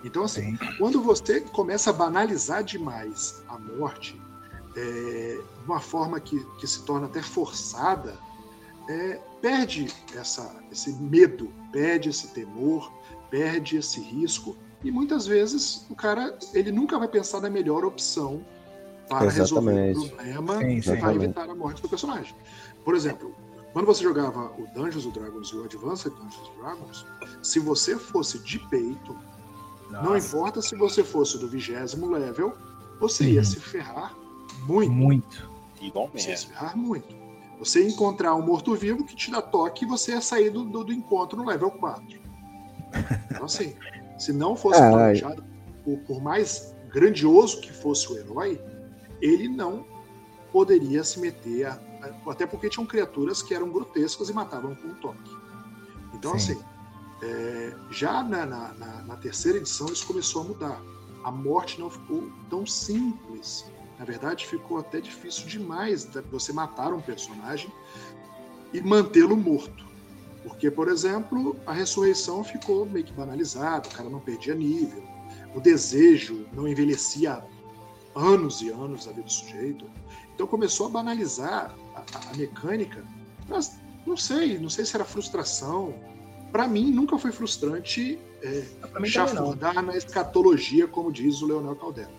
Então, 0.03 0.23
assim, 0.23 0.57
quando 0.77 1.01
você 1.01 1.41
começa 1.41 1.89
a 1.89 1.93
banalizar 1.93 2.63
demais 2.63 3.43
a 3.47 3.57
morte, 3.57 4.19
é, 4.79 5.41
de 5.59 5.65
uma 5.65 5.79
forma 5.79 6.19
que, 6.19 6.39
que 6.59 6.67
se 6.67 6.83
torna 6.83 7.07
até 7.07 7.21
forçada, 7.21 8.17
é, 8.87 9.19
perde 9.41 9.91
essa, 10.15 10.55
esse 10.71 10.91
medo, 10.93 11.51
perde 11.71 12.09
esse 12.09 12.29
temor, 12.29 12.91
perde 13.29 13.77
esse 13.77 13.99
risco 13.99 14.55
e 14.83 14.91
muitas 14.91 15.27
vezes 15.27 15.85
o 15.89 15.95
cara 15.95 16.37
ele 16.53 16.71
nunca 16.71 16.97
vai 16.97 17.07
pensar 17.07 17.41
na 17.41 17.49
melhor 17.49 17.83
opção 17.83 18.43
para 19.09 19.29
resolver 19.29 19.71
o 19.71 19.79
Exatamente. 19.89 20.09
problema 20.15 20.57
Sim, 20.59 20.75
e 20.77 20.83
sim. 20.83 20.95
vai 20.99 21.15
evitar 21.15 21.49
a 21.49 21.55
morte 21.55 21.81
do 21.81 21.89
personagem. 21.89 22.35
Por 22.85 22.95
exemplo, 22.95 23.35
quando 23.73 23.85
você 23.85 24.03
jogava 24.03 24.51
o 24.57 24.65
Dungeons 24.73 25.05
and 25.05 25.11
Dragons 25.11 25.49
e 25.49 25.55
o 25.57 25.63
Advanced 25.65 26.11
Dungeons 26.13 26.49
and 26.49 26.61
Dragons, 26.61 27.05
se 27.43 27.59
você 27.59 27.97
fosse 27.97 28.39
de 28.39 28.59
peito, 28.69 29.15
não 29.91 30.13
Nossa, 30.13 30.27
importa 30.27 30.61
se 30.61 30.75
você 30.75 31.03
fosse 31.03 31.37
do 31.37 31.47
vigésimo 31.47 32.09
level, 32.09 32.53
você 32.99 33.25
ia 33.25 33.39
Uhum. 33.39 33.45
se 33.45 33.59
ferrar 33.59 34.15
muito. 34.61 34.91
muito. 34.91 35.49
Você 35.79 35.85
Igualmente. 35.85 36.47
ferrar 36.47 36.77
muito. 36.77 37.15
Você 37.59 37.85
encontrar 37.87 38.35
um 38.35 38.41
morto-vivo 38.45 39.03
que 39.05 39.15
te 39.15 39.29
dá 39.31 39.41
toque 39.41 39.83
e 39.83 39.87
você 39.87 40.11
ia 40.13 40.21
sair 40.21 40.49
do, 40.49 40.63
do, 40.63 40.83
do 40.83 40.93
encontro 40.93 41.37
no 41.37 41.45
level 41.45 41.71
4. 41.71 42.19
Então, 43.31 43.45
assim, 43.45 43.75
se 44.17 44.31
não 44.31 44.55
fosse 44.55 44.81
É, 44.81 44.89
planejado, 44.89 45.43
por, 45.83 45.97
por 45.99 46.21
mais 46.21 46.73
grandioso 46.93 47.59
que 47.61 47.71
fosse 47.71 48.11
o 48.11 48.17
herói, 48.17 48.61
ele 49.21 49.47
não 49.49 49.85
poderia 50.51 51.03
se 51.03 51.19
meter. 51.19 51.65
a- 51.65 51.79
a- 52.01 52.31
até 52.31 52.45
porque 52.47 52.69
tinham 52.69 52.85
criaturas 52.85 53.41
que 53.43 53.53
eram 53.53 53.69
grotescas 53.69 54.29
e 54.29 54.33
matavam 54.33 54.73
com 54.75 54.87
um 54.87 54.93
toque. 54.95 55.31
Então, 56.13 56.39
Sim. 56.39 56.53
assim, 56.53 56.63
é, 57.21 57.73
já 57.91 58.23
na, 58.23 58.45
na- 58.45 58.73
na- 58.73 59.01
na 59.03 59.15
terceira 59.17 59.57
edição 59.57 59.87
isso 59.87 60.07
começou 60.07 60.43
a 60.43 60.45
mudar. 60.45 60.81
A 61.25 61.29
morte 61.31 61.77
não 61.79 61.89
ficou 61.89 62.23
tão 62.49 62.65
simples. 62.65 63.69
Na 63.99 64.05
verdade, 64.05 64.47
ficou 64.47 64.77
até 64.79 65.01
difícil 65.01 65.45
demais 65.47 66.07
você 66.31 66.53
matar 66.53 66.93
um 66.93 67.01
personagem 67.01 67.69
e 68.73 68.79
mantê-lo 68.81 69.35
morto. 69.35 69.85
Porque, 70.41 70.71
por 70.71 70.87
exemplo, 70.87 71.57
a 71.65 71.73
ressurreição 71.73 72.43
ficou 72.43 72.85
meio 72.85 73.05
que 73.05 73.11
banalizada, 73.11 73.89
o 73.89 73.91
cara 73.91 74.09
não 74.09 74.21
perdia 74.21 74.55
nível, 74.55 75.03
o 75.53 75.59
desejo 75.59 76.45
não 76.53 76.65
envelhecia 76.67 77.43
anos 78.15 78.61
e 78.61 78.69
anos 78.69 79.05
da 79.05 79.11
vida 79.11 79.23
do 79.27 79.31
sujeito. 79.31 79.85
Então 80.33 80.47
começou 80.47 80.87
a 80.87 80.89
banalizar 80.89 81.75
a, 81.93 81.99
a- 81.99 82.31
a 82.31 82.37
mecânica. 82.37 83.03
Mas 83.49 83.77
não 84.07 84.15
sei, 84.15 84.57
não 84.57 84.69
sei 84.69 84.85
se 84.85 84.95
era 84.95 85.03
frustração. 85.03 85.93
Para 86.53 86.67
mim, 86.69 86.89
nunca 86.91 87.17
foi 87.19 87.31
frustrante 87.33 88.17
é, 88.41 88.63
chafurdar 89.43 89.81
na 89.83 89.97
escatologia, 89.97 90.87
como 90.87 91.11
diz 91.11 91.41
o 91.41 91.47
Leonel 91.47 91.75
Caldera. 91.75 92.11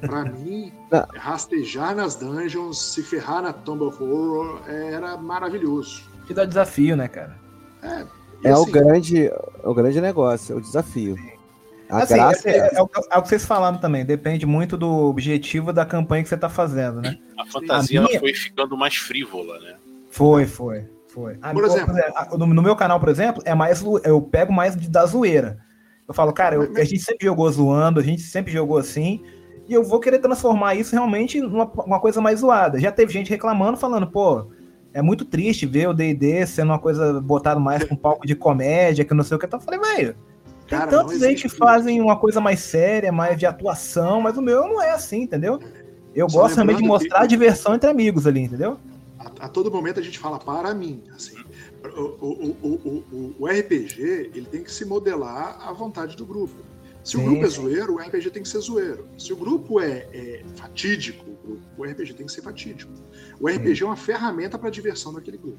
Para 0.00 0.24
mim, 0.24 0.72
rastejar 1.14 1.94
nas 1.94 2.14
dungeons, 2.16 2.80
se 2.92 3.02
ferrar 3.02 3.42
na 3.42 3.52
Tomb 3.52 3.84
of 3.84 4.02
Horror 4.02 4.62
era 4.68 5.16
maravilhoso. 5.16 6.02
Te 6.26 6.34
dá 6.34 6.44
desafio, 6.44 6.96
né, 6.96 7.08
cara? 7.08 7.36
É 8.44 8.52
o 8.56 8.62
assim, 8.62 8.70
grande, 8.72 9.26
é 9.26 9.34
o 9.64 9.74
grande 9.74 10.00
negócio, 10.00 10.54
é 10.54 10.56
o 10.56 10.60
desafio. 10.60 11.16
A 11.88 11.98
Assim, 11.98 12.14
graça 12.14 12.48
é, 12.48 12.56
é, 12.58 12.70
é 12.76 12.80
o 12.82 12.86
que- 12.88 13.00
é 13.10 13.18
o 13.18 13.22
que 13.22 13.28
vocês 13.28 13.44
falaram 13.44 13.76
também, 13.78 14.04
depende 14.04 14.46
muito 14.46 14.76
do 14.78 14.88
objetivo 14.88 15.72
da 15.72 15.84
campanha 15.84 16.22
que 16.22 16.28
você 16.28 16.36
tá 16.36 16.48
fazendo, 16.48 17.02
né? 17.02 17.18
A 17.38 17.44
fantasia 17.46 18.00
A 18.00 18.04
minha- 18.04 18.18
foi 18.18 18.32
ficando 18.32 18.76
mais 18.76 18.96
frívola, 18.96 19.58
né? 19.60 19.76
Foi, 20.10 20.46
foi, 20.46 20.86
foi. 21.08 21.34
Por 21.36 21.64
exemplo. 21.64 21.94
a- 22.16 22.36
no, 22.38 22.46
no 22.46 22.62
meu 22.62 22.74
canal, 22.76 22.98
por 22.98 23.08
exemplo, 23.10 23.42
é 23.44 23.54
mais 23.54 23.82
eu 24.04 24.22
pego 24.22 24.52
mais 24.52 24.74
da 24.76 25.04
zoeira. 25.04 25.58
Eu 26.08 26.14
falo, 26.14 26.32
cara, 26.32 26.56
eu- 26.56 26.72
a 26.76 26.84
gente 26.84 27.00
sempre 27.00 27.26
jogou 27.26 27.50
zoando, 27.50 28.00
a 28.00 28.02
gente 28.02 28.22
sempre 28.22 28.52
jogou 28.52 28.78
assim, 28.78 29.22
e 29.72 29.74
eu 29.74 29.82
vou 29.82 29.98
querer 29.98 30.18
transformar 30.18 30.74
isso 30.74 30.92
realmente 30.94 31.40
numa 31.40 31.64
uma 31.84 31.98
coisa 32.00 32.20
mais 32.20 32.40
zoada. 32.40 32.78
Já 32.78 32.92
teve 32.92 33.12
gente 33.12 33.30
reclamando, 33.30 33.76
falando, 33.78 34.06
pô, 34.06 34.46
é 34.92 35.00
muito 35.00 35.24
triste 35.24 35.64
ver 35.66 35.88
o 35.88 35.94
D&D 35.94 36.46
sendo 36.46 36.68
uma 36.70 36.78
coisa 36.78 37.20
botada 37.20 37.58
mais 37.58 37.82
com 37.84 37.96
palco 37.96 38.26
de 38.26 38.34
comédia, 38.34 39.04
que 39.04 39.14
não 39.14 39.24
sei 39.24 39.36
o 39.36 39.40
que. 39.40 39.46
Então 39.46 39.58
eu 39.58 39.64
falei, 39.64 39.80
velho, 39.80 40.16
tem 40.68 40.78
Cara, 40.78 40.90
tantos 40.90 41.22
aí 41.22 41.34
que 41.34 41.48
fazem 41.48 42.00
uma 42.00 42.16
coisa 42.18 42.40
mais 42.40 42.60
séria, 42.60 43.10
mais 43.10 43.38
de 43.38 43.46
atuação, 43.46 44.20
mas 44.20 44.36
o 44.36 44.42
meu 44.42 44.62
não 44.68 44.80
é 44.82 44.90
assim, 44.90 45.22
entendeu? 45.22 45.58
Eu 46.14 46.28
Só 46.28 46.42
gosto 46.42 46.56
também 46.56 46.76
de 46.76 46.82
lembrando 46.82 46.98
que- 47.00 47.04
mostrar 47.08 47.22
a 47.22 47.26
diversão 47.26 47.74
entre 47.74 47.88
amigos 47.88 48.26
ali, 48.26 48.40
entendeu? 48.42 48.76
a, 49.18 49.46
a 49.46 49.48
todo 49.48 49.70
momento 49.70 49.98
a 50.00 50.02
gente 50.02 50.18
fala 50.18 50.38
para 50.38 50.74
mim. 50.74 51.00
Assim, 51.14 51.36
o, 51.96 52.00
o, 52.00 52.56
o, 52.62 52.68
o, 52.68 53.04
o- 53.16 53.34
o 53.38 53.46
RPG 53.46 54.30
ele 54.34 54.46
tem 54.46 54.62
que 54.62 54.70
se 54.70 54.84
modelar 54.84 55.56
à 55.66 55.72
vontade 55.72 56.16
do 56.16 56.26
grupo. 56.26 56.54
Se 57.04 57.12
Sim, 57.16 57.18
o 57.22 57.24
grupo 57.24 57.44
é 57.44 57.48
zoeiro, 57.48 57.94
o 57.94 57.98
RPG 57.98 58.30
tem 58.30 58.42
que 58.42 58.48
ser 58.48 58.60
zoeiro. 58.60 59.08
Se 59.18 59.32
o 59.32 59.36
grupo 59.36 59.80
é, 59.80 60.06
é 60.12 60.44
fatídico, 60.56 61.24
o 61.76 61.84
RPG 61.84 62.14
tem 62.14 62.26
que 62.26 62.32
ser 62.32 62.42
fatídico. 62.42 62.92
O 63.40 63.48
RPG 63.48 63.82
é 63.82 63.86
uma 63.86 63.96
ferramenta 63.96 64.56
para 64.56 64.68
a 64.68 64.70
diversão 64.70 65.12
daquele 65.12 65.36
grupo. 65.38 65.58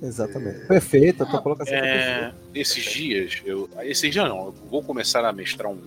exatamente. 0.00 0.66
Perfeito, 0.66 1.22
a 1.22 1.26
tua 1.26 1.42
colocação 1.42 1.74
tá 1.74 1.80
perfeita. 1.80 2.36
É, 2.54 2.58
esses 2.60 2.84
dias, 2.84 3.42
eu, 3.44 3.68
esses 3.82 4.10
dias 4.12 4.28
não, 4.28 4.46
eu 4.46 4.52
vou 4.70 4.82
começar 4.82 5.24
a 5.24 5.32
mestrar 5.32 5.70
um- 5.70 5.80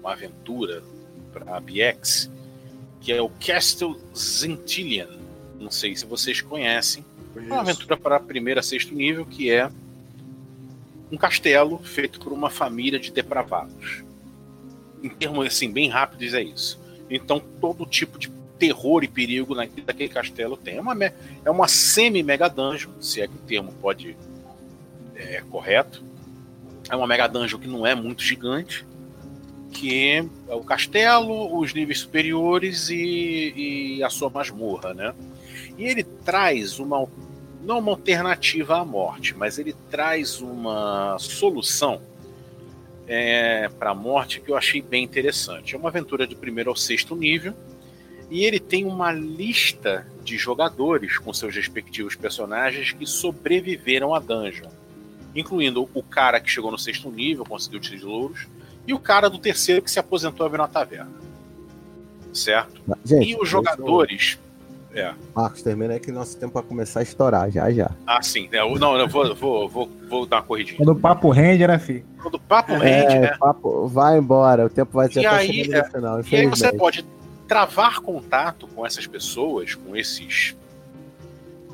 uma 0.00 0.12
aventura 0.12 0.82
para 1.32 1.56
a 1.56 1.60
BX, 1.60 2.30
que 3.00 3.12
é 3.12 3.20
o 3.20 3.28
Castle 3.28 3.98
Zentilian. 4.16 5.08
Não 5.60 5.70
sei 5.70 5.94
se 5.96 6.04
vocês 6.06 6.40
conhecem. 6.40 7.04
É 7.34 7.40
uma 7.40 7.48
Conheço. 7.48 7.60
aventura 7.60 7.96
para 7.98 8.18
primeiro 8.20 8.60
a 8.60 8.62
sexto 8.62 8.94
nível, 8.94 9.24
que 9.26 9.50
é 9.50 9.70
um 11.10 11.16
castelo 11.16 11.78
feito 11.78 12.18
por 12.18 12.32
uma 12.32 12.50
família 12.50 12.98
de 12.98 13.12
depravados. 13.12 14.04
Em 15.02 15.08
termos 15.08 15.46
assim, 15.46 15.70
bem 15.70 15.88
rápidos, 15.88 16.34
é 16.34 16.42
isso. 16.42 16.80
Então, 17.08 17.40
todo 17.60 17.86
tipo 17.86 18.18
de 18.18 18.30
terror 18.58 19.04
e 19.04 19.08
perigo 19.08 19.54
naquele, 19.54 20.08
castelo 20.08 20.56
tem. 20.56 20.76
É 20.76 20.80
uma, 20.80 21.04
é 21.04 21.50
uma 21.50 21.68
semi-mega 21.68 22.48
dungeon, 22.48 22.90
se 23.00 23.20
é 23.20 23.28
que 23.28 23.34
o 23.34 23.46
termo 23.46 23.72
pode 23.80 24.16
é 25.14 25.42
correto. 25.50 26.04
É 26.88 26.94
uma 26.94 27.06
mega 27.06 27.26
dungeon 27.26 27.58
que 27.58 27.68
não 27.68 27.86
é 27.86 27.94
muito 27.94 28.22
gigante, 28.22 28.86
que 29.72 30.08
é 30.08 30.24
o 30.48 30.62
castelo, 30.62 31.58
os 31.58 31.74
níveis 31.74 32.00
superiores 32.00 32.88
e, 32.90 33.52
e 33.98 34.02
a 34.04 34.10
sua 34.10 34.30
masmorra, 34.30 34.94
né? 34.94 35.14
E 35.76 35.84
ele 35.84 36.04
traz 36.04 36.78
uma 36.78 37.06
não 37.62 37.78
uma 37.78 37.92
alternativa 37.92 38.78
à 38.78 38.84
morte, 38.84 39.34
mas 39.36 39.58
ele 39.58 39.74
traz 39.90 40.40
uma 40.40 41.16
solução 41.18 42.00
para 43.78 43.90
a 43.90 43.94
morte 43.94 44.40
que 44.40 44.50
eu 44.50 44.56
achei 44.56 44.82
bem 44.82 45.04
interessante. 45.04 45.74
É 45.74 45.78
uma 45.78 45.88
aventura 45.88 46.26
do 46.26 46.36
primeiro 46.36 46.70
ao 46.70 46.76
sexto 46.76 47.14
nível 47.14 47.54
e 48.30 48.44
ele 48.44 48.58
tem 48.58 48.84
uma 48.84 49.12
lista 49.12 50.06
de 50.24 50.36
jogadores 50.36 51.16
com 51.18 51.32
seus 51.32 51.54
respectivos 51.54 52.16
personagens 52.16 52.90
que 52.90 53.06
sobreviveram 53.06 54.12
à 54.12 54.18
dungeon, 54.18 54.68
incluindo 55.34 55.88
o 55.94 56.02
cara 56.02 56.40
que 56.40 56.50
chegou 56.50 56.72
no 56.72 56.78
sexto 56.78 57.10
nível, 57.10 57.44
conseguiu 57.44 57.80
tesouros, 57.80 58.48
e 58.84 58.92
o 58.92 58.98
cara 58.98 59.30
do 59.30 59.38
terceiro 59.38 59.80
que 59.82 59.90
se 59.90 60.00
aposentou 60.00 60.44
e 60.44 60.48
abriu 60.48 60.62
na 60.62 60.68
taverna. 60.68 61.12
Certo? 62.32 62.82
Gente, 63.04 63.30
e 63.30 63.36
os 63.36 63.48
jogadores. 63.48 64.38
É. 64.96 65.14
Marcos, 65.34 65.60
termina 65.62 65.92
aí 65.94 66.00
que 66.00 66.10
nosso 66.10 66.36
tempo 66.38 66.54
vai 66.54 66.62
começar 66.62 67.00
a 67.00 67.02
estourar, 67.02 67.50
já, 67.50 67.70
já. 67.70 67.90
Ah, 68.06 68.22
sim. 68.22 68.48
É, 68.50 68.60
eu- 68.60 68.78
não, 68.78 68.96
eu 68.96 69.06
vou, 69.06 69.34
vou, 69.34 69.68
vou, 69.68 69.90
vou 70.08 70.26
dar 70.26 70.36
uma 70.38 70.42
corridinha. 70.42 70.78
Quando 70.78 70.92
o 70.92 70.96
papo 70.98 71.28
rende, 71.30 71.66
né, 71.66 71.78
filho? 71.78 72.04
Quando 72.22 72.34
o 72.36 72.40
papo 72.40 72.72
rende, 72.78 73.14
É, 73.14 73.20
né? 73.20 73.36
papo, 73.38 73.86
vai 73.88 74.18
embora, 74.18 74.64
o 74.66 74.70
tempo 74.70 74.92
vai 74.94 75.12
ser 75.12 75.20
E 75.20 75.26
até 75.26 75.36
aí, 75.36 75.68
no 75.68 75.84
final, 75.84 76.20
E 76.22 76.36
aí 76.36 76.46
você 76.46 76.72
pode 76.72 77.04
travar 77.46 78.00
contato 78.00 78.66
com 78.68 78.84
essas 78.86 79.06
pessoas, 79.06 79.74
com 79.74 79.94
esses 79.94 80.56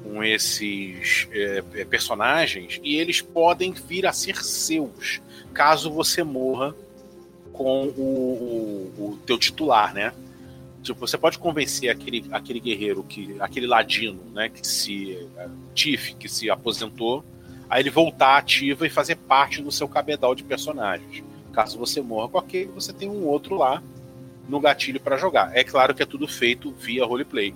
com 0.04 0.22
esses 0.22 1.28
é, 1.32 1.62
é, 1.74 1.84
personagens 1.84 2.80
e 2.82 2.96
eles 2.96 3.20
podem 3.22 3.72
vir 3.72 4.04
a 4.04 4.12
ser 4.12 4.36
seus 4.44 5.22
caso 5.54 5.92
você 5.92 6.24
morra 6.24 6.74
com 7.52 7.84
o, 7.86 8.92
o, 8.98 9.04
o 9.12 9.18
teu 9.24 9.38
titular, 9.38 9.94
né? 9.94 10.12
Tipo, 10.82 11.06
você 11.06 11.16
pode 11.16 11.38
convencer 11.38 11.90
aquele, 11.90 12.24
aquele 12.32 12.60
guerreiro 12.60 13.02
que 13.04 13.36
aquele 13.38 13.66
ladino, 13.66 14.20
né, 14.34 14.48
que 14.48 14.66
se 14.66 15.28
Tiff, 15.74 16.14
que 16.16 16.28
se 16.28 16.50
aposentou, 16.50 17.24
Aí 17.72 17.80
ele 17.80 17.88
voltar 17.88 18.36
ativa 18.36 18.86
e 18.86 18.90
fazer 18.90 19.16
parte 19.16 19.62
do 19.62 19.72
seu 19.72 19.88
cabedal 19.88 20.34
de 20.34 20.44
personagens. 20.44 21.24
Caso 21.54 21.78
você 21.78 22.02
morra 22.02 22.28
com 22.28 22.36
aquele, 22.36 22.66
você 22.66 22.92
tem 22.92 23.08
um 23.08 23.24
outro 23.24 23.56
lá 23.56 23.82
no 24.46 24.60
gatilho 24.60 25.00
para 25.00 25.16
jogar. 25.16 25.56
É 25.56 25.64
claro 25.64 25.94
que 25.94 26.02
é 26.02 26.04
tudo 26.06 26.28
feito 26.28 26.70
via 26.72 27.06
roleplay. 27.06 27.54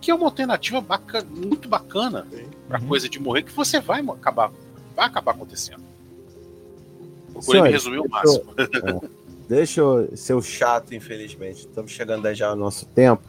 Que 0.00 0.10
é 0.10 0.14
uma 0.14 0.26
alternativa 0.26 0.80
bacana, 0.80 1.28
muito 1.30 1.68
bacana 1.68 2.26
para 2.66 2.80
Uhum. 2.80 2.88
coisa 2.88 3.08
de 3.08 3.20
morrer, 3.20 3.44
que 3.44 3.52
você 3.52 3.78
vai 3.78 4.00
acabar, 4.00 4.50
vai 4.96 5.06
acabar 5.06 5.30
acontecendo. 5.30 5.84
Procurei 7.32 7.62
me 7.62 7.70
resumir 7.70 8.00
o 8.00 8.08
máximo. 8.08 8.54
Deixa 9.48 9.80
eu 9.80 10.08
ser 10.16 10.34
o 10.34 10.42
chato, 10.42 10.94
infelizmente. 10.94 11.60
Estamos 11.60 11.92
chegando 11.92 12.32
já 12.34 12.48
ao 12.48 12.56
nosso 12.56 12.86
tempo. 12.86 13.22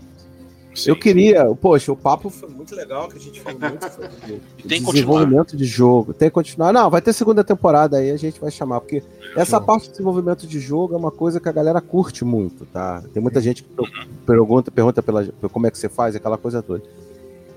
Sim. 0.73 0.89
Eu 0.89 0.99
queria, 0.99 1.45
poxa, 1.55 1.89
o 1.89 1.95
papo 1.95 2.29
foi 2.29 2.49
muito 2.49 2.75
legal, 2.75 3.07
que 3.07 3.17
a 3.17 3.21
gente 3.21 3.39
falou 3.39 3.57
muito 3.57 3.89
sobre 3.89 4.09
tem 4.67 4.83
desenvolvimento 4.83 5.55
de 5.55 5.63
jogo. 5.63 6.13
Tem 6.13 6.27
que 6.29 6.33
continuar. 6.33 6.73
Não, 6.73 6.89
vai 6.89 7.01
ter 7.01 7.13
segunda 7.13 7.45
temporada 7.45 7.97
aí, 7.97 8.11
a 8.11 8.17
gente 8.17 8.41
vai 8.41 8.51
chamar, 8.51 8.81
porque 8.81 9.01
essa 9.37 9.59
parte 9.61 9.83
de 9.85 9.91
desenvolvimento 9.91 10.45
de 10.45 10.59
jogo 10.59 10.93
é 10.93 10.97
uma 10.97 11.11
coisa 11.11 11.39
que 11.39 11.47
a 11.47 11.51
galera 11.53 11.79
curte 11.79 12.25
muito, 12.25 12.65
tá? 12.65 13.01
Tem 13.13 13.23
muita 13.23 13.39
gente 13.39 13.63
que 13.63 13.69
per- 13.69 13.89
pergunta, 14.25 14.69
pergunta 14.69 15.01
pela, 15.01 15.25
como 15.49 15.65
é 15.65 15.71
que 15.71 15.77
você 15.77 15.87
faz, 15.87 16.13
aquela 16.13 16.37
coisa 16.37 16.61
toda. 16.61 16.83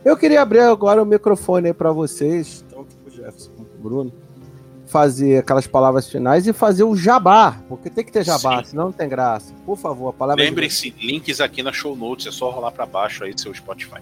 Eu 0.04 0.16
queria 0.16 0.40
abrir 0.40 0.60
agora 0.60 1.02
o 1.02 1.06
microfone 1.06 1.66
aí 1.68 1.74
pra 1.74 1.90
vocês, 1.90 2.64
tanto 2.70 2.94
pro 3.02 3.12
Jefferson 3.12 3.50
como 3.50 3.66
pro 3.66 3.80
Bruno, 3.82 4.12
fazer 4.88 5.38
aquelas 5.38 5.66
palavras 5.66 6.08
finais 6.08 6.46
e 6.46 6.52
fazer 6.52 6.82
o 6.84 6.96
jabá, 6.96 7.60
porque 7.68 7.90
tem 7.90 8.04
que 8.04 8.10
ter 8.10 8.24
jabá, 8.24 8.62
Sim. 8.64 8.70
senão 8.70 8.84
não 8.86 8.92
tem 8.92 9.08
graça. 9.08 9.52
Por 9.66 9.76
favor, 9.76 10.08
a 10.08 10.12
palavra 10.12 10.42
de 10.42 10.48
Lembre-se, 10.48 10.90
links 10.98 11.40
aqui 11.40 11.62
na 11.62 11.72
show 11.72 11.94
notes, 11.94 12.26
é 12.26 12.30
só 12.32 12.50
rolar 12.50 12.72
para 12.72 12.86
baixo 12.86 13.22
aí 13.24 13.32
seu 13.36 13.52
Spotify. 13.54 14.00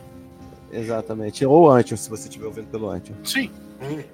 Exatamente. 0.73 1.45
Ou 1.45 1.71
antes, 1.71 2.01
se 2.01 2.11
você 2.11 2.29
estiver 2.29 2.47
ouvindo 2.47 2.67
pelo 2.69 2.89
antes. 2.89 3.13
Sim, 3.25 3.51
É, 3.81 4.05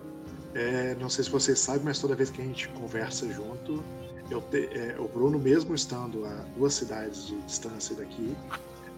é, 0.55 0.97
não 1.01 1.09
sei 1.09 1.25
se 1.25 1.31
vocês 1.31 1.59
sabem, 1.59 1.83
mas 1.85 1.99
toda 1.99 2.15
vez 2.15 2.31
que 2.31 2.41
a 2.43 2.45
gente 2.45 2.69
conversa 2.69 3.27
junto, 3.33 3.83
eu 4.31 4.41
te- 4.41 4.69
é, 4.73 4.97
o 4.99 5.07
Bruno, 5.09 5.39
mesmo 5.39 5.75
estando 5.75 6.25
a 6.27 6.45
duas 6.57 6.75
cidades 6.75 7.27
de 7.27 7.37
distância 7.43 7.95
daqui, 7.97 8.35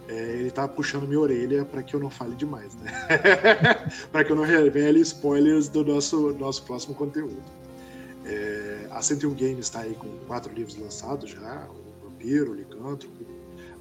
é, 0.09 0.12
ele 0.14 0.51
tá 0.51 0.66
puxando 0.68 1.07
minha 1.07 1.20
orelha 1.20 1.64
para 1.64 1.83
que 1.83 1.95
eu 1.95 2.01
não 2.01 2.11
fale 2.11 2.35
demais, 2.35 2.75
né? 2.77 2.93
para 4.12 4.25
que 4.25 4.33
eu 4.33 4.37
não 4.37 4.45
revele 4.45 5.01
spoilers 5.01 5.68
do 5.68 5.85
nosso, 5.85 6.33
nosso 6.39 6.62
próximo 6.64 6.95
conteúdo. 6.95 7.43
É, 8.25 8.89
a 8.91 9.03
101 9.03 9.35
Games 9.35 9.66
está 9.66 9.81
aí 9.81 9.95
com 9.95 10.09
quatro 10.27 10.53
livros 10.53 10.77
lançados 10.77 11.31
já: 11.31 11.68
o 11.68 12.09
Vampiro, 12.09 12.53
o 12.53 12.55
Licântropo, 12.55 13.27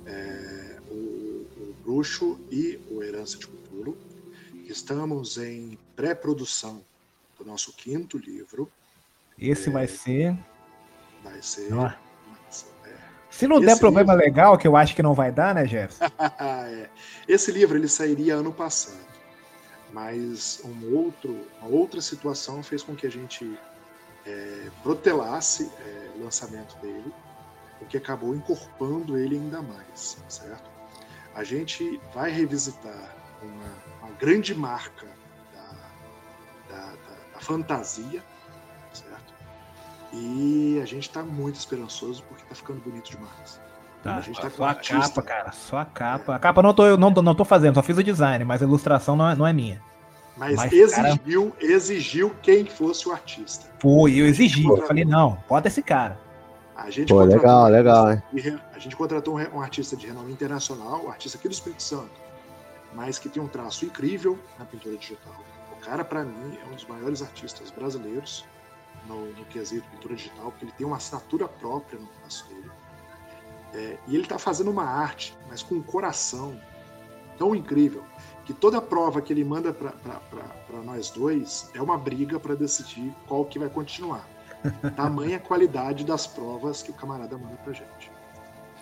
é, 0.06 0.78
o, 0.90 0.94
o 0.94 1.76
Bruxo 1.84 2.40
e 2.52 2.80
o 2.92 3.02
Herança 3.02 3.38
de 3.38 3.48
Cthulhu. 3.48 3.98
Estamos 4.66 5.38
em 5.38 5.78
pré-produção 5.96 6.82
do 7.38 7.46
nosso 7.46 7.74
quinto 7.74 8.18
livro. 8.18 8.70
Esse 9.38 9.70
vai 9.70 9.88
ser. 9.88 10.38
Vai 11.24 11.42
ser. 11.42 11.70
É, 11.74 12.98
Se 13.30 13.48
não 13.48 13.60
der 13.62 13.72
Esse 13.72 13.80
problema 13.80 14.14
legal, 14.14 14.58
que 14.58 14.68
eu 14.68 14.76
acho 14.76 14.96
que 14.96 15.02
não 15.02 15.14
vai 15.14 15.32
dar, 15.32 15.56
né, 15.56 15.66
Jefferson? 15.66 16.06
é. 16.40 16.90
Esse 17.28 17.52
livro 17.52 17.78
ele 17.78 17.88
sairia 17.88 18.36
ano 18.36 18.52
passado, 18.52 18.98
mas 19.94 20.62
um 20.66 20.96
outro, 20.96 21.48
uma 21.62 21.70
outra 21.70 22.02
situação 22.02 22.62
fez 22.62 22.84
com 22.84 22.96
que 22.96 23.08
a 23.08 23.12
gente 23.12 23.58
é, 24.26 24.70
protelasse 24.82 25.72
é, 25.80 26.12
o 26.18 26.24
lançamento 26.24 26.76
dele, 26.78 27.14
o 27.82 27.86
que 27.86 27.98
acabou 27.98 28.36
encorpando 28.36 29.18
ele 29.18 29.36
ainda 29.36 29.62
mais, 29.62 30.18
certo? 30.30 30.70
A 31.36 31.44
gente 31.44 32.00
vai 32.14 32.32
revisitar 32.32 33.16
uma, 33.42 34.08
uma 34.08 34.12
grande 34.18 34.54
marca 34.56 35.08
da, 35.54 36.76
da- 36.76 36.86
da- 36.92 37.34
da 37.34 37.40
fantasia, 37.40 38.24
certo? 38.94 39.34
E 40.14 40.80
a 40.82 40.86
gente 40.86 41.10
está 41.10 41.24
muito 41.24 41.56
esperançoso 41.56 42.24
porque 42.30 42.44
está 42.44 42.54
ficando 42.56 42.80
bonito 42.82 43.10
demais. 43.10 43.60
Tá, 44.04 44.18
a 44.18 44.22
gente 44.22 44.40
tá 44.40 44.50
só 44.50 44.66
a 44.66 44.70
artista. 44.70 45.00
capa, 45.00 45.22
cara. 45.24 45.52
Só 45.54 45.78
a 45.80 45.86
capa. 45.86 46.36
A 46.36 46.40
capa 46.40 46.62
não 46.62 46.74
tô, 46.74 46.86
eu 46.86 46.98
não, 46.98 47.10
não 47.10 47.34
tô 47.34 47.44
fazendo, 47.46 47.76
só 47.76 47.82
fiz 47.82 47.98
o 47.98 48.04
design, 48.04 48.44
mas 48.46 48.62
a 48.62 48.66
ilustração 48.66 49.16
não 49.16 49.30
é, 49.30 49.36
não 49.36 49.48
é 49.48 49.54
minha. 49.54 49.82
Mas, 50.36 50.56
Mas, 50.56 50.74
exigiu, 50.74 51.56
exigiu 51.60 52.36
quem 52.42 52.66
fosse 52.66 53.08
o 53.08 53.12
artista. 53.12 53.70
Foi, 53.80 54.20
eu 54.20 54.26
exigi. 54.26 54.66
Eu 54.66 54.88
falei, 54.88 55.06
não, 55.06 55.38
bota 55.48 55.68
esse 55.68 55.84
cara. 55.84 56.20
A 56.76 56.90
gente 56.90 57.10
Pô, 57.10 57.20
contratou 57.20 57.38
legal, 57.40 57.64
um 57.66 57.68
legal, 57.68 58.06
artista 58.08 58.36
de 58.36 58.42
re- 58.42 58.60
A 58.74 58.80
gente 58.80 58.96
contratou 58.96 59.38
um, 59.38 59.58
um 59.58 59.62
artista 59.62 59.96
de 59.96 60.08
renome 60.08 60.32
internacional, 60.32 61.06
um 61.06 61.10
artista 61.10 61.38
aqui 61.38 61.48
do 61.48 61.54
Espírito 61.54 61.84
Santo, 61.84 62.20
mas 62.94 63.20
que 63.20 63.30
tem 63.30 63.42
um 63.42 63.48
traço 63.48 63.86
incrível 63.86 64.40
na 64.58 64.66
pintura 64.66 64.98
digital. 64.98 65.36
O 65.72 65.76
cara, 65.86 66.04
para 66.04 66.24
mim, 66.24 66.58
é 66.60 66.72
um 66.72 66.74
dos 66.74 66.86
maiores 66.88 67.22
artistas 67.22 67.70
brasileiros 67.70 68.44
no, 69.08 69.28
no 69.34 69.46
quesito 69.46 69.88
pintura 69.92 70.16
digital, 70.16 70.46
porque 70.46 70.66
ele 70.66 70.72
tem 70.76 70.88
uma 70.88 70.98
assinatura 70.98 71.48
própria 71.48 72.00
no 72.00 72.08
traço 72.08 72.48
dele. 72.50 72.72
É, 73.76 73.98
e 74.08 74.16
ele 74.16 74.24
está 74.24 74.40
fazendo 74.40 74.72
uma 74.72 74.84
arte, 74.84 75.38
mas 75.48 75.62
com 75.62 75.76
um 75.76 75.82
coração 75.84 76.60
tão 77.38 77.54
incrível 77.56 78.04
que 78.46 78.54
toda 78.54 78.82
prova 78.82 79.22
que 79.22 79.32
ele 79.32 79.44
manda 79.44 79.74
para 79.74 80.82
nós 80.84 81.10
dois 81.10 81.70
é 81.74 81.82
uma 81.82 81.98
briga 81.98 82.40
para 82.40 82.56
decidir 82.56 83.14
qual 83.28 83.46
que 83.46 83.58
vai 83.58 83.70
continuar. 83.70 84.28
Tamanha 84.96 85.40
qualidade 85.40 86.06
das 86.06 86.26
provas 86.26 86.82
que 86.82 86.92
o 86.92 86.94
camarada 86.94 87.38
manda 87.38 87.56
pra 87.64 87.74
gente. 87.74 88.12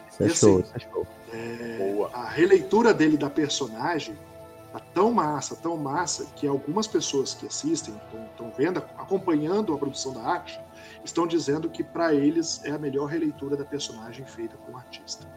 Isso 0.10 0.24
é 0.24 0.30
show, 0.30 0.60
assim, 0.60 0.64
isso 0.64 0.76
é 0.76 0.80
show. 0.80 1.08
É, 1.32 1.78
Boa. 1.94 2.10
a 2.14 2.28
releitura 2.28 2.94
dele 2.94 3.18
da 3.18 3.30
personagem 3.30 4.18
tá 4.72 4.80
tão 4.94 5.12
massa, 5.12 5.56
tão 5.56 5.78
massa, 5.78 6.26
que 6.36 6.48
algumas 6.48 6.88
pessoas 6.88 7.34
que 7.34 7.46
assistem, 7.46 7.94
estão 8.32 8.52
vendo, 8.58 8.78
acompanhando 8.98 9.74
a 9.74 9.78
produção 9.78 10.14
da 10.14 10.22
arte, 10.22 10.60
estão 11.04 11.28
dizendo 11.28 11.70
que 11.70 11.84
para 11.84 12.14
eles 12.14 12.64
é 12.64 12.72
a 12.72 12.78
melhor 12.78 13.08
releitura 13.08 13.58
da 13.58 13.66
personagem 13.66 14.26
feita 14.26 14.56
por 14.58 14.74
um 14.74 14.78
artista. 14.78 15.28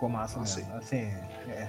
Ficou 0.00 0.08
massa 0.08 0.40
Assim. 0.40 0.62
mesmo. 0.62 0.76
Assim, 0.78 1.14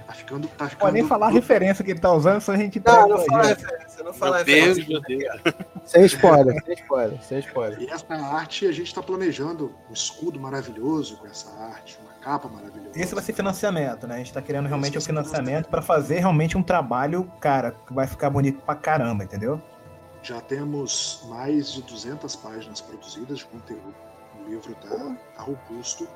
Tá 0.07 0.13
ficando. 0.13 0.47
Tá 0.47 0.69
ficando 0.69 0.79
pode 0.79 0.93
nem 0.93 1.05
falar 1.05 1.27
a 1.27 1.29
referência 1.31 1.83
que 1.83 1.91
ele 1.91 1.99
tá 1.99 2.13
usando, 2.13 2.39
só 2.39 2.53
a 2.53 2.57
gente 2.57 2.81
Não, 2.85 3.09
não 3.09 3.17
fala 3.25 3.43
referência, 3.43 4.03
não 4.05 4.13
fala 4.13 4.43
Deus, 4.43 4.77
referência. 4.77 4.87
meu 4.87 5.01
Deus. 5.01 5.55
Sem 5.83 6.05
spoiler, 6.05 6.63
sem 6.63 6.73
spoiler, 6.75 7.21
sem 7.23 7.39
spoiler. 7.39 7.81
E 7.81 7.89
essa 7.89 8.13
arte, 8.13 8.67
a 8.67 8.71
gente 8.71 8.87
está 8.87 9.03
planejando 9.03 9.75
um 9.89 9.93
escudo 9.93 10.39
maravilhoso 10.39 11.17
com 11.17 11.27
essa 11.27 11.51
arte, 11.61 11.99
uma 12.01 12.13
capa 12.21 12.47
maravilhosa. 12.47 12.91
Esse 12.95 13.13
vai 13.13 13.21
ser 13.21 13.33
financiamento, 13.33 14.07
né? 14.07 14.15
A 14.15 14.17
gente 14.19 14.31
tá 14.31 14.41
querendo 14.41 14.67
realmente 14.67 14.93
ser 14.93 15.05
financiamento 15.05 15.67
pra 15.67 15.81
fazer 15.81 16.19
realmente 16.19 16.57
um 16.57 16.63
trabalho, 16.63 17.29
cara, 17.41 17.71
que 17.85 17.93
vai 17.93 18.07
ficar 18.07 18.29
bonito 18.29 18.61
pra 18.61 18.75
caramba, 18.75 19.25
entendeu? 19.25 19.61
Já 20.23 20.39
temos 20.39 21.25
mais 21.27 21.73
de 21.73 21.81
200 21.81 22.33
páginas 22.37 22.79
produzidas 22.79 23.39
de 23.39 23.45
conteúdo. 23.45 23.93
O 24.39 24.49
livro 24.49 24.71
está 24.71 25.43
robusto. 25.43 26.07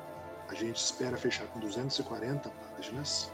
A 0.48 0.54
gente 0.54 0.76
espera 0.76 1.16
fechar 1.16 1.46
com 1.46 1.58
240 1.60 2.50
páginas. 2.76 3.30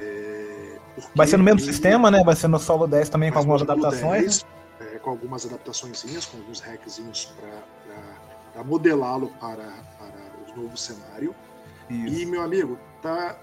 É, 0.00 0.78
Vai 1.14 1.26
ser 1.26 1.36
no 1.36 1.44
mesmo 1.44 1.60
ele- 1.60 1.66
sistema, 1.72 2.10
né? 2.10 2.22
Vai 2.24 2.36
ser 2.36 2.48
no 2.48 2.58
Solo 2.58 2.86
10 2.86 3.08
também 3.08 3.30
com 3.30 3.36
Mas 3.38 3.44
algumas 3.44 3.62
adaptações. 3.62 4.44
10, 4.80 4.94
é, 4.94 4.98
com 4.98 5.10
algumas 5.10 5.46
adaptações, 5.46 6.26
com 6.26 6.36
alguns 6.38 6.60
hackzinhos 6.60 7.32
para 8.54 8.64
modelá-lo 8.64 9.28
para, 9.40 9.64
para 9.98 10.52
o 10.52 10.62
novo 10.62 10.76
cenário. 10.76 11.34
Isso. 11.88 12.20
E, 12.20 12.26
meu 12.26 12.42
amigo, 12.42 12.78
tá, 13.00 13.36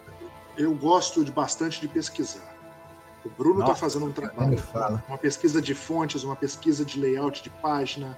eu 0.57 0.75
gosto 0.75 1.23
de 1.23 1.31
bastante 1.31 1.79
de 1.81 1.87
pesquisar. 1.87 2.53
O 3.25 3.29
Bruno 3.29 3.61
está 3.61 3.73
fazendo 3.73 4.05
um 4.05 4.11
trabalho, 4.11 4.61
uma 5.07 5.17
pesquisa 5.17 5.61
de 5.61 5.73
fontes, 5.73 6.23
uma 6.25 6.35
pesquisa 6.35 6.83
de 6.83 6.99
layout 6.99 7.41
de 7.41 7.49
página. 7.49 8.17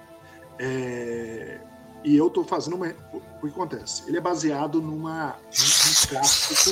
é, 0.58 1.60
e 2.06 2.16
eu 2.16 2.28
estou 2.28 2.44
fazendo 2.44 2.76
uma. 2.76 2.94
O 3.12 3.20
que 3.40 3.48
acontece? 3.48 4.04
Ele 4.06 4.16
é 4.16 4.20
baseado 4.20 4.80
numa, 4.80 5.34
num 5.34 6.08
clássico, 6.08 6.70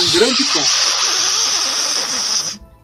num 0.00 0.18
grande 0.18 0.44
clássico. 0.50 1.02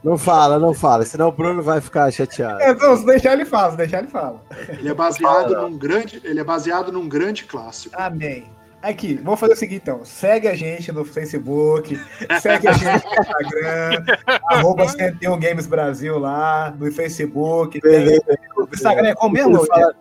Não 0.04 0.18
fala, 0.18 0.58
não 0.58 0.74
fala, 0.74 1.06
senão 1.06 1.28
o 1.28 1.32
Bruno 1.32 1.62
vai 1.62 1.80
ficar 1.80 2.10
chateado. 2.12 2.60
É, 2.60 2.74
não, 2.74 2.94
se 2.94 3.06
deixar 3.06 3.32
ele 3.32 3.46
fala, 3.46 3.74
deixar 3.74 4.00
ele 4.00 4.08
fala. 4.08 4.44
Ele 4.68 4.90
é 4.90 4.92
baseado 4.92 5.54
fala. 5.54 5.62
num 5.62 5.78
grande, 5.78 6.20
ele 6.24 6.38
é 6.38 6.44
baseado 6.44 6.92
num 6.92 7.08
grande 7.08 7.44
clássico. 7.44 7.96
Amém. 7.98 8.44
Aqui, 8.82 9.14
vamos 9.14 9.40
fazer 9.40 9.54
o 9.54 9.56
seguinte 9.56 9.80
então. 9.82 10.04
Segue 10.04 10.46
a 10.46 10.54
gente 10.54 10.92
no 10.92 11.06
Facebook, 11.06 11.98
segue 12.40 12.68
a 12.68 12.72
gente 12.72 13.04
no 13.06 13.12
Instagram, 13.18 14.04
arroba 14.50 14.86
101 14.86 15.38
Games 15.40 15.66
Brasil 15.66 16.18
lá, 16.18 16.70
no 16.78 16.92
Facebook. 16.92 17.80
Beleza, 17.80 18.22
né? 18.28 18.36
Instagram 18.72 19.08
é 19.08 19.14
como 19.14 19.32
mesmo? 19.32 19.64
Fala, 19.64 19.96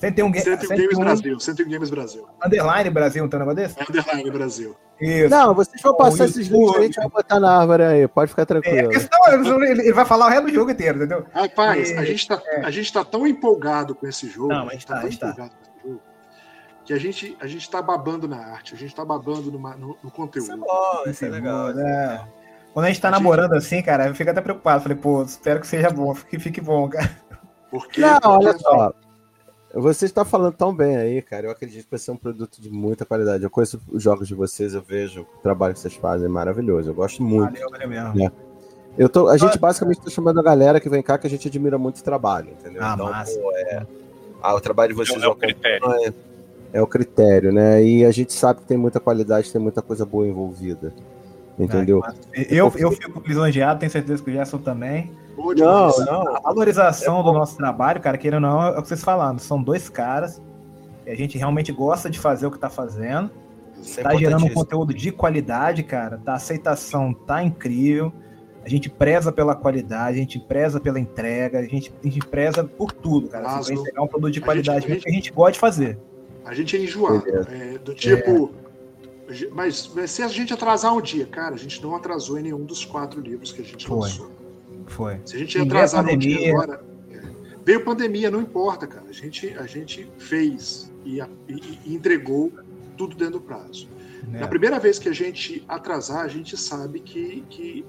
101, 0.00 0.32
101, 0.32 0.76
Games 0.76 0.98
Brasil. 0.98 1.40
101 1.40 1.68
Games 1.68 1.90
Brasil. 1.90 2.28
Underline 2.42 2.90
Brasil, 2.90 3.24
então, 3.24 3.38
um 3.38 3.46
negócio 3.46 3.56
desse? 3.56 3.80
Underline 3.80 4.30
Brasil. 4.30 4.76
Isso. 4.98 5.28
Não, 5.28 5.54
vocês 5.54 5.80
vão 5.82 5.94
passar 5.94 6.24
esses 6.24 6.48
links 6.48 6.74
aí, 6.74 6.80
a 6.80 6.86
gente 6.86 6.96
vai 6.96 7.08
botar 7.08 7.38
na 7.38 7.58
árvore 7.58 7.82
aí, 7.82 8.08
pode 8.08 8.30
ficar 8.30 8.46
tranquilo. 8.46 8.78
É, 8.78 8.88
questão, 8.88 9.62
ele 9.62 9.92
vai 9.92 10.06
falar 10.06 10.26
o 10.26 10.28
resto 10.30 10.46
do 10.46 10.54
jogo 10.54 10.70
inteiro, 10.70 10.98
entendeu? 10.98 11.26
Rapaz, 11.34 11.90
e, 11.90 11.94
a, 11.94 12.04
gente 12.04 12.26
tá, 12.26 12.42
é. 12.46 12.60
a 12.64 12.70
gente 12.70 12.90
tá 12.90 13.04
tão 13.04 13.26
empolgado 13.26 13.94
com 13.94 14.06
esse 14.06 14.26
jogo. 14.26 14.48
Não, 14.48 14.68
a 14.68 14.72
gente 14.72 14.86
tá, 14.86 14.94
tá 14.94 15.00
tão 15.00 15.08
está. 15.10 15.26
empolgado 15.28 15.54
com 15.54 15.62
esse 15.62 15.88
jogo. 15.88 16.02
Que 16.84 16.92
a 16.94 16.98
gente, 16.98 17.36
a 17.38 17.46
gente 17.46 17.70
tá 17.70 17.82
babando 17.82 18.26
na 18.26 18.38
arte, 18.38 18.74
a 18.74 18.78
gente 18.78 18.94
tá 18.94 19.04
babando 19.04 19.52
no, 19.52 19.98
no, 20.02 20.10
conteúdo. 20.10 20.44
Isso 20.44 20.52
é 20.52 20.56
bom, 20.56 21.02
isso 21.06 21.24
é, 21.24 21.28
é 21.28 21.30
legal. 21.30 21.70
É 21.70 21.74
né? 21.74 22.28
Quando 22.72 22.86
a 22.86 22.88
gente 22.88 23.00
tá 23.02 23.08
a 23.08 23.12
namorando 23.12 23.52
gente... 23.52 23.66
assim, 23.66 23.82
cara, 23.82 24.06
eu 24.06 24.14
fico 24.14 24.30
até 24.30 24.40
preocupado. 24.40 24.82
Falei, 24.82 24.96
pô, 24.96 25.22
espero 25.22 25.60
que 25.60 25.66
seja 25.66 25.90
bom, 25.90 26.14
que 26.14 26.38
fique 26.38 26.60
bom, 26.60 26.88
cara. 26.88 27.10
Porque, 27.70 28.00
Não, 28.00 28.18
olha 28.24 28.56
só. 28.58 28.88
Assim, 28.88 29.09
você 29.74 30.04
está 30.04 30.24
falando 30.24 30.54
tão 30.54 30.74
bem 30.74 30.96
aí, 30.96 31.22
cara. 31.22 31.46
Eu 31.46 31.50
acredito 31.52 31.84
que 31.84 31.90
vai 31.90 31.98
ser 31.98 32.10
um 32.10 32.16
produto 32.16 32.60
de 32.60 32.68
muita 32.70 33.04
qualidade. 33.06 33.44
Eu 33.44 33.50
conheço 33.50 33.80
os 33.88 34.02
jogos 34.02 34.26
de 34.26 34.34
vocês, 34.34 34.74
eu 34.74 34.82
vejo 34.82 35.22
o 35.22 35.42
trabalho 35.42 35.74
que 35.74 35.80
vocês 35.80 35.94
fazem, 35.94 36.26
é 36.26 36.28
maravilhoso. 36.28 36.90
Eu 36.90 36.94
gosto 36.94 37.22
muito. 37.22 37.52
Valeu, 37.52 37.70
valeu 37.70 37.88
mesmo. 37.88 38.32
Eu 38.98 39.08
tô, 39.08 39.28
a 39.28 39.36
gente 39.36 39.56
basicamente 39.58 39.98
está 39.98 40.10
chamando 40.10 40.40
a 40.40 40.42
galera 40.42 40.80
que 40.80 40.88
vem 40.88 41.02
cá 41.02 41.16
que 41.16 41.26
a 41.26 41.30
gente 41.30 41.46
admira 41.46 41.78
muito 41.78 41.96
esse 41.96 42.04
trabalho, 42.04 42.50
entendeu? 42.50 42.82
Ah, 42.82 42.92
então, 42.94 43.08
massa. 43.08 43.38
pô, 43.38 43.52
é, 43.54 43.86
ah, 44.42 44.54
o 44.54 44.60
trabalho 44.60 44.90
de 44.92 44.96
vocês 44.96 45.22
É 45.22 45.26
o 45.26 45.30
eu 45.30 45.36
critério. 45.36 45.86
acompanho, 45.86 46.14
É 46.72 46.82
o 46.82 46.86
critério, 46.88 47.52
né? 47.52 47.84
E 47.84 48.04
a 48.04 48.10
gente 48.10 48.32
sabe 48.32 48.60
que 48.60 48.66
tem 48.66 48.76
muita 48.76 48.98
qualidade, 48.98 49.52
tem 49.52 49.60
muita 49.60 49.80
coisa 49.80 50.04
boa 50.04 50.26
envolvida. 50.26 50.92
Entendeu? 51.56 52.02
Ah, 52.04 52.14
Eu, 52.34 52.72
eu 52.76 52.90
fico 52.90 53.22
lisonjeado, 53.26 53.78
tenho 53.78 53.92
certeza 53.92 54.22
que 54.22 54.30
o 54.30 54.32
Gerson 54.32 54.58
também. 54.58 55.12
Não, 55.36 55.88
não. 56.04 56.36
A 56.36 56.40
valorização 56.40 57.22
do 57.22 57.32
nosso 57.32 57.56
trabalho, 57.56 58.00
cara, 58.00 58.18
querendo 58.18 58.44
ou 58.44 58.50
não, 58.50 58.62
é 58.62 58.78
o 58.78 58.82
que 58.82 58.88
vocês 58.88 59.02
falaram. 59.02 59.38
São 59.38 59.62
dois 59.62 59.88
caras 59.88 60.40
que 61.04 61.10
a 61.10 61.16
gente 61.16 61.38
realmente 61.38 61.72
gosta 61.72 62.10
de 62.10 62.18
fazer 62.18 62.46
o 62.46 62.50
que 62.50 62.58
tá 62.58 62.68
fazendo. 62.70 63.30
Isso 63.80 63.98
é 64.00 64.02
Tá 64.02 64.14
gerando 64.14 64.44
um 64.44 64.50
conteúdo 64.52 64.92
de 64.92 65.10
qualidade, 65.10 65.82
cara. 65.82 66.18
Tá, 66.22 66.32
a 66.32 66.36
aceitação 66.36 67.14
tá 67.14 67.42
incrível. 67.42 68.12
A 68.62 68.68
gente 68.68 68.90
preza 68.90 69.32
pela 69.32 69.54
qualidade, 69.54 70.18
a 70.18 70.20
gente 70.20 70.38
preza 70.38 70.78
pela 70.78 71.00
entrega, 71.00 71.58
a 71.60 71.62
gente, 71.62 71.90
a 71.98 72.06
gente 72.06 72.18
preza 72.26 72.62
por 72.62 72.92
tudo, 72.92 73.28
cara. 73.28 73.46
Assim, 73.46 73.56
Mas 73.56 73.68
o- 73.70 73.72
entregar 73.80 74.02
um 74.02 74.06
produto 74.06 74.32
de 74.32 74.40
qualidade 74.42 74.86
gente- 74.86 74.98
a 74.98 75.00
que 75.02 75.08
a 75.08 75.12
gente 75.12 75.32
gosta 75.32 75.52
de 75.52 75.58
fazer. 75.58 75.98
A 76.44 76.52
gente 76.54 76.76
é 76.76 76.80
enjoado. 76.84 77.24
é, 77.50 77.78
do 77.78 77.94
tipo. 77.94 78.50
Mas 79.52 79.90
se 80.08 80.22
a 80.22 80.28
gente 80.28 80.52
atrasar 80.52 80.92
um 80.94 81.00
dia, 81.00 81.24
cara, 81.24 81.54
a 81.54 81.58
gente 81.58 81.80
não 81.82 81.94
atrasou 81.94 82.38
em 82.38 82.42
nenhum 82.42 82.64
dos 82.64 82.84
quatro 82.84 83.20
livros 83.20 83.52
que 83.52 83.62
a 83.62 83.64
gente 83.64 83.86
Foi. 83.86 83.96
lançou. 84.00 84.30
Foi. 84.90 85.20
Se 85.24 85.36
a 85.36 85.38
gente 85.38 85.56
E 85.58 85.60
atrasar 85.62 86.04
um 86.04 86.16
dia 86.16 86.36
pandemia. 86.36 86.52
agora. 86.52 86.84
é, 87.10 87.20
Veio 87.64 87.84
pandemia, 87.84 88.30
não 88.30 88.40
importa, 88.40 88.86
cara. 88.86 89.06
A 89.08 89.12
gente, 89.12 89.48
a 89.56 89.66
gente 89.66 90.10
fez 90.18 90.90
e, 91.04 91.20
e- 91.48 91.78
e 91.86 91.94
entregou 91.94 92.52
tudo 92.96 93.14
dentro 93.16 93.34
do 93.34 93.40
prazo. 93.40 93.88
né? 94.28 94.40
Na 94.40 94.48
primeira 94.48 94.78
vez 94.78 94.98
que 94.98 95.08
a 95.08 95.12
gente 95.12 95.64
atrasar, 95.68 96.24
a 96.24 96.28
gente 96.28 96.56
sabe 96.56 97.00
que, 97.00 97.44
que 97.48 97.84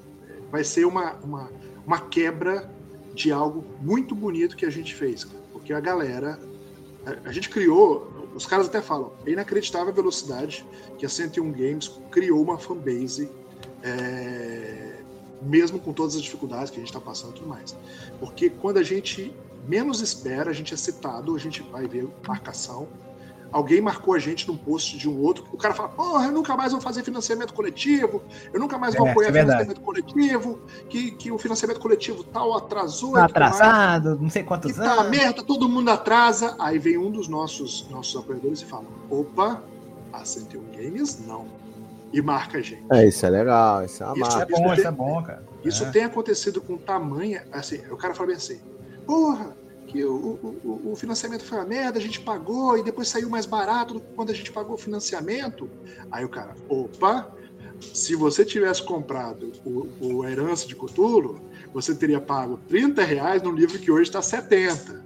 vai 0.52 0.64
ser 0.64 0.86
uma, 0.86 1.14
uma, 1.23 1.49
uma 1.86 1.99
quebra 1.99 2.69
de 3.14 3.32
algo 3.32 3.65
muito 3.82 4.15
bonito 4.15 4.56
que 4.56 4.65
a 4.65 4.69
gente 4.69 4.94
fez, 4.95 5.23
cara. 5.26 5.44
Porque 5.52 5.73
a 5.73 5.80
galera. 5.80 6.40
A, 7.06 7.30
a 7.30 7.32
gente 7.34 7.49
criou, 7.49 8.30
os 8.36 8.45
caras 8.45 8.68
até 8.68 8.82
falam, 8.82 9.11
é 9.26 9.32
inacreditável 9.32 9.90
a 9.90 9.91
velocidade 9.91 10.64
que 10.98 11.06
a 11.06 11.10
101 11.10 11.52
Games 11.52 11.99
criou 12.11 12.41
uma 12.41 12.57
fanbase, 12.60 13.30
é, 13.84 14.90
mesmo 15.41 15.80
com 15.80 15.93
todas 15.93 16.15
as 16.15 16.22
dificuldades 16.22 16.69
que 16.69 16.77
a 16.77 16.80
gente 16.80 16.89
está 16.89 17.01
passando 17.01 17.31
e 17.31 17.34
tudo 17.35 17.47
mais. 17.47 17.76
Porque 18.19 18.49
quando 18.49 18.77
a 18.77 18.84
gente 18.84 19.34
menos 19.68 20.01
espera, 20.01 20.49
a 20.49 20.53
gente 20.53 20.73
é 20.73 20.77
citado, 20.77 21.35
a 21.35 21.39
gente 21.39 21.61
vai 21.61 21.88
ver 21.88 22.07
marcação. 22.27 22.88
Alguém 23.51 23.81
marcou 23.81 24.13
a 24.13 24.19
gente 24.19 24.47
num 24.47 24.55
post 24.55 24.97
de 24.97 25.09
um 25.09 25.22
outro, 25.22 25.45
o 25.51 25.57
cara 25.57 25.73
fala, 25.73 25.89
porra, 25.89 26.27
eu 26.27 26.31
nunca 26.31 26.55
mais 26.55 26.72
vou 26.72 26.80
fazer 26.80 27.03
financiamento 27.03 27.53
coletivo, 27.53 28.23
eu 28.53 28.57
nunca 28.57 28.77
mais 28.77 28.95
vou 28.95 29.05
É, 29.05 29.11
apoiar 29.11 29.27
é 29.27 29.41
financiamento 29.41 29.81
coletivo, 29.81 30.59
que, 30.88 31.11
que 31.11 31.31
o 31.34 31.38
financiamento 31.38 31.80
coletivo 31.81 32.23
tal 32.23 32.55
atrasou. 32.55 33.11
Tá 33.11 33.26
e 33.26 33.27
tudo 33.27 33.39
mais 33.39 33.55
atrasado, 33.55 34.18
não 34.22 34.30
sei 34.30 34.43
quantos 34.43 34.73
tá 34.73 34.93
anos. 34.93 35.09
merda, 35.09 35.43
todo 35.43 35.68
mundo 35.68 35.89
atrasa. 35.89 36.55
Aí 36.59 36.80
vem 36.80 36.97
um 36.97 37.11
dos 37.11 37.27
nossos, 37.27 37.85
nossos 37.89 38.15
apoiadores 38.15 38.61
e 38.61 38.65
fala: 38.65 38.85
opa, 39.09 39.61
a 40.13 40.23
101 40.23 40.63
Games 40.72 41.19
não. 41.27 41.45
E 42.14 42.22
marca 42.22 42.58
a 42.58 42.62
gente. 42.62 42.84
É, 42.92 43.08
isso 43.08 43.26
é 43.26 43.30
legal, 43.30 43.86
isso 43.86 44.04
é 44.04 44.06
uma 44.08 44.14
Isso 44.18 44.28
Isso 44.28 44.36
é 44.36 44.40
marca. 44.40 44.56
bom, 44.58 44.74
isso 44.74 44.88
é 44.88 44.92
bom, 44.92 45.24
cara. 45.24 45.44
Isso 45.64 45.84
É. 45.86 45.92
tem 45.92 46.04
acontecido 46.04 46.62
com 46.62 46.78
tamanha. 46.78 47.44
Assim, 47.52 47.78
o 47.90 47.96
cara 47.98 48.14
fala 48.14 48.28
bem 48.28 48.36
assim: 48.36 48.60
porra, 49.06 49.56
que 49.88 50.04
o, 50.04 50.14
o, 50.14 50.58
o- 50.64 50.92
o 50.92 50.96
financiamento 50.96 51.44
foi 51.44 51.58
uma 51.58 51.66
merda, 51.66 52.00
a 52.00 52.02
gente 52.02 52.20
pagou 52.22 52.78
e 52.78 52.84
depois 52.84 53.08
saiu 53.10 53.30
mais 53.30 53.46
barato 53.46 53.94
do 53.96 54.00
que 54.02 54.14
quando 54.14 54.30
a 54.30 54.34
gente 54.34 54.52
pagou 54.52 54.76
o 54.76 54.78
financiamento. 54.78 55.70
Aí 56.12 56.24
o 56.26 56.30
cara, 56.30 56.56
opa, 56.70 57.32
se 57.94 58.16
você 58.16 58.44
tivesse 58.46 58.84
comprado 58.86 59.52
o, 59.66 59.88
o 60.00 60.26
Herança 60.28 60.68
de 60.68 60.76
Cthulhu, 60.76 61.42
você 61.74 61.96
teria 61.96 62.20
pago 62.22 62.58
30 62.68 63.04
reais 63.04 63.42
num 63.42 63.52
livro 63.54 63.80
que 63.80 63.90
hoje 63.92 64.04
está 64.10 64.22
70. 64.22 65.02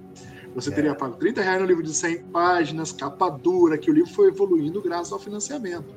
Você 0.54 0.70
É. 0.70 0.72
teria 0.72 0.94
pago 0.94 1.16
30 1.16 1.40
reais 1.42 1.60
no 1.60 1.66
livro 1.66 1.82
de 1.82 1.92
100 1.94 2.24
páginas, 2.24 2.90
capa 2.92 3.28
dura, 3.28 3.76
que 3.78 3.90
o 3.90 3.94
livro 3.94 4.12
foi 4.12 4.28
evoluindo 4.28 4.80
graças 4.82 5.12
ao 5.12 5.18
financiamento. 5.18 5.94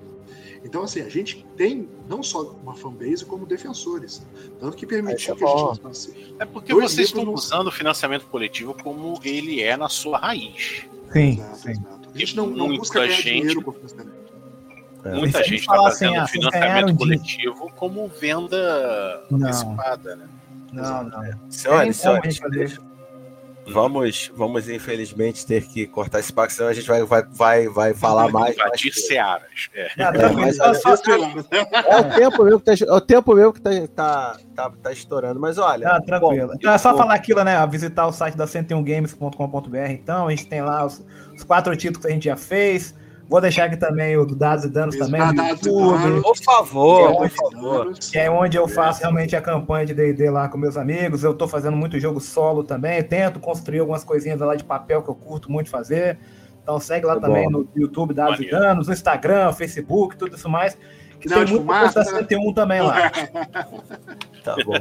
Então, 0.63 0.83
assim, 0.83 1.01
a 1.01 1.09
gente 1.09 1.45
tem 1.55 1.87
não 2.07 2.21
só 2.21 2.41
uma 2.63 2.75
fanbase, 2.75 3.23
como 3.25 3.45
defensores. 3.45 4.25
Tanto 4.59 4.75
que 4.75 4.85
permitiu 4.85 5.33
é 5.33 5.37
que 5.37 5.43
a 5.43 5.47
gente 5.47 5.81
lançasse. 5.83 6.35
É 6.39 6.45
porque 6.45 6.73
Dois 6.73 6.91
vocês 6.91 7.07
estão 7.07 7.23
não- 7.25 7.33
usando 7.33 7.67
o 7.67 7.71
financiamento 7.71 8.25
coletivo 8.27 8.73
como 8.73 9.19
ele 9.23 9.61
é 9.61 9.77
na 9.77 9.87
sua 9.89 10.17
raiz. 10.17 10.85
Sim, 11.13 11.29
Exato, 11.39 11.57
sim. 11.57 11.71
exato. 11.71 12.09
A 12.13 12.17
gente 12.17 12.35
não, 12.35 12.47
não 12.47 12.67
Muita 12.67 12.79
busca 12.81 12.99
ganhar 12.99 13.11
gente- 13.13 13.23
dinheiro 13.41 13.61
com 13.61 13.71
o 13.71 13.73
financiamento. 13.73 14.19
É. 15.05 15.13
Muita 15.13 15.43
gente 15.43 15.55
está 15.61 15.75
falar 15.75 15.87
assim, 15.89 16.05
fazendo 16.07 16.19
ah, 16.23 16.27
financiamento 16.27 16.91
de- 16.91 16.97
coletivo 16.97 17.71
como 17.77 18.07
venda 18.09 19.23
Não. 19.31 19.47
antecipada, 19.47 20.15
né? 20.17 20.27
Não, 20.73 21.03
não. 21.05 21.21
Senhores, 21.49 21.49
Tem 21.49 21.69
como 21.69 21.77
a 21.89 21.93
senhores, 21.93 22.33
gente 22.35 22.41
fazer. 22.43 22.57
deixa- 22.57 22.81
vamos, 23.73 24.31
vamos 24.35 24.69
infelizmente 24.69 25.45
ter 25.45 25.65
que 25.67 25.85
cortar 25.87 26.19
esse 26.19 26.31
papo, 26.33 26.51
senão 26.51 26.69
a 26.69 26.73
gente 26.73 26.87
vai, 26.87 27.03
vai, 27.03 27.23
vai, 27.23 27.67
vai 27.67 27.93
falar 27.93 28.29
mais. 28.29 28.55
Invadir 28.55 28.93
searas. 28.93 29.69
É. 29.73 29.89
Só- 30.53 30.65
olha, 30.65 30.73
só- 30.73 30.93
É 31.87 31.97
o 31.99 32.15
tempo 32.15 32.43
mesmo 32.43 32.59
que 32.59 32.65
tá, 32.65 32.85
é 32.85 32.93
o 32.93 33.01
tempo 33.01 33.33
mesmo 33.35 33.53
que 33.53 33.61
tá, 33.61 33.71
tá, 33.95 34.37
tá, 34.55 34.71
tá 34.83 34.91
estourando. 34.91 35.39
Mas 35.39 35.57
olha. 35.57 35.87
Ah, 35.89 36.01
tranquilo. 36.01 36.47
bom, 36.47 36.53
Então 36.55 36.73
é 36.73 36.77
só 36.77 36.91
bom, 36.91 36.97
falar 36.99 37.13
aquilo, 37.13 37.43
né? 37.43 37.65
Visitar 37.67 38.07
o 38.07 38.11
site 38.11 38.35
da 38.35 38.45
101games.com.br. 38.45 39.77
Então, 39.91 40.27
a 40.27 40.29
gente 40.31 40.47
tem 40.47 40.61
lá 40.61 40.85
os, 40.85 41.03
os 41.35 41.43
quatro 41.43 41.75
títulos 41.75 42.05
que 42.05 42.11
a 42.11 42.13
gente 42.13 42.25
já 42.25 42.35
fez. 42.35 42.95
Vou 43.29 43.39
deixar 43.39 43.65
aqui 43.65 43.77
também 43.77 44.17
o 44.17 44.25
do 44.25 44.35
Dados 44.35 44.65
e 44.65 44.69
Danos 44.69 44.95
também, 44.97 45.21
Dados 45.21 45.61
e 45.63 45.69
YouTube. 45.69 46.21
Por 46.23 46.37
favor, 46.37 47.11
É, 47.11 47.13
por 47.13 47.29
favor. 47.29 47.93
que 47.93 48.17
é 48.17 48.29
onde 48.29 48.57
eu 48.57 48.67
faço 48.67 49.01
realmente 49.01 49.35
a 49.35 49.41
campanha 49.41 49.85
de 49.85 49.93
D&D 49.93 50.29
lá 50.31 50.49
com 50.49 50.57
meus 50.57 50.75
amigos. 50.75 51.23
Eu 51.23 51.35
tô 51.35 51.47
fazendo 51.47 51.77
muito 51.77 51.99
jogo 51.99 52.19
solo 52.19 52.63
também. 52.63 53.03
Tento 53.03 53.39
construir 53.39 53.79
algumas 53.81 54.03
coisinhas 54.03 54.39
lá 54.39 54.55
de 54.55 54.63
papel 54.63 55.03
que 55.03 55.09
eu 55.09 55.15
curto 55.15 55.51
muito 55.51 55.69
fazer. 55.69 56.17
Então 56.63 56.79
segue 56.79 57.05
lá 57.05 57.15
Tá 57.15 57.21
também 57.21 57.45
bom. 57.45 57.59
no 57.59 57.67
YouTube 57.75 58.15
Dados 58.15 58.39
e. 58.39 58.49
Danos, 58.49 58.87
no 58.87 58.93
Instagram, 58.93 59.53
Facebook, 59.53 60.17
tudo 60.17 60.35
isso 60.35 60.49
mais. 60.49 60.75
Que 61.19 61.27
Não, 61.27 61.37
tem 61.37 61.45
de 61.45 61.53
muito 61.53 61.67
coisa 61.67 61.93
da 61.93 62.11
né? 62.11 62.19
101 62.19 62.53
também 62.53 62.81
lá. 62.81 63.11
Tá 64.41 64.55
bom. 64.63 64.73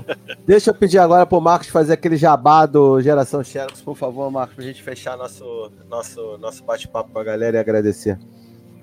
Deixa 0.47 0.70
eu 0.70 0.74
pedir 0.74 0.98
agora 0.98 1.27
pro 1.27 1.40
Marcos 1.40 1.66
fazer 1.69 1.94
aquele 1.94 2.16
jabá 2.16 2.65
do 2.65 3.02
Geração 3.02 3.43
Xerox, 3.43 3.82
por 3.82 3.97
favor, 3.97 4.31
Marcos, 4.31 4.55
pra 4.55 4.65
gente 4.65 4.81
fechar 4.81 5.16
nosso, 5.16 5.73
nosso, 5.90 6.39
nosso 6.39 6.62
bate-papo 6.62 7.10
com 7.10 7.19
a 7.19 7.24
galera 7.24 7.56
e 7.56 7.60
agradecer. 7.60 8.16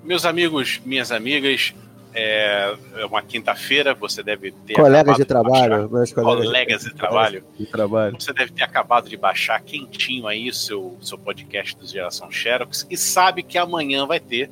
Meus 0.04 0.26
amigos, 0.26 0.78
minhas 0.84 1.10
amigas, 1.10 1.74
é 2.14 2.74
é 2.96 3.04
uma 3.04 3.22
quinta-feira, 3.22 3.94
você 3.94 4.22
deve 4.22 4.50
ter. 4.50 4.74
Colegas 4.74 5.16
de 5.16 5.24
trabalho, 5.24 5.88
meus 5.90 6.12
colegas, 6.12 6.44
Colegas 6.46 6.82
de 6.82 6.94
trabalho. 6.94 7.44
de 7.58 7.66
trabalho. 7.66 8.16
Você 8.18 8.32
deve 8.32 8.52
ter 8.52 8.64
acabado 8.64 9.08
de 9.08 9.16
baixar 9.16 9.60
quentinho 9.60 10.26
aí 10.26 10.48
o 10.48 10.54
seu, 10.54 10.96
seu 11.02 11.18
podcast 11.18 11.76
do 11.76 11.86
Geração 11.86 12.30
Xerox 12.30 12.86
e 12.90 12.96
sabe 12.96 13.42
que 13.42 13.58
amanhã 13.58 14.06
vai 14.06 14.18
ter 14.20 14.50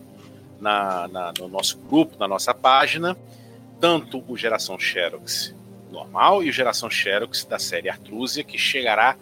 na, 0.65 1.07
na- 1.09 1.32
no 1.39 1.47
nosso 1.47 1.77
grupo, 1.78 2.16
na 2.19 2.27
nossa 2.27 2.55
página, 2.55 3.15
tanto 3.78 4.24
o 4.27 4.35
Geração 4.36 4.78
Xerox 4.78 5.55
normal 5.93 6.43
e 6.43 6.49
o 6.49 6.53
Geração 6.53 6.89
Xerox 6.91 7.45
da 7.45 7.59
série 7.59 7.89
Artrusia, 7.91 8.43
que 8.43 8.57
chegará, 8.57 9.15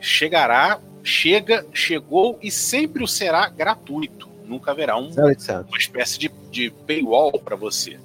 chegará, 0.00 0.80
chega, 1.04 1.64
chegou 1.72 2.36
e 2.42 2.50
sempre 2.50 3.02
o 3.04 3.06
será 3.06 3.48
gratuito. 3.48 4.28
Nunca 4.44 4.72
haverá 4.72 4.96
um- 4.98 5.10
uma 5.70 5.78
espécie 5.78 6.18
de, 6.18 6.28
de 6.50 6.70
paywall 6.70 7.32
para 7.38 7.54
você. 7.56 7.98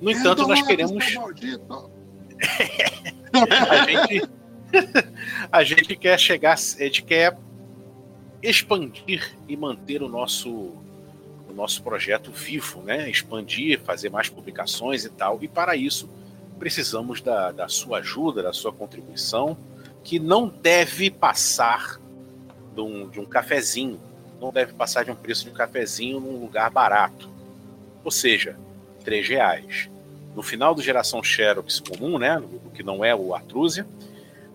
No 0.00 0.10
entanto, 0.10 0.46
nós 0.48 0.60
queremos 0.66 1.04
a 3.70 3.86
gente, 3.88 4.28
a 5.52 5.62
gente 5.64 5.96
quer 5.96 6.18
chegar, 6.18 6.54
a 6.54 6.56
gente 6.56 7.02
quer 7.02 7.36
expandir 8.42 9.36
e 9.48 9.56
manter 9.56 10.02
o 10.02 10.08
nosso, 10.08 10.72
o 11.52 11.54
nosso 11.54 11.82
projeto 11.82 12.32
vivo, 12.32 12.82
né? 12.82 13.08
Expandir, 13.08 13.78
fazer 13.80 14.10
mais 14.10 14.28
publicações 14.28 15.04
e 15.04 15.10
tal. 15.10 15.38
E 15.42 15.48
para 15.48 15.76
isso 15.76 16.08
precisamos 16.58 17.20
da, 17.20 17.52
da 17.52 17.68
sua 17.68 17.98
ajuda, 17.98 18.42
da 18.42 18.52
sua 18.52 18.72
contribuição, 18.72 19.56
que 20.02 20.18
não 20.18 20.48
deve 20.48 21.10
passar 21.10 22.00
de 22.74 22.80
um, 22.80 23.08
de 23.08 23.20
um 23.20 23.24
cafezinho, 23.24 24.00
não 24.40 24.50
deve 24.50 24.72
passar 24.72 25.04
de 25.04 25.10
um 25.10 25.14
preço 25.14 25.44
de 25.44 25.50
um 25.50 25.54
cafezinho 25.54 26.18
num 26.20 26.40
lugar 26.40 26.70
barato. 26.70 27.28
Ou 28.02 28.10
seja, 28.10 28.56
três 29.04 29.28
reais. 29.28 29.90
No 30.34 30.42
final 30.42 30.74
do 30.74 30.80
Geração 30.80 31.22
Xerox 31.22 31.80
comum, 31.80 32.18
né? 32.18 32.40
Do 32.40 32.70
que 32.70 32.82
não 32.82 33.04
é 33.04 33.14
o 33.14 33.34
Artrusia, 33.34 33.86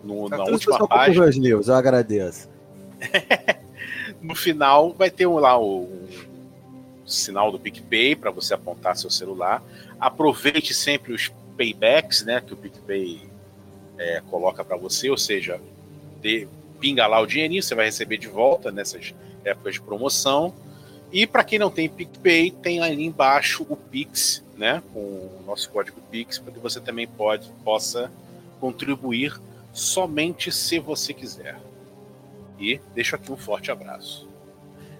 no, 0.02 0.28
na 0.28 0.42
última 0.44 0.86
página, 0.86 1.24
meus 1.24 1.36
livros, 1.36 1.68
eu 1.68 1.74
agradeço. 1.74 2.48
no 4.20 4.34
final 4.34 4.92
vai 4.92 5.10
ter 5.10 5.26
um, 5.26 5.38
lá 5.38 5.58
o, 5.58 5.82
o 5.82 6.27
sinal 7.10 7.50
do 7.50 7.58
PicPay 7.58 8.16
para 8.16 8.30
você 8.30 8.54
apontar 8.54 8.96
seu 8.96 9.10
celular. 9.10 9.62
Aproveite 9.98 10.74
sempre 10.74 11.12
os 11.12 11.30
paybacks, 11.56 12.24
né? 12.24 12.40
Que 12.40 12.54
o 12.54 12.56
PicPay 12.56 13.22
é, 13.98 14.22
coloca 14.30 14.64
para 14.64 14.76
você, 14.76 15.10
ou 15.10 15.18
seja, 15.18 15.60
dê- 16.20 16.46
pinga 16.78 17.06
lá 17.06 17.20
o 17.20 17.26
dinheirinho, 17.26 17.62
você 17.62 17.74
vai 17.74 17.86
receber 17.86 18.18
de 18.18 18.28
volta 18.28 18.70
nessas 18.70 19.14
épocas 19.44 19.74
de 19.74 19.80
promoção. 19.80 20.54
E 21.10 21.26
para 21.26 21.42
quem 21.42 21.58
não 21.58 21.70
tem 21.70 21.88
PicPay, 21.88 22.50
tem 22.50 22.80
ali 22.80 23.04
embaixo 23.04 23.66
o 23.68 23.76
Pix, 23.76 24.44
né, 24.56 24.82
com 24.92 25.00
o 25.00 25.42
nosso 25.46 25.70
código 25.70 26.00
Pix, 26.10 26.38
para 26.38 26.52
que 26.52 26.58
você 26.58 26.80
também 26.80 27.06
pode, 27.08 27.50
possa 27.64 28.10
contribuir 28.60 29.40
somente 29.72 30.52
se 30.52 30.78
você 30.78 31.14
quiser. 31.14 31.58
E 32.58 32.80
deixo 32.94 33.16
aqui 33.16 33.32
um 33.32 33.36
forte 33.36 33.70
abraço. 33.70 34.27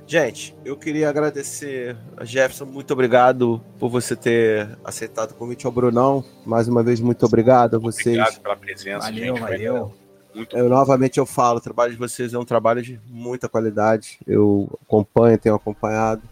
Gente, 0.09 0.57
eu 0.65 0.75
queria 0.75 1.11
agradecer 1.11 1.95
a 2.17 2.25
Jefferson, 2.25 2.65
muito 2.65 2.91
obrigado 2.95 3.63
por 3.79 3.91
você 3.91 4.17
ter 4.17 4.67
aceitado 4.83 5.33
o 5.33 5.35
convite 5.35 5.67
ao 5.67 5.71
Brunão. 5.71 6.25
Mais 6.47 6.67
uma 6.67 6.83
vez, 6.83 6.99
muito 6.99 7.27
obrigado 7.27 7.77
a 7.77 7.79
vocês. 7.79 8.19
Obrigado 8.19 8.41
pela 8.41 8.57
presença. 8.57 9.01
Valeu, 9.01 9.37
gente. 9.37 9.41
valeu. 9.41 9.95
Muito 10.35 10.57
eu, 10.57 10.67
novamente 10.67 11.19
eu 11.19 11.27
falo, 11.27 11.59
o 11.59 11.61
trabalho 11.61 11.93
de 11.93 11.99
vocês 11.99 12.33
é 12.33 12.39
um 12.39 12.45
trabalho 12.45 12.81
de 12.81 12.99
muita 13.07 13.51
qualidade. 13.51 14.19
Eu 14.27 14.79
acompanho, 14.83 15.37
tenho 15.37 15.55
acompanhado. 15.55 16.23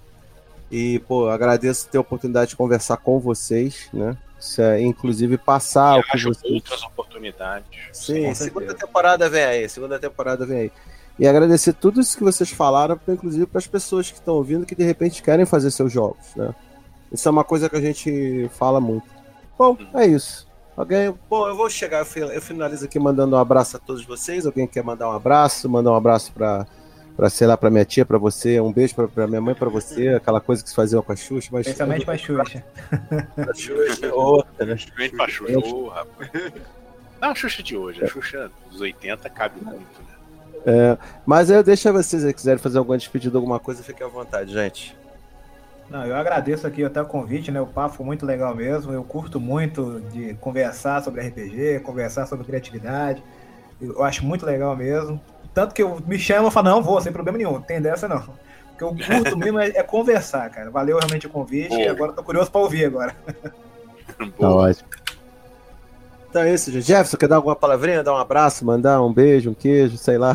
E, 0.70 0.98
pô, 1.00 1.28
agradeço 1.28 1.86
ter 1.90 1.98
a 1.98 2.00
oportunidade 2.00 2.50
de 2.50 2.56
conversar 2.56 2.96
com 2.96 3.20
vocês, 3.20 3.90
né? 3.92 4.16
É, 4.58 4.80
inclusive 4.80 5.36
passar 5.36 5.98
e 5.98 6.00
o 6.00 6.02
que 6.02 6.24
vocês... 6.24 6.54
outras 6.54 6.82
oportunidades. 6.82 7.68
Sim, 7.92 8.32
segunda 8.32 8.72
temporada 8.72 9.28
vem 9.28 9.44
aí, 9.44 9.68
segunda 9.68 9.98
temporada 9.98 10.46
vem 10.46 10.58
aí. 10.58 10.72
E 11.18 11.26
agradecer 11.26 11.72
tudo 11.72 12.00
isso 12.00 12.16
que 12.16 12.24
vocês 12.24 12.50
falaram, 12.50 12.98
inclusive 13.08 13.46
para 13.46 13.58
as 13.58 13.66
pessoas 13.66 14.10
que 14.10 14.18
estão 14.18 14.34
ouvindo 14.34 14.66
que 14.66 14.74
de 14.74 14.84
repente 14.84 15.22
querem 15.22 15.46
fazer 15.46 15.70
seus 15.70 15.90
jogos, 15.90 16.34
né? 16.36 16.54
Isso 17.10 17.26
é 17.26 17.30
uma 17.30 17.44
coisa 17.44 17.70
que 17.70 17.76
a 17.76 17.80
gente 17.80 18.50
fala 18.54 18.80
muito. 18.80 19.06
Bom, 19.58 19.78
é 19.94 20.06
isso. 20.06 20.46
Alguém. 20.76 21.14
Bom, 21.30 21.48
eu 21.48 21.56
vou 21.56 21.70
chegar, 21.70 22.04
eu 22.34 22.42
finalizo 22.42 22.84
aqui 22.84 22.98
mandando 22.98 23.34
um 23.34 23.38
abraço 23.38 23.78
a 23.78 23.80
todos 23.80 24.04
vocês. 24.04 24.44
Alguém 24.44 24.66
quer 24.66 24.84
mandar 24.84 25.08
um 25.08 25.12
abraço? 25.12 25.68
Mandar 25.68 25.92
um 25.92 25.96
abraço 25.96 26.32
para 26.32 26.66
para 27.16 27.30
sei 27.30 27.46
lá, 27.46 27.56
para 27.56 27.70
minha 27.70 27.84
tia, 27.84 28.04
para 28.04 28.18
você, 28.18 28.60
um 28.60 28.70
beijo 28.70 28.94
para 28.94 29.26
minha 29.26 29.40
mãe, 29.40 29.54
para 29.54 29.70
você, 29.70 30.08
aquela 30.08 30.38
coisa 30.38 30.62
que 30.62 30.68
se 30.68 30.76
fazia 30.76 31.00
com 31.00 31.12
a 31.12 31.16
Xuxa. 31.16 31.48
Mas 31.50 31.66
Especialmente 31.66 32.04
para 32.04 32.14
a 32.14 32.18
Xuxa. 32.18 32.64
A 33.50 33.54
Xuxa, 33.54 34.14
outra, 34.14 34.66
né? 34.66 34.74
Especialmente 34.74 35.16
para 35.16 35.28
Xuxa, 35.28 35.58
oh, 35.64 35.88
rapaz. 35.88 36.30
Não, 37.18 37.30
a 37.30 37.34
Xuxa 37.34 37.62
de 37.62 37.74
hoje, 37.74 38.04
a 38.04 38.06
Xuxa 38.06 38.50
dos 38.70 38.82
80 38.82 39.30
cabe 39.30 39.58
muito, 39.64 40.02
né? 40.02 40.05
É, 40.66 40.98
mas 41.24 41.48
eu 41.48 41.62
deixo 41.62 41.88
a 41.88 41.92
vocês, 41.92 42.22
se 42.22 42.34
quiserem 42.34 42.58
fazer 42.58 42.78
alguma 42.78 42.98
despedida, 42.98 43.38
alguma 43.38 43.60
coisa, 43.60 43.84
fiquem 43.84 44.04
à 44.04 44.10
vontade, 44.10 44.52
gente. 44.52 44.96
Não, 45.88 46.04
eu 46.04 46.16
agradeço 46.16 46.66
aqui 46.66 46.84
até 46.84 47.00
o 47.00 47.06
convite, 47.06 47.52
né? 47.52 47.60
O 47.60 47.66
papo 47.66 47.94
foi 47.94 48.04
muito 48.04 48.26
legal 48.26 48.54
mesmo. 48.56 48.92
Eu 48.92 49.04
curto 49.04 49.38
muito 49.38 50.00
de 50.12 50.34
conversar 50.34 51.00
sobre 51.04 51.20
RPG, 51.20 51.80
conversar 51.84 52.26
sobre 52.26 52.44
criatividade. 52.44 53.22
Eu 53.80 54.02
acho 54.02 54.24
muito 54.24 54.44
legal 54.44 54.74
mesmo. 54.76 55.20
Tanto 55.54 55.72
que 55.72 55.82
eu 55.82 56.02
me 56.04 56.18
chamo 56.18 56.48
e 56.48 56.50
falo, 56.50 56.68
não, 56.68 56.82
vou, 56.82 57.00
sem 57.00 57.12
problema 57.12 57.38
nenhum, 57.38 57.60
tem 57.60 57.80
dessa 57.80 58.08
não. 58.08 58.18
O 58.72 58.76
que 58.76 58.82
eu 58.82 58.88
curto 58.88 59.36
mesmo 59.38 59.60
é, 59.60 59.68
é 59.68 59.82
conversar, 59.84 60.50
cara. 60.50 60.70
Valeu 60.70 60.98
realmente 60.98 61.28
o 61.28 61.30
convite 61.30 61.68
Boa. 61.68 61.82
e 61.82 61.88
agora 61.88 62.12
tô 62.12 62.22
curioso 62.24 62.50
para 62.50 62.60
ouvir 62.60 62.84
agora. 62.84 63.14
Tá 64.38 64.48
ótimo. 64.48 64.88
Então 66.36 66.44
é 66.44 66.52
isso, 66.52 66.70
gente. 66.70 66.86
Jefferson, 66.86 67.16
quer 67.16 67.28
dar 67.28 67.36
alguma 67.36 67.56
palavrinha, 67.56 68.04
dar 68.04 68.12
um 68.12 68.18
abraço, 68.18 68.62
mandar 68.62 69.02
um 69.02 69.10
beijo, 69.10 69.48
um 69.48 69.54
queijo, 69.54 69.96
sei 69.96 70.18
lá. 70.18 70.34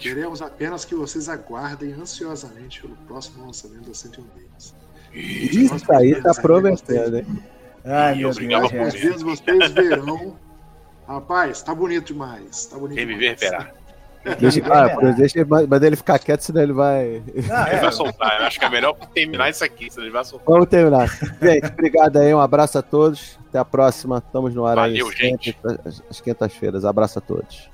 Queremos 0.00 0.40
apenas 0.40 0.86
que 0.86 0.94
vocês 0.94 1.28
aguardem 1.28 1.92
ansiosamente 1.92 2.80
pelo 2.80 2.96
próximo 3.06 3.44
lançamento 3.44 3.88
da 3.88 3.94
101 3.94 4.24
Games. 4.34 4.74
Isso 5.12 5.92
aí 5.92 6.18
tá 6.22 6.32
prometendo, 6.32 7.18
hein? 7.18 7.26
Ai, 7.84 8.14
meu 8.14 8.32
Deus. 8.32 9.22
Vocês 9.22 9.72
verão. 9.72 10.38
Rapaz, 11.06 11.60
tá 11.60 11.74
bonito 11.74 12.06
demais. 12.06 12.64
Tá 12.64 12.78
bonito 12.78 12.96
Reverberar. 12.96 13.74
Deixa, 14.38 14.60
ah, 14.72 15.12
deixa 15.12 15.46
mas 15.68 15.82
ele 15.82 15.96
ficar 15.96 16.18
quieto, 16.18 16.40
senão 16.40 16.62
ele 16.62 16.72
vai. 16.72 17.22
Ah, 17.50 17.68
é. 17.70 17.72
Ele 17.72 17.80
vai 17.80 17.92
soltar. 17.92 18.40
Eu 18.40 18.46
acho 18.46 18.58
que 18.58 18.64
é 18.64 18.70
melhor 18.70 18.94
terminar 19.12 19.50
isso 19.50 19.64
aqui, 19.64 19.90
senão 19.90 20.04
ele 20.06 20.12
vai 20.12 20.24
soltar. 20.24 20.46
Vamos 20.46 20.68
terminar. 20.68 21.08
Gente, 21.40 21.66
obrigado 21.66 22.18
aí, 22.18 22.32
um 22.32 22.40
abraço 22.40 22.78
a 22.78 22.82
todos. 22.82 23.38
Até 23.48 23.58
a 23.58 23.64
próxima. 23.64 24.22
Estamos 24.24 24.54
no 24.54 24.64
ar 24.64 24.76
Valeu, 24.76 25.08
aí. 25.08 25.16
Gente. 25.16 25.56
Às 26.08 26.20
quintas-feiras. 26.20 26.84
Abraço 26.84 27.18
a 27.18 27.22
todos. 27.22 27.71